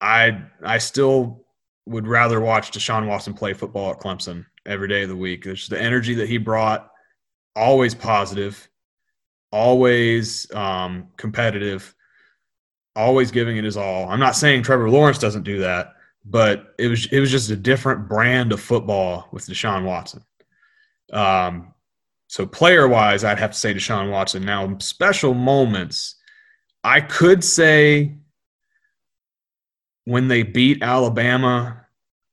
I 0.00 0.42
I 0.62 0.78
still 0.78 1.44
would 1.86 2.06
rather 2.06 2.40
watch 2.40 2.70
Deshaun 2.70 3.06
Watson 3.06 3.34
play 3.34 3.54
football 3.54 3.90
at 3.90 4.00
Clemson 4.00 4.44
every 4.66 4.88
day 4.88 5.02
of 5.02 5.08
the 5.08 5.16
week. 5.16 5.44
There's 5.44 5.68
the 5.68 5.80
energy 5.80 6.14
that 6.14 6.28
he 6.28 6.38
brought, 6.38 6.90
always 7.56 7.94
positive, 7.94 8.68
always 9.50 10.52
um, 10.54 11.08
competitive, 11.16 11.94
always 12.94 13.30
giving 13.30 13.56
it 13.56 13.64
his 13.64 13.76
all. 13.76 14.08
I'm 14.08 14.20
not 14.20 14.36
saying 14.36 14.62
Trevor 14.62 14.90
Lawrence 14.90 15.18
doesn't 15.18 15.44
do 15.44 15.60
that, 15.60 15.94
but 16.24 16.74
it 16.78 16.88
was 16.88 17.06
it 17.06 17.20
was 17.20 17.30
just 17.30 17.50
a 17.50 17.56
different 17.56 18.08
brand 18.08 18.52
of 18.52 18.60
football 18.60 19.28
with 19.32 19.46
Deshaun 19.46 19.84
Watson. 19.84 20.22
Um, 21.12 21.74
so 22.26 22.46
player 22.46 22.86
wise, 22.86 23.24
I'd 23.24 23.38
have 23.38 23.52
to 23.52 23.58
say 23.58 23.72
Deshaun 23.72 24.10
Watson. 24.10 24.44
Now, 24.44 24.76
special 24.78 25.32
moments, 25.32 26.16
I 26.84 27.00
could 27.00 27.42
say 27.42 28.18
when 30.08 30.26
they 30.26 30.42
beat 30.42 30.82
Alabama, 30.82 31.84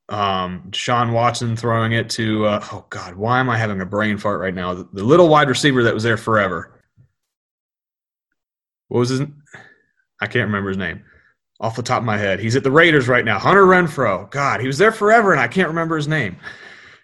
um, 0.08 0.64
Deshaun 0.70 1.12
Watson 1.12 1.58
throwing 1.58 1.92
it 1.92 2.10
to, 2.12 2.46
uh, 2.46 2.66
oh 2.72 2.86
God, 2.90 3.16
why 3.16 3.42
am 3.42 3.50
I 3.50 3.58
having 3.58 3.82
a 3.82 3.86
brain 3.86 4.18
fart 4.18 4.40
right 4.40 4.54
now? 4.54 4.74
The, 4.74 4.88
the, 4.94 5.04
little 5.04 5.28
wide 5.28 5.50
receiver 5.50 5.84
that 5.84 5.94
was 5.94 6.04
there 6.04 6.16
forever. 6.16 6.82
What 8.88 9.00
was 9.00 9.10
his? 9.10 9.22
I 10.22 10.28
can't 10.28 10.46
remember 10.46 10.70
his 10.70 10.78
name 10.78 11.04
off 11.60 11.76
the 11.76 11.84
top 11.84 12.00
of 12.00 12.06
my 12.06 12.18
head. 12.18 12.40
He's 12.40 12.56
at 12.56 12.64
the 12.64 12.72
Raiders 12.72 13.10
right 13.10 13.26
now. 13.26 13.38
Hunter 13.40 13.66
Renfrow. 13.66 14.32
God, 14.32 14.62
he 14.62 14.68
was 14.68 14.78
there 14.78 14.94
forever, 14.94 15.34
and 15.34 15.42
I 15.42 15.50
can't 15.50 15.68
remember 15.68 15.98
his 15.98 16.08
name. 16.08 16.38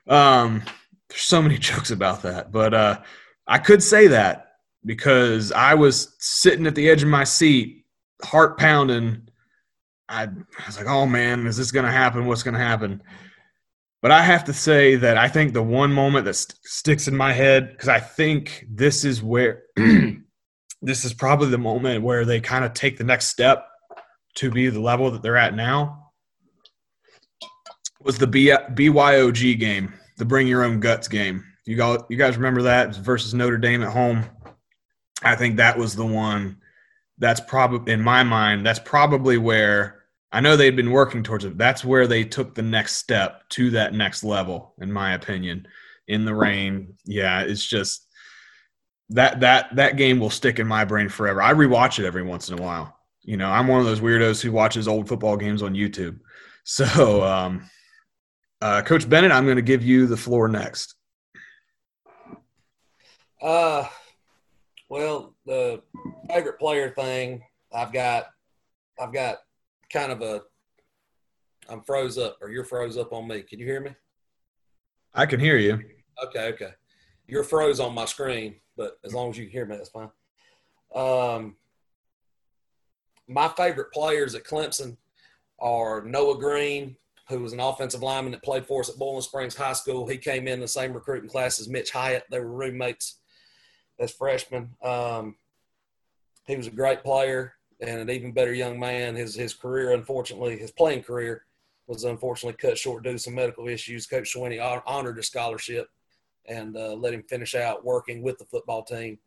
Um, 0.07 0.63
there's 1.09 1.21
so 1.21 1.41
many 1.41 1.57
jokes 1.57 1.91
about 1.91 2.21
that, 2.21 2.53
but 2.53 2.73
uh, 2.73 3.01
I 3.45 3.57
could 3.57 3.83
say 3.83 4.07
that 4.07 4.53
because 4.85 5.51
I 5.51 5.73
was 5.73 6.15
sitting 6.19 6.65
at 6.65 6.75
the 6.75 6.89
edge 6.89 7.03
of 7.03 7.09
my 7.09 7.25
seat, 7.25 7.83
heart 8.23 8.57
pounding. 8.57 9.27
I, 10.11 10.23
I 10.23 10.65
was 10.67 10.77
like, 10.77 10.87
"Oh 10.87 11.05
man, 11.05 11.47
is 11.47 11.57
this 11.57 11.71
going 11.71 11.85
to 11.85 11.91
happen? 11.91 12.25
What's 12.25 12.43
going 12.43 12.53
to 12.53 12.59
happen?" 12.59 13.01
But 14.01 14.11
I 14.11 14.23
have 14.23 14.43
to 14.45 14.53
say 14.53 14.95
that 14.95 15.17
I 15.17 15.27
think 15.27 15.53
the 15.53 15.63
one 15.63 15.93
moment 15.93 16.25
that 16.25 16.33
st- 16.33 16.57
sticks 16.63 17.07
in 17.07 17.15
my 17.15 17.33
head 17.33 17.71
because 17.71 17.89
I 17.89 17.99
think 17.99 18.65
this 18.69 19.05
is 19.05 19.21
where 19.23 19.63
this 20.81 21.05
is 21.05 21.13
probably 21.13 21.49
the 21.49 21.57
moment 21.57 22.03
where 22.03 22.25
they 22.25 22.41
kind 22.41 22.65
of 22.65 22.73
take 22.73 22.97
the 22.97 23.03
next 23.03 23.27
step 23.27 23.67
to 24.35 24.49
be 24.49 24.69
the 24.69 24.79
level 24.79 25.11
that 25.11 25.21
they're 25.21 25.37
at 25.37 25.55
now 25.55 26.11
was 28.01 28.17
the 28.17 28.27
B- 28.27 28.47
BYOG 28.49 29.59
game 29.59 29.93
the 30.21 30.25
bring 30.25 30.47
your 30.47 30.63
own 30.63 30.79
guts 30.79 31.07
game. 31.07 31.43
You 31.65 31.75
got 31.75 32.05
you 32.09 32.15
guys 32.15 32.37
remember 32.37 32.61
that 32.61 32.95
versus 32.95 33.33
Notre 33.33 33.57
Dame 33.57 33.81
at 33.81 33.91
home. 33.91 34.23
I 35.23 35.35
think 35.35 35.57
that 35.57 35.77
was 35.77 35.95
the 35.95 36.05
one 36.05 36.57
that's 37.17 37.39
probably 37.39 37.91
in 37.91 38.01
my 38.01 38.21
mind 38.23 38.63
that's 38.63 38.79
probably 38.79 39.39
where 39.39 40.00
I 40.31 40.39
know 40.39 40.55
they'd 40.55 40.75
been 40.75 40.91
working 40.91 41.23
towards 41.23 41.43
it. 41.43 41.57
That's 41.57 41.83
where 41.83 42.07
they 42.07 42.23
took 42.23 42.55
the 42.55 42.61
next 42.61 42.95
step 42.95 43.47
to 43.49 43.71
that 43.71 43.93
next 43.93 44.23
level, 44.23 44.73
in 44.79 44.91
my 44.91 45.13
opinion. 45.13 45.67
In 46.07 46.25
the 46.25 46.35
rain, 46.35 46.95
yeah, 47.05 47.41
it's 47.41 47.65
just 47.65 48.05
that 49.09 49.41
that 49.41 49.75
that 49.75 49.97
game 49.97 50.19
will 50.19 50.29
stick 50.29 50.59
in 50.59 50.67
my 50.67 50.83
brain 50.83 51.09
forever. 51.09 51.41
I 51.41 51.53
rewatch 51.53 51.99
it 51.99 52.05
every 52.05 52.23
once 52.23 52.49
in 52.49 52.57
a 52.57 52.61
while. 52.61 52.97
You 53.21 53.37
know, 53.37 53.49
I'm 53.49 53.67
one 53.67 53.79
of 53.79 53.85
those 53.85 53.99
weirdos 53.99 54.41
who 54.41 54.51
watches 54.51 54.87
old 54.87 55.07
football 55.07 55.37
games 55.37 55.61
on 55.61 55.73
YouTube. 55.73 56.19
So, 56.63 57.23
um, 57.23 57.67
uh, 58.61 58.83
Coach 58.83 59.09
Bennett, 59.09 59.31
I'm 59.31 59.45
going 59.45 59.55
to 59.55 59.63
give 59.63 59.83
you 59.83 60.05
the 60.05 60.15
floor 60.15 60.47
next. 60.47 60.93
Uh, 63.41 63.87
well, 64.87 65.33
the 65.47 65.81
favorite 66.29 66.59
player 66.59 66.91
thing, 66.91 67.41
I've 67.73 67.91
got, 67.91 68.27
I've 69.01 69.11
got 69.11 69.39
kind 69.91 70.11
of 70.11 70.21
a, 70.21 70.41
I'm 71.69 71.81
froze 71.81 72.17
up, 72.17 72.37
or 72.41 72.49
you're 72.49 72.63
froze 72.63 72.97
up 72.97 73.13
on 73.13 73.27
me. 73.27 73.41
Can 73.41 73.59
you 73.59 73.65
hear 73.65 73.81
me? 73.81 73.91
I 75.13 75.25
can 75.25 75.39
hear 75.39 75.57
you. 75.57 75.79
Okay, 76.23 76.47
okay. 76.47 76.71
You're 77.27 77.43
froze 77.43 77.79
on 77.79 77.93
my 77.93 78.05
screen, 78.05 78.55
but 78.77 78.97
as 79.03 79.13
long 79.13 79.29
as 79.29 79.37
you 79.37 79.45
can 79.45 79.51
hear 79.51 79.65
me, 79.65 79.77
that's 79.77 79.89
fine. 79.89 80.09
Um, 80.93 81.55
my 83.27 83.47
favorite 83.49 83.91
players 83.93 84.35
at 84.35 84.43
Clemson 84.43 84.97
are 85.59 86.01
Noah 86.01 86.37
Green, 86.37 86.95
who 87.29 87.39
was 87.39 87.53
an 87.53 87.59
offensive 87.59 88.03
lineman 88.03 88.31
that 88.33 88.43
played 88.43 88.65
for 88.65 88.81
us 88.81 88.89
at 88.89 88.97
Boiling 88.97 89.21
Springs 89.21 89.55
High 89.55 89.73
School. 89.73 90.07
He 90.07 90.17
came 90.17 90.47
in 90.47 90.59
the 90.59 90.67
same 90.67 90.93
recruiting 90.93 91.29
class 91.29 91.59
as 91.59 91.69
Mitch 91.69 91.91
Hyatt. 91.91 92.25
They 92.29 92.39
were 92.39 92.51
roommates 92.51 93.19
as 93.99 94.11
freshmen. 94.11 94.71
Um, 94.83 95.35
he 96.45 96.57
was 96.57 96.67
a 96.67 96.71
great 96.71 97.03
player 97.03 97.53
and 97.81 97.99
an 97.99 98.09
even 98.09 98.31
better 98.31 98.53
young 98.53 98.79
man. 98.79 99.15
His 99.15 99.35
his 99.35 99.53
career, 99.53 99.91
unfortunately, 99.91 100.57
his 100.57 100.71
playing 100.71 101.03
career 101.03 101.45
was 101.87 102.03
unfortunately 102.03 102.57
cut 102.57 102.77
short 102.77 103.03
due 103.03 103.13
to 103.13 103.19
some 103.19 103.35
medical 103.35 103.67
issues. 103.67 104.07
Coach 104.07 104.33
Swinney 104.33 104.81
honored 104.85 105.19
a 105.19 105.23
scholarship 105.23 105.89
and 106.47 106.77
uh, 106.77 106.93
let 106.93 107.13
him 107.13 107.23
finish 107.23 107.55
out 107.55 107.83
working 107.83 108.21
with 108.21 108.37
the 108.37 108.45
football 108.45 108.83
team 108.83 109.17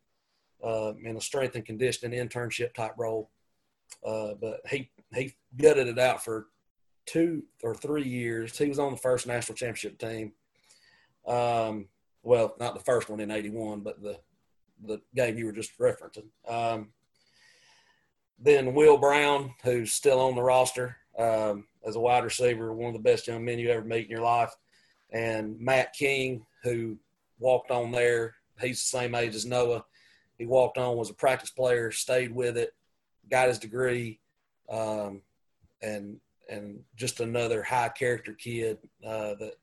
uh, 0.64 0.92
in 1.04 1.16
a 1.16 1.20
strength 1.20 1.56
and 1.56 1.66
conditioning 1.66 2.26
internship 2.26 2.72
type 2.74 2.92
role. 2.96 3.30
Uh, 4.04 4.34
but 4.40 4.60
he 4.70 4.90
he 5.14 5.34
gutted 5.56 5.88
it 5.88 5.98
out 5.98 6.24
for 6.24 6.46
two 7.06 7.42
or 7.62 7.74
three 7.74 8.08
years. 8.08 8.56
He 8.56 8.68
was 8.68 8.78
on 8.78 8.92
the 8.92 8.98
first 8.98 9.26
national 9.26 9.56
championship 9.56 9.98
team. 9.98 10.32
Um, 11.26 11.88
well, 12.22 12.54
not 12.58 12.74
the 12.74 12.80
first 12.80 13.10
one 13.10 13.20
in 13.20 13.30
'81, 13.30 13.80
but 13.80 14.02
the 14.02 14.18
the 14.86 15.00
game 15.14 15.38
you 15.38 15.46
were 15.46 15.52
just 15.52 15.78
referencing. 15.78 16.28
Um, 16.48 16.88
then 18.38 18.74
Will 18.74 18.98
Brown, 18.98 19.54
who's 19.62 19.92
still 19.92 20.20
on 20.20 20.34
the 20.34 20.42
roster 20.42 20.96
um, 21.18 21.66
as 21.86 21.96
a 21.96 22.00
wide 22.00 22.24
receiver, 22.24 22.72
one 22.72 22.88
of 22.88 22.94
the 22.94 23.10
best 23.10 23.26
young 23.26 23.44
men 23.44 23.58
you 23.58 23.70
ever 23.70 23.84
meet 23.84 24.04
in 24.04 24.10
your 24.10 24.22
life, 24.22 24.52
and 25.12 25.58
Matt 25.60 25.92
King, 25.92 26.44
who 26.62 26.96
walked 27.38 27.70
on 27.70 27.92
there. 27.92 28.34
He's 28.60 28.80
the 28.80 28.98
same 28.98 29.14
age 29.14 29.34
as 29.34 29.46
Noah. 29.46 29.84
He 30.38 30.46
walked 30.46 30.78
on, 30.78 30.96
was 30.96 31.10
a 31.10 31.14
practice 31.14 31.50
player, 31.50 31.90
stayed 31.92 32.34
with 32.34 32.56
it, 32.56 32.74
got 33.30 33.48
his 33.48 33.58
degree, 33.58 34.20
um, 34.68 35.22
and 35.82 36.18
and 36.50 36.80
just 36.96 37.20
another 37.20 37.62
high 37.62 37.88
character 37.88 38.34
kid 38.34 38.78
uh, 39.06 39.34
that 39.34 39.54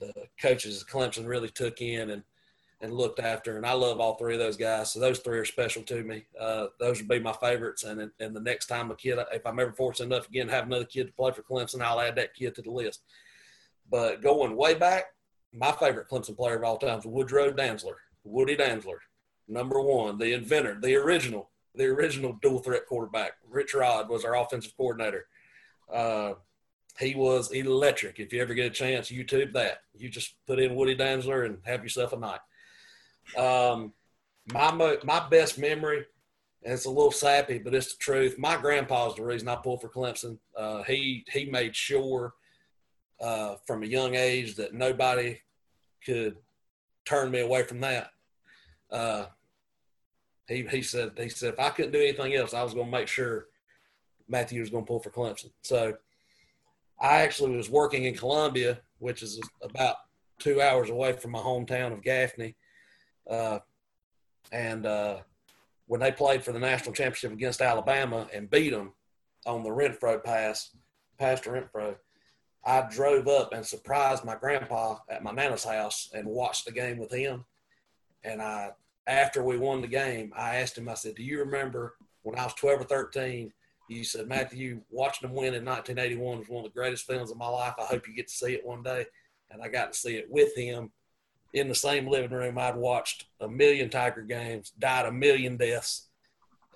the 0.00 0.12
coaches 0.40 0.82
at 0.82 0.88
Clemson 0.88 1.26
really 1.26 1.50
took 1.50 1.82
in 1.82 2.10
and 2.10 2.22
and 2.80 2.94
looked 2.94 3.20
after. 3.20 3.56
And 3.56 3.66
I 3.66 3.72
love 3.72 4.00
all 4.00 4.14
three 4.14 4.34
of 4.34 4.40
those 4.40 4.56
guys. 4.56 4.92
So 4.92 5.00
those 5.00 5.18
three 5.18 5.38
are 5.38 5.44
special 5.44 5.82
to 5.82 6.02
me. 6.04 6.24
Uh, 6.38 6.66
those 6.78 6.98
would 6.98 7.08
be 7.08 7.18
my 7.18 7.32
favorites. 7.32 7.84
And 7.84 8.10
and 8.20 8.34
the 8.34 8.40
next 8.40 8.66
time 8.66 8.90
a 8.90 8.94
kid, 8.94 9.18
if 9.32 9.46
I'm 9.46 9.58
ever 9.58 9.72
fortunate 9.72 10.14
enough 10.14 10.28
again 10.28 10.48
have 10.48 10.66
another 10.66 10.84
kid 10.84 11.08
to 11.08 11.12
play 11.12 11.32
for 11.32 11.42
Clemson, 11.42 11.82
I'll 11.82 12.00
add 12.00 12.16
that 12.16 12.34
kid 12.34 12.54
to 12.54 12.62
the 12.62 12.70
list. 12.70 13.02
But 13.90 14.22
going 14.22 14.54
way 14.54 14.74
back, 14.74 15.06
my 15.52 15.72
favorite 15.72 16.08
Clemson 16.08 16.36
player 16.36 16.56
of 16.56 16.64
all 16.64 16.78
time 16.78 16.98
is 16.98 17.06
Woodrow 17.06 17.52
Dantzler, 17.52 17.96
Woody 18.24 18.56
Dantzler, 18.56 18.98
number 19.48 19.80
one, 19.80 20.18
the 20.18 20.34
inventor, 20.34 20.78
the 20.80 20.94
original, 20.96 21.50
the 21.74 21.86
original 21.86 22.38
dual 22.42 22.58
threat 22.58 22.86
quarterback. 22.86 23.32
Rich 23.48 23.74
Rod 23.74 24.08
was 24.08 24.24
our 24.24 24.36
offensive 24.36 24.76
coordinator. 24.76 25.26
Uh, 25.92 26.34
he 26.98 27.14
was 27.14 27.50
electric. 27.52 28.18
If 28.18 28.32
you 28.32 28.42
ever 28.42 28.54
get 28.54 28.66
a 28.66 28.70
chance, 28.70 29.10
YouTube 29.10 29.52
that. 29.52 29.82
You 29.96 30.08
just 30.08 30.34
put 30.46 30.58
in 30.58 30.74
Woody 30.74 30.96
Dantzler 30.96 31.46
and 31.46 31.58
have 31.64 31.82
yourself 31.82 32.12
a 32.12 32.18
night. 32.18 32.40
Um, 33.36 33.92
my 34.52 34.98
my 35.04 35.28
best 35.28 35.58
memory, 35.58 36.04
and 36.64 36.72
it's 36.72 36.86
a 36.86 36.90
little 36.90 37.12
sappy, 37.12 37.58
but 37.58 37.74
it's 37.74 37.94
the 37.94 37.98
truth. 37.98 38.38
My 38.38 38.56
grandpa's 38.56 39.16
the 39.16 39.24
reason 39.24 39.48
I 39.48 39.56
pulled 39.56 39.82
for 39.82 39.88
Clemson. 39.88 40.38
Uh, 40.56 40.82
he 40.84 41.24
he 41.30 41.46
made 41.46 41.76
sure 41.76 42.34
uh, 43.20 43.56
from 43.66 43.82
a 43.82 43.86
young 43.86 44.14
age 44.14 44.56
that 44.56 44.74
nobody 44.74 45.40
could 46.04 46.36
turn 47.04 47.30
me 47.30 47.40
away 47.40 47.62
from 47.62 47.80
that. 47.80 48.10
Uh, 48.90 49.26
he 50.46 50.62
he 50.62 50.82
said 50.82 51.12
he 51.16 51.28
said 51.28 51.54
if 51.54 51.60
I 51.60 51.70
couldn't 51.70 51.92
do 51.92 51.98
anything 51.98 52.34
else, 52.34 52.54
I 52.54 52.62
was 52.62 52.74
going 52.74 52.86
to 52.86 52.92
make 52.92 53.08
sure 53.08 53.46
Matthew 54.28 54.60
was 54.60 54.70
going 54.70 54.84
to 54.84 54.88
pull 54.88 55.00
for 55.00 55.10
Clemson. 55.10 55.50
So 55.62 55.94
I 57.00 57.20
actually 57.22 57.56
was 57.56 57.70
working 57.70 58.04
in 58.04 58.14
Columbia, 58.14 58.78
which 58.98 59.22
is 59.22 59.40
about 59.62 59.96
two 60.38 60.60
hours 60.60 60.90
away 60.90 61.12
from 61.12 61.32
my 61.32 61.38
hometown 61.38 61.92
of 61.92 62.02
Gaffney. 62.02 62.54
Uh, 63.28 63.58
and 64.52 64.86
uh, 64.86 65.18
when 65.86 66.00
they 66.00 66.12
played 66.12 66.42
for 66.42 66.52
the 66.52 66.58
national 66.58 66.94
championship 66.94 67.32
against 67.32 67.60
Alabama 67.60 68.28
and 68.32 68.50
beat 68.50 68.70
them 68.70 68.92
on 69.46 69.62
the 69.62 69.70
Renfrow 69.70 70.22
pass, 70.22 70.70
Pastor 71.18 71.52
Renfrow, 71.52 71.96
I 72.64 72.86
drove 72.90 73.28
up 73.28 73.52
and 73.52 73.64
surprised 73.64 74.24
my 74.24 74.34
grandpa 74.34 74.98
at 75.08 75.22
my 75.22 75.32
nana's 75.32 75.64
house 75.64 76.10
and 76.14 76.26
watched 76.26 76.66
the 76.66 76.72
game 76.72 76.98
with 76.98 77.12
him. 77.12 77.44
And 78.24 78.42
I, 78.42 78.70
after 79.06 79.42
we 79.42 79.56
won 79.56 79.80
the 79.80 79.88
game, 79.88 80.32
I 80.36 80.56
asked 80.56 80.76
him, 80.76 80.88
I 80.88 80.94
said, 80.94 81.14
Do 81.14 81.22
you 81.22 81.38
remember 81.38 81.94
when 82.22 82.38
I 82.38 82.44
was 82.44 82.54
12 82.54 82.82
or 82.82 82.84
13? 82.84 83.52
You 83.88 84.04
said, 84.04 84.28
Matthew, 84.28 84.82
watching 84.90 85.28
them 85.28 85.36
win 85.36 85.54
in 85.54 85.64
1981 85.64 86.40
was 86.40 86.48
one 86.48 86.64
of 86.64 86.70
the 86.70 86.78
greatest 86.78 87.06
feelings 87.06 87.30
of 87.30 87.38
my 87.38 87.48
life. 87.48 87.72
I 87.78 87.84
hope 87.84 88.06
you 88.06 88.14
get 88.14 88.28
to 88.28 88.34
see 88.34 88.52
it 88.52 88.66
one 88.66 88.82
day. 88.82 89.06
And 89.50 89.62
I 89.62 89.68
got 89.68 89.94
to 89.94 89.98
see 89.98 90.16
it 90.16 90.30
with 90.30 90.54
him 90.54 90.90
in 91.54 91.68
the 91.68 91.74
same 91.74 92.06
living 92.06 92.30
room. 92.30 92.58
I'd 92.58 92.76
watched 92.76 93.26
a 93.40 93.48
million 93.48 93.90
Tiger 93.90 94.22
games, 94.22 94.72
died 94.78 95.06
a 95.06 95.12
million 95.12 95.56
deaths. 95.56 96.08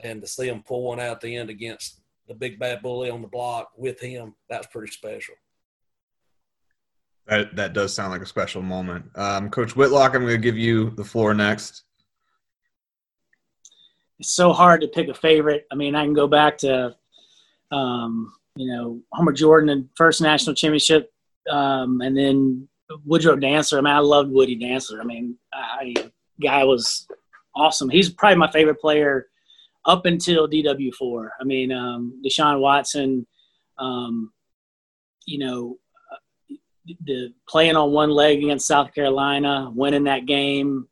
And 0.03 0.21
to 0.21 0.27
see 0.27 0.49
him 0.49 0.63
pull 0.67 0.85
one 0.85 1.01
out 1.01 1.13
at 1.13 1.21
the 1.21 1.37
end 1.37 1.51
against 1.51 2.01
the 2.27 2.35
big 2.35 2.59
bad 2.59 2.83
bully 2.83 3.11
on 3.11 3.23
the 3.23 3.29
block 3.29 3.71
with 3.77 4.01
him, 4.01 4.35
that's 4.49 4.67
pretty 4.67 4.91
special. 4.91 5.35
That 7.27 7.55
that 7.55 7.73
does 7.73 7.95
sound 7.95 8.11
like 8.11 8.23
a 8.23 8.27
special 8.27 8.63
moment. 8.63 9.05
Um, 9.15 9.49
Coach 9.49 9.77
Whitlock, 9.77 10.15
I'm 10.15 10.23
going 10.23 10.35
to 10.35 10.39
give 10.39 10.59
you 10.59 10.91
the 10.91 11.05
floor 11.05 11.35
next. 11.35 11.85
It's 14.19 14.33
so 14.33 14.53
hard 14.53 14.81
to 14.81 14.89
pick 14.89 15.09
a 15.09 15.15
favorite. 15.15 15.67
I 15.71 15.77
mean, 15.77 15.95
I 15.95 16.05
can 16.05 16.15
go 16.15 16.27
back 16.27 16.59
to, 16.59 16.97
um, 17.71 18.33
you 18.57 18.67
know, 18.67 19.01
Homer 19.13 19.33
Jordan 19.33 19.69
and 19.69 19.89
first 19.95 20.21
national 20.21 20.57
championship, 20.57 21.13
um, 21.49 22.01
and 22.01 22.17
then 22.17 22.69
Woodrow 23.05 23.37
Dantzler. 23.37 23.79
I 23.79 23.81
mean, 23.81 23.95
I 23.95 23.99
loved 23.99 24.31
Woody 24.31 24.59
Dantzler. 24.59 25.01
I 25.01 25.05
mean, 25.05 25.37
I 25.53 25.95
guy 26.41 26.65
was 26.65 27.07
awesome. 27.55 27.89
He's 27.89 28.11
probably 28.11 28.39
my 28.39 28.51
favorite 28.51 28.81
player 28.81 29.29
up 29.85 30.07
until 30.07 30.49
DW4. 30.49 31.29
I 31.41 31.45
mean, 31.45 31.73
um, 31.73 32.23
Deshaun 32.25 32.61
Watson. 32.61 33.27
Um, 33.79 34.33
you 35.27 35.39
know, 35.39 35.79
the 37.05 37.33
playing 37.49 37.77
on 37.77 37.93
one 37.93 38.11
leg 38.11 38.39
against 38.39 38.67
South 38.67 38.93
Carolina, 38.95 39.71
winning 39.75 40.05
that 40.05 40.27
game. 40.27 40.89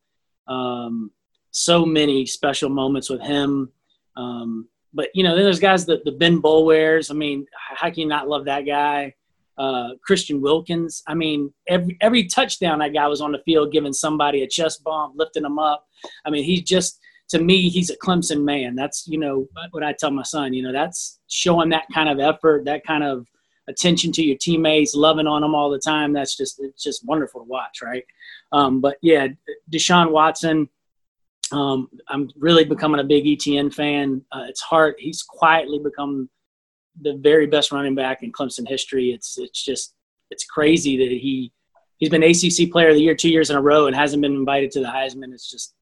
Um, 0.46 1.10
so 1.50 1.84
many 1.84 2.26
special 2.26 2.70
moments 2.70 3.10
with 3.10 3.20
him. 3.20 3.70
Um, 4.16 4.68
but 4.92 5.08
you 5.14 5.22
know, 5.22 5.34
then 5.34 5.44
there's 5.44 5.60
guys 5.60 5.86
that 5.86 6.04
the 6.04 6.12
Ben 6.12 6.40
Boulwares. 6.42 7.10
I 7.10 7.14
mean, 7.14 7.46
how 7.52 7.90
can 7.90 8.00
you 8.00 8.06
not 8.06 8.28
love 8.28 8.46
that 8.46 8.66
guy? 8.66 9.14
Uh, 9.60 9.90
Christian 10.02 10.40
Wilkins. 10.40 11.02
I 11.06 11.12
mean, 11.12 11.52
every 11.68 11.98
every 12.00 12.24
touchdown 12.24 12.78
that 12.78 12.94
guy 12.94 13.06
was 13.06 13.20
on 13.20 13.32
the 13.32 13.42
field, 13.44 13.72
giving 13.72 13.92
somebody 13.92 14.42
a 14.42 14.48
chest 14.48 14.82
bump, 14.82 15.16
lifting 15.16 15.42
them 15.42 15.58
up. 15.58 15.86
I 16.24 16.30
mean, 16.30 16.44
he's 16.44 16.62
just 16.62 16.98
to 17.28 17.38
me, 17.38 17.68
he's 17.68 17.90
a 17.90 17.98
Clemson 17.98 18.42
man. 18.42 18.74
That's 18.74 19.06
you 19.06 19.18
know 19.18 19.46
what 19.72 19.84
I 19.84 19.92
tell 19.92 20.12
my 20.12 20.22
son. 20.22 20.54
You 20.54 20.62
know, 20.62 20.72
that's 20.72 21.20
showing 21.28 21.68
that 21.70 21.84
kind 21.92 22.08
of 22.08 22.18
effort, 22.20 22.64
that 22.64 22.86
kind 22.86 23.04
of 23.04 23.26
attention 23.68 24.12
to 24.12 24.22
your 24.22 24.38
teammates, 24.38 24.94
loving 24.94 25.26
on 25.26 25.42
them 25.42 25.54
all 25.54 25.68
the 25.68 25.78
time. 25.78 26.14
That's 26.14 26.36
just 26.36 26.58
it's 26.60 26.82
just 26.82 27.06
wonderful 27.06 27.42
to 27.42 27.46
watch, 27.46 27.82
right? 27.82 28.04
Um, 28.52 28.80
but 28.80 28.96
yeah, 29.02 29.28
Deshaun 29.70 30.10
Watson. 30.10 30.70
Um, 31.52 31.88
I'm 32.08 32.30
really 32.36 32.64
becoming 32.64 33.00
a 33.00 33.04
big 33.04 33.26
Etienne 33.26 33.70
fan. 33.70 34.24
Uh, 34.32 34.44
it's 34.48 34.62
hard. 34.62 34.94
He's 34.98 35.22
quietly 35.22 35.80
become 35.80 36.30
the 37.02 37.14
very 37.14 37.46
best 37.46 37.72
running 37.72 37.94
back 37.94 38.22
in 38.22 38.32
Clemson 38.32 38.68
history. 38.68 39.12
It's 39.12 39.38
it's 39.38 39.64
just 39.64 39.94
it's 40.30 40.44
crazy 40.44 40.96
that 40.96 41.10
he 41.10 41.52
he's 41.98 42.10
been 42.10 42.22
ACC 42.22 42.70
Player 42.70 42.88
of 42.88 42.94
the 42.94 43.02
Year 43.02 43.14
two 43.14 43.30
years 43.30 43.50
in 43.50 43.56
a 43.56 43.62
row 43.62 43.86
and 43.86 43.96
hasn't 43.96 44.22
been 44.22 44.34
invited 44.34 44.70
to 44.72 44.80
the 44.80 44.86
Heisman. 44.86 45.32
It's 45.32 45.50
just 45.50 45.74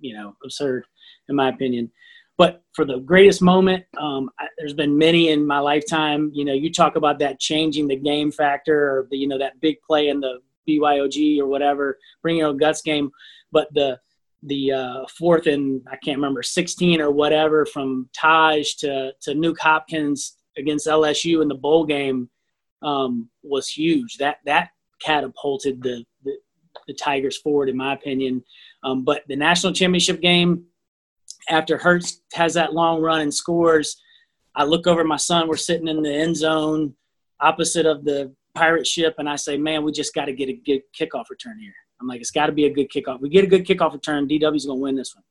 you 0.00 0.14
know 0.14 0.36
absurd 0.44 0.84
in 1.28 1.36
my 1.36 1.48
opinion. 1.48 1.90
but 2.36 2.62
for 2.72 2.84
the 2.84 2.98
greatest 2.98 3.40
moment, 3.40 3.84
um, 3.98 4.28
I, 4.38 4.48
there's 4.58 4.74
been 4.74 4.98
many 4.98 5.30
in 5.30 5.46
my 5.46 5.58
lifetime. 5.58 6.30
You 6.34 6.44
know, 6.44 6.52
you 6.52 6.72
talk 6.72 6.96
about 6.96 7.18
that 7.20 7.40
changing 7.40 7.88
the 7.88 7.96
game 7.96 8.30
factor, 8.30 8.90
or 8.90 9.08
the 9.10 9.16
you 9.16 9.28
know 9.28 9.38
that 9.38 9.60
big 9.60 9.76
play 9.86 10.08
in 10.08 10.20
the 10.20 10.40
BYOG 10.68 11.38
or 11.38 11.46
whatever, 11.46 11.98
bringing 12.22 12.40
your 12.40 12.54
guts 12.54 12.82
game. 12.82 13.10
But 13.52 13.72
the 13.72 13.98
the 14.46 14.72
uh, 14.72 15.04
fourth 15.18 15.46
and 15.46 15.82
I 15.90 15.96
can't 15.96 16.18
remember 16.18 16.42
16 16.42 17.00
or 17.00 17.10
whatever 17.10 17.64
from 17.66 18.08
Tajh 18.16 18.78
to 18.78 19.12
to 19.22 19.34
Nuke 19.34 19.58
Hopkins 19.58 20.36
against 20.56 20.86
LSU 20.86 21.42
in 21.42 21.48
the 21.48 21.54
bowl 21.54 21.84
game 21.84 22.28
um, 22.82 23.28
was 23.42 23.68
huge. 23.68 24.18
That 24.18 24.38
that 24.44 24.70
catapulted 25.00 25.82
the, 25.82 26.04
the, 26.24 26.36
the 26.86 26.94
Tigers 26.94 27.38
forward, 27.38 27.68
in 27.68 27.76
my 27.76 27.94
opinion. 27.94 28.44
Um, 28.82 29.04
but 29.04 29.22
the 29.28 29.36
national 29.36 29.72
championship 29.72 30.20
game, 30.20 30.64
after 31.48 31.76
Hurts 31.76 32.22
has 32.32 32.54
that 32.54 32.74
long 32.74 33.00
run 33.00 33.20
and 33.20 33.32
scores, 33.32 34.00
I 34.54 34.64
look 34.64 34.86
over 34.86 35.04
my 35.04 35.16
son. 35.16 35.48
We're 35.48 35.56
sitting 35.56 35.88
in 35.88 36.02
the 36.02 36.14
end 36.14 36.36
zone, 36.36 36.94
opposite 37.40 37.86
of 37.86 38.04
the 38.04 38.32
pirate 38.54 38.86
ship, 38.86 39.16
and 39.18 39.28
I 39.28 39.36
say, 39.36 39.56
"Man, 39.56 39.82
we 39.82 39.92
just 39.92 40.14
got 40.14 40.26
to 40.26 40.32
get 40.32 40.48
a 40.48 40.52
good 40.52 40.82
kickoff 40.98 41.30
return 41.30 41.58
here." 41.58 41.74
I'm 42.04 42.08
like, 42.08 42.20
"It's 42.20 42.30
got 42.30 42.46
to 42.46 42.52
be 42.52 42.66
a 42.66 42.72
good 42.72 42.90
kickoff. 42.90 43.20
We 43.20 43.28
get 43.28 43.44
a 43.44 43.48
good 43.48 43.66
kickoff 43.66 43.92
return, 43.92 44.28
DW's 44.28 44.66
going 44.66 44.78
to 44.78 44.82
win 44.82 44.96
this 44.96 45.14
one." 45.14 45.24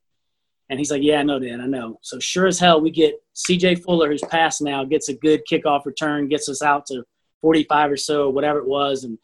And 0.69 0.79
he's 0.79 0.91
like, 0.91 1.03
Yeah, 1.03 1.19
I 1.19 1.23
know, 1.23 1.39
Dan, 1.39 1.61
I 1.61 1.67
know. 1.67 1.99
So 2.01 2.19
sure 2.19 2.47
as 2.47 2.59
hell, 2.59 2.81
we 2.81 2.89
get 2.89 3.21
CJ 3.35 3.83
Fuller, 3.83 4.09
who's 4.09 4.23
passed 4.23 4.61
now, 4.61 4.83
gets 4.83 5.09
a 5.09 5.13
good 5.13 5.41
kickoff 5.49 5.85
return, 5.85 6.27
gets 6.27 6.49
us 6.49 6.61
out 6.61 6.85
to 6.87 7.03
45 7.41 7.91
or 7.91 7.97
so, 7.97 8.29
whatever 8.29 8.59
it 8.59 8.67
was. 8.67 9.03
And, 9.03 9.17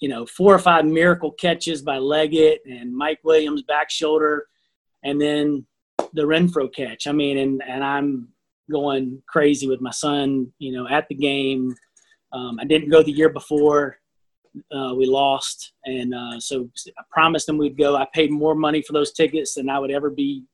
you 0.00 0.08
know, 0.08 0.24
four 0.26 0.54
or 0.54 0.58
five 0.58 0.84
miracle 0.84 1.32
catches 1.32 1.82
by 1.82 1.98
Leggett 1.98 2.62
and 2.66 2.94
Mike 2.96 3.20
Williams 3.24 3.62
back 3.62 3.90
shoulder. 3.90 4.46
And 5.02 5.20
then 5.20 5.66
the 6.12 6.22
Renfrow 6.22 6.72
catch. 6.72 7.06
I 7.06 7.12
mean, 7.12 7.38
and, 7.38 7.62
and 7.66 7.84
I'm 7.84 8.28
going 8.70 9.22
crazy 9.26 9.68
with 9.68 9.80
my 9.80 9.90
son, 9.90 10.52
you 10.58 10.72
know, 10.72 10.88
at 10.88 11.08
the 11.08 11.14
game. 11.14 11.74
Um, 12.32 12.58
I 12.60 12.64
didn't 12.64 12.90
go 12.90 13.02
the 13.02 13.12
year 13.12 13.28
before. 13.28 13.98
Uh, 14.70 14.94
we 14.94 15.06
lost, 15.06 15.72
and 15.84 16.14
uh, 16.14 16.38
so 16.38 16.68
I 16.96 17.02
promised 17.10 17.46
them 17.46 17.58
we'd 17.58 17.76
go. 17.76 17.96
I 17.96 18.06
paid 18.12 18.30
more 18.30 18.54
money 18.54 18.82
for 18.82 18.92
those 18.92 19.12
tickets 19.12 19.54
than 19.54 19.68
I 19.68 19.78
would 19.78 19.90
ever 19.90 20.10
be 20.10 20.44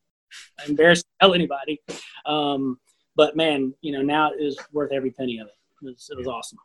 embarrassed 0.66 1.04
to 1.04 1.26
tell 1.26 1.34
anybody. 1.34 1.80
Um, 2.24 2.78
but 3.16 3.36
man, 3.36 3.74
you 3.82 3.92
know, 3.92 4.02
now 4.02 4.30
it 4.32 4.42
is 4.42 4.58
worth 4.72 4.92
every 4.92 5.10
penny 5.10 5.38
of 5.38 5.48
it. 5.48 5.54
It 5.82 5.90
was, 5.90 6.08
it 6.10 6.18
was 6.18 6.26
awesome. 6.26 6.58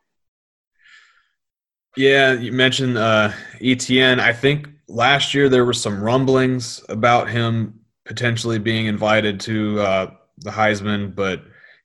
Yeah, 1.96 2.32
you 2.34 2.52
mentioned 2.52 2.98
uh, 2.98 3.32
Etienne. 3.60 4.20
I 4.20 4.32
think 4.32 4.68
last 4.88 5.34
year 5.34 5.48
there 5.48 5.64
were 5.64 5.72
some 5.72 6.02
rumblings 6.02 6.84
about 6.88 7.28
him 7.30 7.80
potentially 8.04 8.58
being 8.58 8.86
invited 8.86 9.40
to 9.40 9.80
uh, 9.80 10.10
the 10.38 10.50
Heisman, 10.50 11.14
but 11.14 11.42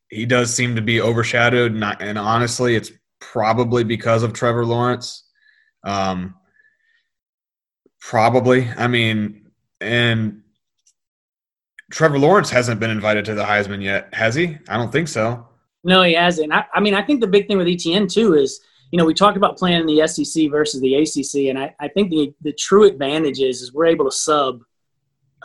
he 0.10 0.26
does 0.26 0.53
seem 0.53 0.76
to 0.76 0.82
be 0.82 1.02
overshadowed. 1.02 1.73
Not, 1.73 2.02
and 2.02 2.18
honestly, 2.18 2.76
it's 2.76 2.91
probably 3.19 3.84
because 3.84 4.23
of 4.23 4.34
Trevor 4.34 4.65
Lawrence. 4.65 5.23
Um, 5.84 6.36
probably. 7.99 8.68
I 8.78 8.88
mean, 8.88 9.52
and 9.80 10.41
Trevor 11.91 12.20
Lawrence 12.20 12.49
hasn't 12.49 12.80
been 12.80 12.90
invited 12.90 13.26
to 13.26 13.36
the 13.36 13.44
Heisman 13.44 13.84
yet, 13.84 14.14
has 14.14 14.36
he? 14.36 14.58
I 14.68 14.78
don't 14.78 14.91
think 14.91 15.08
so. 15.08 15.48
No, 15.84 16.03
he 16.03 16.14
hasn't. 16.14 16.53
I, 16.53 16.66
I 16.74 16.80
mean, 16.80 16.94
I 16.94 17.02
think 17.02 17.22
the 17.22 17.28
big 17.28 17.48
thing 17.48 17.58
with 17.58 17.68
Etienne 17.68 18.08
too 18.08 18.36
is, 18.36 18.62
you 18.91 18.98
know, 18.98 19.06
we 19.06 19.14
talked 19.14 19.38
about 19.38 19.58
playing 19.58 19.82
in 19.82 19.88
the 19.88 20.08
SEC 20.08 20.49
versus 20.49 20.82
the 20.82 20.95
ACC, 20.95 21.49
and 21.49 21.58
I, 21.58 21.74
I 21.80 21.88
think 21.88 22.12
the 22.12 22.34
the 22.41 22.53
true 22.53 22.84
advantage 22.84 23.40
is 23.40 23.62
is 23.62 23.74
we're 23.74 23.86
able 23.86 24.06
to 24.06 24.12
sub 24.12 24.62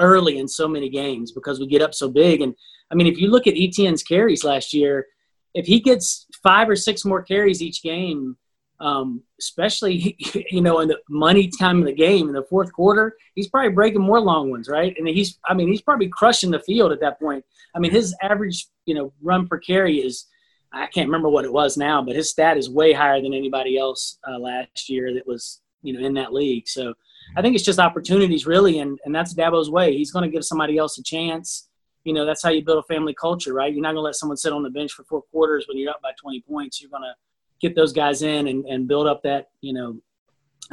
early 0.01 0.39
in 0.39 0.49
so 0.49 0.69
many 0.69 0.91
games 0.91 1.33
because 1.33 1.59
we 1.59 1.67
get 1.67 1.81
up 1.81 1.95
so 1.95 2.09
big. 2.09 2.43
And 2.43 2.55
I 2.91 2.95
mean, 2.95 3.07
if 3.07 3.19
you 3.19 3.31
look 3.31 3.47
at 3.47 3.55
Etienne's 3.55 4.03
carries 4.03 4.45
last 4.45 4.75
year, 4.75 5.07
if 5.55 5.67
he 5.67 5.81
gets 5.81 6.27
five 6.43 6.69
or 6.69 6.77
six 6.77 7.05
more 7.05 7.23
carries 7.23 7.63
each 7.63 7.83
game, 7.83 8.37
um, 8.81 9.23
especially 9.39 10.17
you 10.51 10.61
know 10.61 10.81
in 10.81 10.89
the 10.89 10.99
money 11.09 11.51
time 11.59 11.81
of 11.81 11.87
the 11.87 11.93
game 11.93 12.29
in 12.29 12.35
the 12.35 12.45
fourth 12.45 12.73
quarter, 12.73 13.17
he's 13.35 13.49
probably 13.49 13.73
breaking 13.73 14.03
more 14.03 14.21
long 14.21 14.51
ones, 14.51 14.69
right? 14.69 14.95
And 14.99 15.09
he's, 15.09 15.39
I 15.49 15.55
mean, 15.55 15.69
he's 15.69 15.83
probably 15.83 16.09
crushing 16.09 16.51
the 16.51 16.61
field 16.61 16.93
at 16.93 17.01
that 17.01 17.19
point. 17.19 17.45
I 17.75 17.79
mean, 17.79 17.91
his 17.91 18.15
average 18.23 18.67
you 18.85 18.95
know 18.95 19.13
run 19.23 19.47
per 19.47 19.59
carry 19.59 19.99
is, 19.99 20.27
I 20.73 20.87
can't 20.87 21.09
remember 21.09 21.29
what 21.29 21.45
it 21.45 21.53
was 21.53 21.77
now, 21.77 22.03
but 22.03 22.17
his 22.17 22.31
stat 22.31 22.57
is 22.57 22.69
way 22.69 22.93
higher 22.93 23.21
than 23.21 23.35
anybody 23.35 23.79
else 23.79 24.19
uh, 24.29 24.39
last 24.39 24.89
year 24.89 25.15
that 25.15 25.27
was 25.27 25.61
you 25.83 25.93
know 25.93 26.07
in 26.07 26.15
that 26.15 26.33
league. 26.33 26.69
So 26.69 26.95
I 27.37 27.43
think 27.43 27.55
it's 27.55 27.65
just 27.65 27.79
opportunities 27.79 28.47
really, 28.47 28.79
and 28.79 28.99
and 29.05 29.15
that's 29.15 29.35
Dabo's 29.35 29.71
way. 29.71 29.97
He's 29.97 30.13
going 30.13 30.25
to 30.25 30.35
give 30.35 30.45
somebody 30.45 30.79
else 30.79 30.99
a 30.99 31.03
chance. 31.03 31.69
You 32.05 32.13
know, 32.13 32.25
that's 32.25 32.43
how 32.43 32.51
you 32.51 32.65
build 32.65 32.79
a 32.79 32.95
family 32.95 33.15
culture, 33.21 33.53
right? 33.53 33.73
You're 33.73 33.83
not 33.83 33.89
going 33.89 33.97
to 33.97 34.03
let 34.03 34.15
someone 34.15 34.37
sit 34.37 34.53
on 34.53 34.63
the 34.63 34.71
bench 34.71 34.93
for 34.93 35.03
four 35.05 35.23
quarters 35.23 35.67
when 35.67 35.77
you're 35.77 35.91
up 35.91 36.01
by 36.01 36.13
20 36.21 36.41
points. 36.43 36.81
You're 36.81 36.91
going 36.91 37.03
to 37.03 37.13
get 37.61 37.75
those 37.75 37.93
guys 37.93 38.23
in 38.23 38.49
and, 38.49 38.65
and 38.67 38.89
build 38.89 39.07
up 39.07 39.23
that 39.23 39.49
you 39.61 39.73
know, 39.73 40.01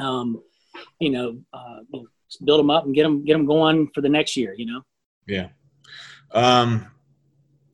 um, 0.04 0.42
you 1.00 1.10
know, 1.10 1.38
uh, 1.52 1.78
build 2.44 2.60
them 2.60 2.70
up 2.70 2.84
and 2.84 2.94
get 2.94 3.02
them 3.02 3.24
get 3.24 3.34
them 3.34 3.46
going 3.46 3.88
for 3.94 4.00
the 4.00 4.08
next 4.08 4.36
year. 4.36 4.54
You 4.56 4.66
know. 4.66 4.82
Yeah. 5.26 5.48
Um, 6.32 6.86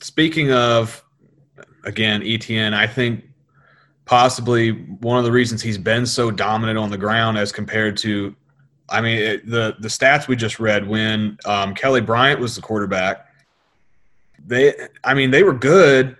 speaking 0.00 0.52
of, 0.52 1.02
again, 1.84 2.22
Etienne, 2.24 2.74
I 2.74 2.86
think 2.86 3.24
possibly 4.04 4.70
one 4.70 5.18
of 5.18 5.24
the 5.24 5.32
reasons 5.32 5.62
he's 5.62 5.78
been 5.78 6.04
so 6.04 6.30
dominant 6.30 6.78
on 6.78 6.90
the 6.90 6.98
ground 6.98 7.38
as 7.38 7.52
compared 7.52 7.96
to, 7.96 8.34
I 8.88 9.00
mean, 9.00 9.18
it, 9.18 9.48
the 9.48 9.76
the 9.80 9.88
stats 9.88 10.28
we 10.28 10.36
just 10.36 10.60
read 10.60 10.86
when 10.86 11.38
um, 11.44 11.74
Kelly 11.74 12.00
Bryant 12.00 12.40
was 12.40 12.54
the 12.56 12.62
quarterback. 12.62 13.26
They, 14.44 14.74
I 15.04 15.14
mean, 15.14 15.30
they 15.30 15.42
were 15.42 15.52
good, 15.52 16.16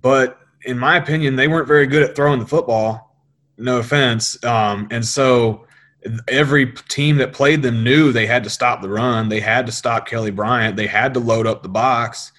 but 0.00 0.40
in 0.66 0.78
my 0.78 0.96
opinion, 0.96 1.36
they 1.36 1.48
weren't 1.48 1.68
very 1.68 1.86
good 1.86 2.02
at 2.02 2.14
throwing 2.16 2.40
the 2.40 2.46
football. 2.46 3.16
No 3.56 3.78
offense. 3.78 4.42
Um, 4.44 4.88
and 4.90 5.04
so 5.04 5.66
every 6.28 6.72
team 6.88 7.16
that 7.16 7.32
played 7.32 7.62
them 7.62 7.82
knew 7.82 8.12
they 8.12 8.26
had 8.26 8.44
to 8.44 8.50
stop 8.50 8.82
the 8.82 8.88
run. 8.88 9.28
They 9.28 9.40
had 9.40 9.66
to 9.66 9.72
stop 9.72 10.06
Kelly 10.06 10.30
Bryant. 10.30 10.76
They 10.76 10.86
had 10.86 11.14
to 11.14 11.20
load 11.20 11.46
up 11.46 11.62
the 11.62 11.68
box. 11.68 12.32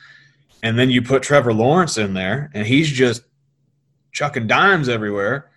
And 0.64 0.78
then 0.78 0.90
you 0.90 1.02
put 1.02 1.24
Trevor 1.24 1.54
Lawrence 1.54 1.98
in 1.98 2.14
there, 2.14 2.52
and 2.54 2.66
he's 2.66 2.92
just 2.92 3.24
chucking 4.12 4.48
dimes 4.48 4.90
everywhere. 4.90 5.50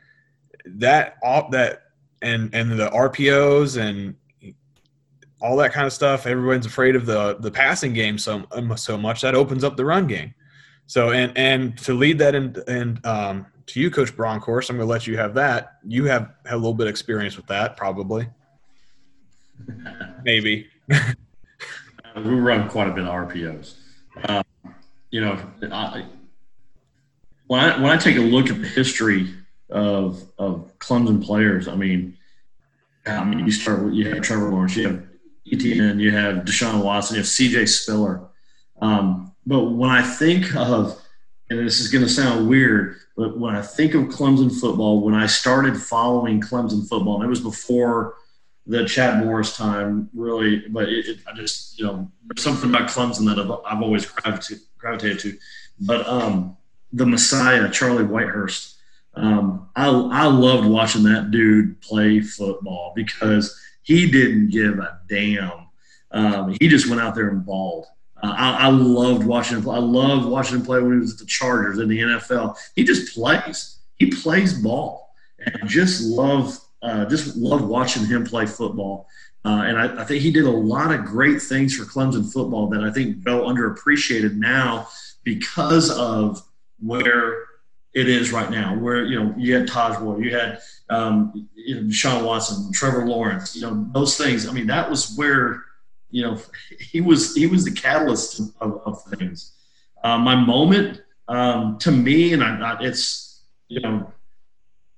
That 0.66 1.16
all 1.22 1.48
that 1.50 1.82
and 2.22 2.54
and 2.54 2.72
the 2.72 2.90
RPOs 2.90 3.80
and 3.80 4.14
all 5.40 5.56
that 5.56 5.72
kind 5.72 5.86
of 5.86 5.92
stuff. 5.92 6.26
Everyone's 6.26 6.66
afraid 6.66 6.96
of 6.96 7.06
the 7.06 7.36
the 7.40 7.50
passing 7.50 7.94
game 7.94 8.18
so 8.18 8.46
so 8.76 8.98
much 8.98 9.22
that 9.22 9.34
opens 9.34 9.64
up 9.64 9.76
the 9.76 9.84
run 9.84 10.06
game. 10.06 10.34
So 10.90 11.12
and 11.12 11.30
and 11.38 11.78
to 11.84 11.94
lead 11.94 12.18
that 12.18 12.34
in 12.34 12.56
and 12.66 13.06
um, 13.06 13.46
to 13.66 13.78
you, 13.78 13.92
Coach 13.92 14.16
Bronkhorst, 14.16 14.70
I'm 14.70 14.76
going 14.76 14.88
to 14.88 14.90
let 14.90 15.06
you 15.06 15.16
have 15.18 15.34
that. 15.34 15.74
You 15.86 16.06
have, 16.06 16.32
have 16.46 16.54
a 16.54 16.56
little 16.56 16.74
bit 16.74 16.88
of 16.88 16.90
experience 16.90 17.36
with 17.36 17.46
that, 17.46 17.76
probably. 17.76 18.26
Maybe. 20.24 20.66
we 20.88 22.34
run 22.34 22.68
quite 22.68 22.88
a 22.88 22.92
bit 22.92 23.04
of 23.04 23.10
RPOs. 23.10 23.74
Um, 24.28 24.42
you 25.12 25.20
know, 25.20 25.38
I, 25.70 26.06
when 27.46 27.60
I 27.60 27.80
when 27.80 27.92
I 27.92 27.96
take 27.96 28.16
a 28.16 28.20
look 28.20 28.50
at 28.50 28.60
the 28.60 28.66
history 28.66 29.32
of 29.70 30.24
of 30.40 30.76
Clemson 30.80 31.24
players, 31.24 31.68
I 31.68 31.76
mean, 31.76 32.16
I 33.06 33.22
mean, 33.22 33.38
you 33.46 33.52
start 33.52 33.84
with 33.84 33.94
you 33.94 34.12
have 34.12 34.22
Trevor 34.22 34.50
Lawrence, 34.50 34.74
you 34.74 34.88
have 34.88 35.06
Etienne, 35.52 36.00
you 36.00 36.10
have 36.10 36.38
Deshaun 36.38 36.82
Watson, 36.82 37.14
you 37.14 37.20
have 37.20 37.28
C.J. 37.28 37.66
Spiller. 37.66 38.26
Um, 38.82 39.30
but 39.50 39.64
when 39.64 39.90
I 39.90 40.00
think 40.00 40.54
of, 40.54 40.96
and 41.50 41.58
this 41.58 41.80
is 41.80 41.88
going 41.88 42.04
to 42.04 42.08
sound 42.08 42.48
weird, 42.48 42.98
but 43.16 43.36
when 43.36 43.56
I 43.56 43.62
think 43.62 43.94
of 43.94 44.02
Clemson 44.04 44.48
football, 44.60 45.00
when 45.00 45.12
I 45.12 45.26
started 45.26 45.76
following 45.76 46.40
Clemson 46.40 46.88
football, 46.88 47.16
and 47.16 47.24
it 47.24 47.28
was 47.28 47.40
before 47.40 48.14
the 48.64 48.84
Chad 48.84 49.24
Morris 49.24 49.56
time, 49.56 50.08
really, 50.14 50.68
but 50.68 50.88
it, 50.88 51.08
it, 51.08 51.18
I 51.26 51.34
just, 51.34 51.76
you 51.80 51.84
know, 51.84 52.08
there's 52.26 52.44
something 52.44 52.70
about 52.70 52.90
Clemson 52.90 53.26
that 53.26 53.40
I've, 53.40 53.50
I've 53.66 53.82
always 53.82 54.06
gravitated, 54.06 54.62
gravitated 54.78 55.18
to. 55.18 55.38
But 55.80 56.06
um, 56.06 56.56
the 56.92 57.06
Messiah, 57.06 57.68
Charlie 57.72 58.04
Whitehurst, 58.04 58.76
um, 59.14 59.68
I, 59.74 59.88
I 59.88 60.26
loved 60.26 60.68
watching 60.68 61.02
that 61.02 61.32
dude 61.32 61.80
play 61.80 62.20
football 62.20 62.92
because 62.94 63.60
he 63.82 64.08
didn't 64.08 64.50
give 64.50 64.78
a 64.78 65.00
damn. 65.08 65.66
Um, 66.12 66.56
he 66.60 66.68
just 66.68 66.88
went 66.88 67.00
out 67.00 67.16
there 67.16 67.30
and 67.30 67.44
balled. 67.44 67.86
Uh, 68.22 68.34
I, 68.36 68.66
I, 68.66 68.68
loved 68.68 69.24
watching 69.24 69.56
him. 69.56 69.64
Play. 69.64 69.76
I 69.76 69.80
loved 69.80 70.26
watching 70.26 70.58
him 70.58 70.64
play 70.64 70.80
when 70.80 70.92
he 70.92 70.98
was 70.98 71.12
at 71.12 71.18
the 71.18 71.26
Chargers 71.26 71.78
in 71.78 71.88
the 71.88 71.98
NFL. 71.98 72.56
He 72.74 72.84
just 72.84 73.14
plays. 73.14 73.78
He 73.96 74.10
plays 74.10 74.54
ball, 74.54 75.14
and 75.38 75.68
just 75.68 76.02
love, 76.02 76.58
uh, 76.82 77.06
just 77.06 77.36
love 77.36 77.66
watching 77.66 78.04
him 78.06 78.24
play 78.24 78.46
football. 78.46 79.08
Uh, 79.44 79.62
and 79.64 79.78
I, 79.78 80.02
I, 80.02 80.04
think 80.04 80.22
he 80.22 80.30
did 80.30 80.44
a 80.44 80.50
lot 80.50 80.92
of 80.92 81.04
great 81.04 81.40
things 81.40 81.74
for 81.74 81.84
Clemson 81.84 82.30
football 82.30 82.68
that 82.68 82.82
I 82.82 82.90
think 82.90 83.24
go 83.24 83.44
underappreciated 83.44 84.36
now 84.36 84.88
because 85.24 85.90
of 85.96 86.42
where 86.78 87.44
it 87.94 88.08
is 88.08 88.32
right 88.32 88.50
now. 88.50 88.76
Where 88.76 89.04
you 89.04 89.18
know 89.18 89.34
you 89.38 89.54
had 89.54 89.66
Tajh 89.66 90.00
Ward, 90.02 90.22
you 90.22 90.36
had 90.36 90.60
um, 90.90 91.48
you 91.54 91.76
know, 91.76 91.82
Deshaun 91.82 92.24
Watson, 92.24 92.70
Trevor 92.72 93.06
Lawrence. 93.06 93.56
You 93.56 93.62
know 93.62 93.86
those 93.92 94.18
things. 94.18 94.46
I 94.46 94.52
mean 94.52 94.66
that 94.66 94.90
was 94.90 95.14
where 95.16 95.64
you 96.10 96.22
know, 96.22 96.40
he 96.78 97.00
was 97.00 97.34
he 97.34 97.46
was 97.46 97.64
the 97.64 97.72
catalyst 97.72 98.40
of, 98.60 98.80
of 98.84 99.02
things. 99.04 99.52
Uh, 100.02 100.18
my 100.18 100.34
moment 100.34 101.02
um, 101.28 101.78
to 101.78 101.90
me, 101.90 102.32
and 102.32 102.42
I, 102.42 102.72
I, 102.72 102.82
it's 102.82 103.42
you 103.68 103.80
know, 103.80 104.12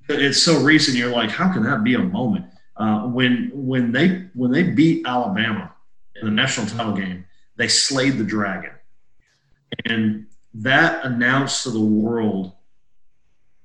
it's 0.09 0.43
so 0.43 0.61
recent. 0.61 0.97
You're 0.97 1.11
like, 1.11 1.31
how 1.31 1.53
can 1.53 1.63
that 1.65 1.85
be 1.85 1.95
a 1.95 1.99
moment? 1.99 2.47
Uh, 2.77 3.07
when 3.07 3.51
when 3.53 3.93
they 3.93 4.27
when 4.35 4.51
they 4.51 4.63
beat 4.63 5.07
Alabama 5.07 5.73
in 6.21 6.27
the 6.27 6.33
national 6.33 6.67
title 6.67 6.95
game, 6.95 7.25
they 7.57 7.69
slayed 7.69 8.19
the 8.19 8.25
dragon, 8.25 8.73
and 9.87 10.27
that 10.55 11.05
announced 11.05 11.65
to 11.65 11.71
the 11.71 11.81
world 11.81 12.53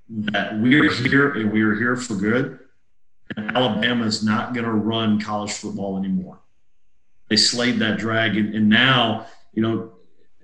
that 0.10 0.58
we 0.60 0.80
are 0.80 0.90
here 0.90 1.34
and 1.34 1.52
we 1.52 1.62
are 1.62 1.76
here 1.76 1.96
for 1.96 2.16
good. 2.16 2.60
And 3.36 3.52
Alabama 3.56 4.06
is 4.06 4.24
not 4.24 4.54
going 4.54 4.66
to 4.66 4.72
run 4.72 5.20
college 5.20 5.52
football 5.52 5.98
anymore. 5.98 6.40
They 7.30 7.38
slayed 7.38 7.80
that 7.80 7.98
dragon, 7.98 8.56
and 8.56 8.70
now 8.70 9.28
you 9.54 9.64
know, 9.64 9.92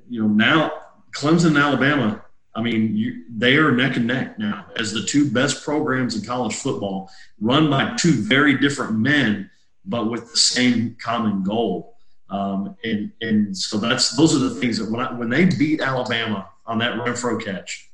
you 0.10 0.22
know 0.22 0.28
now 0.28 0.72
Clemson 1.12 1.48
and 1.48 1.58
Alabama. 1.58 2.26
I 2.56 2.62
mean, 2.62 2.96
you, 2.96 3.24
they 3.36 3.56
are 3.58 3.72
neck 3.72 3.96
and 3.96 4.06
neck 4.06 4.38
now 4.38 4.68
as 4.78 4.92
the 4.92 5.04
two 5.04 5.30
best 5.32 5.64
programs 5.64 6.16
in 6.16 6.24
college 6.24 6.56
football, 6.56 7.10
run 7.40 7.70
by 7.70 7.96
two 7.96 8.12
very 8.12 8.58
different 8.58 8.98
men, 8.98 9.50
but 9.86 10.10
with 10.10 10.32
the 10.32 10.38
same 10.38 10.96
common 11.00 11.44
goal. 11.44 11.96
Um, 12.30 12.76
and 12.84 13.12
and 13.22 13.56
so 13.56 13.78
that's 13.78 14.16
those 14.18 14.36
are 14.36 14.40
the 14.40 14.56
things 14.56 14.80
that 14.80 14.90
when 14.90 15.00
I, 15.00 15.14
when 15.14 15.30
they 15.30 15.46
beat 15.46 15.82
Alabama 15.82 16.50
on 16.66 16.80
that 16.80 16.94
Renfrow 16.94 17.44
catch, 17.44 17.92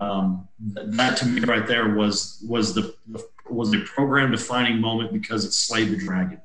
um, 0.00 0.46
that 0.58 1.16
to 1.18 1.26
me 1.26 1.40
right 1.42 1.66
there 1.66 1.94
was 1.94 2.44
was 2.46 2.74
the, 2.74 2.94
was 3.48 3.72
a 3.74 3.80
program 3.80 4.30
defining 4.30 4.80
moment 4.80 5.12
because 5.12 5.46
it 5.46 5.52
slayed 5.52 5.88
the 5.88 5.96
dragon. 5.96 6.40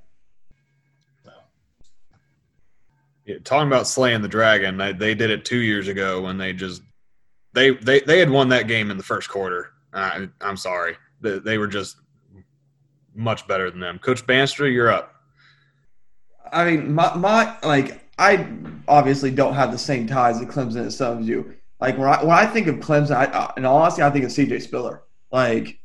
Talking 3.40 3.68
about 3.68 3.88
slaying 3.88 4.22
the 4.22 4.28
dragon, 4.28 4.78
they, 4.78 4.94
they 4.94 5.16
did 5.16 5.30
it 5.30 5.46
two 5.46 5.60
years 5.60 5.88
ago 5.88 6.22
when 6.22 6.38
they 6.38 6.54
just 6.54 6.82
they 7.54 7.72
they 7.72 8.02
they 8.02 8.20
had 8.20 8.30
won 8.30 8.50
that 8.50 8.68
game 8.68 8.92
in 8.92 8.98
the 8.98 9.04
first 9.04 9.30
quarter. 9.30 9.72
I'm 9.94 10.58
sorry, 10.58 10.96
they, 11.20 11.40
they 11.40 11.58
were 11.58 11.68
just 11.68 11.98
much 13.14 13.48
better 13.48 13.70
than 13.70 13.80
them. 13.80 14.00
Coach 14.00 14.26
Bandstra, 14.26 14.72
you're 14.72 14.92
up. 14.92 15.16
I 16.52 16.66
mean, 16.66 16.94
my, 16.94 17.14
my 17.16 17.58
like 17.64 18.10
I 18.18 18.48
obviously 18.88 19.32
don't 19.32 19.54
have 19.54 19.72
the 19.72 19.78
same 19.78 20.08
ties 20.08 20.40
to 20.40 20.46
Clemson 20.46 20.86
as 20.86 20.98
some 20.98 21.20
of 21.20 21.28
you. 21.28 21.56
Like 21.80 21.98
when 21.98 22.08
I 22.08 22.24
when 22.24 22.38
I 22.38 22.46
think 22.46 22.68
of 22.68 22.76
Clemson, 22.76 23.16
I, 23.16 23.26
I, 23.26 23.54
in 23.58 23.66
all 23.66 23.78
honesty, 23.78 24.04
I 24.04 24.10
think 24.10 24.26
of 24.26 24.32
C.J. 24.32 24.60
Spiller. 24.60 25.04
Like 25.32 25.80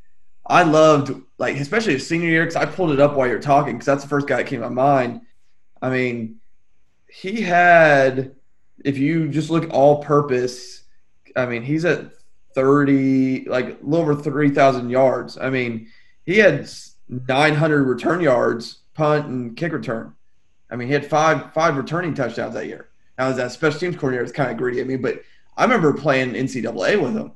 I 0.46 0.62
loved 0.62 1.20
like 1.38 1.56
especially 1.56 1.94
his 1.94 2.06
senior 2.06 2.28
year 2.28 2.44
because 2.44 2.56
I 2.56 2.66
pulled 2.66 2.92
it 2.92 3.00
up 3.00 3.14
while 3.14 3.26
you're 3.26 3.40
talking 3.40 3.74
because 3.74 3.86
that's 3.86 4.02
the 4.02 4.08
first 4.08 4.26
guy 4.26 4.36
that 4.36 4.46
came 4.46 4.60
to 4.60 4.68
my 4.68 4.74
mind. 4.74 5.22
I 5.80 5.90
mean, 5.90 6.35
he 7.20 7.40
had 7.40 8.34
if 8.84 8.98
you 8.98 9.28
just 9.28 9.48
look 9.48 9.70
all 9.70 10.02
purpose, 10.02 10.82
I 11.34 11.46
mean, 11.46 11.62
he's 11.62 11.84
at 11.84 12.12
thirty 12.54 13.46
like 13.46 13.66
a 13.66 13.76
little 13.82 13.96
over 13.96 14.14
three 14.14 14.50
thousand 14.50 14.90
yards. 14.90 15.38
I 15.38 15.48
mean, 15.48 15.88
he 16.24 16.38
had 16.38 16.68
nine 17.08 17.54
hundred 17.54 17.84
return 17.84 18.20
yards, 18.20 18.80
punt 18.94 19.26
and 19.26 19.56
kick 19.56 19.72
return. 19.72 20.14
I 20.70 20.76
mean, 20.76 20.88
he 20.88 20.94
had 20.94 21.08
five 21.08 21.54
five 21.54 21.76
returning 21.76 22.12
touchdowns 22.14 22.54
that 22.54 22.66
year. 22.66 22.90
Now, 23.18 23.28
as 23.28 23.36
that 23.36 23.52
special 23.52 23.80
teams 23.80 23.96
coordinator, 23.96 24.24
it's 24.24 24.32
kind 24.32 24.50
of 24.50 24.58
greedy. 24.58 24.82
I 24.82 24.84
mean, 24.84 25.00
but 25.00 25.22
I 25.56 25.64
remember 25.64 25.94
playing 25.94 26.34
NCAA 26.34 27.00
with 27.00 27.16
him, 27.16 27.32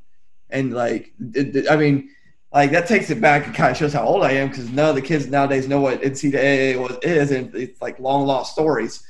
and 0.51 0.75
like, 0.75 1.15
it, 1.35 1.57
it, 1.57 1.71
I 1.71 1.77
mean, 1.77 2.11
like 2.53 2.71
that 2.73 2.87
takes 2.87 3.09
it 3.09 3.21
back 3.23 3.47
and 3.47 3.55
kind 3.55 3.71
of 3.71 3.79
shows 3.79 3.95
how 3.95 4.05
old 4.05 4.25
I 4.25 4.33
am 4.33 4.49
because 4.49 4.69
none 4.69 4.91
of 4.91 4.95
the 4.95 5.01
kids 5.01 5.27
nowadays 5.27 5.69
know 5.69 5.81
what 5.81 6.03
NCAA 6.03 6.79
was 6.79 6.99
is, 7.03 7.31
and 7.31 7.55
it's 7.55 7.81
like 7.81 7.99
long 7.99 8.27
lost 8.27 8.53
stories. 8.53 9.05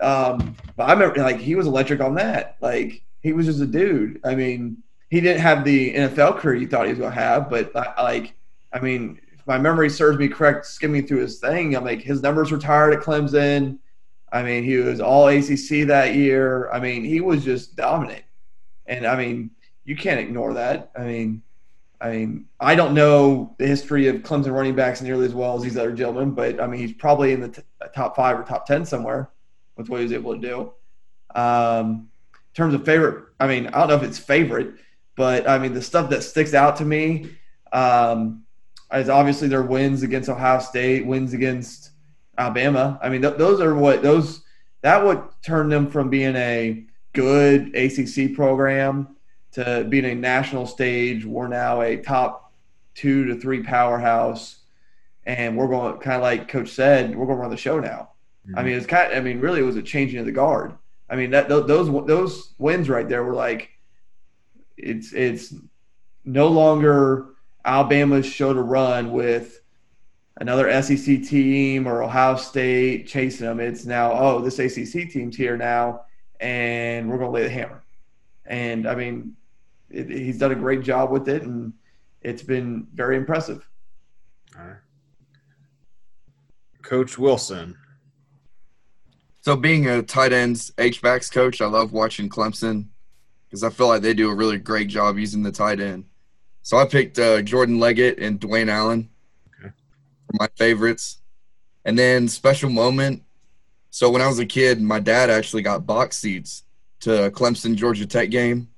Um, 0.00 0.56
but 0.76 0.84
I 0.84 0.92
remember 0.92 1.22
like 1.22 1.38
he 1.38 1.54
was 1.54 1.66
electric 1.66 2.00
on 2.00 2.14
that. 2.16 2.56
Like 2.60 3.02
he 3.20 3.32
was 3.32 3.46
just 3.46 3.60
a 3.60 3.66
dude. 3.66 4.20
I 4.24 4.34
mean, 4.34 4.82
he 5.10 5.20
didn't 5.20 5.42
have 5.42 5.64
the 5.64 5.94
NFL 5.94 6.38
career 6.38 6.56
you 6.56 6.68
thought 6.68 6.86
he 6.86 6.92
was 6.92 6.98
to 6.98 7.10
have, 7.10 7.48
but 7.48 7.74
like, 7.74 8.34
I 8.72 8.80
mean, 8.80 9.20
if 9.32 9.46
my 9.46 9.58
memory 9.58 9.88
serves 9.88 10.18
me 10.18 10.28
correct, 10.28 10.66
skimming 10.66 11.06
through 11.06 11.20
his 11.20 11.38
thing, 11.38 11.76
I'm 11.76 11.84
like 11.84 12.02
his 12.02 12.22
numbers 12.22 12.52
retired 12.52 12.94
at 12.94 13.00
Clemson. 13.00 13.78
I 14.32 14.42
mean, 14.42 14.64
he 14.64 14.76
was 14.76 15.00
all 15.00 15.28
ACC 15.28 15.86
that 15.86 16.14
year. 16.14 16.70
I 16.70 16.80
mean, 16.80 17.04
he 17.04 17.20
was 17.20 17.44
just 17.44 17.76
dominant. 17.76 18.24
And 18.86 19.06
I 19.06 19.16
mean, 19.16 19.50
you 19.84 19.96
can't 19.96 20.20
ignore 20.20 20.54
that. 20.54 20.90
I 20.98 21.04
mean, 21.04 21.42
I 22.00 22.10
mean, 22.10 22.46
I 22.58 22.74
don't 22.74 22.92
know 22.92 23.54
the 23.58 23.66
history 23.66 24.08
of 24.08 24.16
Clemson 24.16 24.52
running 24.52 24.74
backs 24.74 25.00
nearly 25.00 25.26
as 25.26 25.34
well 25.34 25.56
as 25.56 25.62
these 25.62 25.76
other 25.76 25.92
gentlemen, 25.92 26.32
but 26.32 26.60
I 26.60 26.66
mean, 26.66 26.80
he's 26.80 26.92
probably 26.92 27.32
in 27.32 27.40
the 27.40 27.48
t- 27.48 27.62
top 27.94 28.16
five 28.16 28.38
or 28.38 28.42
top 28.42 28.66
ten 28.66 28.84
somewhere 28.84 29.30
with 29.76 29.88
what 29.88 29.98
he 29.98 30.04
was 30.04 30.12
able 30.12 30.34
to 30.34 30.40
do. 30.40 30.72
Um, 31.38 32.08
in 32.32 32.54
terms 32.54 32.74
of 32.74 32.84
favorite, 32.84 33.24
I 33.40 33.46
mean, 33.46 33.66
I 33.68 33.80
don't 33.80 33.88
know 33.88 33.96
if 33.96 34.02
it's 34.02 34.18
favorite, 34.18 34.74
but 35.16 35.48
I 35.48 35.58
mean, 35.58 35.74
the 35.74 35.82
stuff 35.82 36.10
that 36.10 36.22
sticks 36.22 36.54
out 36.54 36.76
to 36.76 36.84
me 36.84 37.30
um, 37.72 38.44
is 38.92 39.08
obviously 39.08 39.48
their 39.48 39.62
wins 39.62 40.02
against 40.02 40.28
Ohio 40.28 40.60
State, 40.60 41.04
wins 41.04 41.32
against 41.32 41.90
Alabama. 42.38 42.98
I 43.02 43.08
mean, 43.08 43.22
th- 43.22 43.36
those 43.36 43.60
are 43.60 43.74
what 43.74 44.02
those 44.02 44.42
that 44.82 45.04
would 45.04 45.22
turn 45.42 45.68
them 45.68 45.90
from 45.90 46.10
being 46.10 46.36
a 46.36 46.84
good 47.12 47.74
ACC 47.74 48.34
program 48.34 49.16
to 49.52 49.86
being 49.88 50.04
a 50.04 50.14
national 50.14 50.66
stage. 50.66 51.24
We're 51.24 51.48
now 51.48 51.80
a 51.80 51.96
top 51.96 52.52
two 52.94 53.24
to 53.26 53.36
three 53.36 53.62
powerhouse, 53.62 54.60
and 55.24 55.56
we're 55.56 55.68
going 55.68 55.98
kind 55.98 56.16
of 56.16 56.22
like 56.22 56.48
Coach 56.48 56.70
said, 56.70 57.16
we're 57.16 57.26
going 57.26 57.38
to 57.38 57.42
run 57.42 57.50
the 57.50 57.56
show 57.56 57.80
now. 57.80 58.10
Mm-hmm. 58.46 58.58
I 58.58 58.62
mean, 58.62 58.74
it's 58.74 58.86
kind. 58.86 59.12
Of, 59.12 59.18
I 59.18 59.20
mean, 59.20 59.40
really, 59.40 59.60
it 59.60 59.64
was 59.64 59.76
a 59.76 59.82
changing 59.82 60.18
of 60.18 60.26
the 60.26 60.32
guard. 60.32 60.74
I 61.08 61.16
mean, 61.16 61.30
that 61.30 61.48
those 61.48 61.66
those 62.06 62.54
wins 62.58 62.88
right 62.88 63.08
there 63.08 63.24
were 63.24 63.34
like, 63.34 63.70
it's 64.76 65.12
it's 65.12 65.54
no 66.24 66.48
longer 66.48 67.34
Alabama's 67.64 68.26
show 68.26 68.52
to 68.52 68.62
run 68.62 69.12
with 69.12 69.60
another 70.40 70.82
SEC 70.82 71.22
team 71.22 71.86
or 71.86 72.02
Ohio 72.02 72.36
State 72.36 73.06
chasing 73.06 73.46
them. 73.46 73.60
It's 73.60 73.84
now, 73.84 74.12
oh, 74.12 74.40
this 74.40 74.58
ACC 74.58 75.10
team's 75.10 75.36
here 75.36 75.56
now, 75.56 76.02
and 76.40 77.08
we're 77.08 77.18
going 77.18 77.28
to 77.28 77.34
lay 77.34 77.42
the 77.44 77.50
hammer. 77.50 77.82
And 78.46 78.86
I 78.86 78.94
mean, 78.94 79.36
it, 79.90 80.10
he's 80.10 80.38
done 80.38 80.52
a 80.52 80.56
great 80.56 80.82
job 80.82 81.10
with 81.10 81.28
it, 81.28 81.42
and 81.42 81.72
it's 82.20 82.42
been 82.42 82.86
very 82.92 83.16
impressive. 83.16 83.66
All 84.58 84.64
right. 84.64 84.76
Coach 86.82 87.16
Wilson. 87.16 87.76
So, 89.44 89.56
being 89.56 89.86
a 89.86 90.02
tight 90.02 90.32
ends 90.32 90.72
H 90.78 91.02
backs 91.02 91.28
coach, 91.28 91.60
I 91.60 91.66
love 91.66 91.92
watching 91.92 92.28
Clemson 92.28 92.86
because 93.46 93.62
I 93.62 93.70
feel 93.70 93.88
like 93.88 94.02
they 94.02 94.14
do 94.14 94.30
a 94.30 94.34
really 94.34 94.58
great 94.58 94.88
job 94.88 95.18
using 95.18 95.42
the 95.42 95.52
tight 95.52 95.80
end. 95.80 96.04
So, 96.62 96.78
I 96.78 96.86
picked 96.86 97.18
uh, 97.18 97.42
Jordan 97.42 97.78
Leggett 97.78 98.18
and 98.18 98.40
Dwayne 98.40 98.68
Allen 98.68 99.10
my 100.38 100.48
favorites. 100.56 101.18
And 101.84 101.98
then 101.98 102.28
special 102.28 102.70
moment. 102.70 103.22
So 103.90 104.10
when 104.10 104.22
I 104.22 104.26
was 104.26 104.38
a 104.38 104.46
kid, 104.46 104.80
my 104.80 104.98
dad 105.00 105.30
actually 105.30 105.62
got 105.62 105.86
box 105.86 106.18
seats 106.18 106.64
to 107.00 107.30
Clemson 107.30 107.76
Georgia 107.76 108.06
Tech 108.06 108.30
game, 108.30 108.68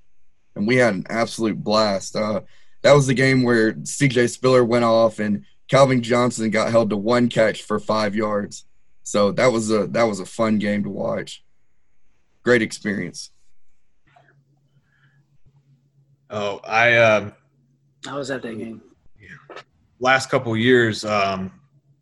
and 0.55 0.67
we 0.67 0.77
had 0.77 0.95
an 0.95 1.07
absolute 1.09 1.63
blast. 1.63 2.17
Uh, 2.17 2.43
that 2.83 2.93
was 2.93 3.07
the 3.07 3.15
game 3.15 3.43
where 3.43 3.77
C.J. 3.85 4.27
Spiller 4.27 4.65
went 4.65 4.85
off 4.85 5.19
and 5.19 5.45
Calvin 5.69 6.03
Johnson 6.03 6.51
got 6.51 6.71
held 6.71 6.91
to 6.91 6.97
one 6.97 7.29
catch 7.29 7.63
for 7.63 7.79
five 7.79 8.15
yards. 8.15 8.66
So 9.07 9.31
that 9.33 9.47
was 9.53 9.71
a 9.71 9.87
that 9.89 10.03
was 10.03 10.19
a 10.19 10.27
fun 10.27 10.59
game 10.59 10.83
to 10.83 10.91
watch. 10.91 11.45
Great 12.43 12.61
experience. 12.61 13.31
Oh, 16.29 16.59
I 16.67 16.95
uh, 16.95 17.31
I 18.09 18.17
was 18.17 18.33
at 18.33 18.43
that 18.43 18.59
game 18.59 18.83
Yeah. 19.21 19.57
last 20.01 20.29
couple 20.29 20.57
years, 20.57 21.05
um, 21.05 21.53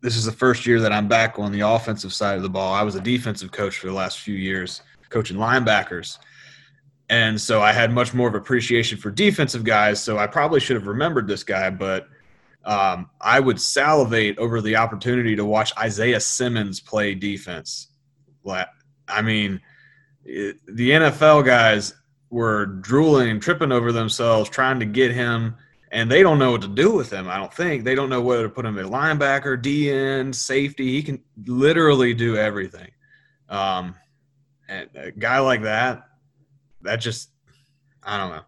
this 0.01 0.15
is 0.17 0.25
the 0.25 0.31
first 0.31 0.65
year 0.65 0.79
that 0.81 0.91
I'm 0.91 1.07
back 1.07 1.37
on 1.37 1.51
the 1.51 1.59
offensive 1.59 2.11
side 2.11 2.37
of 2.37 2.41
the 2.41 2.49
ball. 2.49 2.73
I 2.73 2.81
was 2.81 2.95
a 2.95 3.01
defensive 3.01 3.51
coach 3.51 3.77
for 3.77 3.85
the 3.85 3.93
last 3.93 4.21
few 4.21 4.35
years, 4.35 4.81
coaching 5.09 5.37
linebackers. 5.37 6.17
And 7.11 7.39
so 7.39 7.61
I 7.61 7.71
had 7.71 7.91
much 7.93 8.15
more 8.15 8.27
of 8.27 8.33
appreciation 8.33 8.97
for 8.97 9.11
defensive 9.11 9.63
guys. 9.63 10.01
So 10.01 10.17
I 10.17 10.25
probably 10.25 10.59
should 10.59 10.75
have 10.75 10.87
remembered 10.87 11.27
this 11.27 11.43
guy, 11.43 11.69
but 11.69 12.07
um, 12.65 13.09
I 13.21 13.39
would 13.39 13.61
salivate 13.61 14.37
over 14.37 14.61
the 14.61 14.75
opportunity 14.75 15.35
to 15.35 15.45
watch 15.45 15.71
Isaiah 15.77 16.19
Simmons 16.19 16.79
play 16.79 17.13
defense. 17.13 17.87
I 19.07 19.21
mean, 19.21 19.61
the 20.23 20.55
NFL 20.67 21.45
guys 21.45 21.93
were 22.29 22.65
drooling 22.65 23.29
and 23.29 23.41
tripping 23.41 23.71
over 23.71 23.91
themselves 23.91 24.49
trying 24.49 24.79
to 24.79 24.85
get 24.85 25.11
him 25.11 25.55
and 25.91 26.11
they 26.11 26.23
don't 26.23 26.39
know 26.39 26.51
what 26.51 26.61
to 26.61 26.67
do 26.67 26.91
with 26.91 27.09
him. 27.09 27.29
I 27.29 27.37
don't 27.37 27.53
think 27.53 27.85
they 27.85 27.95
don't 27.95 28.09
know 28.09 28.21
whether 28.21 28.43
to 28.43 28.49
put 28.49 28.65
him 28.65 28.77
at 28.77 28.85
linebacker, 28.85 29.61
DN, 29.61 30.35
safety. 30.35 30.91
He 30.91 31.01
can 31.01 31.23
literally 31.45 32.13
do 32.13 32.35
everything. 32.35 32.91
Um, 33.47 33.95
and 34.67 34.89
a 34.95 35.11
guy 35.11 35.39
like 35.39 35.61
that, 35.61 36.03
that 36.81 36.97
just 36.97 37.29
I 38.03 38.17
don't 38.17 38.31
know. 38.31 38.43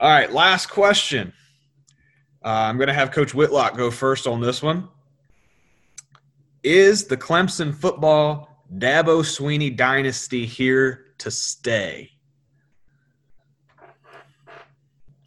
All 0.00 0.10
right, 0.10 0.32
last 0.32 0.66
question. 0.66 1.32
Uh, 2.44 2.48
I'm 2.48 2.76
going 2.76 2.88
to 2.88 2.94
have 2.94 3.10
Coach 3.10 3.34
Whitlock 3.34 3.76
go 3.76 3.90
first 3.90 4.26
on 4.26 4.40
this 4.40 4.62
one. 4.62 4.88
Is 6.62 7.06
the 7.06 7.16
Clemson 7.16 7.74
football 7.74 8.64
Dabo 8.76 9.22
Swinney 9.22 9.74
dynasty 9.74 10.46
here 10.46 11.06
to 11.18 11.30
stay? 11.30 12.12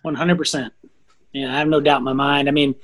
100%. 0.06 0.72
Yeah, 1.34 1.54
I 1.54 1.60
have 1.60 1.68
no 1.68 1.80
doubt 1.80 2.00
in 2.00 2.04
my 2.04 2.14
mind. 2.14 2.48
I 2.48 2.52
mean, 2.52 2.76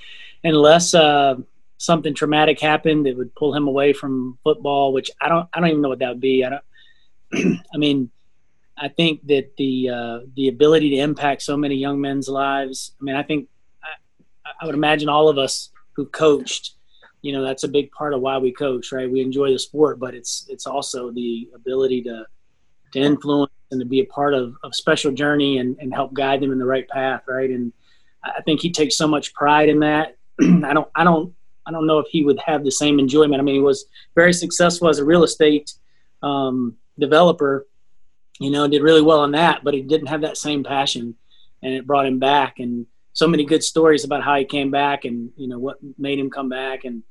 unless 0.43 0.93
uh, 0.93 1.35
something 1.77 2.13
traumatic 2.13 2.59
happened 2.59 3.05
that 3.05 3.17
would 3.17 3.33
pull 3.35 3.53
him 3.53 3.67
away 3.67 3.93
from 3.93 4.37
football, 4.43 4.93
which 4.93 5.11
I 5.21 5.29
don't, 5.29 5.47
I 5.53 5.59
don't 5.59 5.69
even 5.69 5.81
know 5.81 5.89
what 5.89 5.99
that 5.99 6.09
would 6.09 6.21
be. 6.21 6.45
I 6.45 6.49
don't. 6.49 7.61
I 7.73 7.77
mean, 7.77 8.09
I 8.77 8.87
think 8.89 9.25
that 9.27 9.57
the 9.57 9.89
uh, 9.89 10.19
the 10.35 10.47
ability 10.47 10.91
to 10.91 10.97
impact 10.97 11.41
so 11.41 11.57
many 11.57 11.75
young 11.75 11.99
men's 11.99 12.29
lives. 12.29 12.93
I 13.01 13.03
mean, 13.03 13.15
I 13.15 13.23
think 13.23 13.49
I, 14.61 14.65
would 14.65 14.75
imagine 14.75 15.09
all 15.09 15.29
of 15.29 15.37
us 15.37 15.69
who 15.95 16.05
coached, 16.05 16.75
you 17.21 17.33
know, 17.33 17.43
that's 17.43 17.63
a 17.63 17.67
big 17.67 17.91
part 17.91 18.13
of 18.13 18.21
why 18.21 18.37
we 18.37 18.51
coach, 18.51 18.91
right? 18.91 19.09
We 19.09 19.21
enjoy 19.21 19.51
the 19.51 19.59
sport, 19.59 19.99
but 19.99 20.13
it's 20.13 20.45
it's 20.49 20.67
also 20.67 21.11
the 21.11 21.49
ability 21.55 22.03
to 22.03 22.25
to 22.93 22.99
influence 22.99 23.51
and 23.71 23.81
to 23.81 23.85
be 23.85 23.99
a 23.99 24.05
part 24.05 24.33
of, 24.33 24.55
a 24.63 24.71
special 24.71 25.11
journey 25.11 25.57
and, 25.57 25.75
and 25.79 25.93
help 25.93 26.13
guide 26.13 26.41
them 26.41 26.53
in 26.53 26.57
the 26.57 26.65
right 26.65 26.87
path, 26.87 27.23
right? 27.27 27.49
And 27.49 27.73
I 28.23 28.41
think 28.43 28.61
he 28.61 28.71
takes 28.71 28.95
so 28.95 29.07
much 29.07 29.33
pride 29.33 29.67
in 29.67 29.79
that. 29.81 30.15
I 30.41 30.73
don't 30.73 30.89
I 30.95 31.03
don't 31.03 31.33
I 31.65 31.71
don't 31.71 31.87
know 31.87 31.99
if 31.99 32.07
he 32.09 32.23
would 32.23 32.39
have 32.39 32.63
the 32.63 32.71
same 32.71 32.99
enjoyment. 32.99 33.41
I 33.41 33.43
mean, 33.43 33.55
he 33.55 33.61
was 33.61 33.85
very 34.15 34.33
successful 34.33 34.87
as 34.87 34.99
a 34.99 35.05
real 35.05 35.23
estate 35.23 35.73
um, 36.23 36.75
developer 36.97 37.67
you 38.39 38.51
know, 38.51 38.67
did 38.67 38.81
really 38.81 39.01
well 39.01 39.19
on 39.19 39.31
that, 39.31 39.63
but 39.63 39.73
he 39.73 39.81
didn't 39.81 40.07
have 40.07 40.21
that 40.21 40.37
same 40.37 40.63
passion 40.63 41.15
and 41.63 41.73
it 41.73 41.87
brought 41.87 42.05
him 42.05 42.19
back. 42.19 42.59
And 42.59 42.85
so 43.17 43.27
many 43.27 43.43
good 43.43 43.63
stories 43.63 44.03
about 44.03 44.23
how 44.23 44.35
he 44.35 44.45
came 44.45 44.69
back 44.69 45.03
and, 45.03 45.31
you 45.35 45.47
know, 45.47 45.57
what 45.57 45.77
made 45.97 46.19
him 46.19 46.29
come 46.29 46.49
back. 46.49 46.85
And 46.85 47.01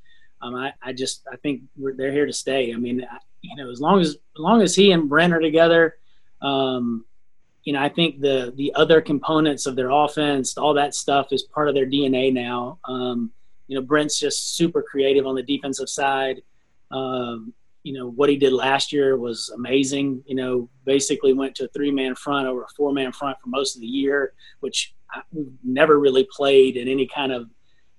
um, 0.41 0.55
I, 0.55 0.73
I 0.81 0.93
just, 0.93 1.27
I 1.33 1.35
think 1.35 1.63
they're 1.77 2.13
here 2.13 2.27
to 2.27 2.33
stay. 2.33 2.73
I 2.73 2.77
mean, 2.77 3.05
you 3.41 3.57
know, 3.57 3.69
as 3.69 3.81
long 3.81 4.01
as, 4.01 4.11
as 4.11 4.39
long 4.39 4.63
as 4.63 4.73
he 4.73 4.93
and 4.93 5.09
Brent 5.09 5.33
are 5.33 5.41
together, 5.41 5.97
um, 6.41 7.05
you 7.65 7.73
know, 7.73 7.83
I 7.83 7.89
think 7.89 8.21
the, 8.21 8.53
the 8.55 8.73
other 8.77 9.01
components 9.01 9.67
of 9.67 9.75
their 9.75 9.91
offense, 9.91 10.57
all 10.57 10.75
that 10.75 10.95
stuff 10.95 11.33
is 11.33 11.43
part 11.43 11.69
of 11.69 11.75
their 11.75 11.87
DNA 11.87 12.33
now. 12.33 12.79
Um, 12.85 13.33
you 13.67 13.75
know, 13.75 13.85
Brent's 13.85 14.17
just 14.17 14.55
super 14.55 14.83
creative 14.83 15.27
on 15.27 15.35
the 15.35 15.43
defensive 15.43 15.89
side. 15.89 16.41
Um, 16.93 17.53
you 17.87 17.93
know 17.93 18.11
what 18.11 18.29
he 18.29 18.37
did 18.37 18.53
last 18.53 18.93
year 18.93 19.17
was 19.17 19.49
amazing. 19.55 20.21
You 20.27 20.35
know, 20.35 20.69
basically 20.85 21.33
went 21.33 21.55
to 21.57 21.67
a 21.67 21.69
three 21.69 21.93
man 21.93 22.17
front 22.17 22.49
over 22.49 22.65
a 22.65 22.69
four 22.77 22.93
man 22.93 23.13
front 23.13 23.39
for 23.41 23.49
most 23.49 23.77
of 23.77 23.81
the 23.81 23.87
year, 23.87 24.33
which 24.59 24.93
we've 25.33 25.53
never 25.63 26.01
really 26.01 26.27
played 26.37 26.77
in 26.77 26.89
any 26.89 27.07
kind 27.07 27.31
of 27.31 27.49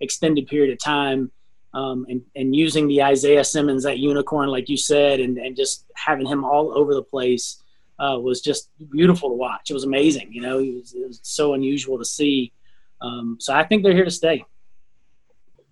extended 0.01 0.45
period 0.47 0.73
of 0.73 0.79
time. 0.83 1.31
Um, 1.73 2.05
and, 2.09 2.21
and 2.35 2.53
using 2.53 2.87
the 2.87 3.01
Isaiah 3.01 3.45
Simmons, 3.45 3.83
that 3.83 3.99
unicorn, 3.99 4.49
like 4.49 4.67
you 4.67 4.75
said, 4.75 5.21
and, 5.21 5.37
and 5.37 5.55
just 5.55 5.85
having 5.95 6.27
him 6.27 6.43
all 6.43 6.77
over 6.77 6.93
the 6.93 7.03
place 7.03 7.63
uh, 7.97 8.17
was 8.19 8.41
just 8.41 8.69
beautiful 8.91 9.29
to 9.29 9.35
watch. 9.35 9.69
It 9.69 9.73
was 9.73 9.85
amazing. 9.85 10.33
You 10.33 10.41
know, 10.41 10.59
it 10.59 10.73
was, 10.73 10.93
it 10.93 11.07
was 11.07 11.19
so 11.23 11.53
unusual 11.53 11.97
to 11.97 12.05
see. 12.05 12.51
Um, 12.99 13.37
so 13.39 13.53
I 13.53 13.63
think 13.63 13.83
they're 13.83 13.93
here 13.93 14.05
to 14.05 14.11
stay. 14.11 14.43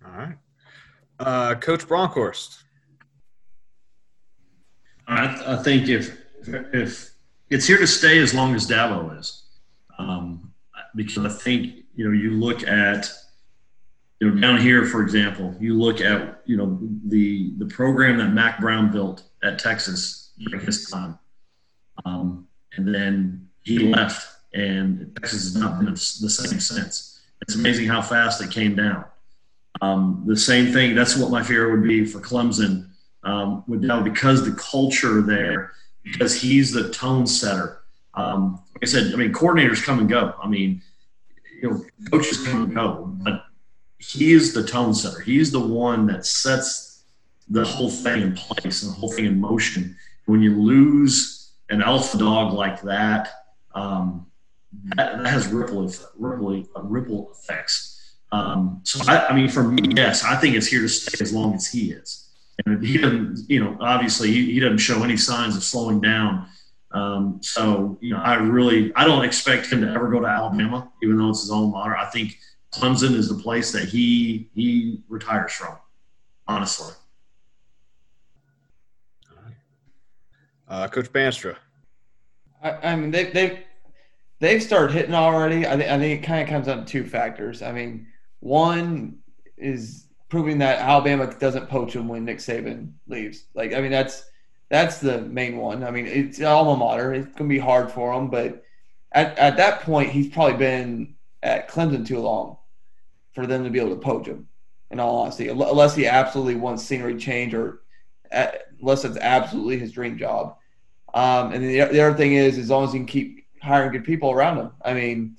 All 0.04 0.12
right. 0.12 0.36
Uh, 1.18 1.54
Coach 1.56 1.86
Bronkhorst. 1.86 2.62
I, 5.06 5.54
I 5.54 5.62
think 5.62 5.88
if 5.88 6.16
if 6.46 7.10
it's 7.50 7.66
here 7.66 7.78
to 7.78 7.86
stay 7.86 8.18
as 8.18 8.34
long 8.34 8.54
as 8.54 8.68
Dabo 8.68 9.18
is, 9.18 9.44
um, 9.98 10.52
because 10.94 11.24
I 11.24 11.28
think 11.28 11.84
you 11.94 12.06
know 12.06 12.12
you 12.12 12.32
look 12.32 12.66
at 12.66 13.10
you 14.20 14.30
know 14.30 14.40
down 14.40 14.60
here 14.60 14.84
for 14.84 15.02
example, 15.02 15.54
you 15.60 15.78
look 15.78 16.00
at 16.00 16.42
you 16.44 16.56
know 16.56 16.78
the 17.06 17.52
the 17.58 17.66
program 17.66 18.18
that 18.18 18.32
Mack 18.32 18.60
Brown 18.60 18.90
built 18.90 19.22
at 19.42 19.58
Texas 19.58 20.32
during 20.38 20.64
his 20.64 20.88
time, 20.90 21.18
um, 22.04 22.46
and 22.76 22.92
then 22.92 23.48
he 23.62 23.78
left, 23.78 24.26
and 24.54 25.14
Texas 25.16 25.44
has 25.44 25.56
not 25.56 25.78
been 25.78 25.92
the 25.92 25.96
same 25.96 26.60
since. 26.60 27.20
It's 27.42 27.54
amazing 27.54 27.86
how 27.86 28.02
fast 28.02 28.42
it 28.42 28.50
came 28.50 28.74
down. 28.74 29.04
Um, 29.82 30.24
the 30.26 30.36
same 30.36 30.72
thing. 30.72 30.94
That's 30.94 31.16
what 31.16 31.30
my 31.30 31.42
fear 31.42 31.70
would 31.70 31.86
be 31.86 32.04
for 32.04 32.18
Clemson 32.18 32.88
um, 33.26 33.64
with 33.66 33.82
because 34.04 34.44
the 34.44 34.52
culture 34.52 35.20
there, 35.20 35.72
because 36.04 36.40
he's 36.40 36.72
the 36.72 36.90
tone 36.90 37.26
setter. 37.26 37.82
Um, 38.14 38.62
like 38.74 38.84
I 38.84 38.86
said, 38.86 39.12
I 39.12 39.16
mean, 39.16 39.32
coordinators 39.32 39.82
come 39.82 39.98
and 39.98 40.08
go. 40.08 40.34
I 40.42 40.48
mean, 40.48 40.80
you 41.60 41.70
know, 41.70 41.84
coaches 42.10 42.46
come 42.46 42.64
and 42.64 42.74
go, 42.74 43.12
but 43.22 43.44
he 43.98 44.32
is 44.32 44.54
the 44.54 44.64
tone 44.64 44.94
setter. 44.94 45.20
He's 45.20 45.50
the 45.50 45.60
one 45.60 46.06
that 46.06 46.24
sets 46.24 47.02
the 47.48 47.64
whole 47.64 47.90
thing 47.90 48.22
in 48.22 48.34
place 48.34 48.84
and 48.84 48.92
the 48.92 48.96
whole 48.96 49.12
thing 49.12 49.24
in 49.24 49.40
motion. 49.40 49.96
When 50.26 50.40
you 50.40 50.60
lose 50.60 51.50
an 51.68 51.82
alpha 51.82 52.18
dog 52.18 52.52
like 52.52 52.80
that, 52.82 53.28
um, 53.74 54.26
that, 54.96 55.18
that, 55.18 55.26
has 55.26 55.48
ripple 55.48 55.90
ripple 56.16 56.64
ripple 56.82 57.32
effects. 57.32 58.14
Um, 58.30 58.80
so 58.84 59.00
I, 59.10 59.28
I 59.28 59.34
mean, 59.34 59.48
for 59.48 59.64
me, 59.64 59.94
yes, 59.96 60.24
I 60.24 60.36
think 60.36 60.54
it's 60.54 60.66
here 60.66 60.82
to 60.82 60.88
stay 60.88 61.18
as 61.22 61.32
long 61.32 61.54
as 61.54 61.66
he 61.66 61.90
is 61.90 62.25
and 62.64 62.82
he 62.84 62.98
doesn't, 62.98 63.40
you 63.48 63.62
know, 63.62 63.76
obviously 63.80 64.30
he, 64.32 64.52
he 64.52 64.60
doesn't 64.60 64.78
show 64.78 65.02
any 65.02 65.16
signs 65.16 65.56
of 65.56 65.62
slowing 65.62 66.00
down. 66.00 66.48
Um, 66.92 67.38
so, 67.42 67.98
you 68.00 68.14
know, 68.14 68.20
I 68.20 68.36
really, 68.36 68.94
I 68.94 69.04
don't 69.04 69.24
expect 69.24 69.66
him 69.66 69.82
to 69.82 69.90
ever 69.90 70.08
go 70.10 70.20
to 70.20 70.26
Alabama, 70.26 70.90
even 71.02 71.18
though 71.18 71.30
it's 71.30 71.42
his 71.42 71.50
alma 71.50 71.68
mater. 71.68 71.96
I 71.96 72.06
think 72.06 72.38
Clemson 72.72 73.14
is 73.14 73.28
the 73.28 73.42
place 73.42 73.72
that 73.72 73.84
he 73.84 74.48
he 74.54 75.02
retires 75.08 75.52
from, 75.52 75.76
honestly. 76.46 76.94
Uh, 80.68 80.88
Coach 80.88 81.12
Bandstra. 81.12 81.56
I, 82.62 82.70
I 82.70 82.96
mean, 82.96 83.10
they, 83.10 83.24
they've 83.30 83.58
they've 84.40 84.62
started 84.62 84.92
hitting 84.92 85.14
already. 85.14 85.66
I 85.66 85.76
think 85.76 85.90
I 85.90 85.98
think 85.98 86.22
it 86.22 86.26
kind 86.26 86.42
of 86.42 86.48
comes 86.48 86.66
down 86.66 86.78
to 86.78 86.84
two 86.84 87.04
factors. 87.04 87.62
I 87.62 87.72
mean, 87.72 88.06
one 88.40 89.18
is 89.56 90.05
proving 90.28 90.58
that 90.58 90.80
Alabama 90.80 91.32
doesn't 91.38 91.68
poach 91.68 91.94
him 91.94 92.08
when 92.08 92.24
Nick 92.24 92.38
Saban 92.38 92.92
leaves. 93.06 93.44
Like, 93.54 93.72
I 93.72 93.80
mean, 93.80 93.90
that's 93.90 94.24
that's 94.68 94.98
the 94.98 95.20
main 95.20 95.56
one. 95.56 95.84
I 95.84 95.90
mean, 95.90 96.06
it's 96.06 96.40
alma 96.40 96.76
mater. 96.76 97.14
It's 97.14 97.36
to 97.36 97.44
be 97.44 97.58
hard 97.58 97.90
for 97.90 98.12
him, 98.12 98.28
but 98.28 98.64
at, 99.12 99.38
at 99.38 99.56
that 99.58 99.82
point, 99.82 100.10
he's 100.10 100.28
probably 100.28 100.56
been 100.56 101.14
at 101.42 101.70
Clemson 101.70 102.06
too 102.06 102.18
long 102.18 102.56
for 103.32 103.46
them 103.46 103.64
to 103.64 103.70
be 103.70 103.78
able 103.78 103.94
to 103.94 104.00
poach 104.00 104.26
him. 104.26 104.48
In 104.88 105.00
all 105.00 105.18
honesty, 105.18 105.48
unless 105.48 105.96
he 105.96 106.06
absolutely 106.06 106.54
wants 106.54 106.84
scenery 106.84 107.16
change 107.16 107.54
or 107.54 107.80
unless 108.30 109.04
it's 109.04 109.16
absolutely 109.16 109.78
his 109.78 109.90
dream 109.90 110.16
job. 110.16 110.58
Um, 111.12 111.52
and 111.52 111.64
the, 111.64 111.84
the 111.86 112.00
other 112.00 112.16
thing 112.16 112.34
is, 112.34 112.56
as 112.56 112.70
long 112.70 112.84
as 112.84 112.92
he 112.92 113.00
can 113.00 113.06
keep 113.06 113.46
hiring 113.60 113.90
good 113.90 114.04
people 114.04 114.30
around 114.30 114.58
him. 114.58 114.70
I 114.84 114.94
mean, 114.94 115.36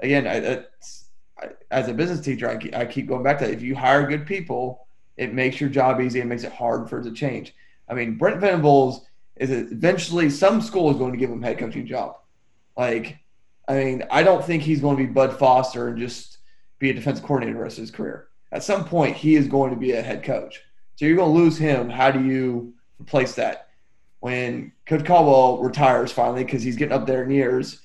again, 0.00 0.26
I, 0.26 0.64
as 1.70 1.88
a 1.88 1.94
business 1.94 2.20
teacher, 2.20 2.48
I 2.48 2.56
keep, 2.56 2.74
I 2.74 2.84
keep 2.84 3.06
going 3.06 3.22
back 3.22 3.38
to 3.38 3.46
that. 3.46 3.54
If 3.54 3.62
you 3.62 3.74
hire 3.74 4.06
good 4.06 4.26
people, 4.26 4.86
it 5.16 5.34
makes 5.34 5.60
your 5.60 5.70
job 5.70 6.00
easy 6.00 6.20
and 6.20 6.28
makes 6.28 6.44
it 6.44 6.52
hard 6.52 6.88
for 6.88 7.00
it 7.00 7.04
to 7.04 7.12
change. 7.12 7.54
I 7.88 7.94
mean, 7.94 8.16
Brent 8.16 8.40
Venables 8.40 9.06
is 9.36 9.50
eventually 9.50 10.30
some 10.30 10.60
school 10.60 10.90
is 10.90 10.96
going 10.96 11.12
to 11.12 11.18
give 11.18 11.30
him 11.30 11.42
head 11.42 11.58
coaching 11.58 11.86
job. 11.86 12.16
Like, 12.76 13.18
I 13.68 13.74
mean, 13.74 14.04
I 14.10 14.22
don't 14.22 14.44
think 14.44 14.62
he's 14.62 14.80
going 14.80 14.96
to 14.96 15.02
be 15.02 15.12
Bud 15.12 15.38
Foster 15.38 15.88
and 15.88 15.98
just 15.98 16.38
be 16.78 16.90
a 16.90 16.94
defensive 16.94 17.24
coordinator 17.24 17.58
the 17.58 17.62
rest 17.62 17.78
of 17.78 17.82
his 17.82 17.90
career. 17.90 18.28
At 18.52 18.64
some 18.64 18.84
point, 18.84 19.16
he 19.16 19.36
is 19.36 19.46
going 19.46 19.70
to 19.70 19.76
be 19.76 19.92
a 19.92 20.02
head 20.02 20.24
coach. 20.24 20.60
So 20.96 21.04
you're 21.04 21.16
going 21.16 21.32
to 21.32 21.38
lose 21.38 21.56
him. 21.56 21.88
How 21.88 22.10
do 22.10 22.24
you 22.24 22.74
replace 23.00 23.34
that? 23.36 23.68
When 24.20 24.72
Coach 24.86 25.04
Caldwell 25.04 25.58
retires 25.58 26.12
finally 26.12 26.44
because 26.44 26.62
he's 26.62 26.76
getting 26.76 26.94
up 26.94 27.06
there 27.06 27.22
in 27.22 27.30
years, 27.30 27.80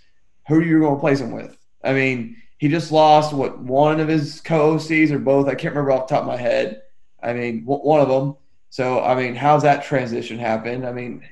who 0.48 0.56
are 0.56 0.64
you 0.64 0.80
going 0.80 0.92
to 0.92 0.98
replace 0.98 1.22
him 1.22 1.32
with? 1.32 1.58
I 1.84 1.94
mean, 1.94 2.38
he 2.58 2.68
just 2.70 2.92
lost 2.92 3.34
what 3.34 3.60
one 3.60 4.00
of 4.00 4.08
his 4.08 4.42
co-OCs 4.42 5.12
or 5.12 5.20
both. 5.20 5.48
I 5.48 5.56
can't 5.56 5.74
remember 5.76 5.92
off 5.92 6.08
the 6.08 6.16
top 6.16 6.24
of 6.24 6.28
my 6.28 6.38
head. 6.38 6.82
I 7.22 7.34
mean, 7.34 7.64
one 7.66 8.00
of 8.00 8.08
them. 8.08 8.36
So 8.70 9.02
I 9.04 9.16
mean, 9.16 9.36
how's 9.36 9.64
that 9.64 9.84
transition 9.84 10.38
happen? 10.38 10.86
I 10.86 10.92
mean, 10.92 11.24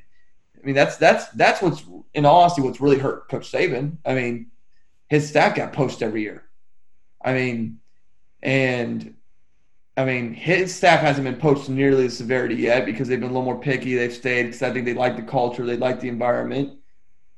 I 0.62 0.66
mean 0.66 0.76
that's 0.76 0.98
that's 0.98 1.28
that's 1.30 1.62
what's 1.62 1.84
in 2.14 2.26
all 2.26 2.42
honesty 2.42 2.62
what's 2.62 2.82
really 2.82 2.98
hurt 2.98 3.30
Coach 3.30 3.52
Saban. 3.52 3.98
I 4.06 4.14
mean, 4.14 4.52
his 5.08 5.28
staff 5.28 5.56
got 5.56 5.74
poached 5.74 6.02
every 6.02 6.22
year. 6.22 6.44
I 7.24 7.34
mean, 7.34 7.80
and 8.42 9.16
I 9.96 10.06
mean 10.06 10.34
his 10.34 10.74
staff 10.76 11.00
hasn't 11.00 11.26
been 11.26 11.38
poached 11.38 11.70
nearly 11.70 12.08
the 12.08 12.12
severity 12.12 12.56
yet 12.56 12.86
because 12.86 13.08
they've 13.08 13.20
been 13.20 13.30
a 13.30 13.34
little 13.34 13.46
more 13.46 13.60
picky. 13.60 13.96
They've 13.96 14.14
stayed 14.14 14.44
because 14.44 14.62
I 14.62 14.72
think 14.72 14.86
they 14.86 14.94
like 14.94 15.16
the 15.16 15.24
culture, 15.24 15.66
they 15.66 15.78
like 15.78 16.00
the 16.00 16.10
environment. 16.10 16.80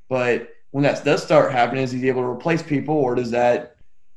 But 0.07 0.49
when 0.71 0.83
that 0.83 1.03
does 1.05 1.23
start 1.23 1.51
happening, 1.51 1.83
is 1.83 1.91
he 1.91 2.07
able 2.07 2.21
to 2.21 2.27
replace 2.27 2.61
people, 2.61 2.95
or 2.95 3.15
does 3.15 3.31
that 3.31 3.74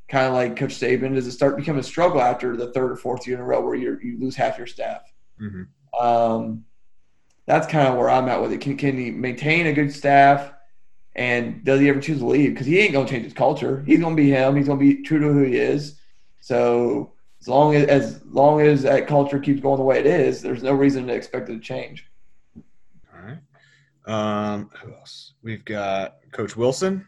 kind 0.09 0.27
of 0.27 0.33
like 0.33 0.57
Coach 0.57 0.75
Saban, 0.75 1.15
does 1.15 1.27
it 1.27 1.33
start 1.33 1.57
becoming 1.57 1.81
a 1.81 1.85
struggle 1.85 2.21
after 2.21 2.57
the 2.57 2.73
third 2.73 2.93
or 2.93 2.97
fourth 2.97 3.27
year 3.27 3.37
in 3.37 3.43
a 3.43 3.45
row 3.45 3.61
where 3.61 3.75
you 3.75 3.99
you 4.03 4.19
lose 4.19 4.37
half 4.37 4.59
your 4.59 4.67
staff? 4.67 5.03
Mm-hmm. 5.41 6.05
Um, 6.05 6.65
that's 7.47 7.67
kind 7.67 7.89
of 7.89 7.97
where 7.97 8.11
I'm 8.11 8.29
at 8.29 8.41
with 8.41 8.53
it. 8.53 8.61
Can 8.61 8.77
can 8.77 8.97
he 8.97 9.11
maintain 9.11 9.67
a 9.67 9.73
good 9.73 9.93
staff? 9.93 10.53
And 11.15 11.65
does 11.65 11.81
he 11.81 11.89
ever 11.89 12.01
choose 12.01 12.19
to 12.19 12.27
leave? 12.27 12.51
Because 12.51 12.67
he 12.67 12.79
ain't 12.79 12.93
gonna 12.93 13.09
change 13.09 13.25
his 13.25 13.33
culture. 13.33 13.83
He's 13.87 14.01
gonna 14.01 14.15
be 14.15 14.31
him. 14.31 14.57
He's 14.57 14.67
gonna 14.67 14.79
be 14.79 15.03
true 15.03 15.19
to 15.19 15.33
who 15.33 15.43
he 15.43 15.57
is. 15.57 15.99
So 16.41 17.13
as 17.41 17.49
long 17.49 17.75
as 17.75 17.87
as 17.89 18.25
long 18.27 18.61
as 18.61 18.83
that 18.83 19.07
culture 19.07 19.39
keeps 19.39 19.61
going 19.61 19.79
the 19.79 19.85
way 19.85 19.99
it 19.99 20.07
is, 20.07 20.43
there's 20.43 20.63
no 20.63 20.73
reason 20.73 21.07
to 21.07 21.15
expect 21.15 21.49
it 21.49 21.55
to 21.55 21.61
change. 21.61 22.07
All 23.15 23.21
right. 23.25 23.39
Um, 24.07 24.71
who 24.81 24.93
else? 24.95 25.35
We've 25.43 25.65
got 25.65 26.17
Coach 26.33 26.57
Wilson. 26.57 27.05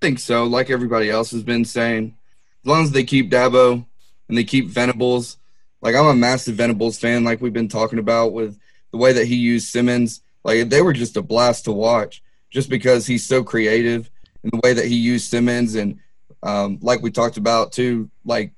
Think 0.00 0.18
so. 0.18 0.44
Like 0.44 0.70
everybody 0.70 1.10
else 1.10 1.30
has 1.32 1.42
been 1.42 1.64
saying, 1.64 2.16
as 2.64 2.66
long 2.66 2.84
as 2.84 2.90
they 2.90 3.04
keep 3.04 3.30
Dabo 3.30 3.84
and 4.28 4.38
they 4.38 4.44
keep 4.44 4.68
Venables, 4.68 5.36
like 5.82 5.94
I'm 5.94 6.06
a 6.06 6.14
massive 6.14 6.56
Venables 6.56 6.98
fan, 6.98 7.24
like 7.24 7.40
we've 7.40 7.52
been 7.52 7.68
talking 7.68 7.98
about 7.98 8.32
with 8.32 8.58
the 8.92 8.98
way 8.98 9.12
that 9.12 9.26
he 9.26 9.36
used 9.36 9.68
Simmons. 9.68 10.22
Like 10.42 10.68
they 10.68 10.82
were 10.82 10.92
just 10.92 11.16
a 11.16 11.22
blast 11.22 11.64
to 11.64 11.72
watch, 11.72 12.22
just 12.50 12.70
because 12.70 13.06
he's 13.06 13.26
so 13.26 13.44
creative 13.44 14.10
in 14.42 14.50
the 14.52 14.60
way 14.62 14.72
that 14.72 14.86
he 14.86 14.96
used 14.96 15.30
Simmons, 15.30 15.74
and 15.74 15.98
um, 16.42 16.78
like 16.80 17.02
we 17.02 17.10
talked 17.10 17.36
about 17.36 17.72
too, 17.72 18.10
like 18.24 18.52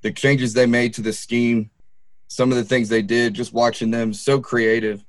the 0.00 0.12
changes 0.12 0.52
they 0.52 0.66
made 0.66 0.94
to 0.94 1.02
the 1.02 1.12
scheme, 1.12 1.70
some 2.26 2.50
of 2.50 2.56
the 2.56 2.64
things 2.64 2.88
they 2.88 3.02
did, 3.02 3.34
just 3.34 3.52
watching 3.52 3.90
them 3.90 4.12
so 4.12 4.40
creative. 4.40 5.04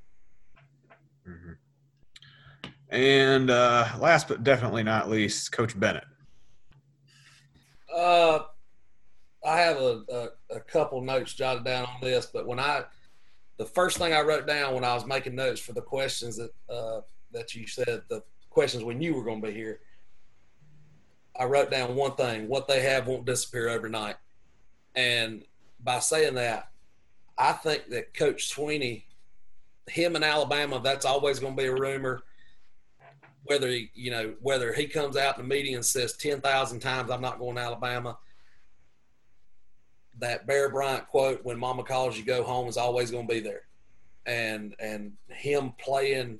And 2.94 3.50
uh, 3.50 3.88
last 4.00 4.28
but 4.28 4.44
definitely 4.44 4.84
not 4.84 5.10
least, 5.10 5.52
Coach 5.52 5.78
Bennett. 5.78 6.04
Uh, 7.92 8.42
I 9.44 9.58
have 9.62 9.78
a, 9.78 10.04
a, 10.12 10.56
a, 10.58 10.60
couple 10.60 11.02
notes 11.02 11.34
jotted 11.34 11.64
down 11.64 11.86
on 11.86 12.02
this, 12.02 12.28
but 12.28 12.46
when 12.46 12.60
I, 12.60 12.84
the 13.58 13.66
first 13.66 13.98
thing 13.98 14.14
I 14.14 14.22
wrote 14.22 14.46
down 14.46 14.76
when 14.76 14.84
I 14.84 14.94
was 14.94 15.08
making 15.08 15.34
notes 15.34 15.60
for 15.60 15.74
the 15.74 15.82
questions 15.82 16.38
that 16.38 16.52
uh, 16.70 17.02
that 17.32 17.56
you 17.56 17.66
said, 17.66 18.04
the 18.10 18.22
questions 18.52 18.84
when 18.84 19.02
you 19.02 19.16
were 19.16 19.24
going 19.24 19.42
to 19.42 19.48
be 19.48 19.54
here, 19.54 19.80
I 21.36 21.46
wrote 21.46 21.72
down 21.72 21.96
one 21.96 22.16
thing: 22.16 22.48
what 22.48 22.68
they 22.68 22.82
have 22.84 23.08
won't 23.08 23.26
disappear 23.26 23.70
overnight. 23.70 24.18
And 24.94 25.46
by 25.84 25.98
saying 25.98 26.36
that, 26.36 26.70
I 27.40 27.54
think 27.54 27.90
that 27.90 28.14
Coach 28.14 28.56
Swinney, 28.56 29.06
him 29.88 30.16
in 30.16 30.24
Alabama, 30.24 30.80
that's 30.84 31.06
always 31.06 31.40
going 31.40 31.56
to 31.56 31.62
be 31.62 31.68
a 31.68 31.74
rumor 31.74 32.22
whether 33.44 33.68
he, 33.68 33.92
you 33.94 34.12
know, 34.12 34.34
whether 34.42 34.74
he 34.74 34.88
comes 34.88 35.18
out 35.18 35.38
in 35.38 35.44
the 35.44 35.56
media 35.56 35.76
and 35.76 35.86
says 35.86 36.14
10,000 36.14 36.80
times, 36.80 37.12
I'm 37.12 37.22
not 37.22 37.40
going 37.40 37.56
to 37.56 37.62
Alabama, 37.62 38.18
that 40.20 40.48
Bear 40.48 40.70
Bryant 40.70 41.08
quote, 41.08 41.44
when 41.44 41.60
mama 41.60 41.84
calls 41.84 42.18
you 42.18 42.24
go 42.24 42.44
home 42.44 42.68
is 42.68 42.78
always 42.78 43.12
going 43.12 43.28
to 43.28 43.34
be 43.34 43.40
there. 43.40 43.64
And, 44.26 44.76
and 44.80 45.14
him 45.28 45.74
playing 45.78 46.40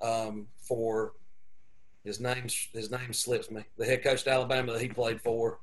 um, 0.00 0.46
for 0.56 1.12
his 2.04 2.20
name, 2.20 2.46
his 2.72 2.90
name 2.90 3.12
slips 3.12 3.50
me, 3.50 3.64
the 3.76 3.84
head 3.84 4.02
coach 4.02 4.22
of 4.22 4.28
Alabama 4.28 4.72
that 4.72 4.80
he 4.80 4.88
played 4.88 5.20
for, 5.20 5.58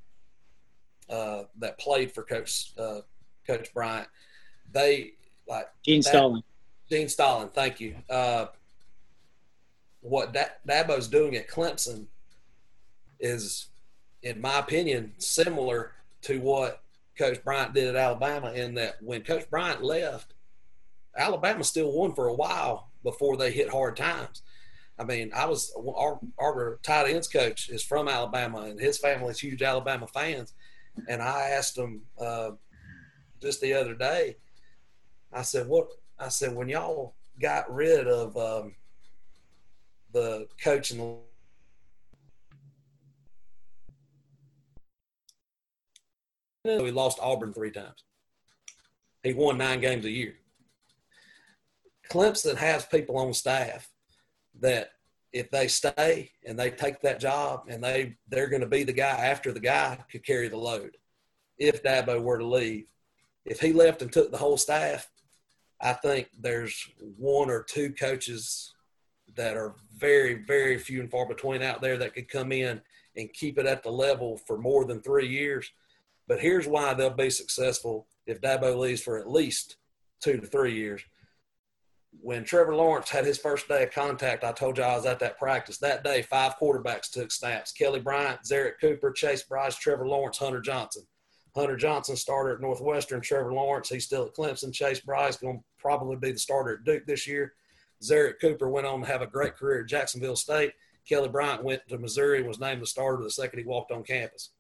uh, 1.10 1.44
that 1.58 1.80
played 1.80 2.12
for 2.12 2.22
coach, 2.22 2.74
uh, 2.78 3.00
coach 3.48 3.74
Bryant, 3.74 4.08
they 4.72 5.14
like 5.48 5.68
Gene 5.84 6.02
that, 6.02 6.10
Stallings. 6.10 6.44
Gene 6.90 7.10
Stallings. 7.10 7.52
Thank 7.54 7.80
you. 7.80 7.96
Uh, 8.10 8.48
what 10.10 10.36
Dabo's 10.68 11.08
doing 11.08 11.36
at 11.36 11.50
Clemson 11.50 12.08
is, 13.20 13.68
in 14.22 14.42
my 14.42 14.60
opinion, 14.60 15.14
similar 15.18 15.92
to 16.24 16.40
what 16.40 16.84
Coach 17.18 17.44
Bryant 17.44 17.74
did 17.74 17.88
at 17.88 17.96
Alabama. 17.96 18.52
In 18.54 18.76
that 18.76 19.02
when 19.02 19.24
Coach 19.24 19.50
Bryant 19.50 19.84
left, 19.84 20.34
Alabama 21.16 21.64
still 21.64 21.92
won 21.92 22.14
for 22.14 22.28
a 22.28 22.34
while 22.34 22.90
before 23.04 23.38
they 23.38 23.52
hit 23.52 23.70
hard 23.70 23.98
times. 23.98 24.42
I 25.00 25.04
mean, 25.04 25.32
I 25.36 25.46
was 25.46 25.72
our, 25.96 26.20
our 26.40 26.80
tight 26.84 27.10
ends 27.10 27.28
coach 27.28 27.70
is 27.70 27.84
from 27.84 28.08
Alabama, 28.08 28.62
and 28.62 28.80
his 28.80 28.98
family's 28.98 29.40
huge 29.40 29.62
Alabama 29.62 30.08
fans. 30.08 30.54
And 31.08 31.22
I 31.22 31.50
asked 31.50 31.78
him 31.78 32.02
uh, 32.20 32.52
just 33.40 33.62
the 33.62 33.74
other 33.74 33.94
day. 33.94 34.38
I 35.32 35.44
said, 35.44 35.68
"What?" 35.68 35.90
I 36.18 36.30
said, 36.30 36.56
"When 36.56 36.68
y'all 36.68 37.14
got 37.40 37.72
rid 37.72 38.08
of 38.08 38.36
um, 38.38 38.76
the 40.18 40.48
coach 40.64 40.92
and 40.92 41.00
the 46.64 46.82
we 46.84 46.92
lost 46.92 47.20
Auburn 47.22 47.54
three 47.54 47.72
times. 47.72 48.04
He 49.24 49.34
won 49.34 49.58
nine 49.58 49.80
games 49.80 50.04
a 50.06 50.10
year. 50.10 50.34
Clemson 52.12 52.58
has 52.58 52.86
people 52.86 53.18
on 53.18 53.34
staff 53.34 53.90
that 54.60 54.90
if 55.32 55.50
they 55.50 55.68
stay 55.68 56.32
and 56.46 56.60
they 56.60 56.72
take 56.72 57.00
that 57.02 57.22
job 57.22 57.66
and 57.70 57.82
they 57.82 58.18
they're 58.28 58.50
going 58.50 58.62
to 58.62 58.68
be 58.68 58.84
the 58.84 58.94
guy 58.94 59.18
after 59.18 59.54
the 59.54 59.60
guy 59.60 59.98
could 60.12 60.26
carry 60.26 60.50
the 60.50 60.58
load. 60.58 60.98
If 61.58 61.84
Dabo 61.84 62.22
were 62.22 62.38
to 62.38 62.46
leave, 62.46 62.88
if 63.46 63.62
he 63.62 63.72
left 63.72 64.02
and 64.02 64.12
took 64.12 64.32
the 64.32 64.38
whole 64.38 64.58
staff, 64.58 65.10
I 65.80 65.94
think 65.94 66.30
there's 66.40 66.90
one 67.00 67.50
or 67.50 67.64
two 67.64 67.94
coaches 67.94 68.74
that 69.38 69.56
are 69.56 69.76
very, 69.96 70.44
very 70.46 70.78
few 70.78 71.00
and 71.00 71.10
far 71.10 71.26
between 71.28 71.62
out 71.62 71.82
there 71.82 71.98
that 71.98 72.14
could 72.14 72.30
come 72.30 72.52
in 72.52 72.82
and 73.16 73.34
keep 73.34 73.58
it 73.58 73.66
at 73.66 73.84
the 73.84 73.90
level 73.90 74.38
for 74.38 74.58
more 74.58 74.86
than 74.86 75.02
three 75.02 75.28
years. 75.28 75.72
But 76.28 76.40
here's 76.40 76.68
why 76.68 76.94
they'll 76.94 77.10
be 77.10 77.30
successful 77.30 78.08
if 78.26 78.42
Dabo 78.42 78.78
leaves 78.78 79.02
for 79.02 79.18
at 79.18 79.30
least 79.30 79.78
two 80.22 80.38
to 80.38 80.46
three 80.46 80.76
years. 80.76 81.02
When 82.20 82.44
Trevor 82.44 82.76
Lawrence 82.76 83.10
had 83.10 83.26
his 83.26 83.38
first 83.38 83.68
day 83.68 83.84
of 83.84 83.92
contact, 83.92 84.44
I 84.44 84.52
told 84.52 84.78
you 84.78 84.84
I 84.84 84.96
was 84.96 85.06
at 85.06 85.20
that 85.20 85.38
practice. 85.38 85.78
That 85.78 86.04
day, 86.04 86.22
five 86.24 86.56
quarterbacks 86.60 87.12
took 87.12 87.32
snaps 87.32 87.72
Kelly 87.72 88.00
Bryant, 88.00 88.42
Zerrick 88.44 88.80
Cooper, 88.82 89.12
Chase 89.12 89.44
Brice, 89.44 89.78
Trevor 89.78 90.08
Lawrence, 90.08 90.38
Hunter 90.38 90.62
Johnson. 90.62 91.04
Hunter 91.56 91.76
Johnson 91.76 92.16
started 92.16 92.56
at 92.56 92.62
Northwestern. 92.62 93.22
Trevor 93.22 93.54
Lawrence, 93.54 93.90
he's 93.90 94.06
still 94.06 94.26
at 94.26 94.36
Clemson. 94.36 94.74
Chase 94.74 95.00
Brice 95.00 95.38
going 95.38 95.58
to 95.58 95.64
probably 95.80 96.16
be 96.16 96.32
the 96.32 96.40
starter 96.40 96.74
at 96.74 96.84
Duke 96.84 97.06
this 97.06 97.28
year. 97.28 97.54
Zerrick 98.04 98.40
Cooper 98.40 98.70
went 98.70 98.88
on 98.88 99.02
to 99.02 99.08
have 99.08 99.22
a 99.22 99.28
great 99.28 99.56
career 99.56 99.82
at 99.82 99.88
Jacksonville 99.88 100.36
State. 100.36 100.74
Kelly 101.08 101.30
Bryant 101.30 101.64
went 101.64 101.88
to 101.88 101.98
Missouri 101.98 102.40
and 102.40 102.48
was 102.48 102.60
named 102.60 102.82
the 102.82 102.88
starter 102.88 103.24
the 103.24 103.32
second 103.32 103.60
he 103.60 103.66
walked 103.66 103.92
on 103.92 104.04
campus. 104.04 104.52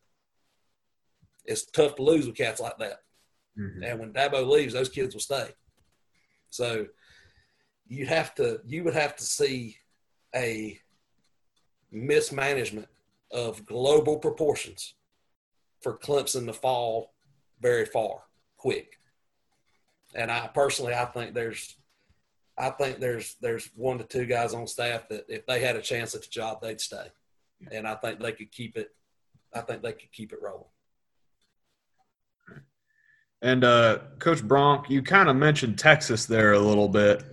It's 1.45 1.65
tough 1.65 1.95
to 1.95 2.03
lose 2.03 2.25
with 2.25 2.35
cats 2.35 2.59
like 2.59 2.77
that. 2.79 3.01
Mm-hmm. 3.57 3.83
And 3.83 3.99
when 3.99 4.13
Dabo 4.13 4.47
leaves, 4.47 4.73
those 4.73 4.89
kids 4.89 5.13
will 5.13 5.21
stay. 5.21 5.49
So 6.49 6.87
you 7.87 8.05
have 8.05 8.35
to 8.35 8.61
you 8.65 8.83
would 8.83 8.93
have 8.93 9.15
to 9.15 9.23
see 9.23 9.77
a 10.35 10.79
mismanagement 11.91 12.87
of 13.31 13.65
global 13.65 14.17
proportions 14.17 14.93
for 15.81 15.97
Clemson 15.97 16.45
to 16.47 16.53
fall 16.53 17.13
very 17.61 17.85
far 17.85 18.23
quick. 18.57 18.99
And 20.15 20.31
I 20.31 20.49
personally 20.53 20.93
I 20.93 21.05
think 21.05 21.33
there's 21.33 21.75
I 22.57 22.71
think 22.71 22.99
there's 22.99 23.35
there's 23.39 23.69
one 23.75 23.99
to 23.99 24.03
two 24.03 24.25
guys 24.25 24.53
on 24.53 24.65
staff 24.65 25.07
that 25.09 25.25
if 25.29 25.45
they 25.45 25.59
had 25.59 25.75
a 25.75 25.81
chance 25.81 26.15
at 26.15 26.21
the 26.21 26.27
job, 26.27 26.61
they'd 26.61 26.81
stay, 26.81 27.07
and 27.71 27.87
I 27.87 27.95
think 27.95 28.19
they 28.19 28.31
could 28.31 28.51
keep 28.51 28.77
it. 28.77 28.89
I 29.53 29.61
think 29.61 29.83
they 29.83 29.93
could 29.93 30.11
keep 30.11 30.33
it 30.33 30.39
rolling. 30.41 30.65
And 33.43 33.63
uh, 33.63 33.99
Coach 34.17 34.43
Bronk, 34.43 34.89
you 34.89 35.03
kind 35.03 35.29
of 35.29 35.35
mentioned 35.35 35.77
Texas 35.77 36.25
there 36.25 36.53
a 36.53 36.59
little 36.59 36.89
bit. 36.89 37.23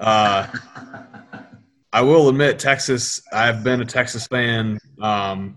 Uh, 0.00 0.48
I 1.92 2.00
will 2.00 2.28
admit, 2.28 2.58
Texas. 2.58 3.22
I've 3.32 3.62
been 3.62 3.80
a 3.80 3.84
Texas 3.84 4.26
fan 4.26 4.80
um, 5.00 5.56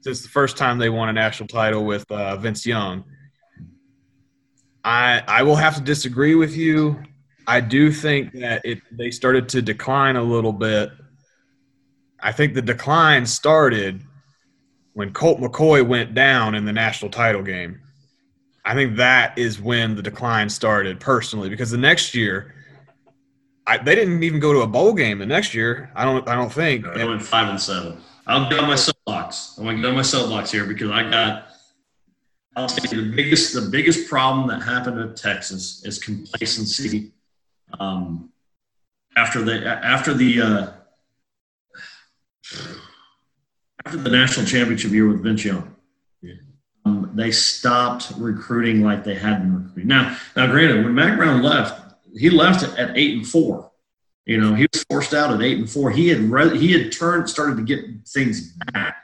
since 0.00 0.22
the 0.22 0.28
first 0.28 0.56
time 0.56 0.78
they 0.78 0.90
won 0.90 1.08
a 1.08 1.12
national 1.12 1.46
title 1.46 1.84
with 1.84 2.04
uh, 2.10 2.36
Vince 2.36 2.66
Young. 2.66 3.04
I 4.82 5.22
I 5.28 5.44
will 5.44 5.56
have 5.56 5.76
to 5.76 5.80
disagree 5.80 6.34
with 6.34 6.56
you 6.56 7.00
I 7.50 7.60
do 7.60 7.90
think 7.90 8.32
that 8.34 8.64
it 8.64 8.80
they 8.92 9.10
started 9.10 9.48
to 9.48 9.60
decline 9.60 10.14
a 10.14 10.22
little 10.22 10.52
bit. 10.52 10.92
I 12.20 12.30
think 12.30 12.54
the 12.54 12.62
decline 12.62 13.26
started 13.26 14.02
when 14.92 15.12
Colt 15.12 15.40
McCoy 15.40 15.84
went 15.84 16.14
down 16.14 16.54
in 16.54 16.64
the 16.64 16.72
national 16.72 17.10
title 17.10 17.42
game. 17.42 17.80
I 18.64 18.74
think 18.74 18.98
that 18.98 19.36
is 19.36 19.60
when 19.60 19.96
the 19.96 20.02
decline 20.02 20.48
started 20.48 21.00
personally 21.00 21.48
because 21.48 21.72
the 21.72 21.76
next 21.76 22.14
year 22.14 22.54
I, 23.66 23.78
they 23.78 23.96
didn't 23.96 24.22
even 24.22 24.38
go 24.38 24.52
to 24.52 24.60
a 24.60 24.66
bowl 24.68 24.94
game 24.94 25.18
the 25.18 25.26
next 25.26 25.52
year. 25.52 25.90
I 25.96 26.04
don't 26.04 26.28
I 26.28 26.36
don't 26.36 26.52
think. 26.52 26.86
They 26.94 27.04
went 27.04 27.20
five 27.20 27.48
and 27.48 27.60
seven. 27.60 28.00
Get 28.28 28.60
on 28.60 28.68
my 28.68 28.76
soapbox. 28.76 29.56
I'm 29.58 29.64
gonna 29.64 29.88
on 29.88 29.96
my 29.96 30.02
soapbox 30.02 30.52
here 30.52 30.66
because 30.66 30.92
I 30.92 31.10
got 31.10 31.48
I'll 32.54 32.68
say 32.68 32.96
the 32.96 33.10
biggest 33.10 33.54
the 33.54 33.68
biggest 33.72 34.08
problem 34.08 34.46
that 34.50 34.62
happened 34.62 35.00
at 35.00 35.16
Texas 35.16 35.84
is 35.84 35.98
complacency 35.98 37.10
um, 37.78 38.30
after 39.16 39.42
the 39.42 39.66
after 39.66 40.14
the 40.14 40.40
uh, 40.42 40.66
after 43.84 43.98
the 43.98 44.10
national 44.10 44.46
championship 44.46 44.90
year 44.90 45.08
with 45.08 45.22
Vince 45.22 45.44
Young, 45.44 45.74
yeah. 46.22 46.34
um, 46.84 47.10
they 47.14 47.30
stopped 47.30 48.12
recruiting 48.16 48.82
like 48.82 49.04
they 49.04 49.14
had 49.14 49.40
been 49.40 49.64
recruiting. 49.64 49.88
Now, 49.88 50.16
now, 50.36 50.46
granted, 50.46 50.84
when 50.84 50.94
Mack 50.94 51.16
Brown 51.16 51.42
left, 51.42 51.94
he 52.16 52.30
left 52.30 52.62
at 52.78 52.96
eight 52.96 53.16
and 53.16 53.26
four. 53.26 53.70
You 54.26 54.38
know, 54.40 54.54
he 54.54 54.66
was 54.72 54.84
forced 54.90 55.14
out 55.14 55.32
at 55.32 55.42
eight 55.42 55.58
and 55.58 55.68
four. 55.68 55.90
He 55.90 56.08
had 56.08 56.20
re- 56.20 56.56
he 56.56 56.72
had 56.72 56.92
turned 56.92 57.28
started 57.28 57.56
to 57.56 57.62
get 57.62 57.84
things 58.06 58.52
back. 58.72 58.96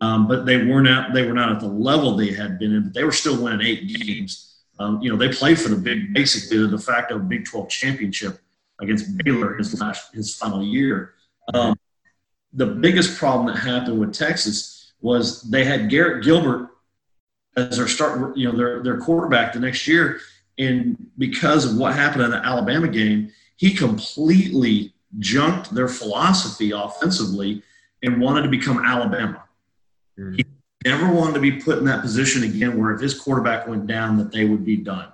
um, 0.00 0.26
but 0.26 0.46
they 0.46 0.64
weren't 0.64 0.88
at 0.88 1.12
they 1.12 1.26
were 1.26 1.34
not 1.34 1.52
at 1.52 1.60
the 1.60 1.66
level 1.66 2.16
they 2.16 2.32
had 2.32 2.58
been 2.58 2.74
in. 2.74 2.84
But 2.84 2.94
they 2.94 3.04
were 3.04 3.12
still 3.12 3.42
winning 3.42 3.66
eight 3.66 3.88
games. 3.88 4.49
Um, 4.80 5.00
you 5.02 5.10
know, 5.10 5.16
they 5.16 5.28
played 5.28 5.60
for 5.60 5.68
the 5.68 5.76
big, 5.76 6.14
basically 6.14 6.56
the 6.58 6.68
de 6.68 6.78
facto 6.78 7.18
Big 7.18 7.44
12 7.44 7.68
championship 7.68 8.40
against 8.80 9.14
Baylor 9.18 9.56
his 9.56 9.78
last 9.78 10.12
his 10.14 10.34
final 10.34 10.64
year. 10.64 11.14
Um, 11.52 11.78
the 12.54 12.66
biggest 12.66 13.18
problem 13.18 13.46
that 13.46 13.60
happened 13.60 14.00
with 14.00 14.14
Texas 14.14 14.92
was 15.02 15.42
they 15.42 15.64
had 15.64 15.90
Garrett 15.90 16.24
Gilbert 16.24 16.70
as 17.58 17.76
their 17.76 17.88
start, 17.88 18.34
you 18.38 18.50
know, 18.50 18.56
their 18.56 18.82
their 18.82 18.98
quarterback 18.98 19.52
the 19.52 19.60
next 19.60 19.86
year, 19.86 20.20
and 20.58 20.96
because 21.18 21.70
of 21.70 21.76
what 21.76 21.94
happened 21.94 22.22
in 22.22 22.30
the 22.30 22.38
Alabama 22.38 22.88
game, 22.88 23.30
he 23.56 23.74
completely 23.74 24.94
junked 25.18 25.74
their 25.74 25.88
philosophy 25.88 26.70
offensively 26.70 27.62
and 28.02 28.18
wanted 28.20 28.42
to 28.42 28.48
become 28.48 28.82
Alabama. 28.82 29.44
Mm-hmm. 30.18 30.36
He 30.36 30.44
never 30.84 31.12
wanted 31.12 31.34
to 31.34 31.40
be 31.40 31.52
put 31.52 31.78
in 31.78 31.84
that 31.84 32.02
position 32.02 32.44
again 32.44 32.78
where 32.78 32.92
if 32.92 33.00
his 33.00 33.18
quarterback 33.18 33.66
went 33.66 33.86
down 33.86 34.16
that 34.18 34.32
they 34.32 34.44
would 34.44 34.64
be 34.64 34.76
done. 34.76 35.08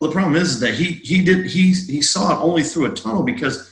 The 0.00 0.12
problem 0.12 0.36
is, 0.36 0.60
that 0.60 0.74
he 0.74 0.92
he 0.92 1.24
did 1.24 1.46
he 1.46 1.72
he 1.72 2.02
saw 2.02 2.32
it 2.32 2.44
only 2.44 2.62
through 2.62 2.86
a 2.86 2.94
tunnel 2.94 3.24
because 3.24 3.68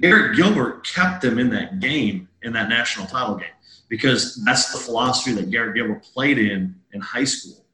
Garrett 0.00 0.36
Gilbert 0.36 0.86
kept 0.86 1.20
them 1.20 1.38
in 1.38 1.50
that 1.50 1.80
game 1.80 2.28
in 2.42 2.52
that 2.52 2.68
national 2.68 3.06
title 3.06 3.34
game 3.36 3.48
because 3.88 4.36
that's 4.44 4.72
the 4.72 4.78
philosophy 4.78 5.32
that 5.32 5.50
Garrett 5.50 5.74
Gilbert 5.74 6.02
played 6.04 6.38
in 6.38 6.76
in 6.92 7.00
high 7.00 7.24
school. 7.24 7.64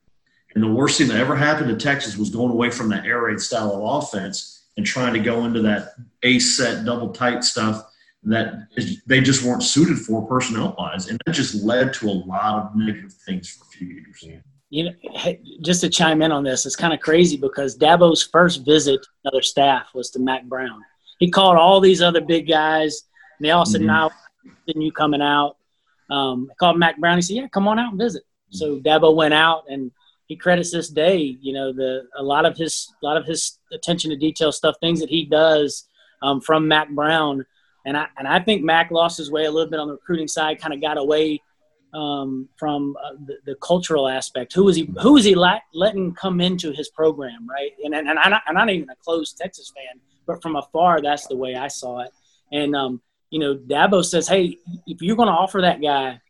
And 0.55 0.65
the 0.65 0.73
worst 0.73 0.98
thing 0.98 1.09
that 1.09 1.19
ever 1.19 1.36
happened 1.36 1.69
to 1.69 1.77
Texas 1.77 2.16
was 2.16 2.31
going 2.31 2.51
away 2.51 2.70
from 2.70 2.89
that 2.89 3.05
air 3.05 3.23
raid 3.23 3.39
style 3.39 3.73
of 3.74 4.02
offense 4.02 4.65
and 4.78 4.86
trying 4.86 5.12
to 5.12 5.20
go 5.20 5.44
into 5.44 5.60
that 5.62 5.94
ace 6.23 6.56
set 6.56 6.86
double 6.86 7.10
tight 7.10 7.44
stuff 7.44 7.88
that 8.24 8.69
they 9.07 9.20
just 9.20 9.45
weren't 9.45 9.62
suited 9.62 9.99
for 9.99 10.27
personnel 10.27 10.74
wise. 10.78 11.09
And 11.09 11.20
that 11.24 11.32
just 11.32 11.62
led 11.62 11.93
to 11.95 12.09
a 12.09 12.11
lot 12.27 12.65
of 12.65 12.77
negative 12.77 13.12
things 13.12 13.51
for 13.51 13.65
a 13.65 13.69
few 13.69 13.89
years. 13.89 14.24
You 14.70 14.85
know, 14.85 14.93
just 15.62 15.81
to 15.81 15.89
chime 15.89 16.20
in 16.20 16.32
on 16.32 16.45
this, 16.45 16.66
it's 16.66 16.77
kind 16.77 16.93
of 16.93 17.01
crazy 17.01 17.36
because 17.36 17.78
Dabo's 17.78 18.23
first 18.23 18.65
visit 18.66 19.03
to 19.03 19.09
another 19.24 19.43
staff 19.43 19.89
was 19.95 20.11
to 20.11 20.19
Mack 20.19 20.45
Brown. 20.45 20.82
He 21.19 21.31
called 21.31 21.57
all 21.57 21.81
these 21.81 22.03
other 22.03 22.20
big 22.20 22.47
guys, 22.47 23.03
and 23.39 23.47
they 23.47 23.51
all 23.51 23.65
said, 23.65 23.81
mm-hmm. 23.81 23.89
"Now, 23.89 24.11
didn't 24.66 24.82
you 24.82 24.93
coming 24.93 25.23
out?" 25.23 25.57
Um, 26.11 26.49
I 26.51 26.55
called 26.55 26.78
Mack 26.78 26.99
Brown. 26.99 27.16
He 27.16 27.23
said, 27.23 27.36
"Yeah, 27.36 27.49
come 27.49 27.66
on 27.66 27.78
out 27.78 27.93
and 27.93 27.99
visit." 27.99 28.24
So 28.51 28.78
Dabo 28.78 29.15
went 29.15 29.35
out, 29.35 29.65
and 29.69 29.90
he 30.27 30.36
credits 30.36 30.70
this 30.70 30.90
day. 30.90 31.16
You 31.40 31.55
know, 31.55 31.73
the 31.73 32.03
a 32.16 32.23
lot 32.23 32.45
of 32.45 32.57
his 32.57 32.93
a 33.03 33.07
lot 33.07 33.16
of 33.16 33.24
his 33.24 33.59
attention 33.73 34.11
to 34.11 34.16
detail 34.16 34.53
stuff, 34.53 34.77
things 34.81 35.01
that 35.01 35.09
he 35.09 35.24
does 35.24 35.89
um, 36.20 36.40
from 36.40 36.69
Mack 36.69 36.90
Brown 36.90 37.47
and 37.85 37.97
I 37.97 38.07
and 38.19 38.27
I 38.27 38.41
think 38.41 38.63
Mack 38.63 38.91
lost 38.91 39.19
his 39.19 39.31
way 39.31 39.45
a 39.45 39.51
little 39.51 39.71
bit 39.71 39.81
on 39.81 39.89
the 39.89 39.95
recruiting 39.95 40.29
side, 40.29 40.61
kind 40.61 40.75
of 40.75 40.81
got 40.81 40.99
away 40.99 41.41
um, 41.95 42.49
from 42.57 42.97
uh, 43.03 43.15
the, 43.25 43.39
the, 43.47 43.55
cultural 43.57 44.09
aspect. 44.09 44.53
Who 44.53 44.69
is 44.69 44.77
he? 44.77 44.91
Who 45.01 45.15
was 45.15 45.25
he 45.25 45.35
la- 45.35 45.61
letting 45.73 46.15
come 46.15 46.41
into 46.41 46.73
his 46.73 46.91
program, 46.91 47.49
right? 47.49 47.73
And 47.83 47.95
and, 47.95 48.09
and 48.09 48.19
I'm, 48.19 48.31
not, 48.31 48.43
I'm 48.47 48.55
not 48.55 48.71
even 48.71 48.91
a 48.91 48.97
closed 48.97 49.39
Texas 49.39 49.73
fan, 49.75 50.01
but 50.27 50.43
from 50.43 50.57
afar, 50.57 51.01
that's 51.01 51.27
the 51.27 51.37
way 51.37 51.55
I 51.55 51.69
saw 51.69 52.01
it. 52.01 52.11
And 52.53 52.77
um, 52.77 53.01
you 53.31 53.39
know, 53.39 53.57
Dabo 53.57 54.05
says, 54.05 54.29
hey, 54.29 54.59
if 54.87 55.03
you're 55.03 55.17
going 55.17 55.29
to 55.29 55.33
offer 55.33 55.61
that 55.63 55.81
guy, 55.81 56.21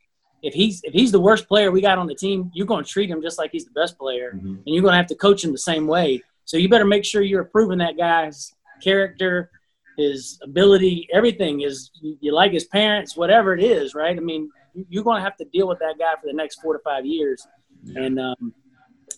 if 0.43 0.55
he's 0.55 0.83
if 0.85 0.93
he's 0.93 1.11
the 1.11 1.20
worst 1.20 1.49
player 1.49 1.70
we 1.73 1.81
got 1.81 1.99
on 1.99 2.07
the 2.07 2.15
team, 2.15 2.51
you're 2.55 2.66
going 2.66 2.85
to 2.85 2.91
treat 2.91 3.11
him 3.11 3.20
just 3.20 3.39
like 3.39 3.51
he's 3.51 3.65
the 3.65 3.73
best 3.73 3.99
player, 3.99 4.33
mm-hmm. 4.35 4.47
and 4.47 4.62
you're 4.66 4.83
going 4.83 4.93
to 4.93 4.99
have 4.99 5.09
to 5.09 5.16
coach 5.16 5.43
him 5.43 5.53
the 5.53 5.59
same 5.59 5.87
way. 5.87 6.23
So 6.45 6.57
you 6.57 6.69
better 6.69 6.87
make 6.87 7.05
sure 7.05 7.20
you're 7.20 7.43
approving 7.43 7.79
that 7.79 7.97
guy's 7.97 8.55
character 8.83 9.51
his 9.99 10.39
ability, 10.43 11.09
everything 11.12 11.62
is 11.62 11.91
you 12.01 12.33
like 12.33 12.53
his 12.53 12.65
parents, 12.65 13.16
whatever 13.16 13.53
it 13.53 13.62
is, 13.62 13.95
right? 13.95 14.16
I 14.16 14.20
mean, 14.20 14.49
you're 14.89 15.03
going 15.03 15.19
to 15.19 15.25
have 15.25 15.37
to 15.39 15.45
deal 15.47 15.66
with 15.66 15.81
that 15.81 15.97
guy 15.99 16.12
for 16.20 16.27
the 16.27 16.33
next 16.33 16.62
four 16.62 16.73
to 16.73 16.79
five 16.85 17.05
years, 17.05 17.45
and 17.97 18.19
um, 18.20 18.55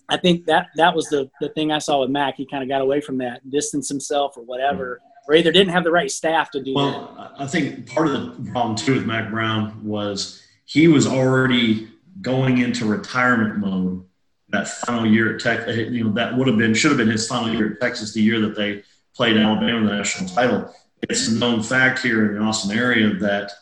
I 0.08 0.16
think 0.16 0.46
that 0.46 0.68
that 0.76 0.94
was 0.96 1.08
the 1.08 1.30
the 1.40 1.50
thing 1.50 1.70
I 1.70 1.78
saw 1.78 2.00
with 2.00 2.10
Mack. 2.10 2.36
He 2.36 2.46
kind 2.46 2.62
of 2.62 2.68
got 2.68 2.80
away 2.80 3.02
from 3.02 3.18
that, 3.18 3.48
distanced 3.50 3.90
himself 3.90 4.38
or 4.38 4.42
whatever, 4.42 5.00
or 5.28 5.34
either 5.34 5.52
didn't 5.52 5.72
have 5.72 5.84
the 5.84 5.92
right 5.92 6.10
staff 6.10 6.50
to 6.52 6.62
do 6.62 6.72
well, 6.74 6.90
that. 6.90 7.14
Well, 7.14 7.34
I 7.38 7.46
think 7.46 7.86
part 7.86 8.08
of 8.08 8.12
the 8.12 8.50
problem 8.50 8.74
too 8.74 8.94
with 8.94 9.04
Mack 9.04 9.30
Brown 9.30 9.84
was 9.84 10.42
he 10.64 10.88
was 10.88 11.06
already 11.06 11.88
going 12.22 12.58
into 12.58 12.86
retirement 12.86 13.58
mode 13.58 14.02
that 14.48 14.66
final 14.66 15.06
year 15.06 15.34
at 15.34 15.40
Tech. 15.42 15.68
You 15.68 16.04
know, 16.04 16.12
that 16.12 16.34
would 16.34 16.48
have 16.48 16.56
been 16.56 16.72
should 16.72 16.90
have 16.90 16.98
been 16.98 17.10
his 17.10 17.28
final 17.28 17.52
year 17.52 17.72
at 17.72 17.80
Texas, 17.80 18.14
the 18.14 18.22
year 18.22 18.40
that 18.40 18.56
they 18.56 18.82
played 19.14 19.36
Alabama 19.36 19.86
the 19.86 19.96
national 19.96 20.28
title. 20.30 20.74
It's 21.02 21.28
a 21.28 21.34
known 21.34 21.62
fact 21.62 22.00
here 22.00 22.26
in 22.26 22.38
the 22.38 22.44
Austin 22.44 22.76
area 22.76 23.14
that 23.14 23.52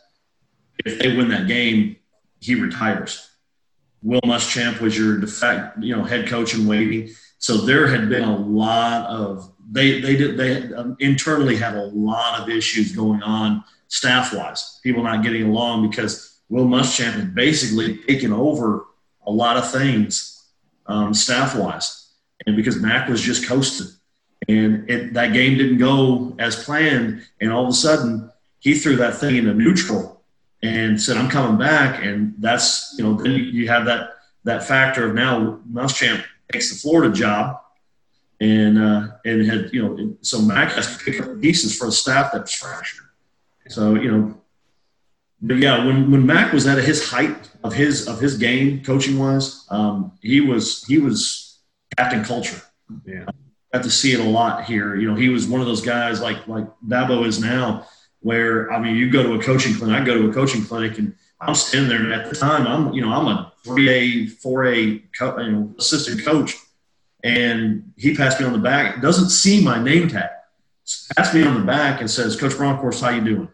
if 0.85 0.99
they 0.99 1.17
win 1.17 1.29
that 1.29 1.47
game, 1.47 1.97
he 2.41 2.55
retires. 2.55 3.31
Will 4.03 4.21
Muschamp 4.23 4.81
was 4.81 4.97
your 4.97 5.19
de 5.19 5.27
facto, 5.27 5.81
you 5.81 5.97
know, 5.97 6.05
head 6.05 6.29
coach 6.29 6.55
in 6.55 6.67
waiting. 6.67 7.11
So 7.39 7.59
there 7.59 7.87
had 7.89 8.09
been 8.09 8.25
a 8.25 8.37
lot 8.37 9.07
of 9.07 9.53
they 9.71 10.01
they 10.01 10.17
did 10.17 10.37
they 10.37 10.55
had, 10.55 10.73
um, 10.73 10.97
internally 11.01 11.57
had 11.57 11.75
a 11.75 11.85
lot 11.87 12.41
of 12.41 12.49
issues 12.49 12.95
going 12.95 13.23
on 13.23 13.65
staff 13.89 14.33
wise. 14.33 14.81
People 14.83 15.03
not 15.03 15.23
getting 15.23 15.45
along 15.45 15.89
because 15.89 16.41
Will 16.49 16.67
Muschamp 16.67 17.13
had 17.13 17.35
basically 17.35 17.99
taken 17.99 18.33
over 18.33 18.87
a 19.27 19.31
lot 19.31 19.57
of 19.57 19.71
things 19.71 20.47
um, 20.87 21.13
staff 21.13 21.55
wise, 21.57 22.13
and 22.47 22.57
because 22.57 22.81
Mack 22.81 23.09
was 23.09 23.21
just 23.21 23.47
coasting 23.47 23.98
and 24.47 24.89
it, 24.89 25.15
that 25.15 25.33
game 25.33 25.59
didn't 25.59 25.79
go 25.79 26.35
as 26.39 26.63
planned. 26.63 27.27
And 27.41 27.51
all 27.51 27.65
of 27.65 27.71
a 27.71 27.75
sudden, 27.75 28.31
he 28.61 28.75
threw 28.75 28.97
that 28.97 29.17
thing 29.17 29.37
into 29.37 29.55
neutral 29.55 30.23
and 30.63 31.01
said, 31.01 31.17
"I'm 31.17 31.31
coming 31.31 31.59
back." 31.59 32.05
And 32.05 32.35
that's 32.39 32.95
you 32.99 33.05
know 33.05 33.15
then 33.15 33.33
you 33.33 33.69
have 33.69 33.87
that 33.87 34.11
that 34.45 34.65
factor 34.65 35.09
of 35.09 35.15
now 35.15 35.61
Muschamp 35.71 36.25
takes 36.53 36.71
the 36.71 36.77
Florida 36.79 37.13
job, 37.13 37.61
and 38.41 38.79
uh, 38.79 39.09
and 39.25 39.47
had 39.47 39.71
you 39.73 39.83
know 39.83 40.17
so 40.21 40.41
Mack 40.41 40.73
has 40.73 40.97
to 40.97 41.05
pick 41.05 41.21
up 41.21 41.41
pieces 41.41 41.77
for 41.77 41.87
the 41.87 41.93
staff 41.93 42.31
that's 42.33 42.55
fractured. 42.55 43.07
So 43.69 43.95
you 43.95 44.11
know, 44.11 44.41
but 45.43 45.59
yeah, 45.59 45.85
when 45.85 46.11
when 46.11 46.27
Mack 46.27 46.53
was 46.53 46.67
at 46.67 46.79
his 46.79 47.11
height 47.11 47.51
of 47.65 47.75
his 47.75 48.07
of 48.07 48.21
his 48.21 48.39
game 48.39 48.83
coaching 48.83 49.19
wise, 49.19 49.67
um, 49.69 50.13
he 50.21 50.41
was 50.41 50.85
he 50.85 50.99
was 50.99 51.59
captain 51.97 52.25
culture. 52.25 52.63
Yeah 53.05 53.27
got 53.79 53.85
to 53.85 53.91
see 53.91 54.13
it 54.13 54.21
a 54.21 54.25
lot 54.25 54.65
here. 54.65 54.97
You 54.97 55.09
know, 55.09 55.15
he 55.15 55.29
was 55.29 55.47
one 55.47 55.61
of 55.61 55.67
those 55.67 55.81
guys 55.81 56.21
like 56.21 56.47
like 56.49 56.67
Dabo 56.87 57.27
is 57.27 57.41
now, 57.41 57.87
where 58.21 58.73
I 58.73 58.81
mean, 58.81 58.97
you 58.97 59.11
go 59.11 59.23
to 59.23 59.35
a 59.35 59.43
coaching 59.43 59.75
clinic, 59.75 60.01
I 60.01 60.05
go 60.05 60.15
to 60.15 60.31
a 60.31 60.35
coaching 60.35 60.65
clinic, 60.65 60.99
and 60.99 61.15
I'm 61.41 61.55
standing 61.55 61.89
there. 61.89 62.03
And 62.03 62.13
at 62.13 62.29
the 62.29 62.37
time, 62.37 62.67
I'm 62.67 62.93
you 62.93 63.03
know 63.03 63.13
I'm 63.13 63.27
a 63.27 63.53
three 63.65 63.89
A, 63.89 64.27
four 64.27 64.67
A, 64.67 64.81
you 64.81 65.03
know, 65.21 65.75
assistant 65.79 66.25
coach, 66.25 66.57
and 67.23 67.93
he 67.97 68.17
passed 68.17 68.41
me 68.41 68.47
on 68.47 68.53
the 68.53 68.59
back. 68.59 69.01
Doesn't 69.01 69.31
see 69.31 69.63
my 69.63 69.83
name 69.83 70.09
tag. 70.09 70.31
Passed 71.17 71.35
me 71.35 71.43
on 71.43 71.55
the 71.55 71.67
back 71.67 72.01
and 72.01 72.11
says, 72.11 72.35
"Coach 72.35 72.53
Bronkhorst, 72.53 73.01
how 73.01 73.11
you 73.11 73.23
doing?" 73.23 73.49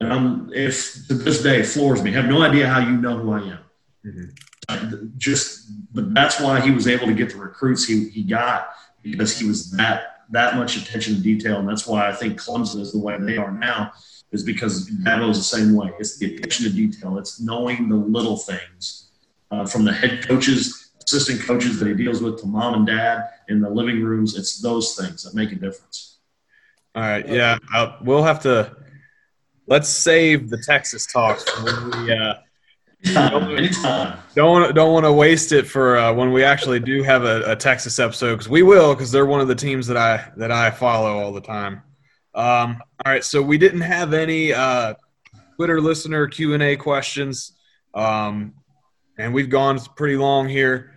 And 0.00 0.12
I'm 0.12 0.52
if 0.52 1.06
to 1.08 1.14
this 1.14 1.42
day 1.42 1.62
floors 1.62 2.02
me. 2.02 2.12
Have 2.12 2.26
no 2.26 2.42
idea 2.42 2.68
how 2.68 2.80
you 2.80 2.96
know 2.96 3.16
who 3.16 3.32
I 3.32 3.40
am. 3.40 3.58
Mm-hmm. 4.04 5.06
Just, 5.18 5.68
but 5.92 6.14
that's 6.14 6.40
why 6.40 6.60
he 6.60 6.70
was 6.70 6.86
able 6.86 7.06
to 7.06 7.14
get 7.14 7.30
the 7.30 7.36
recruits 7.36 7.84
he, 7.84 8.08
he 8.08 8.22
got 8.22 8.70
because 9.02 9.38
he 9.38 9.46
was 9.46 9.70
that 9.72 10.24
that 10.30 10.56
much 10.56 10.76
attention 10.76 11.16
to 11.16 11.20
detail, 11.20 11.58
and 11.58 11.68
that's 11.68 11.86
why 11.86 12.08
I 12.08 12.12
think 12.12 12.40
Clemson 12.40 12.80
is 12.80 12.92
the 12.92 12.98
way 12.98 13.16
they 13.18 13.36
are 13.36 13.50
now, 13.50 13.92
is 14.30 14.44
because 14.44 14.88
Dabo's 14.88 15.38
the 15.38 15.56
same 15.56 15.74
way. 15.74 15.90
It's 15.98 16.18
the 16.18 16.36
attention 16.36 16.66
to 16.66 16.72
detail. 16.72 17.18
It's 17.18 17.40
knowing 17.40 17.88
the 17.88 17.96
little 17.96 18.36
things 18.36 19.10
uh, 19.50 19.66
from 19.66 19.84
the 19.84 19.92
head 19.92 20.26
coaches, 20.26 20.92
assistant 21.04 21.42
coaches 21.42 21.80
that 21.80 21.88
he 21.88 21.94
deals 21.94 22.22
with 22.22 22.40
to 22.40 22.46
mom 22.46 22.74
and 22.74 22.86
dad 22.86 23.28
in 23.48 23.60
the 23.60 23.68
living 23.68 24.02
rooms. 24.02 24.36
It's 24.36 24.60
those 24.60 24.94
things 24.94 25.24
that 25.24 25.34
make 25.34 25.50
a 25.50 25.56
difference. 25.56 26.18
All 26.94 27.02
right, 27.02 27.28
yeah, 27.28 27.58
I'll, 27.72 27.98
we'll 28.02 28.22
have 28.22 28.40
to. 28.42 28.76
Let's 29.66 29.88
save 29.88 30.50
the 30.50 30.58
Texas 30.58 31.06
talks 31.06 31.44
when 31.64 32.06
we. 32.06 32.12
Uh, 32.12 32.34
Don't 33.04 34.74
don't 34.74 34.92
want 34.92 35.06
to 35.06 35.12
waste 35.12 35.52
it 35.52 35.66
for 35.66 35.96
uh, 35.96 36.12
when 36.12 36.32
we 36.32 36.44
actually 36.44 36.80
do 36.80 37.02
have 37.02 37.24
a, 37.24 37.52
a 37.52 37.56
Texas 37.56 37.98
episode 37.98 38.32
because 38.32 38.48
we 38.48 38.62
will 38.62 38.94
because 38.94 39.10
they're 39.10 39.26
one 39.26 39.40
of 39.40 39.48
the 39.48 39.54
teams 39.54 39.86
that 39.86 39.96
I 39.96 40.30
that 40.36 40.52
I 40.52 40.70
follow 40.70 41.18
all 41.18 41.32
the 41.32 41.40
time. 41.40 41.82
Um, 42.34 42.80
all 43.04 43.12
right, 43.12 43.24
so 43.24 43.42
we 43.42 43.58
didn't 43.58 43.80
have 43.80 44.12
any 44.12 44.52
uh, 44.52 44.94
Twitter 45.56 45.80
listener 45.80 46.26
Q 46.28 46.54
and 46.54 46.62
A 46.62 46.76
questions, 46.76 47.52
um, 47.94 48.54
and 49.18 49.32
we've 49.32 49.50
gone 49.50 49.80
pretty 49.96 50.16
long 50.16 50.48
here. 50.48 50.92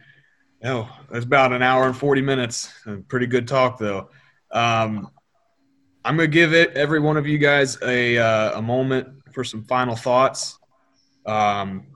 Oh, 0.63 0.89
it's 1.11 1.25
about 1.25 1.53
an 1.53 1.63
hour 1.63 1.85
and 1.85 1.95
forty 1.95 2.21
minutes. 2.21 2.71
Pretty 3.07 3.27
good 3.27 3.47
talk 3.47 3.79
though. 3.79 4.09
Um, 4.51 5.09
I'm 6.05 6.17
gonna 6.17 6.27
give 6.27 6.53
it 6.53 6.71
every 6.75 6.99
one 6.99 7.15
of 7.15 7.25
you 7.25 7.37
guys 7.37 7.81
a 7.81 8.17
uh, 8.17 8.59
a 8.59 8.61
moment 8.61 9.07
for 9.33 9.43
some 9.43 9.63
final 9.63 9.95
thoughts. 9.95 10.59
Um, 11.25 11.87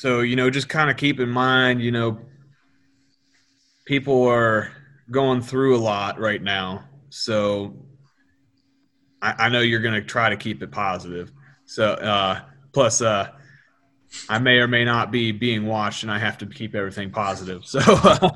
so, 0.00 0.20
you 0.20 0.34
know, 0.34 0.48
just 0.48 0.70
kind 0.70 0.88
of 0.88 0.96
keep 0.96 1.20
in 1.20 1.28
mind, 1.28 1.82
you 1.82 1.92
know, 1.92 2.20
people 3.84 4.26
are 4.28 4.72
going 5.10 5.42
through 5.42 5.76
a 5.76 5.82
lot 5.82 6.18
right 6.18 6.42
now. 6.42 6.84
So 7.10 7.76
I, 9.20 9.34
I 9.38 9.48
know 9.50 9.60
you're 9.60 9.82
going 9.82 10.00
to 10.00 10.00
try 10.00 10.30
to 10.30 10.38
keep 10.38 10.62
it 10.62 10.70
positive. 10.70 11.30
So, 11.66 11.84
uh, 11.84 12.40
plus, 12.72 13.02
uh, 13.02 13.28
I 14.26 14.38
may 14.38 14.56
or 14.56 14.68
may 14.68 14.86
not 14.86 15.10
be 15.10 15.32
being 15.32 15.66
watched, 15.66 16.02
and 16.02 16.10
I 16.10 16.18
have 16.18 16.38
to 16.38 16.46
keep 16.46 16.74
everything 16.74 17.10
positive. 17.10 17.66
So, 17.66 17.80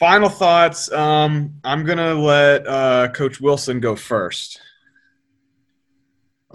final 0.00 0.28
thoughts. 0.28 0.90
Um, 0.90 1.54
I'm 1.62 1.84
gonna 1.84 2.14
let 2.14 2.66
uh, 2.66 3.08
Coach 3.14 3.40
Wilson 3.40 3.78
go 3.80 3.96
first. 3.96 4.60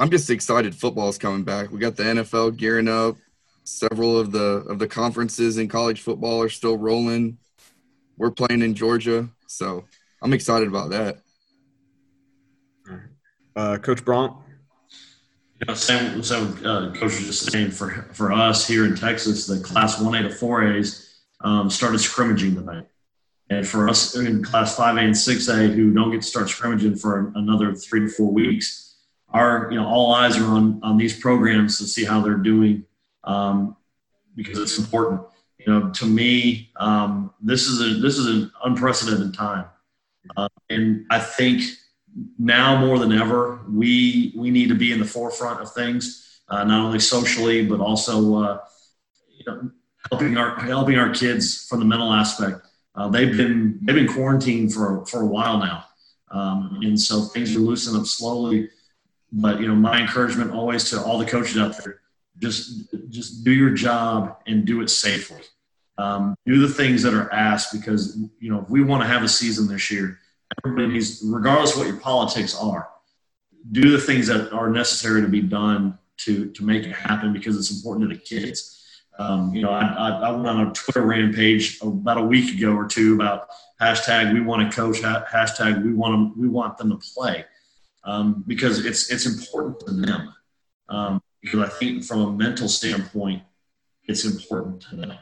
I'm 0.03 0.11
just 0.11 0.29
excited 0.29 0.75
football's 0.75 1.17
coming 1.17 1.45
back. 1.45 1.71
We 1.71 1.79
got 1.79 1.95
the 1.95 2.03
NFL 2.03 2.57
gearing 2.57 2.89
up. 2.89 3.15
Several 3.63 4.19
of 4.19 4.33
the 4.33 4.65
of 4.67 4.77
the 4.77 4.85
conferences 4.85 5.57
in 5.57 5.69
college 5.69 6.01
football 6.01 6.41
are 6.41 6.49
still 6.49 6.77
rolling. 6.77 7.37
We're 8.17 8.31
playing 8.31 8.63
in 8.63 8.75
Georgia, 8.75 9.29
so 9.47 9.85
I'm 10.21 10.33
excited 10.33 10.67
about 10.67 10.89
that. 10.89 11.19
Uh, 13.55 13.77
Coach 13.77 14.03
Bronk. 14.03 14.43
You 15.61 15.67
know, 15.69 15.73
same, 15.73 16.21
so 16.21 16.47
uh, 16.65 16.91
coach 16.91 17.03
was 17.03 17.25
just 17.25 17.49
saying 17.49 17.71
for 17.71 18.09
for 18.11 18.33
us 18.33 18.67
here 18.67 18.83
in 18.83 18.97
Texas, 18.97 19.47
the 19.47 19.61
class 19.61 20.01
one 20.01 20.15
A 20.15 20.23
to 20.23 20.35
four 20.35 20.67
A's 20.67 21.21
um, 21.39 21.69
started 21.69 21.99
scrimmaging 21.99 22.55
tonight, 22.55 22.87
and 23.49 23.65
for 23.65 23.87
us 23.87 24.17
in 24.17 24.43
class 24.43 24.75
five 24.75 24.97
A 24.97 24.99
and 24.99 25.17
six 25.17 25.47
A 25.47 25.67
who 25.67 25.93
don't 25.93 26.11
get 26.11 26.23
to 26.23 26.27
start 26.27 26.49
scrimmaging 26.49 26.97
for 26.97 27.31
another 27.35 27.73
three 27.73 28.01
to 28.01 28.09
four 28.09 28.29
weeks, 28.29 28.82
our 29.33 29.67
you 29.71 29.79
know 29.79 29.87
all 29.87 30.13
eyes 30.13 30.37
are 30.37 30.45
on 30.45 30.79
on 30.83 30.97
these 30.97 31.19
programs 31.19 31.77
to 31.79 31.85
see 31.85 32.05
how 32.05 32.21
they're 32.21 32.35
doing 32.35 32.85
um, 33.23 33.75
because 34.35 34.59
it's 34.59 34.77
important. 34.77 35.21
You 35.59 35.71
know, 35.71 35.89
to 35.91 36.05
me, 36.05 36.71
um, 36.75 37.33
this 37.41 37.67
is 37.67 37.81
a 37.81 37.99
this 38.01 38.17
is 38.17 38.27
an 38.27 38.51
unprecedented 38.65 39.33
time, 39.33 39.65
uh, 40.35 40.49
and 40.69 41.05
I 41.09 41.19
think 41.19 41.63
now 42.37 42.79
more 42.79 42.99
than 42.99 43.11
ever, 43.11 43.61
we 43.69 44.33
we 44.35 44.51
need 44.51 44.69
to 44.69 44.75
be 44.75 44.91
in 44.91 44.99
the 44.99 45.05
forefront 45.05 45.61
of 45.61 45.73
things, 45.73 46.41
uh, 46.49 46.63
not 46.63 46.85
only 46.85 46.99
socially 46.99 47.65
but 47.65 47.79
also 47.79 48.35
uh, 48.35 48.59
you 49.37 49.45
know, 49.47 49.71
helping 50.11 50.37
our 50.37 50.59
helping 50.59 50.97
our 50.97 51.13
kids 51.13 51.65
from 51.67 51.79
the 51.79 51.85
mental 51.85 52.11
aspect. 52.11 52.67
Uh, 52.95 53.07
they've 53.07 53.35
been 53.35 53.79
they've 53.83 53.95
been 53.95 54.07
quarantined 54.07 54.73
for 54.73 55.05
for 55.05 55.21
a 55.21 55.25
while 55.25 55.57
now, 55.57 55.85
um, 56.31 56.79
and 56.81 56.99
so 56.99 57.21
things 57.21 57.55
are 57.55 57.59
loosening 57.59 57.99
up 57.99 58.05
slowly. 58.05 58.69
But 59.33 59.59
you 59.59 59.67
know, 59.67 59.75
my 59.75 59.99
encouragement 59.99 60.51
always 60.51 60.89
to 60.91 61.03
all 61.03 61.17
the 61.17 61.25
coaches 61.25 61.57
out 61.57 61.75
there: 61.83 62.01
just 62.37 62.93
just 63.09 63.43
do 63.43 63.51
your 63.51 63.71
job 63.71 64.37
and 64.45 64.63
do 64.63 64.81
it 64.81 64.89
safely. 64.89 65.41
Um, 65.97 66.35
do 66.45 66.59
the 66.59 66.73
things 66.73 67.01
that 67.03 67.13
are 67.13 67.31
asked 67.33 67.73
because 67.73 68.17
you 68.39 68.51
know 68.51 68.61
if 68.61 68.69
we 68.69 68.83
want 68.83 69.01
to 69.01 69.07
have 69.07 69.23
a 69.23 69.27
season 69.27 69.67
this 69.67 69.91
year 69.91 70.19
everybody 70.63 70.87
needs, 70.93 71.21
regardless 71.23 71.75
what 71.75 71.87
your 71.87 71.97
politics 71.97 72.55
are, 72.55 72.89
do 73.71 73.91
the 73.91 73.99
things 73.99 74.27
that 74.27 74.51
are 74.51 74.69
necessary 74.69 75.21
to 75.21 75.27
be 75.27 75.41
done 75.41 75.97
to 76.17 76.51
to 76.51 76.63
make 76.63 76.83
it 76.83 76.91
happen 76.91 77.33
because 77.33 77.57
it's 77.57 77.75
important 77.75 78.07
to 78.07 78.15
the 78.15 78.21
kids. 78.21 78.79
Um, 79.17 79.53
you 79.53 79.61
know, 79.61 79.69
I, 79.69 79.81
I, 79.81 80.09
I, 80.09 80.31
went 80.31 80.47
on 80.47 80.67
a 80.67 80.73
Twitter 80.73 81.03
rampage 81.03 81.79
about 81.83 82.17
a 82.17 82.23
week 82.23 82.57
ago 82.57 82.73
or 82.73 82.87
two 82.87 83.13
about 83.13 83.47
hashtag 83.79 84.33
we 84.33 84.41
want 84.41 84.69
to 84.69 84.75
coach, 84.75 85.01
hashtag 85.01 85.83
we 85.83 85.93
want 85.93 86.13
them, 86.13 86.41
we 86.41 86.47
want 86.47 86.77
them 86.77 86.89
to 86.89 86.97
play 86.97 87.45
um, 88.05 88.43
because 88.47 88.85
it's 88.85 89.11
it's 89.11 89.25
important 89.25 89.79
to 89.81 89.93
them. 89.93 90.33
Um, 90.89 91.21
because 91.41 91.59
I 91.59 91.69
think 91.69 92.03
from 92.05 92.21
a 92.21 92.31
mental 92.31 92.69
standpoint, 92.69 93.43
it's 94.05 94.25
important 94.25 94.81
to 94.83 94.95
them. 94.95 95.13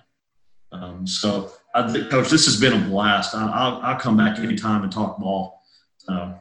Um, 0.72 1.08
so 1.08 1.52
I 1.74 1.92
think, 1.92 2.10
Coach, 2.10 2.30
this 2.30 2.46
has 2.46 2.60
been 2.60 2.74
a 2.74 2.88
blast. 2.88 3.36
I, 3.36 3.44
will 3.44 3.82
I'll 3.82 4.00
come 4.00 4.18
back 4.18 4.40
anytime 4.40 4.84
and 4.84 4.92
talk 4.92 5.20
ball. 5.20 5.64
So. 5.98 6.36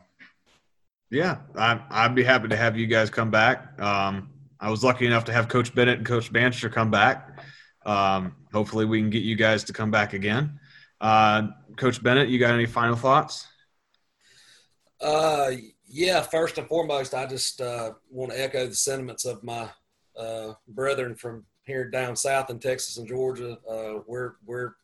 Yeah, 1.10 1.38
I, 1.56 1.80
I'd 1.90 2.14
be 2.14 2.22
happy 2.22 2.48
to 2.48 2.56
have 2.56 2.76
you 2.76 2.86
guys 2.86 3.10
come 3.10 3.30
back. 3.30 3.80
Um, 3.80 4.30
I 4.60 4.70
was 4.70 4.84
lucky 4.84 5.06
enough 5.06 5.24
to 5.24 5.32
have 5.32 5.48
Coach 5.48 5.74
Bennett 5.74 5.98
and 5.98 6.06
Coach 6.06 6.32
Bandstra 6.32 6.70
come 6.70 6.90
back. 6.90 7.42
Um, 7.84 8.36
hopefully, 8.52 8.84
we 8.84 9.00
can 9.00 9.10
get 9.10 9.22
you 9.22 9.34
guys 9.34 9.64
to 9.64 9.72
come 9.72 9.90
back 9.90 10.12
again. 10.12 10.60
Uh, 11.00 11.48
Coach 11.76 12.02
Bennett, 12.02 12.28
you 12.28 12.38
got 12.38 12.52
any 12.52 12.66
final 12.66 12.94
thoughts? 12.94 13.46
Uh, 15.00 15.50
yeah. 15.90 16.22
First 16.22 16.56
and 16.58 16.68
foremost, 16.68 17.14
I 17.14 17.26
just 17.26 17.60
uh, 17.60 17.92
want 18.10 18.32
to 18.32 18.40
echo 18.40 18.66
the 18.66 18.74
sentiments 18.74 19.24
of 19.24 19.42
my 19.42 19.68
uh, 20.16 20.54
brethren 20.68 21.14
from 21.14 21.44
here 21.64 21.90
down 21.90 22.16
south 22.16 22.48
in 22.48 22.58
Texas 22.58 22.96
and 22.96 23.08
Georgia. 23.08 23.58
Uh, 23.68 24.00
we're 24.06 24.34
we're 24.46 24.74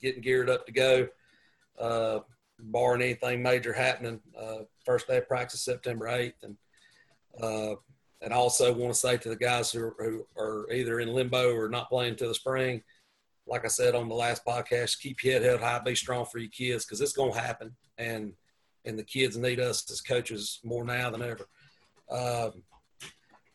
getting 0.00 0.22
geared 0.22 0.48
up 0.48 0.64
to 0.66 0.72
go, 0.72 1.08
uh, 1.78 2.20
barring 2.60 3.02
anything 3.02 3.42
major 3.42 3.72
happening. 3.72 4.20
Uh, 4.38 4.58
first 4.84 5.08
day 5.08 5.18
of 5.18 5.28
practice 5.28 5.62
September 5.62 6.06
8th. 6.06 6.34
And, 6.42 6.56
uh, 7.42 7.74
and 8.20 8.32
also 8.32 8.72
want 8.72 8.92
to 8.92 8.98
say 8.98 9.16
to 9.16 9.28
the 9.28 9.36
guys 9.36 9.70
who 9.70 9.80
are, 9.80 9.94
who 9.98 10.26
are 10.36 10.70
either 10.72 11.00
in 11.00 11.12
limbo 11.12 11.54
or 11.54 11.68
not 11.68 11.88
playing 11.88 12.16
till 12.16 12.28
the 12.28 12.34
spring, 12.34 12.82
like 13.46 13.64
I 13.64 13.68
said 13.68 13.94
on 13.94 14.08
the 14.08 14.14
last 14.14 14.44
podcast, 14.44 15.00
keep 15.00 15.22
your 15.22 15.34
head 15.34 15.42
held 15.42 15.60
high, 15.60 15.78
be 15.78 15.94
strong 15.94 16.26
for 16.26 16.38
your 16.38 16.50
kids 16.50 16.84
because 16.84 17.00
it's 17.00 17.12
going 17.12 17.32
to 17.32 17.40
happen. 17.40 17.74
And, 17.96 18.32
and 18.88 18.98
the 18.98 19.04
kids 19.04 19.36
need 19.36 19.60
us 19.60 19.88
as 19.90 20.00
coaches 20.00 20.60
more 20.64 20.84
now 20.84 21.10
than 21.10 21.22
ever. 21.22 21.46
Um, 22.10 22.62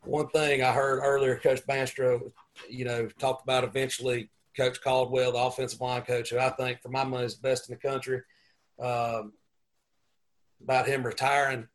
one 0.04 0.28
thing 0.30 0.62
I 0.62 0.72
heard 0.72 1.02
earlier, 1.02 1.38
Coach 1.38 1.66
Bandstra, 1.66 2.22
you 2.70 2.86
know, 2.86 3.08
talked 3.20 3.44
about 3.44 3.64
eventually 3.64 4.30
Coach 4.56 4.82
Caldwell, 4.82 5.32
the 5.32 5.40
offensive 5.40 5.82
line 5.82 6.04
coach, 6.04 6.30
who 6.30 6.38
I 6.38 6.50
think 6.50 6.82
for 6.82 6.90
my 6.90 7.04
money 7.04 7.26
is 7.26 7.36
the 7.36 7.42
best 7.42 7.70
in 7.70 7.76
the 7.76 7.82
country. 7.82 8.22
Um, 8.80 9.34
about 10.62 10.88
him 10.88 11.04
retiring, 11.04 11.68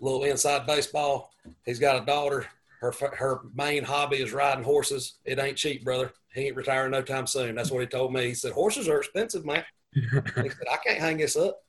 a 0.00 0.04
little 0.04 0.24
inside 0.24 0.66
baseball. 0.66 1.30
He's 1.64 1.78
got 1.78 2.02
a 2.02 2.06
daughter. 2.06 2.46
Her 2.80 2.92
her 3.16 3.40
main 3.54 3.82
hobby 3.82 4.18
is 4.18 4.32
riding 4.32 4.64
horses. 4.64 5.14
It 5.24 5.38
ain't 5.38 5.56
cheap, 5.56 5.84
brother. 5.84 6.12
He 6.34 6.42
ain't 6.42 6.56
retiring 6.56 6.90
no 6.90 7.02
time 7.02 7.26
soon. 7.26 7.54
That's 7.54 7.70
what 7.70 7.80
he 7.80 7.86
told 7.86 8.12
me. 8.12 8.26
He 8.26 8.34
said 8.34 8.52
horses 8.52 8.88
are 8.88 8.98
expensive, 8.98 9.46
man. 9.46 9.64
he 9.94 10.02
said 10.10 10.68
I 10.70 10.76
can't 10.84 10.98
hang 10.98 11.16
this 11.16 11.36
up. 11.36 11.60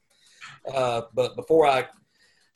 Uh, 0.73 1.01
but 1.13 1.35
before 1.35 1.67
I 1.67 1.87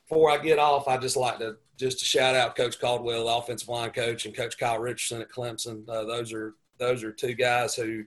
before 0.07 0.31
I 0.31 0.37
get 0.37 0.59
off, 0.59 0.87
I 0.87 0.97
just 0.97 1.17
like 1.17 1.39
to 1.39 1.57
just 1.77 1.99
to 1.99 2.05
shout 2.05 2.35
out 2.35 2.55
Coach 2.55 2.79
Caldwell, 2.79 3.25
the 3.25 3.31
offensive 3.31 3.69
line 3.69 3.91
coach, 3.91 4.25
and 4.25 4.35
Coach 4.35 4.57
Kyle 4.57 4.79
Richardson 4.79 5.21
at 5.21 5.31
Clemson. 5.31 5.87
Uh, 5.87 6.03
those 6.03 6.33
are 6.33 6.55
those 6.77 7.03
are 7.03 7.11
two 7.11 7.33
guys 7.33 7.75
who, 7.75 8.03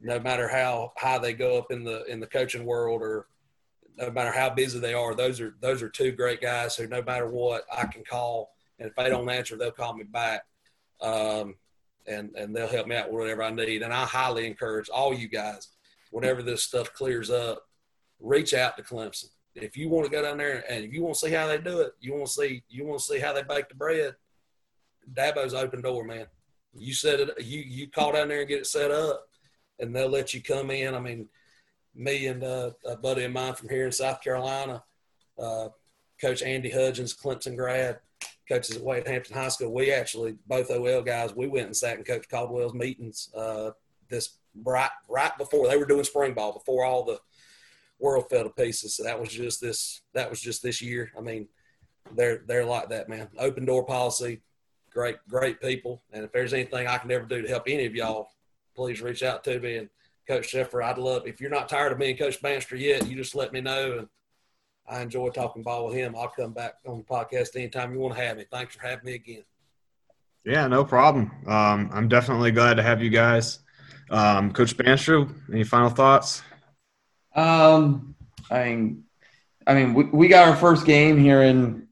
no 0.00 0.18
matter 0.20 0.48
how 0.48 0.92
high 0.96 1.18
they 1.18 1.34
go 1.34 1.58
up 1.58 1.70
in 1.70 1.84
the 1.84 2.04
in 2.06 2.20
the 2.20 2.26
coaching 2.26 2.64
world, 2.64 3.02
or 3.02 3.26
no 3.96 4.10
matter 4.10 4.32
how 4.32 4.50
busy 4.50 4.78
they 4.78 4.94
are, 4.94 5.14
those 5.14 5.40
are 5.40 5.54
those 5.60 5.82
are 5.82 5.88
two 5.88 6.12
great 6.12 6.40
guys 6.40 6.76
who, 6.76 6.86
no 6.86 7.02
matter 7.02 7.28
what, 7.28 7.64
I 7.72 7.86
can 7.86 8.04
call, 8.04 8.52
and 8.78 8.88
if 8.88 8.94
they 8.96 9.08
don't 9.08 9.28
answer, 9.28 9.56
they'll 9.56 9.70
call 9.70 9.94
me 9.94 10.04
back, 10.04 10.44
um, 11.00 11.56
and 12.06 12.34
and 12.36 12.54
they'll 12.54 12.68
help 12.68 12.86
me 12.86 12.96
out 12.96 13.10
with 13.10 13.20
whatever 13.20 13.42
I 13.42 13.50
need. 13.50 13.82
And 13.82 13.92
I 13.92 14.04
highly 14.04 14.46
encourage 14.46 14.88
all 14.88 15.12
you 15.12 15.28
guys, 15.28 15.68
whenever 16.10 16.42
this 16.42 16.62
stuff 16.62 16.92
clears 16.94 17.30
up, 17.30 17.66
reach 18.24 18.54
out 18.54 18.76
to 18.76 18.82
Clemson. 18.82 19.28
If 19.54 19.76
you 19.76 19.88
want 19.88 20.06
to 20.06 20.10
go 20.10 20.22
down 20.22 20.38
there 20.38 20.64
and 20.68 20.84
if 20.84 20.92
you 20.92 21.02
want 21.02 21.14
to 21.14 21.26
see 21.26 21.32
how 21.32 21.46
they 21.46 21.58
do 21.58 21.80
it, 21.80 21.92
you 22.00 22.12
want 22.12 22.26
to 22.26 22.32
see 22.32 22.62
you 22.68 22.84
want 22.84 22.98
to 23.00 23.04
see 23.04 23.20
how 23.20 23.32
they 23.32 23.42
bake 23.42 23.68
the 23.68 23.76
bread. 23.76 24.16
Dabo's 25.12 25.54
open 25.54 25.82
door, 25.82 26.04
man. 26.04 26.26
You 26.76 26.92
set 26.92 27.20
it. 27.20 27.30
You 27.44 27.60
you 27.60 27.88
call 27.88 28.12
down 28.12 28.28
there 28.28 28.40
and 28.40 28.48
get 28.48 28.60
it 28.60 28.66
set 28.66 28.90
up, 28.90 29.28
and 29.78 29.94
they'll 29.94 30.08
let 30.08 30.34
you 30.34 30.42
come 30.42 30.70
in. 30.72 30.94
I 30.94 30.98
mean, 30.98 31.28
me 31.94 32.26
and 32.26 32.42
uh, 32.42 32.70
a 32.84 32.96
buddy 32.96 33.24
of 33.24 33.32
mine 33.32 33.54
from 33.54 33.68
here 33.68 33.86
in 33.86 33.92
South 33.92 34.20
Carolina, 34.22 34.82
uh, 35.38 35.68
Coach 36.20 36.42
Andy 36.42 36.70
Hudgens, 36.70 37.14
Clemson 37.14 37.56
grad, 37.56 38.00
coaches 38.48 38.76
at 38.76 38.82
Wade 38.82 39.06
Hampton 39.06 39.36
High 39.36 39.48
School. 39.48 39.72
We 39.72 39.92
actually 39.92 40.36
both 40.48 40.70
OL 40.70 41.02
guys. 41.02 41.34
We 41.34 41.46
went 41.46 41.66
and 41.66 41.76
sat 41.76 41.98
in 41.98 42.04
Coach 42.04 42.28
Caldwell's 42.28 42.74
meetings 42.74 43.30
uh, 43.36 43.70
this 44.08 44.38
right 44.64 44.90
right 45.08 45.36
before 45.38 45.68
they 45.68 45.76
were 45.76 45.86
doing 45.86 46.04
spring 46.04 46.34
ball 46.34 46.52
before 46.52 46.84
all 46.84 47.04
the 47.04 47.18
world 48.04 48.26
fell 48.30 48.44
to 48.44 48.50
pieces. 48.50 48.96
So 48.96 49.02
that 49.04 49.18
was 49.18 49.30
just 49.30 49.60
this. 49.60 50.02
That 50.12 50.30
was 50.30 50.40
just 50.40 50.62
this 50.62 50.80
year. 50.80 51.10
I 51.16 51.20
mean, 51.20 51.48
they're 52.14 52.42
they're 52.46 52.64
like 52.64 52.90
that, 52.90 53.08
man. 53.08 53.28
Open 53.38 53.64
door 53.64 53.84
policy 53.84 54.42
great, 54.94 55.16
great 55.28 55.60
people. 55.60 56.02
And 56.12 56.24
if 56.24 56.32
there's 56.32 56.54
anything 56.54 56.86
I 56.86 56.98
can 56.98 57.10
ever 57.10 57.26
do 57.26 57.42
to 57.42 57.48
help 57.48 57.64
any 57.66 57.84
of 57.84 57.94
y'all, 57.94 58.30
please 58.74 59.02
reach 59.02 59.22
out 59.22 59.44
to 59.44 59.58
me. 59.58 59.76
And 59.76 59.88
Coach 60.26 60.52
Sheffer, 60.52 60.82
I'd 60.82 60.96
love, 60.96 61.26
if 61.26 61.40
you're 61.40 61.50
not 61.50 61.68
tired 61.68 61.92
of 61.92 61.98
me 61.98 62.10
and 62.10 62.18
Coach 62.18 62.40
Bandstra 62.40 62.78
yet, 62.78 63.06
you 63.06 63.16
just 63.16 63.34
let 63.34 63.52
me 63.52 63.60
know. 63.60 63.98
And 63.98 64.08
I 64.88 65.02
enjoy 65.02 65.28
talking 65.30 65.62
ball 65.62 65.86
with 65.86 65.96
him. 65.96 66.14
I'll 66.16 66.28
come 66.28 66.52
back 66.52 66.74
on 66.86 66.98
the 66.98 67.04
podcast 67.04 67.56
anytime 67.56 67.92
you 67.92 67.98
want 67.98 68.14
to 68.16 68.22
have 68.22 68.36
me. 68.36 68.46
Thanks 68.50 68.76
for 68.76 68.86
having 68.86 69.04
me 69.04 69.14
again. 69.14 69.44
Yeah, 70.44 70.66
no 70.68 70.84
problem. 70.84 71.30
Um, 71.46 71.90
I'm 71.92 72.08
definitely 72.08 72.52
glad 72.52 72.74
to 72.74 72.82
have 72.82 73.02
you 73.02 73.10
guys. 73.10 73.60
Um, 74.10 74.52
Coach 74.52 74.76
Bandstra, 74.76 75.34
any 75.50 75.64
final 75.64 75.88
thoughts? 75.88 76.42
Um, 77.34 78.14
I 78.50 78.64
mean, 78.64 79.04
I 79.66 79.74
mean, 79.74 79.94
we, 79.94 80.04
we 80.04 80.28
got 80.28 80.48
our 80.48 80.56
first 80.56 80.86
game 80.86 81.18
here 81.18 81.42
in 81.42 81.88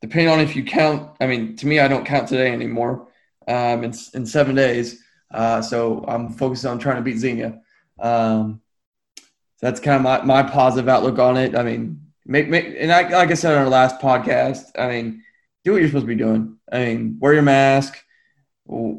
depending 0.00 0.28
on 0.28 0.40
if 0.40 0.54
you 0.54 0.64
count, 0.64 1.16
I 1.20 1.26
mean, 1.26 1.56
to 1.56 1.66
me, 1.66 1.80
I 1.80 1.88
don't 1.88 2.06
count 2.06 2.28
today 2.28 2.52
anymore. 2.52 3.08
Um, 3.48 3.82
in, 3.82 3.94
in 4.12 4.26
seven 4.26 4.54
days. 4.54 5.02
Uh, 5.30 5.62
so 5.62 6.04
I'm 6.06 6.28
focused 6.34 6.66
on 6.66 6.78
trying 6.78 6.96
to 6.96 7.02
beat 7.02 7.16
Xenia. 7.16 7.62
Um, 7.98 8.60
that's 9.62 9.80
kind 9.80 9.96
of 9.96 10.02
my, 10.02 10.42
my 10.42 10.42
positive 10.46 10.86
outlook 10.86 11.18
on 11.18 11.38
it. 11.38 11.56
I 11.56 11.62
mean, 11.62 12.12
make, 12.26 12.50
make, 12.50 12.76
and 12.78 12.92
I, 12.92 13.08
like 13.08 13.30
I 13.30 13.34
said 13.34 13.54
on 13.54 13.62
our 13.62 13.70
last 13.70 14.02
podcast, 14.02 14.78
I 14.78 14.88
mean, 14.88 15.24
do 15.64 15.72
what 15.72 15.78
you're 15.78 15.88
supposed 15.88 16.02
to 16.02 16.08
be 16.08 16.14
doing. 16.14 16.58
I 16.70 16.84
mean, 16.84 17.16
wear 17.20 17.32
your 17.32 17.42
mask, 17.42 17.96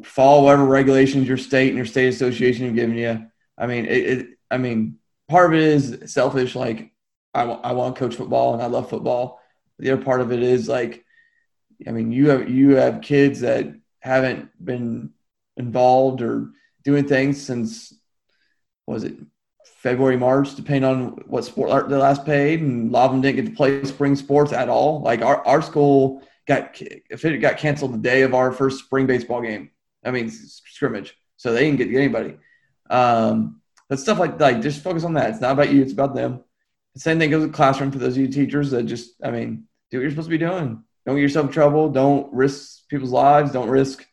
follow 0.02 0.42
whatever 0.42 0.64
regulations 0.64 1.28
your 1.28 1.36
state 1.36 1.68
and 1.68 1.76
your 1.76 1.86
state 1.86 2.08
association 2.08 2.66
are 2.66 2.72
giving 2.72 2.98
you. 2.98 3.24
I 3.56 3.68
mean, 3.68 3.86
it, 3.86 4.18
it 4.18 4.26
I 4.50 4.58
mean, 4.58 4.98
part 5.30 5.52
of 5.52 5.58
it 5.58 5.64
is 5.64 6.12
selfish. 6.12 6.54
Like, 6.54 6.92
I, 7.32 7.42
I 7.42 7.72
want 7.72 7.94
to 7.94 7.98
coach 7.98 8.16
football 8.16 8.54
and 8.54 8.62
I 8.62 8.66
love 8.66 8.90
football. 8.90 9.40
The 9.78 9.92
other 9.92 10.02
part 10.02 10.20
of 10.20 10.32
it 10.32 10.42
is 10.42 10.68
like, 10.68 11.04
I 11.86 11.92
mean, 11.92 12.12
you 12.12 12.28
have 12.30 12.50
you 12.50 12.76
have 12.76 13.00
kids 13.00 13.40
that 13.40 13.74
haven't 14.00 14.50
been 14.62 15.10
involved 15.56 16.20
or 16.20 16.50
doing 16.84 17.06
things 17.06 17.40
since 17.40 17.94
was 18.86 19.04
it 19.04 19.14
February, 19.64 20.16
March, 20.16 20.54
depending 20.54 20.84
on 20.84 21.08
what 21.26 21.44
sport 21.44 21.88
the 21.88 21.98
last 21.98 22.26
paid, 22.26 22.60
and 22.60 22.90
a 22.90 22.92
lot 22.92 23.06
of 23.06 23.12
them 23.12 23.22
didn't 23.22 23.36
get 23.36 23.50
to 23.50 23.56
play 23.56 23.82
spring 23.84 24.14
sports 24.14 24.52
at 24.52 24.68
all. 24.68 25.00
Like 25.00 25.22
our, 25.22 25.46
our 25.46 25.62
school 25.62 26.22
got 26.46 26.76
if 26.80 27.24
it 27.24 27.38
got 27.38 27.56
canceled 27.56 27.94
the 27.94 27.98
day 27.98 28.22
of 28.22 28.34
our 28.34 28.52
first 28.52 28.84
spring 28.84 29.06
baseball 29.06 29.40
game. 29.40 29.70
I 30.04 30.10
mean 30.10 30.30
scrimmage, 30.30 31.16
so 31.36 31.52
they 31.52 31.64
didn't 31.64 31.78
get 31.78 31.94
anybody. 31.94 32.36
Um, 32.90 33.59
but 33.90 33.98
stuff 33.98 34.20
like 34.20 34.40
like 34.40 34.62
just 34.62 34.82
focus 34.82 35.04
on 35.04 35.14
that. 35.14 35.30
It's 35.30 35.40
not 35.40 35.52
about 35.52 35.70
you; 35.70 35.82
it's 35.82 35.92
about 35.92 36.14
them. 36.14 36.42
The 36.94 37.00
same 37.00 37.18
thing 37.18 37.30
goes 37.30 37.42
with 37.42 37.50
the 37.50 37.56
classroom 37.56 37.90
for 37.90 37.98
those 37.98 38.16
of 38.16 38.22
you 38.22 38.28
teachers 38.28 38.70
that 38.70 38.84
just, 38.84 39.10
I 39.22 39.30
mean, 39.30 39.64
do 39.90 39.98
what 39.98 40.02
you're 40.02 40.10
supposed 40.10 40.26
to 40.26 40.30
be 40.30 40.38
doing. 40.38 40.82
Don't 41.04 41.16
get 41.16 41.22
yourself 41.22 41.46
in 41.46 41.52
trouble. 41.52 41.90
Don't 41.90 42.32
risk 42.32 42.88
people's 42.88 43.10
lives. 43.10 43.52
Don't 43.52 43.68
risk 43.68 44.06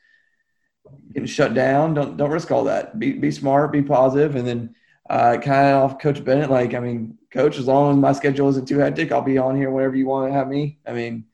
getting 1.13 1.27
shut 1.27 1.53
down. 1.53 1.93
Don't 1.93 2.17
don't 2.17 2.31
risk 2.31 2.51
all 2.51 2.65
that. 2.65 2.97
Be 2.97 3.13
be 3.13 3.29
smart. 3.29 3.71
Be 3.71 3.83
positive, 3.83 4.35
and 4.35 4.47
then 4.47 4.75
uh, 5.09 5.37
kind 5.37 5.67
of 5.67 5.83
off 5.83 5.99
Coach 5.99 6.25
Bennett. 6.25 6.49
Like, 6.49 6.73
I 6.73 6.79
mean, 6.79 7.19
Coach, 7.31 7.59
as 7.59 7.67
long 7.67 7.91
as 7.91 7.97
my 7.97 8.13
schedule 8.13 8.49
isn't 8.49 8.67
too 8.67 8.79
hectic, 8.79 9.11
I'll 9.11 9.21
be 9.21 9.37
on 9.37 9.55
here 9.55 9.69
whenever 9.69 9.95
you 9.95 10.07
want 10.07 10.27
to 10.27 10.33
have 10.33 10.47
me. 10.47 10.79
I 10.87 10.93
mean, 10.93 11.25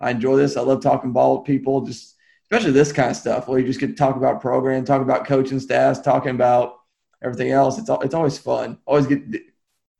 I 0.00 0.10
enjoy 0.10 0.36
this. 0.36 0.56
I 0.56 0.62
love 0.62 0.82
talking 0.82 1.12
ball 1.12 1.38
with 1.38 1.46
people, 1.46 1.82
just 1.82 2.16
especially 2.50 2.72
this 2.72 2.90
kind 2.90 3.10
of 3.10 3.16
stuff 3.16 3.46
where 3.46 3.60
you 3.60 3.66
just 3.66 3.80
get 3.80 3.88
to 3.88 3.94
talk 3.94 4.16
about 4.16 4.40
program, 4.40 4.84
talk 4.84 5.02
about 5.02 5.24
coaching 5.24 5.60
staffs, 5.60 6.00
talking 6.00 6.32
about 6.32 6.81
everything 7.22 7.50
else. 7.50 7.78
It's 7.78 7.90
it's 7.90 8.14
always 8.14 8.38
fun. 8.38 8.78
Always 8.86 9.06
get 9.06 9.22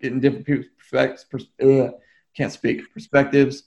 getting 0.01 0.21
different 0.21 0.47
people's 0.47 0.67
perspectives. 0.79 1.47
Uh, 1.63 1.93
can't 2.37 2.53
speak 2.53 2.93
perspectives, 2.93 3.65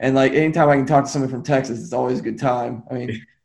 and 0.00 0.14
like 0.14 0.32
anytime 0.32 0.68
I 0.68 0.76
can 0.76 0.86
talk 0.86 1.04
to 1.04 1.10
somebody 1.10 1.32
from 1.32 1.42
Texas, 1.42 1.82
it's 1.82 1.92
always 1.92 2.20
a 2.20 2.22
good 2.22 2.38
time. 2.38 2.84
I 2.90 2.94
mean. 2.94 3.26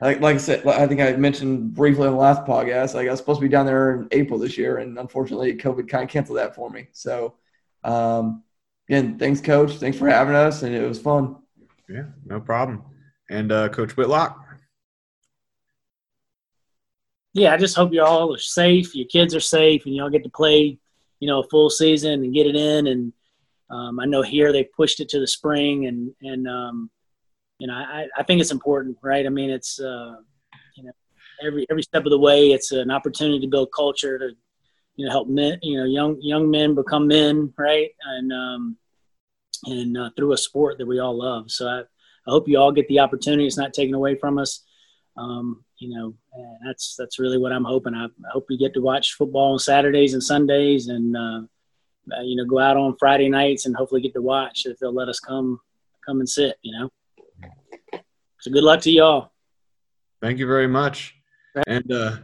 like, 0.00 0.20
like 0.20 0.36
I 0.36 0.38
said, 0.38 0.66
I 0.66 0.86
think 0.86 1.00
I 1.00 1.12
mentioned 1.16 1.74
briefly 1.74 2.06
in 2.06 2.12
the 2.12 2.18
last 2.18 2.42
podcast, 2.42 2.94
like 2.94 3.08
I 3.08 3.10
was 3.10 3.18
supposed 3.18 3.40
to 3.40 3.46
be 3.46 3.48
down 3.48 3.66
there 3.66 3.96
in 3.96 4.08
April 4.12 4.38
this 4.38 4.56
year, 4.56 4.78
and 4.78 4.96
unfortunately, 4.98 5.56
COVID 5.56 5.88
kind 5.88 6.04
of 6.04 6.10
canceled 6.10 6.38
that 6.38 6.54
for 6.54 6.70
me. 6.70 6.88
So, 6.92 7.34
um, 7.82 8.44
again, 8.88 9.18
thanks, 9.18 9.40
Coach. 9.40 9.72
Thanks 9.72 9.98
for 9.98 10.08
having 10.08 10.36
us, 10.36 10.62
and 10.62 10.74
it 10.74 10.86
was 10.86 11.00
fun. 11.00 11.36
Yeah, 11.88 12.04
no 12.24 12.38
problem. 12.38 12.84
And 13.28 13.50
uh, 13.50 13.68
Coach 13.70 13.96
Whitlock. 13.96 14.47
Yeah, 17.38 17.54
I 17.54 17.56
just 17.56 17.76
hope 17.76 17.92
you 17.92 18.02
all 18.02 18.34
are 18.34 18.38
safe. 18.38 18.94
Your 18.94 19.06
kids 19.06 19.34
are 19.34 19.40
safe, 19.40 19.86
and 19.86 19.94
y'all 19.94 20.10
get 20.10 20.24
to 20.24 20.30
play, 20.30 20.78
you 21.20 21.28
know, 21.28 21.40
a 21.40 21.48
full 21.48 21.70
season 21.70 22.24
and 22.24 22.34
get 22.34 22.46
it 22.46 22.56
in. 22.56 22.86
And 22.86 23.12
um, 23.70 24.00
I 24.00 24.06
know 24.06 24.22
here 24.22 24.52
they 24.52 24.64
pushed 24.64 25.00
it 25.00 25.08
to 25.10 25.20
the 25.20 25.26
spring, 25.26 25.86
and 25.86 26.12
and 26.22 26.48
um, 26.48 26.90
you 27.58 27.66
know, 27.66 27.74
I, 27.74 28.06
I 28.16 28.22
think 28.22 28.40
it's 28.40 28.52
important, 28.52 28.96
right? 29.02 29.26
I 29.26 29.28
mean, 29.28 29.50
it's, 29.50 29.80
uh, 29.80 30.16
you 30.76 30.84
know, 30.84 30.92
every, 31.44 31.66
every 31.70 31.82
step 31.82 32.04
of 32.04 32.10
the 32.10 32.18
way, 32.18 32.52
it's 32.52 32.72
an 32.72 32.90
opportunity 32.90 33.40
to 33.40 33.48
build 33.48 33.70
culture 33.74 34.18
to, 34.18 34.30
you 34.96 35.06
know, 35.06 35.10
help 35.10 35.28
men, 35.28 35.58
you 35.62 35.76
know, 35.78 35.84
young, 35.84 36.18
young 36.20 36.50
men 36.50 36.74
become 36.74 37.08
men, 37.08 37.52
right? 37.58 37.90
And, 38.04 38.32
um, 38.32 38.76
and 39.64 39.98
uh, 39.98 40.10
through 40.16 40.32
a 40.32 40.38
sport 40.38 40.78
that 40.78 40.86
we 40.86 41.00
all 41.00 41.18
love. 41.18 41.50
So 41.50 41.66
I, 41.66 41.80
I 41.80 42.30
hope 42.30 42.48
you 42.48 42.58
all 42.58 42.72
get 42.72 42.86
the 42.86 43.00
opportunity. 43.00 43.46
It's 43.46 43.58
not 43.58 43.74
taken 43.74 43.94
away 43.94 44.14
from 44.14 44.38
us. 44.38 44.64
Um, 45.16 45.64
you 45.78 45.88
know, 45.90 46.14
that's 46.64 46.96
that's 46.98 47.18
really 47.18 47.38
what 47.38 47.52
I'm 47.52 47.64
hoping. 47.64 47.94
I, 47.94 48.06
I, 48.06 48.30
hope 48.32 48.46
you 48.50 48.58
get 48.58 48.74
to 48.74 48.80
watch 48.80 49.14
football 49.14 49.52
on 49.52 49.58
Saturdays 49.58 50.14
and 50.14 50.22
Sundays, 50.22 50.88
and 50.88 51.16
uh, 51.16 51.40
uh, 52.16 52.22
you 52.22 52.36
know, 52.36 52.44
go 52.44 52.58
out 52.58 52.76
on 52.76 52.96
Friday 52.98 53.28
nights 53.28 53.66
and 53.66 53.76
hopefully 53.76 54.00
get 54.00 54.14
to 54.14 54.22
watch 54.22 54.66
if 54.66 54.78
they'll 54.78 54.94
let 54.94 55.08
us 55.08 55.20
come 55.20 55.60
come 56.04 56.20
and 56.20 56.28
sit. 56.28 56.56
You 56.62 56.78
know. 56.78 58.00
So 58.40 58.50
good 58.50 58.64
luck 58.64 58.80
to 58.82 58.90
y'all. 58.90 59.32
Thank 60.20 60.38
you 60.38 60.46
very 60.46 60.68
much. 60.68 61.14
And 61.66 61.90
uh, 61.92 62.16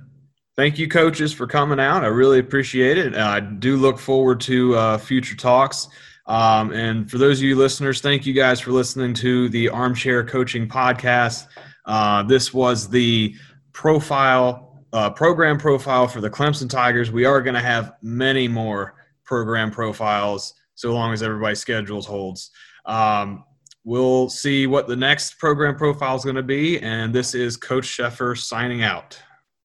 thank 0.57 0.79
you, 0.79 0.89
coaches, 0.89 1.33
for 1.33 1.47
coming 1.47 1.81
out. 1.81 2.05
I 2.05 2.09
really 2.09 2.39
appreciate 2.39 2.99
it. 2.99 3.17
I 3.17 3.41
do 3.41 3.77
look 3.77 3.99
forward 3.99 4.41
to 4.43 4.75
uh, 4.75 4.99
future 4.99 5.37
talks. 5.37 5.89
Um, 6.27 6.73
and 6.73 7.11
for 7.11 7.19
those 7.19 7.39
of 7.39 7.45
you 7.45 7.57
listeners, 7.57 8.01
thank 8.01 8.27
you 8.27 8.33
guys 8.33 8.61
for 8.61 8.73
listening 8.73 9.13
to 9.15 9.49
the 9.51 9.69
Armchair 9.69 10.25
Coaching 10.25 10.69
Podcast. 10.69 11.47
Uh, 11.85 12.23
this 12.23 12.53
was 12.55 12.89
the 12.89 13.35
profile, 13.73 14.85
uh, 14.93 15.11
program 15.11 15.59
profile 15.59 16.09
for 16.09 16.21
the 16.21 16.31
Clemson 16.31 16.69
Tigers. 16.69 17.11
We 17.11 17.25
are 17.25 17.43
going 17.43 17.55
to 17.55 17.61
have 17.61 17.95
many 18.03 18.49
more 18.49 18.95
program 19.25 19.71
profiles 19.71 20.55
so 20.75 20.93
long 20.93 21.13
as 21.13 21.23
everybody's 21.23 21.61
schedules 21.61 22.07
holds. 22.07 22.51
Um, 22.87 23.45
we'll 23.85 24.29
see 24.29 24.67
what 24.67 24.87
the 24.87 24.97
next 24.97 25.39
program 25.39 25.77
profile 25.77 26.17
is 26.17 26.25
going 26.25 26.37
to 26.37 26.43
be. 26.43 26.81
And 26.81 27.15
this 27.15 27.35
is 27.35 27.57
Coach 27.57 27.85
Sheffer 27.85 28.37
signing 28.37 28.83
out. 28.83 29.19